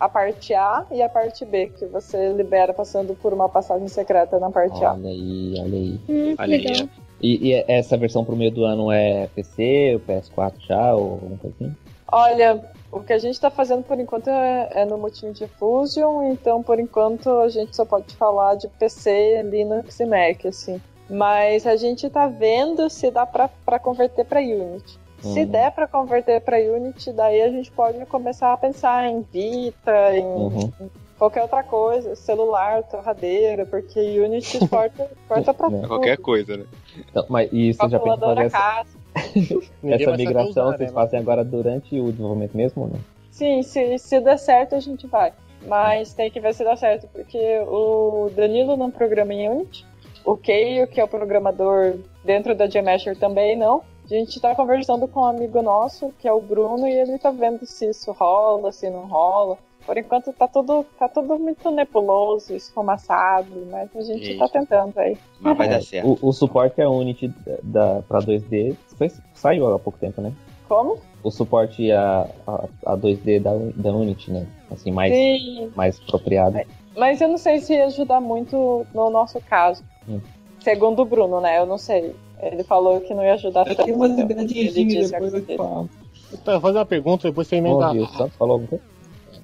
a 0.00 0.08
parte 0.08 0.52
A 0.54 0.84
e 0.90 1.00
a 1.00 1.08
parte 1.08 1.44
B, 1.44 1.68
que 1.78 1.86
você 1.86 2.32
libera 2.32 2.74
passando 2.74 3.14
por 3.14 3.32
uma 3.32 3.48
passagem 3.48 3.88
secreta 3.88 4.38
na 4.38 4.50
parte 4.50 4.84
A. 4.84 4.94
Olha 4.94 5.08
aí, 5.08 5.54
olha 5.60 5.76
aí. 5.76 6.00
Hum, 6.08 6.34
Olha 6.38 6.56
aí. 6.56 6.90
E, 7.20 7.48
e 7.50 7.64
essa 7.68 7.96
versão 7.96 8.24
pro 8.24 8.36
meio 8.36 8.50
do 8.50 8.64
ano 8.64 8.92
é 8.92 9.28
PC, 9.34 9.96
o 9.96 10.00
PS4 10.00 10.54
já, 10.60 10.94
ou 10.94 11.12
alguma 11.12 11.36
coisa 11.38 11.56
assim? 11.60 11.76
Olha, 12.10 12.60
o 12.90 13.00
que 13.00 13.12
a 13.12 13.18
gente 13.18 13.38
tá 13.40 13.50
fazendo 13.50 13.82
por 13.82 13.98
enquanto 14.00 14.28
é, 14.28 14.68
é 14.72 14.84
no 14.84 14.96
Multimedia 14.98 15.48
Fusion, 15.58 16.22
então 16.32 16.62
por 16.62 16.80
enquanto 16.80 17.28
a 17.40 17.48
gente 17.48 17.76
só 17.76 17.84
pode 17.84 18.14
falar 18.16 18.54
de 18.54 18.66
PC, 18.68 19.42
Linux 19.44 20.00
e 20.00 20.06
Mac, 20.06 20.46
assim. 20.46 20.80
Mas 21.10 21.66
a 21.66 21.76
gente 21.76 22.08
tá 22.10 22.26
vendo 22.26 22.88
se 22.90 23.10
dá 23.10 23.24
pra, 23.26 23.48
pra 23.64 23.78
converter 23.78 24.24
pra 24.24 24.40
Unity. 24.40 24.98
Se 25.20 25.40
Uhum. 25.40 25.46
der 25.46 25.72
pra 25.72 25.86
converter 25.88 26.40
pra 26.40 26.58
Unity, 26.58 27.12
daí 27.12 27.42
a 27.42 27.50
gente 27.50 27.70
pode 27.72 28.04
começar 28.06 28.52
a 28.52 28.56
pensar 28.56 29.06
em 29.08 29.22
Vita, 29.22 30.16
em 30.16 30.24
Uhum. 30.24 30.70
qualquer 31.18 31.42
outra 31.42 31.62
coisa, 31.64 32.14
celular, 32.14 32.82
torradeira, 32.84 33.66
porque 33.66 33.98
Unity 34.20 34.58
exporta, 34.62 35.08
exporta 35.12 35.52
pra 35.54 35.68
É. 35.68 35.86
Qualquer 35.86 36.16
coisa, 36.18 36.56
né? 36.56 36.64
Então, 37.10 37.24
mas 37.28 37.48
e 37.52 37.72
você 37.74 37.88
já 37.88 37.98
pensa 37.98 38.16
em 38.16 38.20
fazer 38.20 38.44
essa, 38.44 38.56
casa. 38.58 38.97
Essa 39.84 40.16
migração? 40.16 40.68
usar, 40.68 40.76
vocês 40.76 40.90
né? 40.90 40.94
fazem 40.94 41.20
agora 41.20 41.44
durante 41.44 41.98
o 42.00 42.10
desenvolvimento 42.10 42.56
mesmo 42.56 42.82
ou 42.82 42.88
não? 42.88 42.98
Sim, 43.30 43.62
se, 43.62 43.98
se 43.98 44.20
der 44.20 44.38
certo 44.38 44.74
a 44.74 44.80
gente 44.80 45.06
vai. 45.06 45.32
Mas 45.66 46.14
tem 46.14 46.30
que 46.30 46.40
ver 46.40 46.54
se 46.54 46.64
dá 46.64 46.76
certo, 46.76 47.08
porque 47.08 47.38
o 47.66 48.30
Danilo 48.34 48.76
não 48.76 48.90
programa 48.90 49.34
em 49.34 49.48
Unity. 49.48 49.86
O 50.24 50.36
Keio, 50.36 50.86
que 50.86 51.00
é 51.00 51.04
o 51.04 51.08
programador 51.08 51.98
dentro 52.24 52.54
da 52.54 52.66
Gmasher 52.66 53.16
também 53.18 53.56
não. 53.56 53.82
A 54.04 54.08
gente 54.08 54.40
tá 54.40 54.54
conversando 54.54 55.06
com 55.06 55.20
um 55.20 55.24
amigo 55.24 55.60
nosso, 55.60 56.12
que 56.18 56.26
é 56.26 56.32
o 56.32 56.40
Bruno, 56.40 56.86
e 56.86 56.92
ele 56.92 57.18
tá 57.18 57.30
vendo 57.30 57.64
se 57.66 57.90
isso 57.90 58.10
rola, 58.12 58.72
se 58.72 58.88
não 58.88 59.06
rola. 59.06 59.58
Por 59.88 59.96
enquanto 59.96 60.30
tá 60.34 60.46
tudo, 60.46 60.84
tá 60.98 61.08
tudo 61.08 61.38
muito 61.38 61.70
nebuloso, 61.70 62.54
esfumaçado, 62.54 63.66
mas 63.70 63.88
a 63.96 64.02
gente 64.02 64.36
tá 64.36 64.44
Eita. 64.44 64.48
tentando 64.60 64.92
aí. 64.98 65.16
Mas 65.40 65.56
vai 65.56 65.66
É, 65.66 65.70
dar 65.70 65.82
certo. 65.82 66.18
O, 66.20 66.28
o 66.28 66.32
suporte 66.34 66.82
a 66.82 66.90
Unity 66.90 67.28
da, 67.62 67.94
da, 67.94 68.02
pra 68.02 68.18
2D 68.20 68.76
foi, 68.98 69.10
saiu 69.32 69.72
há 69.74 69.78
pouco 69.78 69.98
tempo, 69.98 70.20
né? 70.20 70.30
Como? 70.68 70.98
O 71.24 71.30
suporte 71.30 71.90
a, 71.90 72.28
a, 72.46 72.64
a 72.84 72.96
2D 72.98 73.40
da, 73.40 73.52
da 73.76 73.90
Unity, 73.96 74.30
né? 74.30 74.46
Assim, 74.70 74.90
mais, 74.92 75.14
Sim, 75.14 75.72
mais 75.74 75.98
apropriado. 76.06 76.60
Mas 76.94 77.22
eu 77.22 77.28
não 77.28 77.38
sei 77.38 77.58
se 77.60 77.72
ia 77.72 77.86
ajudar 77.86 78.20
muito 78.20 78.86
no 78.92 79.08
nosso 79.08 79.40
caso. 79.40 79.82
Hum. 80.06 80.20
Segundo 80.60 81.00
o 81.00 81.06
Bruno, 81.06 81.40
né? 81.40 81.58
Eu 81.58 81.64
não 81.64 81.78
sei. 81.78 82.14
Ele 82.42 82.62
falou 82.62 83.00
que 83.00 83.14
não 83.14 83.24
ia 83.24 83.32
ajudar 83.32 83.66
Eu 83.66 83.74
tanto. 83.74 83.86
tenho 83.86 83.96
umas 83.96 84.10
Ele 84.18 84.22
ideias 84.22 84.74
disse 84.74 85.12
depois 85.12 85.32
a 85.32 85.38
eu 85.38 85.46
te 85.46 85.56
falo. 85.56 85.88
Então, 86.30 86.52
eu 86.52 86.60
vou 86.60 86.68
fazer 86.68 86.78
uma 86.78 86.84
pergunta, 86.84 87.26
depois 87.26 87.48
você 87.48 87.56
emenda. 87.56 87.86
ouvi, 87.86 88.00
o 88.00 88.06
Santos 88.08 88.36
falou 88.36 88.52
alguma 88.52 88.68
coisa? 88.68 88.97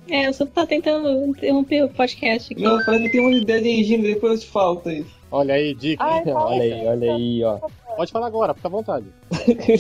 É, 0.09 0.27
eu 0.27 0.33
só 0.33 0.45
tá 0.45 0.67
tentando 0.67 1.27
interromper 1.27 1.85
o 1.85 1.89
podcast 1.89 2.53
aqui. 2.53 2.63
Não, 2.63 2.79
eu 2.79 2.85
falei 2.85 3.03
que 3.03 3.11
tem 3.11 3.21
umas 3.21 3.41
ideias 3.41 3.63
de 3.63 3.71
engine, 3.71 4.03
depois 4.03 4.33
eu 4.35 4.39
te 4.41 4.47
falo, 4.47 4.77
Thaís. 4.77 5.07
Olha 5.31 5.55
aí, 5.55 5.75
dica. 5.75 6.05
Ai, 6.05 6.23
olha 6.27 6.63
aí, 6.63 6.87
olha 6.87 7.15
aí, 7.15 7.45
ó. 7.45 7.59
Pode 7.97 8.13
falar 8.13 8.27
agora, 8.27 8.55
fica 8.55 8.69
à 8.69 8.71
vontade. 8.71 9.07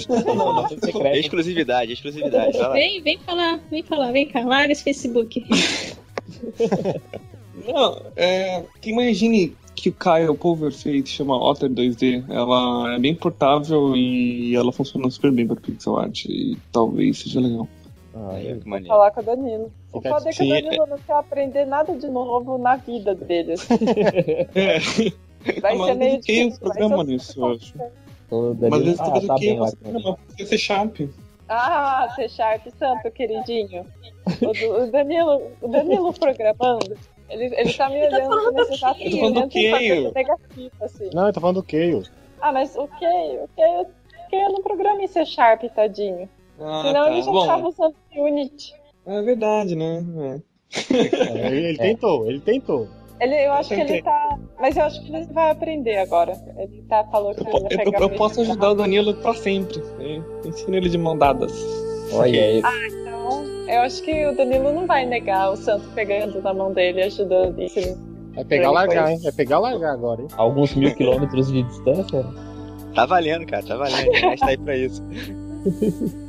não, 0.08 0.54
não 0.54 0.68
tem 0.68 0.78
secreto. 0.80 1.16
Exclusividade, 1.16 1.92
exclusividade. 1.92 2.58
Vem, 2.72 3.02
vem 3.02 3.18
falar, 3.18 3.60
vem 3.70 3.82
falar, 3.82 4.12
vem 4.12 4.26
cá, 4.26 4.44
larga 4.44 4.72
esse 4.72 4.82
Facebook. 4.82 5.44
Não, 7.66 8.02
é, 8.16 8.62
tem 8.80 8.92
uma 8.92 9.04
engine 9.04 9.56
que 9.74 9.88
o 9.88 9.92
Kyle 9.92 10.36
Pulver 10.36 10.72
fez, 10.72 11.08
chama 11.08 11.36
Otter 11.36 11.70
2D. 11.70 12.24
Ela 12.28 12.94
é 12.94 12.98
bem 12.98 13.14
portável 13.14 13.96
e 13.96 14.54
ela 14.54 14.72
funciona 14.72 15.10
super 15.10 15.32
bem 15.32 15.46
para 15.46 15.56
pixel 15.56 15.96
art. 15.96 16.24
E 16.26 16.56
talvez 16.72 17.18
seja 17.18 17.40
legal. 17.40 17.68
Ah, 18.16 18.38
maneiro. 18.64 18.86
falar 18.86 19.10
com 19.10 19.20
o 19.20 19.24
Danilo. 19.24 19.72
O 19.92 20.00
foda 20.00 20.28
é 20.28 20.32
que 20.32 20.42
o 20.44 20.48
Danilo 20.48 20.86
não 20.86 20.98
quer 20.98 21.14
aprender 21.14 21.64
nada 21.64 21.94
de 21.96 22.08
novo 22.08 22.58
na 22.58 22.76
vida 22.76 23.14
dele. 23.14 23.52
assim. 23.54 23.74
É, 24.54 24.78
Vai 25.60 25.76
ser 25.76 25.94
meio 25.94 26.20
difícil. 26.20 26.60
programa 26.60 26.96
mas 26.98 27.06
eu- 27.08 27.12
nisso, 27.12 27.40
eu 27.40 27.46
acho. 27.52 27.74
Mas 28.70 28.82
vezes 28.82 29.00
ah, 29.00 29.04
tá 29.04 29.34
bem, 29.36 29.56
programa, 29.58 30.16
porque 30.26 30.46
ser 30.46 30.58
Sharp. 30.58 30.96
Ah, 31.48 32.08
C 32.16 32.28
Sharp 32.28 32.66
Santo, 32.78 33.10
queridinho. 33.10 33.84
O, 34.40 34.52
do- 34.52 34.90
Danilo, 34.90 35.50
o 35.60 35.68
Danilo 35.68 36.12
programando. 36.18 36.96
Ele, 37.28 37.44
ele 37.56 37.72
tá 37.74 37.88
me 37.90 37.96
Ele 37.96 38.08
tá 38.10 38.16
olhando 38.16 38.30
falando 38.30 38.54
nesse 38.54 38.74
exato 38.74 38.98
tô 39.10 39.16
falando 39.18 39.34
momento 39.34 39.58
e 39.58 39.60
feio. 39.70 39.94
fazendo 39.96 40.14
negativo, 40.14 40.70
assim. 40.80 41.10
Não, 41.12 41.26
eu 41.26 41.32
tô 41.32 41.40
falando 41.40 41.56
do 41.56 41.62
Keio. 41.62 42.02
Ah, 42.40 42.52
mas 42.52 42.76
o? 42.76 42.82
O 42.84 42.88
que? 42.88 43.06
O 43.06 43.48
eu 44.36 44.52
não 44.52 44.62
programa 44.62 45.02
em 45.02 45.06
C 45.06 45.24
Sharp, 45.26 45.62
tadinho. 45.74 46.28
Ah, 46.60 46.82
Senão 46.86 47.06
ele 47.08 47.16
tá. 47.18 47.22
já 47.22 47.32
Bom, 47.32 47.46
tava 47.46 47.68
usando 47.68 47.94
Unity. 48.16 48.72
é 49.06 49.22
verdade, 49.22 49.74
né? 49.76 50.04
É. 50.20 50.54
Ele, 51.48 51.66
ele 51.68 51.78
tentou, 51.78 52.26
ele 52.26 52.40
tentou. 52.40 52.88
Ele, 53.20 53.46
eu 53.46 53.52
acho 53.52 53.68
que 53.68 53.80
ele 53.80 54.02
tá. 54.02 54.38
Mas 54.60 54.76
eu 54.76 54.84
acho 54.84 55.00
que 55.04 55.14
ele 55.14 55.24
vai 55.26 55.50
aprender 55.50 55.98
agora. 55.98 56.32
Ele 56.56 56.82
tá 56.88 57.04
falou 57.04 57.32
que 57.34 57.40
Eu, 57.42 57.46
ele 57.46 57.60
vai 57.60 57.72
eu- 57.86 57.90
pegar 57.92 58.00
eu 58.00 58.06
o 58.06 58.16
posso 58.16 58.40
ajudar 58.40 58.70
o 58.72 58.74
Danilo 58.74 59.14
pra 59.14 59.34
sempre. 59.34 59.80
Eu 60.00 60.24
ensino 60.44 60.76
ele 60.76 60.88
de 60.88 60.98
mão 60.98 61.16
dadas. 61.16 61.52
Olha 62.12 62.42
aí. 62.42 62.58
Então, 62.58 63.44
eu 63.68 63.80
acho 63.82 64.02
que 64.02 64.26
o 64.26 64.36
Danilo 64.36 64.72
não 64.72 64.86
vai 64.86 65.06
negar 65.06 65.52
o 65.52 65.56
Santo 65.56 65.86
pegando 65.94 66.42
na 66.42 66.52
mão 66.52 66.72
dele 66.72 67.00
e 67.00 67.04
ajudando 67.04 67.62
isso. 67.62 67.78
Vai 68.34 68.44
pegar 68.44 68.70
largar, 68.72 69.12
hein? 69.12 69.20
Vai 69.22 69.32
pegar 69.32 69.58
largar 69.60 69.92
agora, 69.92 70.20
hein? 70.22 70.28
Alguns 70.36 70.74
mil 70.74 70.92
quilômetros 70.94 71.52
de 71.52 71.62
distância. 71.62 72.26
Tá 72.96 73.06
valendo, 73.06 73.46
cara, 73.46 73.62
tá 73.64 73.76
valendo. 73.76 73.96
A 73.96 74.06
internet 74.06 74.40
tá 74.40 74.46
aí 74.48 74.58
pra 74.58 74.76
isso. 74.76 75.02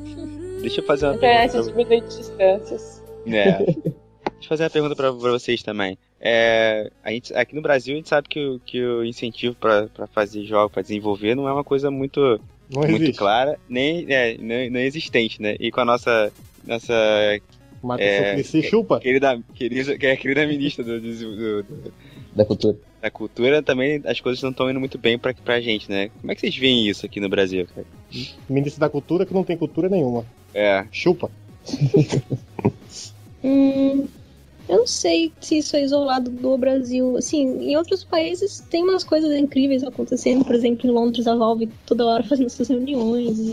Deixa 0.65 0.81
eu 0.81 0.85
fazer 0.85 1.05
uma 1.07 1.17
pergunta. 1.17 2.07
distâncias. 2.07 3.03
Pra... 3.23 3.37
É. 3.37 3.57
Deixa 3.65 3.83
eu 4.43 4.49
fazer 4.49 4.63
uma 4.63 4.69
pergunta 4.69 4.95
pra, 4.95 5.11
pra 5.13 5.31
vocês 5.31 5.61
também. 5.63 5.97
É, 6.19 6.89
a 7.03 7.11
gente, 7.11 7.33
aqui 7.33 7.53
no 7.55 7.61
Brasil 7.61 7.93
a 7.93 7.97
gente 7.97 8.09
sabe 8.09 8.27
que, 8.27 8.39
o- 8.43 8.59
que 8.65 8.83
o 8.83 9.03
incentivo 9.03 9.55
pra, 9.55 9.87
pra 9.87 10.07
fazer 10.07 10.43
jogos, 10.45 10.71
pra 10.71 10.81
desenvolver, 10.81 11.35
não 11.35 11.47
é 11.47 11.53
uma 11.53 11.63
coisa 11.63 11.89
muito, 11.91 12.19
Não 12.69 12.81
muito 12.81 12.95
existe. 13.03 13.17
clara, 13.19 13.59
nem, 13.69 14.05
é, 14.09 14.35
nem, 14.37 14.69
nem 14.69 14.85
existente, 14.85 15.41
né? 15.41 15.55
E 15.59 15.71
com 15.71 15.81
a 15.81 15.85
nossa, 15.85 16.31
nossa 16.65 16.93
Marca 17.83 18.03
É, 18.03 18.41
chupa. 18.43 18.99
Querida, 18.99 19.39
querida, 19.53 19.97
querida 19.97 20.47
ministra 20.47 20.83
do, 20.83 20.99
do- 20.99 21.63
do- 21.63 21.93
Da 22.35 22.43
cultura. 22.45 22.75
Da 23.05 23.11
cultura, 23.11 23.61
também 23.61 24.01
as 24.03 24.19
coisas 24.19 24.41
não 24.41 24.49
estão 24.49 24.69
indo 24.69 24.79
muito 24.79 24.97
bem 24.97 25.17
pra, 25.17 25.31
pra 25.33 25.61
gente, 25.61 25.89
né? 25.89 26.09
Como 26.19 26.31
é 26.31 26.35
que 26.35 26.41
vocês 26.41 26.57
veem 26.57 26.89
isso 26.89 27.05
aqui 27.05 27.19
no 27.19 27.29
Brasil, 27.29 27.67
cara? 27.73 27.85
Ministro 28.49 28.79
da 28.79 28.89
Cultura 28.89 29.27
que 29.27 29.33
não 29.33 29.43
tem 29.43 29.55
cultura 29.55 29.87
nenhuma. 29.87 30.25
É, 30.53 30.85
Chupa. 30.91 31.29
Hum, 33.47 34.07
eu 34.67 34.77
não 34.79 34.87
sei 34.87 35.31
se 35.39 35.59
isso 35.59 35.75
é 35.75 35.83
isolado 35.83 36.31
do 36.31 36.57
Brasil. 36.57 37.15
Assim, 37.15 37.69
em 37.69 37.77
outros 37.77 38.03
países 38.03 38.59
tem 38.71 38.81
umas 38.81 39.03
coisas 39.03 39.37
incríveis 39.37 39.83
acontecendo. 39.83 40.43
Por 40.43 40.55
exemplo, 40.55 40.89
em 40.89 40.91
Londres, 40.91 41.27
a 41.27 41.35
Valve 41.35 41.69
toda 41.85 42.07
hora 42.07 42.23
fazendo 42.23 42.49
suas 42.49 42.69
reuniões. 42.69 43.37
E... 43.37 43.51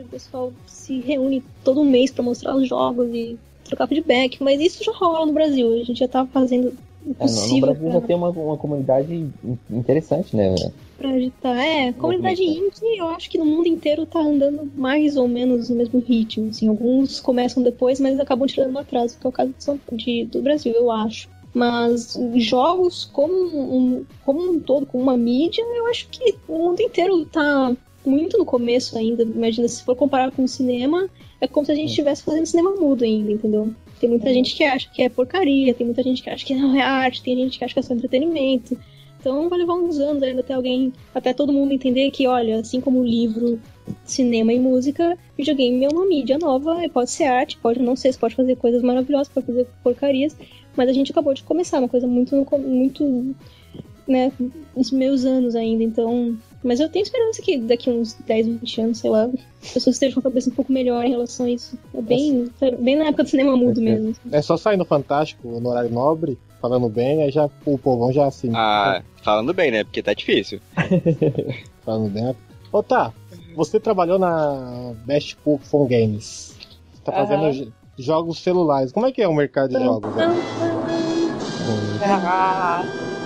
O 0.00 0.08
pessoal 0.10 0.50
se 0.66 1.00
reúne 1.00 1.44
todo 1.62 1.84
mês 1.84 2.10
pra 2.10 2.22
mostrar 2.22 2.56
os 2.56 2.66
jogos 2.66 3.10
e 3.12 3.38
trocar 3.64 3.86
feedback. 3.86 4.42
Mas 4.42 4.62
isso 4.62 4.82
já 4.82 4.92
rola 4.92 5.26
no 5.26 5.34
Brasil. 5.34 5.74
A 5.74 5.84
gente 5.84 5.98
já 5.98 6.08
tá 6.08 6.24
fazendo 6.24 6.74
o 7.06 7.16
É, 7.18 7.26
no, 7.26 7.60
Brasil 7.60 7.92
já 7.92 8.00
tem 8.00 8.16
uma, 8.16 8.30
uma 8.30 8.56
comunidade 8.56 9.12
in- 9.14 9.32
interessante, 9.70 10.36
né? 10.36 10.54
pra 10.98 11.10
agitar. 11.10 11.58
É, 11.58 11.92
comunidade 11.92 12.42
indie, 12.42 12.98
eu 12.98 13.08
acho 13.08 13.28
que 13.28 13.36
no 13.38 13.44
mundo 13.44 13.66
inteiro 13.66 14.06
tá 14.06 14.20
andando 14.20 14.70
mais 14.76 15.16
ou 15.16 15.26
menos 15.26 15.68
no 15.68 15.76
mesmo 15.76 15.98
ritmo. 16.00 16.48
Assim, 16.50 16.68
alguns 16.68 17.18
começam 17.20 17.62
depois, 17.62 17.98
mas 17.98 18.20
acabam 18.20 18.46
tirando 18.46 18.78
atraso, 18.78 19.18
que 19.18 19.26
é 19.26 19.28
o 19.28 19.32
caso 19.32 19.50
de 19.56 19.64
São- 19.64 19.80
de- 19.92 20.24
do 20.26 20.40
Brasil, 20.42 20.72
eu 20.72 20.90
acho. 20.90 21.28
Mas 21.52 22.18
jogos 22.36 23.04
como 23.12 23.34
um, 23.34 24.04
como 24.24 24.52
um 24.52 24.60
todo, 24.60 24.86
como 24.86 25.02
uma 25.02 25.16
mídia, 25.16 25.62
eu 25.76 25.86
acho 25.88 26.08
que 26.08 26.34
o 26.48 26.56
mundo 26.56 26.80
inteiro 26.80 27.26
tá 27.26 27.76
muito 28.06 28.38
no 28.38 28.44
começo 28.44 28.96
ainda. 28.96 29.22
Imagina, 29.22 29.68
se 29.68 29.82
for 29.84 29.94
comparar 29.96 30.30
com 30.30 30.44
o 30.44 30.48
cinema, 30.48 31.08
é 31.40 31.46
como 31.46 31.66
se 31.66 31.72
a 31.72 31.74
gente 31.74 31.88
estivesse 31.90 32.22
fazendo 32.22 32.46
cinema 32.46 32.72
mudo 32.76 33.04
ainda, 33.04 33.32
entendeu? 33.32 33.70
Tem 34.02 34.10
muita 34.10 34.34
gente 34.34 34.56
que 34.56 34.64
acha 34.64 34.90
que 34.92 35.00
é 35.00 35.08
porcaria, 35.08 35.72
tem 35.72 35.86
muita 35.86 36.02
gente 36.02 36.24
que 36.24 36.28
acha 36.28 36.44
que 36.44 36.56
não 36.56 36.74
é 36.74 36.82
arte, 36.82 37.22
tem 37.22 37.36
gente 37.36 37.56
que 37.56 37.64
acha 37.64 37.72
que 37.72 37.78
é 37.78 37.82
só 37.84 37.94
entretenimento. 37.94 38.76
Então 39.20 39.48
vai 39.48 39.60
levar 39.60 39.74
uns 39.74 40.00
anos 40.00 40.20
ainda 40.24 40.40
até 40.40 40.54
alguém, 40.54 40.92
até 41.14 41.32
todo 41.32 41.52
mundo 41.52 41.70
entender 41.70 42.10
que, 42.10 42.26
olha, 42.26 42.58
assim 42.58 42.80
como 42.80 43.04
livro, 43.04 43.60
cinema 44.04 44.52
e 44.52 44.58
música, 44.58 45.16
videogame 45.38 45.84
é 45.84 45.88
uma 45.88 46.04
mídia 46.04 46.36
nova, 46.36 46.84
e 46.84 46.88
pode 46.88 47.12
ser 47.12 47.26
arte, 47.26 47.56
pode 47.58 47.78
não 47.78 47.94
ser, 47.94 48.12
você 48.12 48.18
pode 48.18 48.34
fazer 48.34 48.56
coisas 48.56 48.82
maravilhosas, 48.82 49.28
pode 49.28 49.46
fazer 49.46 49.68
porcarias, 49.84 50.36
mas 50.76 50.88
a 50.88 50.92
gente 50.92 51.12
acabou 51.12 51.32
de 51.32 51.44
começar, 51.44 51.78
uma 51.78 51.88
coisa 51.88 52.08
muito, 52.08 52.34
muito, 52.58 53.36
né, 54.08 54.32
nos 54.76 54.90
meus 54.90 55.24
anos 55.24 55.54
ainda, 55.54 55.84
então... 55.84 56.36
Mas 56.62 56.80
eu 56.80 56.88
tenho 56.88 57.02
esperança 57.02 57.42
que 57.42 57.58
daqui 57.58 57.90
uns 57.90 58.14
10, 58.14 58.46
20 58.46 58.80
anos, 58.80 58.98
sei 58.98 59.10
lá, 59.10 59.24
as 59.62 59.72
pessoas 59.72 59.96
estejam 59.96 60.14
com 60.14 60.28
a 60.28 60.30
cabeça 60.30 60.50
um 60.50 60.54
pouco 60.54 60.72
melhor 60.72 61.04
em 61.04 61.10
relação 61.10 61.46
a 61.46 61.50
isso. 61.50 61.76
É 61.94 62.00
bem, 62.00 62.50
bem 62.78 62.96
na 62.96 63.06
época 63.06 63.24
do 63.24 63.28
cinema 63.28 63.56
mudo 63.56 63.80
mesmo. 63.80 64.14
É 64.30 64.40
só 64.40 64.56
sair 64.56 64.76
no 64.76 64.84
Fantástico, 64.84 65.48
no 65.60 65.70
horário 65.70 65.90
nobre, 65.90 66.38
falando 66.60 66.88
bem, 66.88 67.22
aí 67.22 67.30
já 67.30 67.50
o 67.66 67.76
povão 67.76 68.12
já 68.12 68.26
assim. 68.26 68.50
ah, 68.54 69.02
falando 69.22 69.52
bem, 69.52 69.70
né? 69.70 69.84
Porque 69.84 70.02
tá 70.02 70.14
difícil. 70.14 70.60
Falando 71.84 72.10
bem. 72.10 72.36
Ô, 72.72 72.80
tá. 72.80 73.12
Você 73.56 73.80
trabalhou 73.80 74.18
na 74.18 74.94
Best 75.04 75.36
Cook 75.38 75.62
Phone 75.62 75.88
Games. 75.88 76.56
Você 76.94 77.02
tá 77.02 77.12
fazendo 77.12 77.72
jogos 77.98 78.38
celulares. 78.38 78.92
Como 78.92 79.06
é 79.06 79.12
que 79.12 79.20
é 79.20 79.26
o 79.26 79.34
mercado 79.34 79.70
de 79.70 79.84
jogos? 79.84 80.14
né? 80.14 80.26
Ah, 82.04 82.82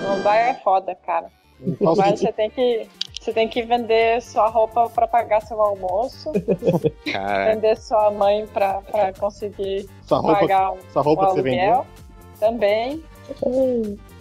mobile 0.07 0.27
é 0.27 0.53
foda, 0.55 0.95
cara. 0.95 1.27
Sentido? 1.59 2.17
você 2.17 2.31
tem 2.31 2.49
que. 2.49 2.87
Você 3.27 3.33
tem 3.33 3.49
que 3.49 3.61
vender 3.61 4.21
sua 4.21 4.47
roupa 4.47 4.89
pra 4.89 5.05
pagar 5.05 5.41
seu 5.41 5.61
almoço, 5.61 6.31
Cara, 7.11 7.53
vender 7.53 7.75
sua 7.75 8.09
mãe 8.09 8.47
pra, 8.47 8.81
pra 8.89 9.11
conseguir 9.11 9.85
Sua 10.03 10.19
roupa, 10.19 10.39
pagar 10.39 10.71
o, 10.71 10.77
sua 10.93 11.01
roupa 11.01 11.23
o 11.23 11.27
que 11.27 11.33
você 11.33 11.41
vendeu? 11.41 11.73
aluguel 11.73 11.85
também. 12.39 13.03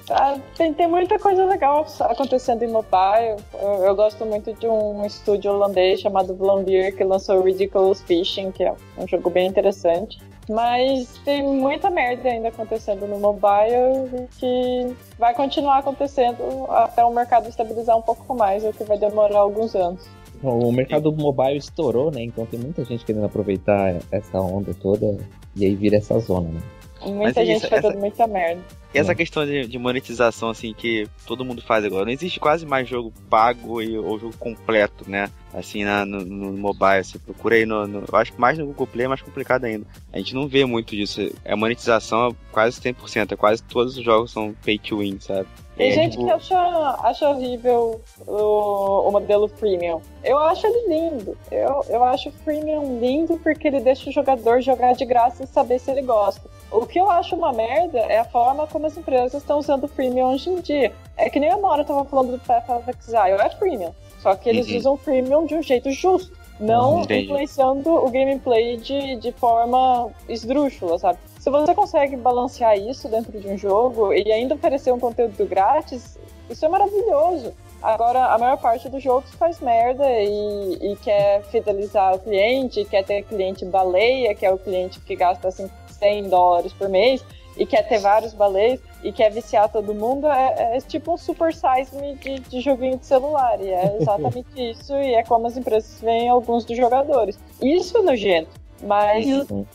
Tá, 0.06 0.40
tem, 0.56 0.74
tem 0.74 0.88
muita 0.88 1.20
coisa 1.20 1.44
legal 1.44 1.86
acontecendo 2.00 2.64
em 2.64 2.68
mobile. 2.68 3.40
Eu, 3.54 3.84
eu 3.84 3.94
gosto 3.94 4.26
muito 4.26 4.52
de 4.54 4.66
um 4.66 5.06
estúdio 5.06 5.52
holandês 5.52 6.00
chamado 6.00 6.34
Vlambeer 6.34 6.96
que 6.96 7.04
lançou 7.04 7.40
Ridiculous 7.42 8.02
Fishing, 8.02 8.50
que 8.50 8.64
é 8.64 8.74
um 8.98 9.06
jogo 9.06 9.30
bem 9.30 9.46
interessante. 9.46 10.18
Mas 10.48 11.08
tem 11.24 11.42
muita 11.42 11.90
merda 11.90 12.28
ainda 12.28 12.48
acontecendo 12.48 13.06
no 13.06 13.18
mobile 13.18 14.08
e 14.14 14.26
que 14.38 14.96
vai 15.18 15.34
continuar 15.34 15.78
acontecendo 15.78 16.66
até 16.70 17.04
o 17.04 17.12
mercado 17.12 17.48
estabilizar 17.48 17.96
um 17.96 18.02
pouco 18.02 18.34
mais, 18.34 18.64
o 18.64 18.72
que 18.72 18.84
vai 18.84 18.96
demorar 18.98 19.38
alguns 19.40 19.74
anos. 19.74 20.06
O 20.42 20.70
mercado 20.70 21.10
mobile 21.12 21.56
estourou, 21.56 22.10
né? 22.10 22.22
Então 22.22 22.46
tem 22.46 22.60
muita 22.60 22.84
gente 22.84 23.04
querendo 23.04 23.24
aproveitar 23.24 23.96
essa 24.12 24.38
onda 24.40 24.72
toda 24.74 25.16
e 25.56 25.64
aí 25.64 25.74
vira 25.74 25.96
essa 25.96 26.18
zona, 26.20 26.48
né? 26.50 26.60
Muita 27.02 27.42
é 27.42 27.46
gente 27.46 27.58
isso, 27.58 27.68
fazendo 27.68 27.90
essa- 27.90 27.98
muita 27.98 28.26
merda. 28.26 28.60
e 28.94 28.98
essa 28.98 29.14
questão 29.14 29.44
de, 29.44 29.66
de 29.66 29.78
monetização, 29.78 30.48
assim, 30.50 30.72
que 30.72 31.06
todo 31.26 31.44
mundo 31.44 31.60
faz 31.62 31.84
agora. 31.84 32.04
Não 32.04 32.12
existe 32.12 32.40
quase 32.40 32.64
mais 32.64 32.88
jogo 32.88 33.12
pago 33.28 33.82
e, 33.82 33.98
ou 33.98 34.18
jogo 34.18 34.34
completo, 34.38 35.08
né? 35.08 35.30
Assim, 35.56 35.84
na, 35.84 36.04
no, 36.04 36.20
no 36.20 36.52
mobile. 36.52 37.02
Você 37.02 37.18
procura 37.18 37.54
aí 37.56 37.64
no, 37.64 37.86
no- 37.86 38.04
Eu 38.12 38.18
acho 38.18 38.30
que 38.32 38.38
mais 38.40 38.58
no 38.58 38.66
Google 38.66 38.86
Play 38.86 39.06
é 39.06 39.08
mais 39.08 39.22
complicado 39.22 39.64
ainda. 39.64 39.86
A 40.12 40.18
gente 40.18 40.34
não 40.34 40.46
vê 40.46 40.66
muito 40.66 40.94
disso. 40.94 41.20
A 41.46 41.56
monetização 41.56 42.28
é 42.28 42.34
quase 42.52 42.78
100%. 42.78 43.32
É 43.32 43.36
quase 43.36 43.62
todos 43.62 43.96
os 43.96 44.04
jogos 44.04 44.30
são 44.32 44.54
pay 44.64 44.78
to 44.78 44.98
win, 44.98 45.18
sabe? 45.18 45.48
Tem 45.74 45.88
É, 45.90 45.92
gente 45.94 46.12
tipo, 46.12 46.24
que 46.26 46.30
acha, 46.30 46.58
acha 47.02 47.28
horrível 47.30 48.00
o, 48.26 49.08
o 49.08 49.10
modelo 49.10 49.48
freemium. 49.48 50.00
Eu 50.22 50.38
acho 50.38 50.66
ele 50.66 50.88
lindo. 50.88 51.36
Eu, 51.50 51.84
eu 51.88 52.04
acho 52.04 52.28
o 52.28 52.32
freemium 52.32 52.98
lindo 53.00 53.38
porque 53.42 53.66
ele 53.68 53.80
deixa 53.80 54.10
o 54.10 54.12
jogador 54.12 54.60
jogar 54.60 54.94
de 54.94 55.04
graça 55.06 55.42
e 55.44 55.46
saber 55.46 55.78
se 55.78 55.90
ele 55.90 56.02
gosta. 56.02 56.48
O 56.70 56.84
que 56.84 56.98
eu 57.00 57.08
acho 57.10 57.34
uma 57.34 57.52
merda 57.52 57.98
é 58.00 58.18
a 58.18 58.24
forma 58.24 58.66
como 58.66 58.86
as 58.86 58.96
empresas 58.96 59.34
estão 59.34 59.58
usando 59.58 59.84
o 59.84 59.88
freemium 59.88 60.34
hoje 60.34 60.50
em 60.50 60.60
dia. 60.60 60.92
É 61.16 61.30
que 61.30 61.40
nem 61.40 61.50
a 61.50 61.56
Mora 61.56 61.84
tava 61.84 62.04
falando 62.04 62.32
do 62.32 62.38
Path 62.40 62.68
of 62.68 62.90
Exile, 62.90 63.40
é 63.40 63.48
freemium. 63.50 63.94
Só 64.26 64.34
que 64.34 64.48
eles 64.48 64.68
Uhum. 64.68 64.76
usam 64.78 64.92
o 64.94 64.96
freemium 64.96 65.46
de 65.46 65.54
um 65.54 65.62
jeito 65.62 65.88
justo. 65.92 66.36
Não 66.58 67.02
Entendi. 67.02 67.26
influenciando 67.26 67.90
o 67.94 68.10
gameplay 68.10 68.76
de, 68.76 69.14
de 69.16 69.30
forma 69.30 70.10
esdrúxula, 70.28 70.98
sabe? 70.98 71.20
Se 71.38 71.48
você 71.48 71.72
consegue 71.72 72.16
balancear 72.16 72.76
isso 72.76 73.08
dentro 73.08 73.38
de 73.38 73.46
um 73.46 73.56
jogo 73.56 74.12
e 74.12 74.32
ainda 74.32 74.56
oferecer 74.56 74.92
um 74.92 74.98
conteúdo 74.98 75.46
grátis, 75.46 76.18
isso 76.50 76.64
é 76.64 76.68
maravilhoso. 76.68 77.54
Agora, 77.80 78.34
a 78.34 78.38
maior 78.38 78.56
parte 78.56 78.88
dos 78.88 79.00
jogos 79.00 79.30
faz 79.34 79.60
merda 79.60 80.04
e, 80.10 80.78
e 80.92 80.96
quer 80.96 81.44
fidelizar 81.44 82.16
o 82.16 82.18
cliente, 82.18 82.84
quer 82.84 83.04
ter 83.04 83.22
cliente 83.22 83.64
baleia, 83.64 84.34
que 84.34 84.44
é 84.44 84.52
o 84.52 84.58
cliente 84.58 84.98
que 84.98 85.14
gasta 85.14 85.46
assim, 85.46 85.70
100 86.00 86.30
dólares 86.30 86.72
por 86.72 86.88
mês, 86.88 87.24
e 87.56 87.64
quer 87.66 87.88
ter 87.88 87.98
vários 87.98 88.34
baleias, 88.34 88.80
e 89.02 89.12
quer 89.12 89.30
viciar 89.30 89.68
todo 89.68 89.94
mundo. 89.94 90.26
É, 90.26 90.76
é 90.76 90.80
tipo 90.80 91.14
um 91.14 91.16
super 91.16 91.52
size 91.52 91.94
me 91.96 92.14
de, 92.16 92.40
de 92.40 92.60
joguinho 92.60 92.98
de 92.98 93.06
celular. 93.06 93.60
E 93.60 93.68
é 93.68 93.96
exatamente 94.00 94.48
isso, 94.56 94.94
e 94.94 95.14
é 95.14 95.22
como 95.22 95.46
as 95.46 95.56
empresas 95.56 96.00
veem 96.00 96.28
alguns 96.28 96.64
dos 96.64 96.76
jogadores. 96.76 97.38
Isso 97.62 97.98
é 97.98 98.02
nojento. 98.02 98.50
Mas 98.82 99.24
Sim. 99.24 99.66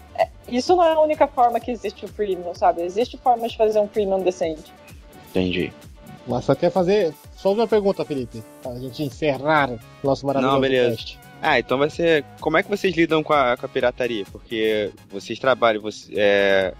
isso 0.48 0.76
não 0.76 0.84
é 0.84 0.94
a 0.94 1.02
única 1.02 1.28
forma 1.28 1.60
que 1.60 1.72
existe 1.72 2.06
o 2.06 2.08
freemium, 2.08 2.54
sabe? 2.54 2.84
Existe 2.84 3.18
forma 3.18 3.48
de 3.48 3.58
fazer 3.58 3.80
um 3.80 3.88
freemium 3.88 4.22
decente. 4.22 4.72
Entendi. 5.30 5.74
Mas 6.28 6.46
só 6.46 6.54
quer 6.54 6.70
fazer. 6.70 7.14
Só 7.36 7.52
uma 7.52 7.68
pergunta, 7.68 8.06
Felipe. 8.06 8.44
Pra 8.62 8.76
gente 8.76 9.04
encerrar 9.04 9.72
o 9.72 9.80
nosso 10.04 10.26
maravilhoso 10.26 10.56
Não, 10.56 10.62
beleza. 10.62 10.96
teste. 10.96 11.20
Ah, 11.42 11.58
então 11.58 11.78
vai 11.80 11.90
ser. 11.90 12.24
Como 12.40 12.58
é 12.58 12.64
que 12.64 12.70
vocês 12.70 12.96
lidam 12.96 13.24
com 13.24 13.34
a, 13.34 13.58
com 13.58 13.66
a 13.66 13.70
pirataria? 13.70 14.24
Porque 14.32 14.92
vocês 15.10 15.40
trabalham. 15.40 15.82
Você, 15.82 16.14
é, 16.16 16.74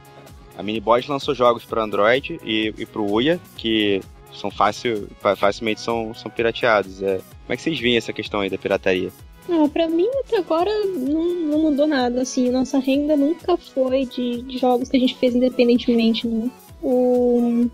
a 0.58 0.64
Miniboss 0.64 1.08
lançou 1.08 1.34
jogos 1.36 1.64
para 1.66 1.84
Android 1.84 2.40
e, 2.44 2.74
e 2.78 2.86
pro 2.86 3.10
Uia, 3.10 3.40
que 3.58 4.02
são 4.34 4.50
fácil, 4.52 5.08
fa- 5.20 5.36
facilmente 5.36 5.82
são, 5.82 6.14
são 6.14 6.30
pirateados. 6.32 7.02
É. 7.02 7.18
Como 7.18 7.54
é 7.54 7.56
que 7.58 7.62
vocês 7.62 7.80
veem 7.80 7.98
essa 7.98 8.14
questão 8.14 8.40
aí 8.40 8.50
da 8.50 8.58
pirataria? 8.58 9.10
Ah, 9.50 9.68
pra 9.72 9.88
mim, 9.90 10.08
até 10.26 10.38
agora, 10.38 10.70
não, 10.86 11.26
não 11.26 11.60
mudou 11.64 11.88
nada, 11.88 12.22
assim, 12.22 12.50
nossa 12.50 12.78
renda 12.80 13.18
nunca 13.18 13.58
foi 13.58 14.06
de, 14.06 14.42
de 14.44 14.58
jogos 14.58 14.88
que 14.88 14.96
a 14.98 15.00
gente 15.00 15.16
fez 15.16 15.36
independentemente, 15.36 16.28
né? 16.28 16.50
O, 16.82 17.68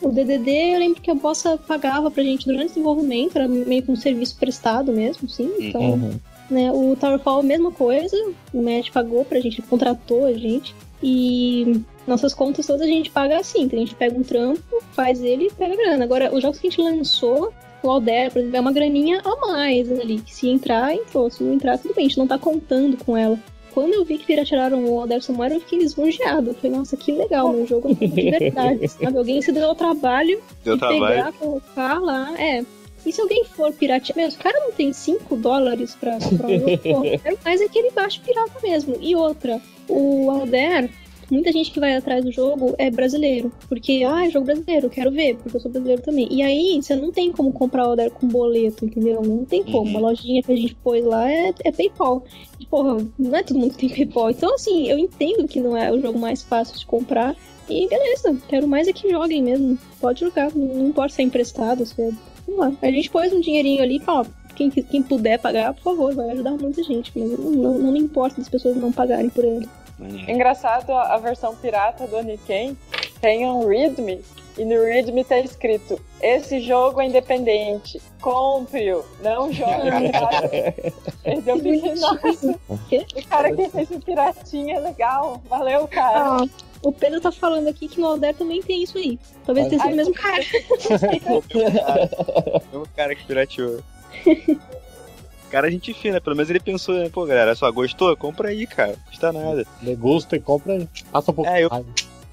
o 0.00 0.08
DDD, 0.10 0.50
eu 0.50 0.78
lembro 0.78 1.00
que 1.02 1.10
a 1.10 1.14
Bossa 1.14 1.58
pagava 1.58 2.10
pra 2.10 2.22
gente 2.22 2.46
durante 2.46 2.64
o 2.66 2.68
desenvolvimento, 2.68 3.36
era 3.36 3.46
meio 3.46 3.82
que 3.82 3.90
um 3.90 3.96
serviço 3.96 4.36
prestado 4.38 4.92
mesmo, 4.92 5.28
sim, 5.28 5.50
então, 5.60 5.92
Uhum. 5.92 6.20
né, 6.50 6.72
o 6.72 6.96
Towerfall, 6.96 7.42
mesma 7.42 7.70
coisa, 7.70 8.16
o 8.52 8.62
Matt 8.62 8.90
pagou 8.90 9.24
pra 9.24 9.40
gente, 9.40 9.60
ele 9.60 9.68
contratou 9.68 10.24
a 10.24 10.32
gente, 10.32 10.74
e 11.02 11.80
nossas 12.06 12.34
contas 12.34 12.66
todas 12.66 12.82
a 12.82 12.86
gente 12.86 13.10
paga 13.10 13.38
assim, 13.38 13.62
então 13.62 13.78
a 13.78 13.82
gente 13.82 13.94
pega 13.94 14.18
um 14.18 14.22
trampo, 14.22 14.82
faz 14.92 15.22
ele 15.22 15.46
e 15.46 15.52
pega 15.52 15.74
a 15.74 15.76
grana. 15.76 16.04
Agora, 16.04 16.34
os 16.34 16.42
jogos 16.42 16.58
que 16.58 16.66
a 16.66 16.70
gente 16.70 16.82
lançou, 16.82 17.52
o 17.82 17.90
Alder, 17.90 18.32
por 18.32 18.38
exemplo, 18.38 18.56
é 18.56 18.60
uma 18.60 18.72
graninha 18.72 19.20
a 19.24 19.46
mais 19.46 19.90
ali. 19.90 20.18
que 20.20 20.34
Se 20.34 20.48
entrar, 20.48 20.94
entrou. 20.94 21.30
Se 21.30 21.42
não 21.42 21.52
entrar, 21.52 21.78
tudo 21.78 21.94
bem, 21.94 22.06
a 22.06 22.08
gente 22.08 22.18
não 22.18 22.26
tá 22.26 22.38
contando 22.38 22.96
com 23.04 23.16
ela. 23.16 23.38
Quando 23.72 23.94
eu 23.94 24.04
vi 24.04 24.18
que 24.18 24.44
tiraram 24.44 24.84
o 24.84 25.00
Alder 25.00 25.22
Samuel, 25.22 25.52
eu 25.52 25.60
fiquei 25.60 25.78
lisonjeado. 25.78 26.50
Eu 26.50 26.54
falei, 26.54 26.76
nossa, 26.76 26.96
que 26.96 27.12
legal, 27.12 27.52
meu 27.52 27.66
jogo 27.66 27.90
é 27.90 27.94
de 27.94 28.06
verdade, 28.08 28.88
sabe? 28.88 29.16
Alguém 29.16 29.40
se 29.40 29.52
deu 29.52 29.68
ao 29.68 29.74
trabalho 29.74 30.40
Deu 30.64 30.76
de 30.76 30.80
pegar, 30.80 31.32
colocar 31.34 32.00
lá. 32.00 32.34
É, 32.40 32.64
E 33.04 33.12
se 33.12 33.20
alguém 33.20 33.44
for 33.44 33.72
piratear, 33.72 34.16
meu, 34.16 34.28
o 34.28 34.38
cara 34.38 34.58
não 34.60 34.72
tem 34.72 34.92
5 34.92 35.36
dólares 35.36 35.96
pra 35.98 36.18
comprar 36.18 36.48
um 36.48 36.58
jogo, 36.58 37.18
quero 37.22 37.38
mais 37.44 37.60
é 37.60 37.68
que 37.68 37.78
ele 37.78 37.90
baixe 37.90 38.20
pirata 38.20 38.60
mesmo. 38.62 38.96
E 39.00 39.14
outra, 39.14 39.60
o 39.88 40.30
Alder, 40.30 40.90
muita 41.30 41.52
gente 41.52 41.70
que 41.70 41.80
vai 41.80 41.96
atrás 41.96 42.24
do 42.24 42.32
jogo 42.32 42.74
é 42.78 42.90
brasileiro. 42.90 43.52
Porque, 43.68 44.04
ah, 44.06 44.26
é 44.26 44.30
jogo 44.30 44.46
brasileiro, 44.46 44.90
quero 44.90 45.10
ver, 45.10 45.36
porque 45.36 45.56
eu 45.56 45.60
sou 45.60 45.70
brasileiro 45.70 46.02
também. 46.02 46.28
E 46.30 46.42
aí, 46.42 46.80
você 46.82 46.96
não 46.96 47.12
tem 47.12 47.32
como 47.32 47.52
comprar 47.52 47.86
o 47.86 47.90
Alder 47.90 48.10
com 48.10 48.26
boleto, 48.26 48.84
entendeu? 48.84 49.22
Não 49.22 49.44
tem 49.44 49.62
como. 49.64 49.90
Uhum. 49.90 49.96
A 49.96 50.10
lojinha 50.10 50.42
que 50.42 50.52
a 50.52 50.56
gente 50.56 50.74
pôs 50.76 51.04
lá 51.04 51.30
é, 51.30 51.54
é 51.64 51.72
PayPal. 51.72 52.24
E, 52.58 52.66
porra, 52.66 53.06
não 53.18 53.34
é 53.34 53.42
todo 53.42 53.58
mundo 53.58 53.74
que 53.74 53.88
tem 53.88 53.88
PayPal. 53.88 54.30
Então, 54.30 54.54
assim, 54.54 54.88
eu 54.88 54.98
entendo 54.98 55.46
que 55.46 55.60
não 55.60 55.76
é 55.76 55.92
o 55.92 56.00
jogo 56.00 56.18
mais 56.18 56.42
fácil 56.42 56.78
de 56.78 56.86
comprar. 56.86 57.36
E 57.68 57.86
beleza, 57.86 58.34
quero 58.48 58.66
mais 58.66 58.88
é 58.88 58.92
que 58.92 59.10
joguem 59.10 59.42
mesmo. 59.42 59.78
Pode 60.00 60.20
jogar, 60.20 60.50
não, 60.54 60.74
não 60.74 60.88
importa 60.88 61.14
se 61.14 61.22
é 61.22 61.24
emprestado, 61.24 61.84
se 61.84 62.00
é. 62.00 62.10
Lá. 62.56 62.72
A 62.82 62.90
gente 62.90 63.10
pôs 63.10 63.32
um 63.32 63.40
dinheirinho 63.40 63.82
ali 63.82 63.96
e 63.96 64.00
fala, 64.00 64.26
quem, 64.54 64.70
quem 64.70 65.02
puder 65.02 65.38
pagar, 65.38 65.74
por 65.74 65.82
favor, 65.82 66.14
vai 66.14 66.30
ajudar 66.30 66.52
muita 66.52 66.82
gente. 66.82 67.12
Mas 67.14 67.38
não, 67.38 67.50
não, 67.50 67.78
não 67.78 67.92
me 67.92 68.00
importa 68.00 68.38
das 68.38 68.48
pessoas 68.48 68.76
não 68.76 68.90
pagarem 68.90 69.28
por 69.28 69.44
ele. 69.44 69.68
Maneiro. 69.98 70.30
Engraçado, 70.30 70.92
a 70.92 71.16
versão 71.18 71.54
pirata 71.56 72.06
do 72.06 72.16
Oniken 72.16 72.76
tem 73.20 73.46
um 73.46 73.66
readme 73.66 74.20
e 74.56 74.64
no 74.64 74.82
readme 74.82 75.24
tá 75.24 75.38
escrito 75.38 76.00
esse 76.20 76.60
jogo 76.60 77.00
é 77.00 77.06
independente, 77.06 78.00
compre-o, 78.20 79.04
não 79.22 79.52
jogue 79.52 79.90
pirata. 79.90 80.50
Eu 81.24 81.56
fiquei, 81.56 81.94
nossa, 81.94 82.58
Quê? 82.88 83.06
o 83.14 83.28
cara 83.28 83.54
que 83.54 83.68
fez 83.68 83.90
o 83.90 84.00
piratinha 84.00 84.76
é 84.76 84.80
legal, 84.80 85.40
valeu, 85.48 85.86
cara. 85.86 86.42
Ah, 86.42 86.46
o 86.82 86.92
Pedro 86.92 87.20
tá 87.20 87.32
falando 87.32 87.68
aqui 87.68 87.88
que 87.88 88.00
no 88.00 88.06
Alder 88.06 88.34
também 88.34 88.62
tem 88.62 88.82
isso 88.82 88.98
aí. 88.98 89.18
Talvez 89.44 89.68
tenha 89.68 89.82
sido 89.82 89.92
o 89.92 89.96
mesmo 89.96 90.14
cara. 90.14 90.42
É 90.42 90.62
o 92.76 92.86
cara 92.94 93.14
que 93.14 93.24
pirateou. 93.24 93.80
Cara, 95.50 95.70
gente 95.70 95.94
fina, 95.94 96.20
pelo 96.20 96.36
menos 96.36 96.50
ele 96.50 96.60
pensou, 96.60 96.94
né? 96.94 97.08
Pô, 97.08 97.24
galera, 97.24 97.54
só 97.54 97.70
gostou? 97.72 98.14
Compra 98.16 98.48
aí, 98.48 98.66
cara. 98.66 98.92
Não 98.92 98.98
custa 99.06 99.32
nada. 99.32 99.66
Degusta 99.80 100.36
e 100.36 100.40
compra 100.40 100.74
aí. 100.74 100.88
Passa 101.10 101.30
um 101.30 101.34
pouco 101.34 101.50
É, 101.50 101.64
eu-. 101.64 101.70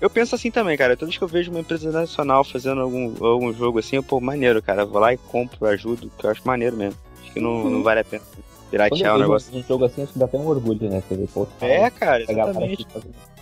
Eu 0.02 0.10
penso 0.10 0.36
assim 0.36 0.52
também, 0.52 0.78
cara. 0.78 0.98
Toda 0.98 1.08
vez 1.08 1.18
que 1.18 1.24
eu 1.24 1.28
vejo 1.28 1.50
uma 1.50 1.62
empresa 1.62 1.90
nacional 1.92 2.44
fazendo 2.44 2.82
algum, 2.82 3.14
algum 3.26 3.54
jogo 3.54 3.80
assim, 3.80 3.96
eu, 3.96 4.04
pô, 4.04 4.20
maneiro, 4.20 4.62
cara. 4.62 4.82
Eu 4.82 4.88
vou 4.88 5.00
lá 5.00 5.14
e 5.14 5.18
compro, 5.18 5.66
ajudo, 5.68 6.12
que 6.18 6.26
eu 6.26 6.30
acho 6.30 6.42
maneiro 6.46 6.76
mesmo. 6.76 7.00
Acho 7.22 7.32
que 7.32 7.40
não, 7.40 7.70
não 7.70 7.82
vale 7.82 8.02
a 8.02 8.04
pena 8.04 8.22
piratear 8.70 9.14
o 9.14 9.18
eu 9.18 9.22
negócio. 9.22 9.58
um 9.58 9.64
jogo 9.64 9.86
assim, 9.86 10.04
acho 10.04 10.14
que 10.14 10.20
dá 10.20 10.26
até 10.26 10.38
um 10.38 10.48
orgulho, 10.48 10.90
né? 10.90 11.02
Você 11.08 11.16
vê, 11.16 11.28
pô, 11.34 11.48
É, 11.62 11.90
cara, 11.90 12.24
exatamente. 12.24 12.86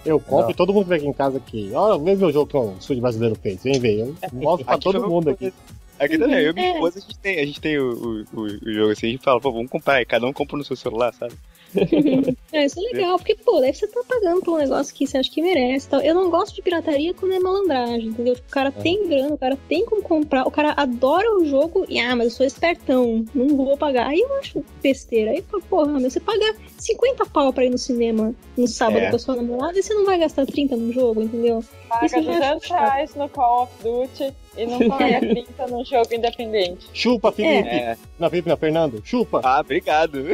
Eu 0.05 0.19
compro 0.19 0.45
Não. 0.45 0.51
e 0.51 0.53
todo 0.53 0.73
mundo 0.73 0.85
vem 0.85 0.97
aqui 0.97 1.07
em 1.07 1.13
casa 1.13 1.37
aqui. 1.37 1.71
Ó, 1.73 1.97
vê 1.97 2.15
meu 2.15 2.31
jogo 2.31 2.47
que 2.49 2.57
o 2.57 2.75
estúdio 2.79 3.01
brasileiro 3.01 3.35
fez. 3.35 3.63
Vem 3.63 3.79
ver. 3.79 3.99
Eu 3.99 4.15
mostro 4.33 4.65
pra 4.65 4.77
todo 4.77 5.07
mundo 5.09 5.29
aqui. 5.29 5.53
Aqui 5.99 6.17
também, 6.17 6.39
eu 6.39 6.51
e 6.51 6.53
minha 6.53 6.67
É. 6.67 6.73
esposa, 6.73 6.97
a 6.97 7.01
gente 7.01 7.17
tem, 7.19 7.39
a 7.39 7.45
gente 7.45 7.61
tem 7.61 7.77
o, 7.77 7.93
o, 8.33 8.39
o, 8.39 8.41
o 8.43 8.73
jogo 8.73 8.91
assim, 8.91 9.07
a 9.07 9.11
gente 9.11 9.23
fala, 9.23 9.39
pô, 9.39 9.51
vamos 9.51 9.69
comprar 9.71 9.95
aí, 9.95 10.05
cada 10.05 10.25
um 10.25 10.33
compra 10.33 10.57
no 10.57 10.63
seu 10.65 10.75
celular, 10.75 11.13
sabe? 11.13 11.33
É, 12.53 12.65
isso 12.65 12.79
é 12.79 12.83
legal, 12.93 13.17
porque, 13.17 13.33
pô, 13.35 13.59
daí 13.59 13.73
você 13.73 13.87
tá 13.87 14.01
pagando 14.07 14.41
por 14.41 14.53
um 14.53 14.57
negócio 14.57 14.93
que 14.93 15.07
você 15.07 15.17
acha 15.17 15.31
que 15.31 15.41
merece 15.41 15.87
e 15.87 15.89
tal. 15.89 16.01
Eu 16.01 16.13
não 16.13 16.29
gosto 16.29 16.53
de 16.53 16.61
pirataria 16.61 17.11
quando 17.13 17.33
é 17.33 17.39
malandragem, 17.39 18.09
entendeu? 18.09 18.35
Tipo, 18.35 18.47
o 18.47 18.51
cara 18.51 18.71
tem 18.71 19.07
grana, 19.09 19.33
o 19.33 19.37
cara 19.39 19.57
tem 19.67 19.83
como 19.85 20.03
comprar, 20.03 20.47
o 20.47 20.51
cara 20.51 20.73
adora 20.77 21.35
o 21.35 21.45
jogo 21.45 21.83
e, 21.89 21.99
ah, 21.99 22.15
mas 22.15 22.25
eu 22.27 22.31
sou 22.31 22.45
espertão, 22.45 23.25
não 23.33 23.47
vou 23.57 23.75
pagar. 23.75 24.07
Aí 24.09 24.19
eu 24.19 24.35
acho 24.37 24.63
besteira. 24.83 25.31
Aí, 25.31 25.41
pô, 25.41 25.59
porra, 25.61 25.99
meu, 25.99 26.11
você 26.11 26.19
paga 26.19 26.55
50 26.77 27.25
pau 27.25 27.51
pra 27.51 27.65
ir 27.65 27.71
no 27.71 27.77
cinema 27.79 28.35
no 28.55 28.67
sábado 28.67 28.99
É. 29.05 29.09
com 29.09 29.15
a 29.15 29.19
sua 29.19 29.35
namorada 29.35 29.79
e 29.79 29.81
você 29.81 29.93
não 29.95 30.05
vai 30.05 30.19
gastar 30.19 30.45
30 30.45 30.75
no 30.75 30.93
jogo, 30.93 31.23
entendeu? 31.23 31.63
Paga 31.89 32.05
Isso 32.05 32.15
eu 32.17 32.19
acho 32.21 32.29
200 32.31 32.67
chato. 32.67 32.79
reais 32.79 33.15
no 33.15 33.29
Call 33.29 33.63
of 33.63 33.71
Duty 33.83 34.31
e 34.57 34.65
não 34.65 34.87
paga 34.87 35.19
30 35.19 35.67
num 35.67 35.83
jogo 35.83 36.13
independente. 36.13 36.87
Chupa, 36.93 37.31
Felipe. 37.31 37.67
É. 37.67 37.97
Não, 38.19 38.29
Felipe, 38.29 38.49
não, 38.49 38.57
Fernando. 38.57 39.01
Chupa. 39.03 39.41
Ah, 39.43 39.59
obrigado. 39.59 40.25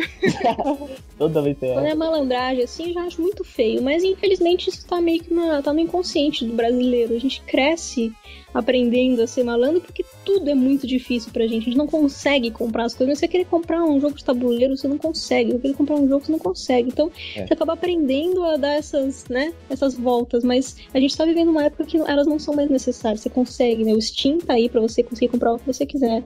Toda 1.18 1.42
vez 1.42 1.58
tem 1.58 1.74
Quando 1.74 1.86
é 1.86 1.96
malandragem, 1.96 2.64
assim, 2.64 2.88
eu 2.88 2.94
já 2.94 3.02
acho 3.04 3.22
muito 3.22 3.44
feio. 3.44 3.82
Mas 3.82 4.04
infelizmente 4.04 4.70
isso 4.70 4.86
tá 4.86 5.00
meio 5.02 5.24
que 5.24 5.34
na, 5.34 5.62
tá 5.62 5.74
no 5.74 5.80
inconsciente 5.80 6.46
do 6.46 6.54
brasileiro. 6.54 7.16
A 7.16 7.20
gente 7.20 7.42
cresce 7.42 8.14
aprendendo 8.54 9.22
a 9.22 9.28
ser 9.28 9.44
malandro 9.44 9.82
porque 9.82 10.04
tudo 10.26 10.50
é 10.50 10.56
muito 10.56 10.88
difícil 10.88 11.32
pra 11.32 11.46
gente. 11.46 11.62
A 11.64 11.66
gente 11.66 11.78
não 11.78 11.88
consegue 11.88 12.52
comprar 12.52 12.86
as 12.86 12.94
coisas. 12.94 13.18
Você 13.20 13.28
querer 13.28 13.46
comprar 13.46 13.84
um 13.84 14.00
jogo 14.00 14.16
de 14.16 14.24
tabuleiro, 14.24 14.76
você 14.76 14.88
não 14.88 14.98
consegue. 14.98 15.52
Eu 15.52 15.60
querer 15.60 15.74
comprar 15.74 15.96
um 15.96 16.08
jogo, 16.08 16.26
você 16.26 16.32
não 16.32 16.40
consegue. 16.40 16.90
Então, 16.90 17.12
É. 17.36 17.46
você 17.46 17.54
acaba 17.54 17.74
aprendendo 17.74 18.44
a 18.44 18.58
dar 18.58 18.74
essas, 18.74 19.26
né, 19.28 19.54
essas 19.70 19.96
voltas. 19.96 20.44
Mas 20.44 20.76
a 20.94 21.00
gente 21.00 21.16
tá 21.16 21.26
vivendo 21.26 21.50
uma 21.50 21.64
época 21.64 21.86
que 21.86 21.98
elas 21.98 22.28
não 22.28 22.40
são 22.40 22.54
mais 22.56 22.70
necessárias. 22.70 23.22
Você 23.22 23.30
consegue, 23.30 23.84
né? 23.84 23.94
O 23.94 24.02
Steam 24.02 24.40
tá 24.40 24.54
aí 24.54 24.70
pra 24.70 24.82
você 24.82 25.04
conseguir 25.04 25.30
comprar 25.30 25.54
o 25.54 25.60
que 25.60 25.66
você 25.68 25.86
quiser. 25.86 26.24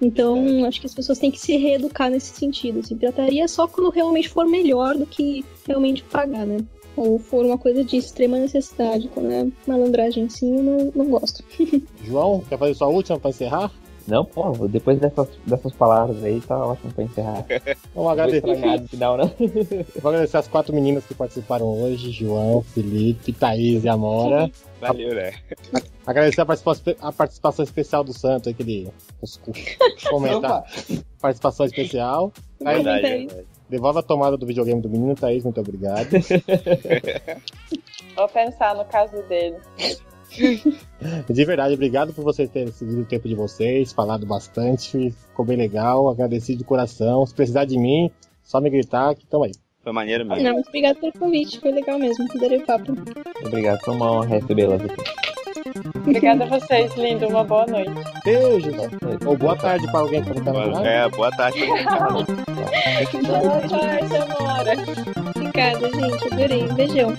Então, 0.00 0.64
acho 0.66 0.80
que 0.80 0.86
as 0.86 0.94
pessoas 0.94 1.18
têm 1.18 1.30
que 1.30 1.40
se 1.40 1.56
reeducar 1.56 2.10
nesse 2.10 2.34
sentido. 2.34 2.80
Assim, 2.80 2.96
pirataria 2.96 3.44
é 3.44 3.48
só 3.48 3.66
quando 3.66 3.90
realmente 3.90 4.28
for 4.28 4.46
melhor 4.46 4.94
do 4.94 5.06
que 5.06 5.42
realmente 5.66 6.02
pagar, 6.04 6.46
né? 6.46 6.58
Ou 6.96 7.18
for 7.18 7.44
uma 7.44 7.58
coisa 7.58 7.84
de 7.84 7.96
extrema 7.96 8.38
necessidade. 8.38 9.08
Quando 9.08 9.30
é 9.30 9.46
malandragem 9.66 10.24
assim, 10.24 10.56
eu 10.56 10.62
não, 10.62 10.92
não 10.94 11.06
gosto. 11.10 11.44
João, 12.02 12.40
quer 12.48 12.58
fazer 12.58 12.74
sua 12.74 12.88
última 12.88 13.18
pra 13.18 13.30
encerrar? 13.30 13.70
Não, 14.08 14.24
pô, 14.24 14.68
depois 14.68 15.00
dessas, 15.00 15.26
dessas 15.44 15.72
palavras 15.72 16.22
aí, 16.22 16.40
tá 16.40 16.56
ótimo 16.64 16.92
pra 16.92 17.02
encerrar. 17.02 17.44
Vamos 17.50 17.76
Vou 17.92 18.08
agradecer. 18.08 18.46
no 18.80 18.88
final, 18.88 19.16
né? 19.16 19.32
Vou 20.00 20.10
agradecer 20.10 20.36
as 20.36 20.46
quatro 20.46 20.72
meninas 20.72 21.04
que 21.04 21.12
participaram 21.12 21.66
hoje: 21.66 22.12
João, 22.12 22.62
Felipe, 22.62 23.32
Thaís 23.32 23.82
e 23.82 23.88
Amora. 23.88 24.48
Valeu, 24.80 25.12
né? 25.12 25.32
Agradecer 26.06 26.40
a 26.40 26.46
participação, 26.46 26.94
a 27.00 27.10
participação 27.12 27.64
especial 27.64 28.04
do 28.04 28.12
Santo, 28.16 28.48
aquele 28.48 28.88
os- 29.20 29.40
os- 29.44 30.04
comentar. 30.08 30.62
participação 31.20 31.66
especial. 31.66 32.32
Verdade, 32.60 33.02
Thaís. 33.02 33.26
verdade. 33.32 33.46
Devolve 33.68 33.98
a 33.98 34.02
tomada 34.02 34.36
do 34.36 34.46
videogame 34.46 34.80
do 34.80 34.88
menino, 34.88 35.14
Thaís, 35.14 35.44
muito 35.44 35.60
obrigado. 35.60 36.08
Vou 38.14 38.28
pensar 38.28 38.74
no 38.74 38.84
caso 38.84 39.22
dele. 39.24 39.56
De 41.28 41.44
verdade, 41.44 41.74
obrigado 41.74 42.12
por 42.12 42.24
vocês 42.24 42.50
terem 42.50 42.72
seguido 42.72 43.02
o 43.02 43.04
tempo 43.04 43.28
de 43.28 43.34
vocês, 43.34 43.92
falado 43.92 44.26
bastante, 44.26 45.10
ficou 45.10 45.44
bem 45.44 45.56
legal, 45.56 46.08
agradecido 46.08 46.58
de 46.58 46.64
coração. 46.64 47.24
Se 47.24 47.34
precisar 47.34 47.64
de 47.64 47.78
mim, 47.78 48.10
só 48.42 48.60
me 48.60 48.70
gritar 48.70 49.14
que 49.14 49.26
tamo 49.26 49.44
aí. 49.44 49.52
Foi 49.82 49.92
maneiro 49.92 50.26
mesmo. 50.26 50.42
Não, 50.42 50.54
muito 50.54 50.68
obrigada 50.68 50.98
pelo 50.98 51.12
convite. 51.12 51.60
Foi 51.60 51.70
legal 51.70 51.96
mesmo. 51.96 52.26
Adorei 52.34 52.58
o 52.58 52.66
papo. 52.66 52.92
Obrigado, 53.44 53.80
foi 53.82 53.94
uma 53.94 54.10
honra 54.10 54.26
recebê-las 54.26 54.80
aqui. 54.82 54.96
Obrigada 56.06 56.44
a 56.44 56.46
vocês, 56.46 56.94
lindo. 56.94 57.26
Uma 57.26 57.42
boa 57.42 57.66
noite. 57.66 57.90
Beijo, 58.24 58.70
ou 59.26 59.36
boa 59.36 59.56
tarde 59.56 59.90
pra 59.90 60.00
alguém 60.00 60.22
que 60.22 60.40
tá 60.40 60.52
no. 60.52 60.86
É, 60.86 61.08
boa 61.08 61.30
tarde. 61.32 61.66
Boa 61.66 63.60
tarde, 63.68 64.16
Amora. 64.16 64.72
Obrigada, 65.34 65.90
gente. 65.90 66.32
Adorei. 66.32 66.68
Beijão. 66.74 67.14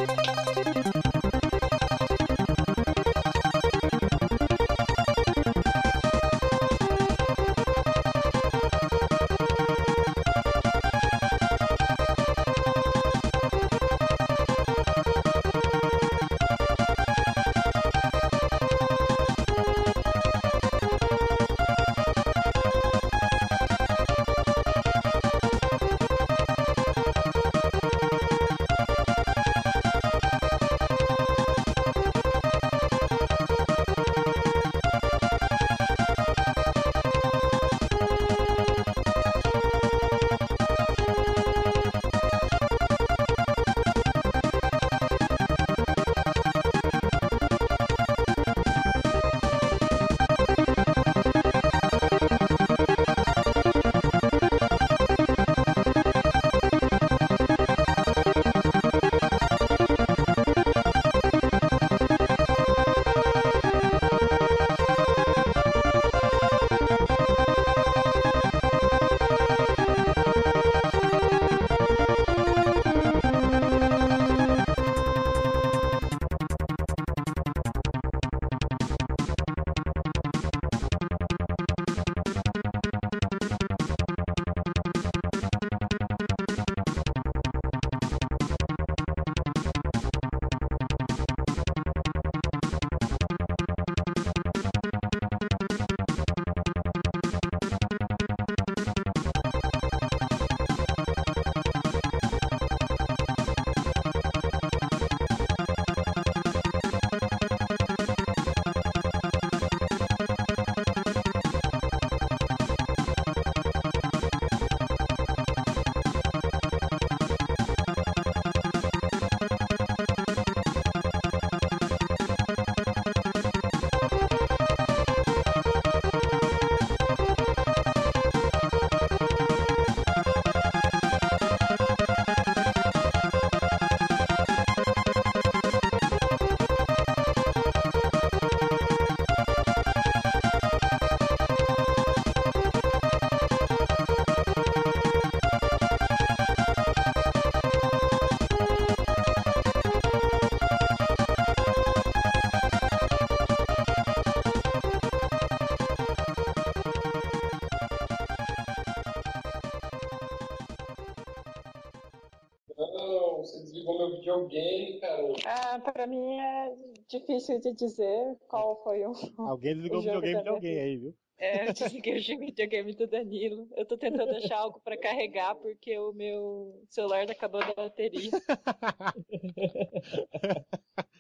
videogame, 164.37 164.99
cara. 164.99 165.23
Ah, 165.45 165.79
pra 165.79 166.07
mim 166.07 166.39
é 166.39 166.75
difícil 167.07 167.59
de 167.59 167.73
dizer 167.73 168.37
qual 168.47 168.81
foi 168.83 169.05
o. 169.05 169.13
Alguém 169.37 169.75
desligou 169.75 169.99
o 169.99 170.01
videogame 170.01 170.43
de 170.43 170.49
alguém 170.49 170.79
aí, 170.79 170.97
viu? 170.97 171.15
É, 171.37 171.39
eu 171.69 171.73
desliguei 171.73 172.17
o 172.17 172.39
videogame 172.39 172.95
do 172.95 173.07
Danilo. 173.07 173.69
Eu 173.75 173.85
tô 173.85 173.97
tentando 173.97 174.35
achar 174.35 174.57
algo 174.57 174.79
pra 174.81 174.97
carregar 174.97 175.55
porque 175.55 175.97
o 175.97 176.13
meu 176.13 176.83
celular 176.89 177.29
acabou 177.29 177.61
da 177.61 177.73
bateria. 177.73 178.31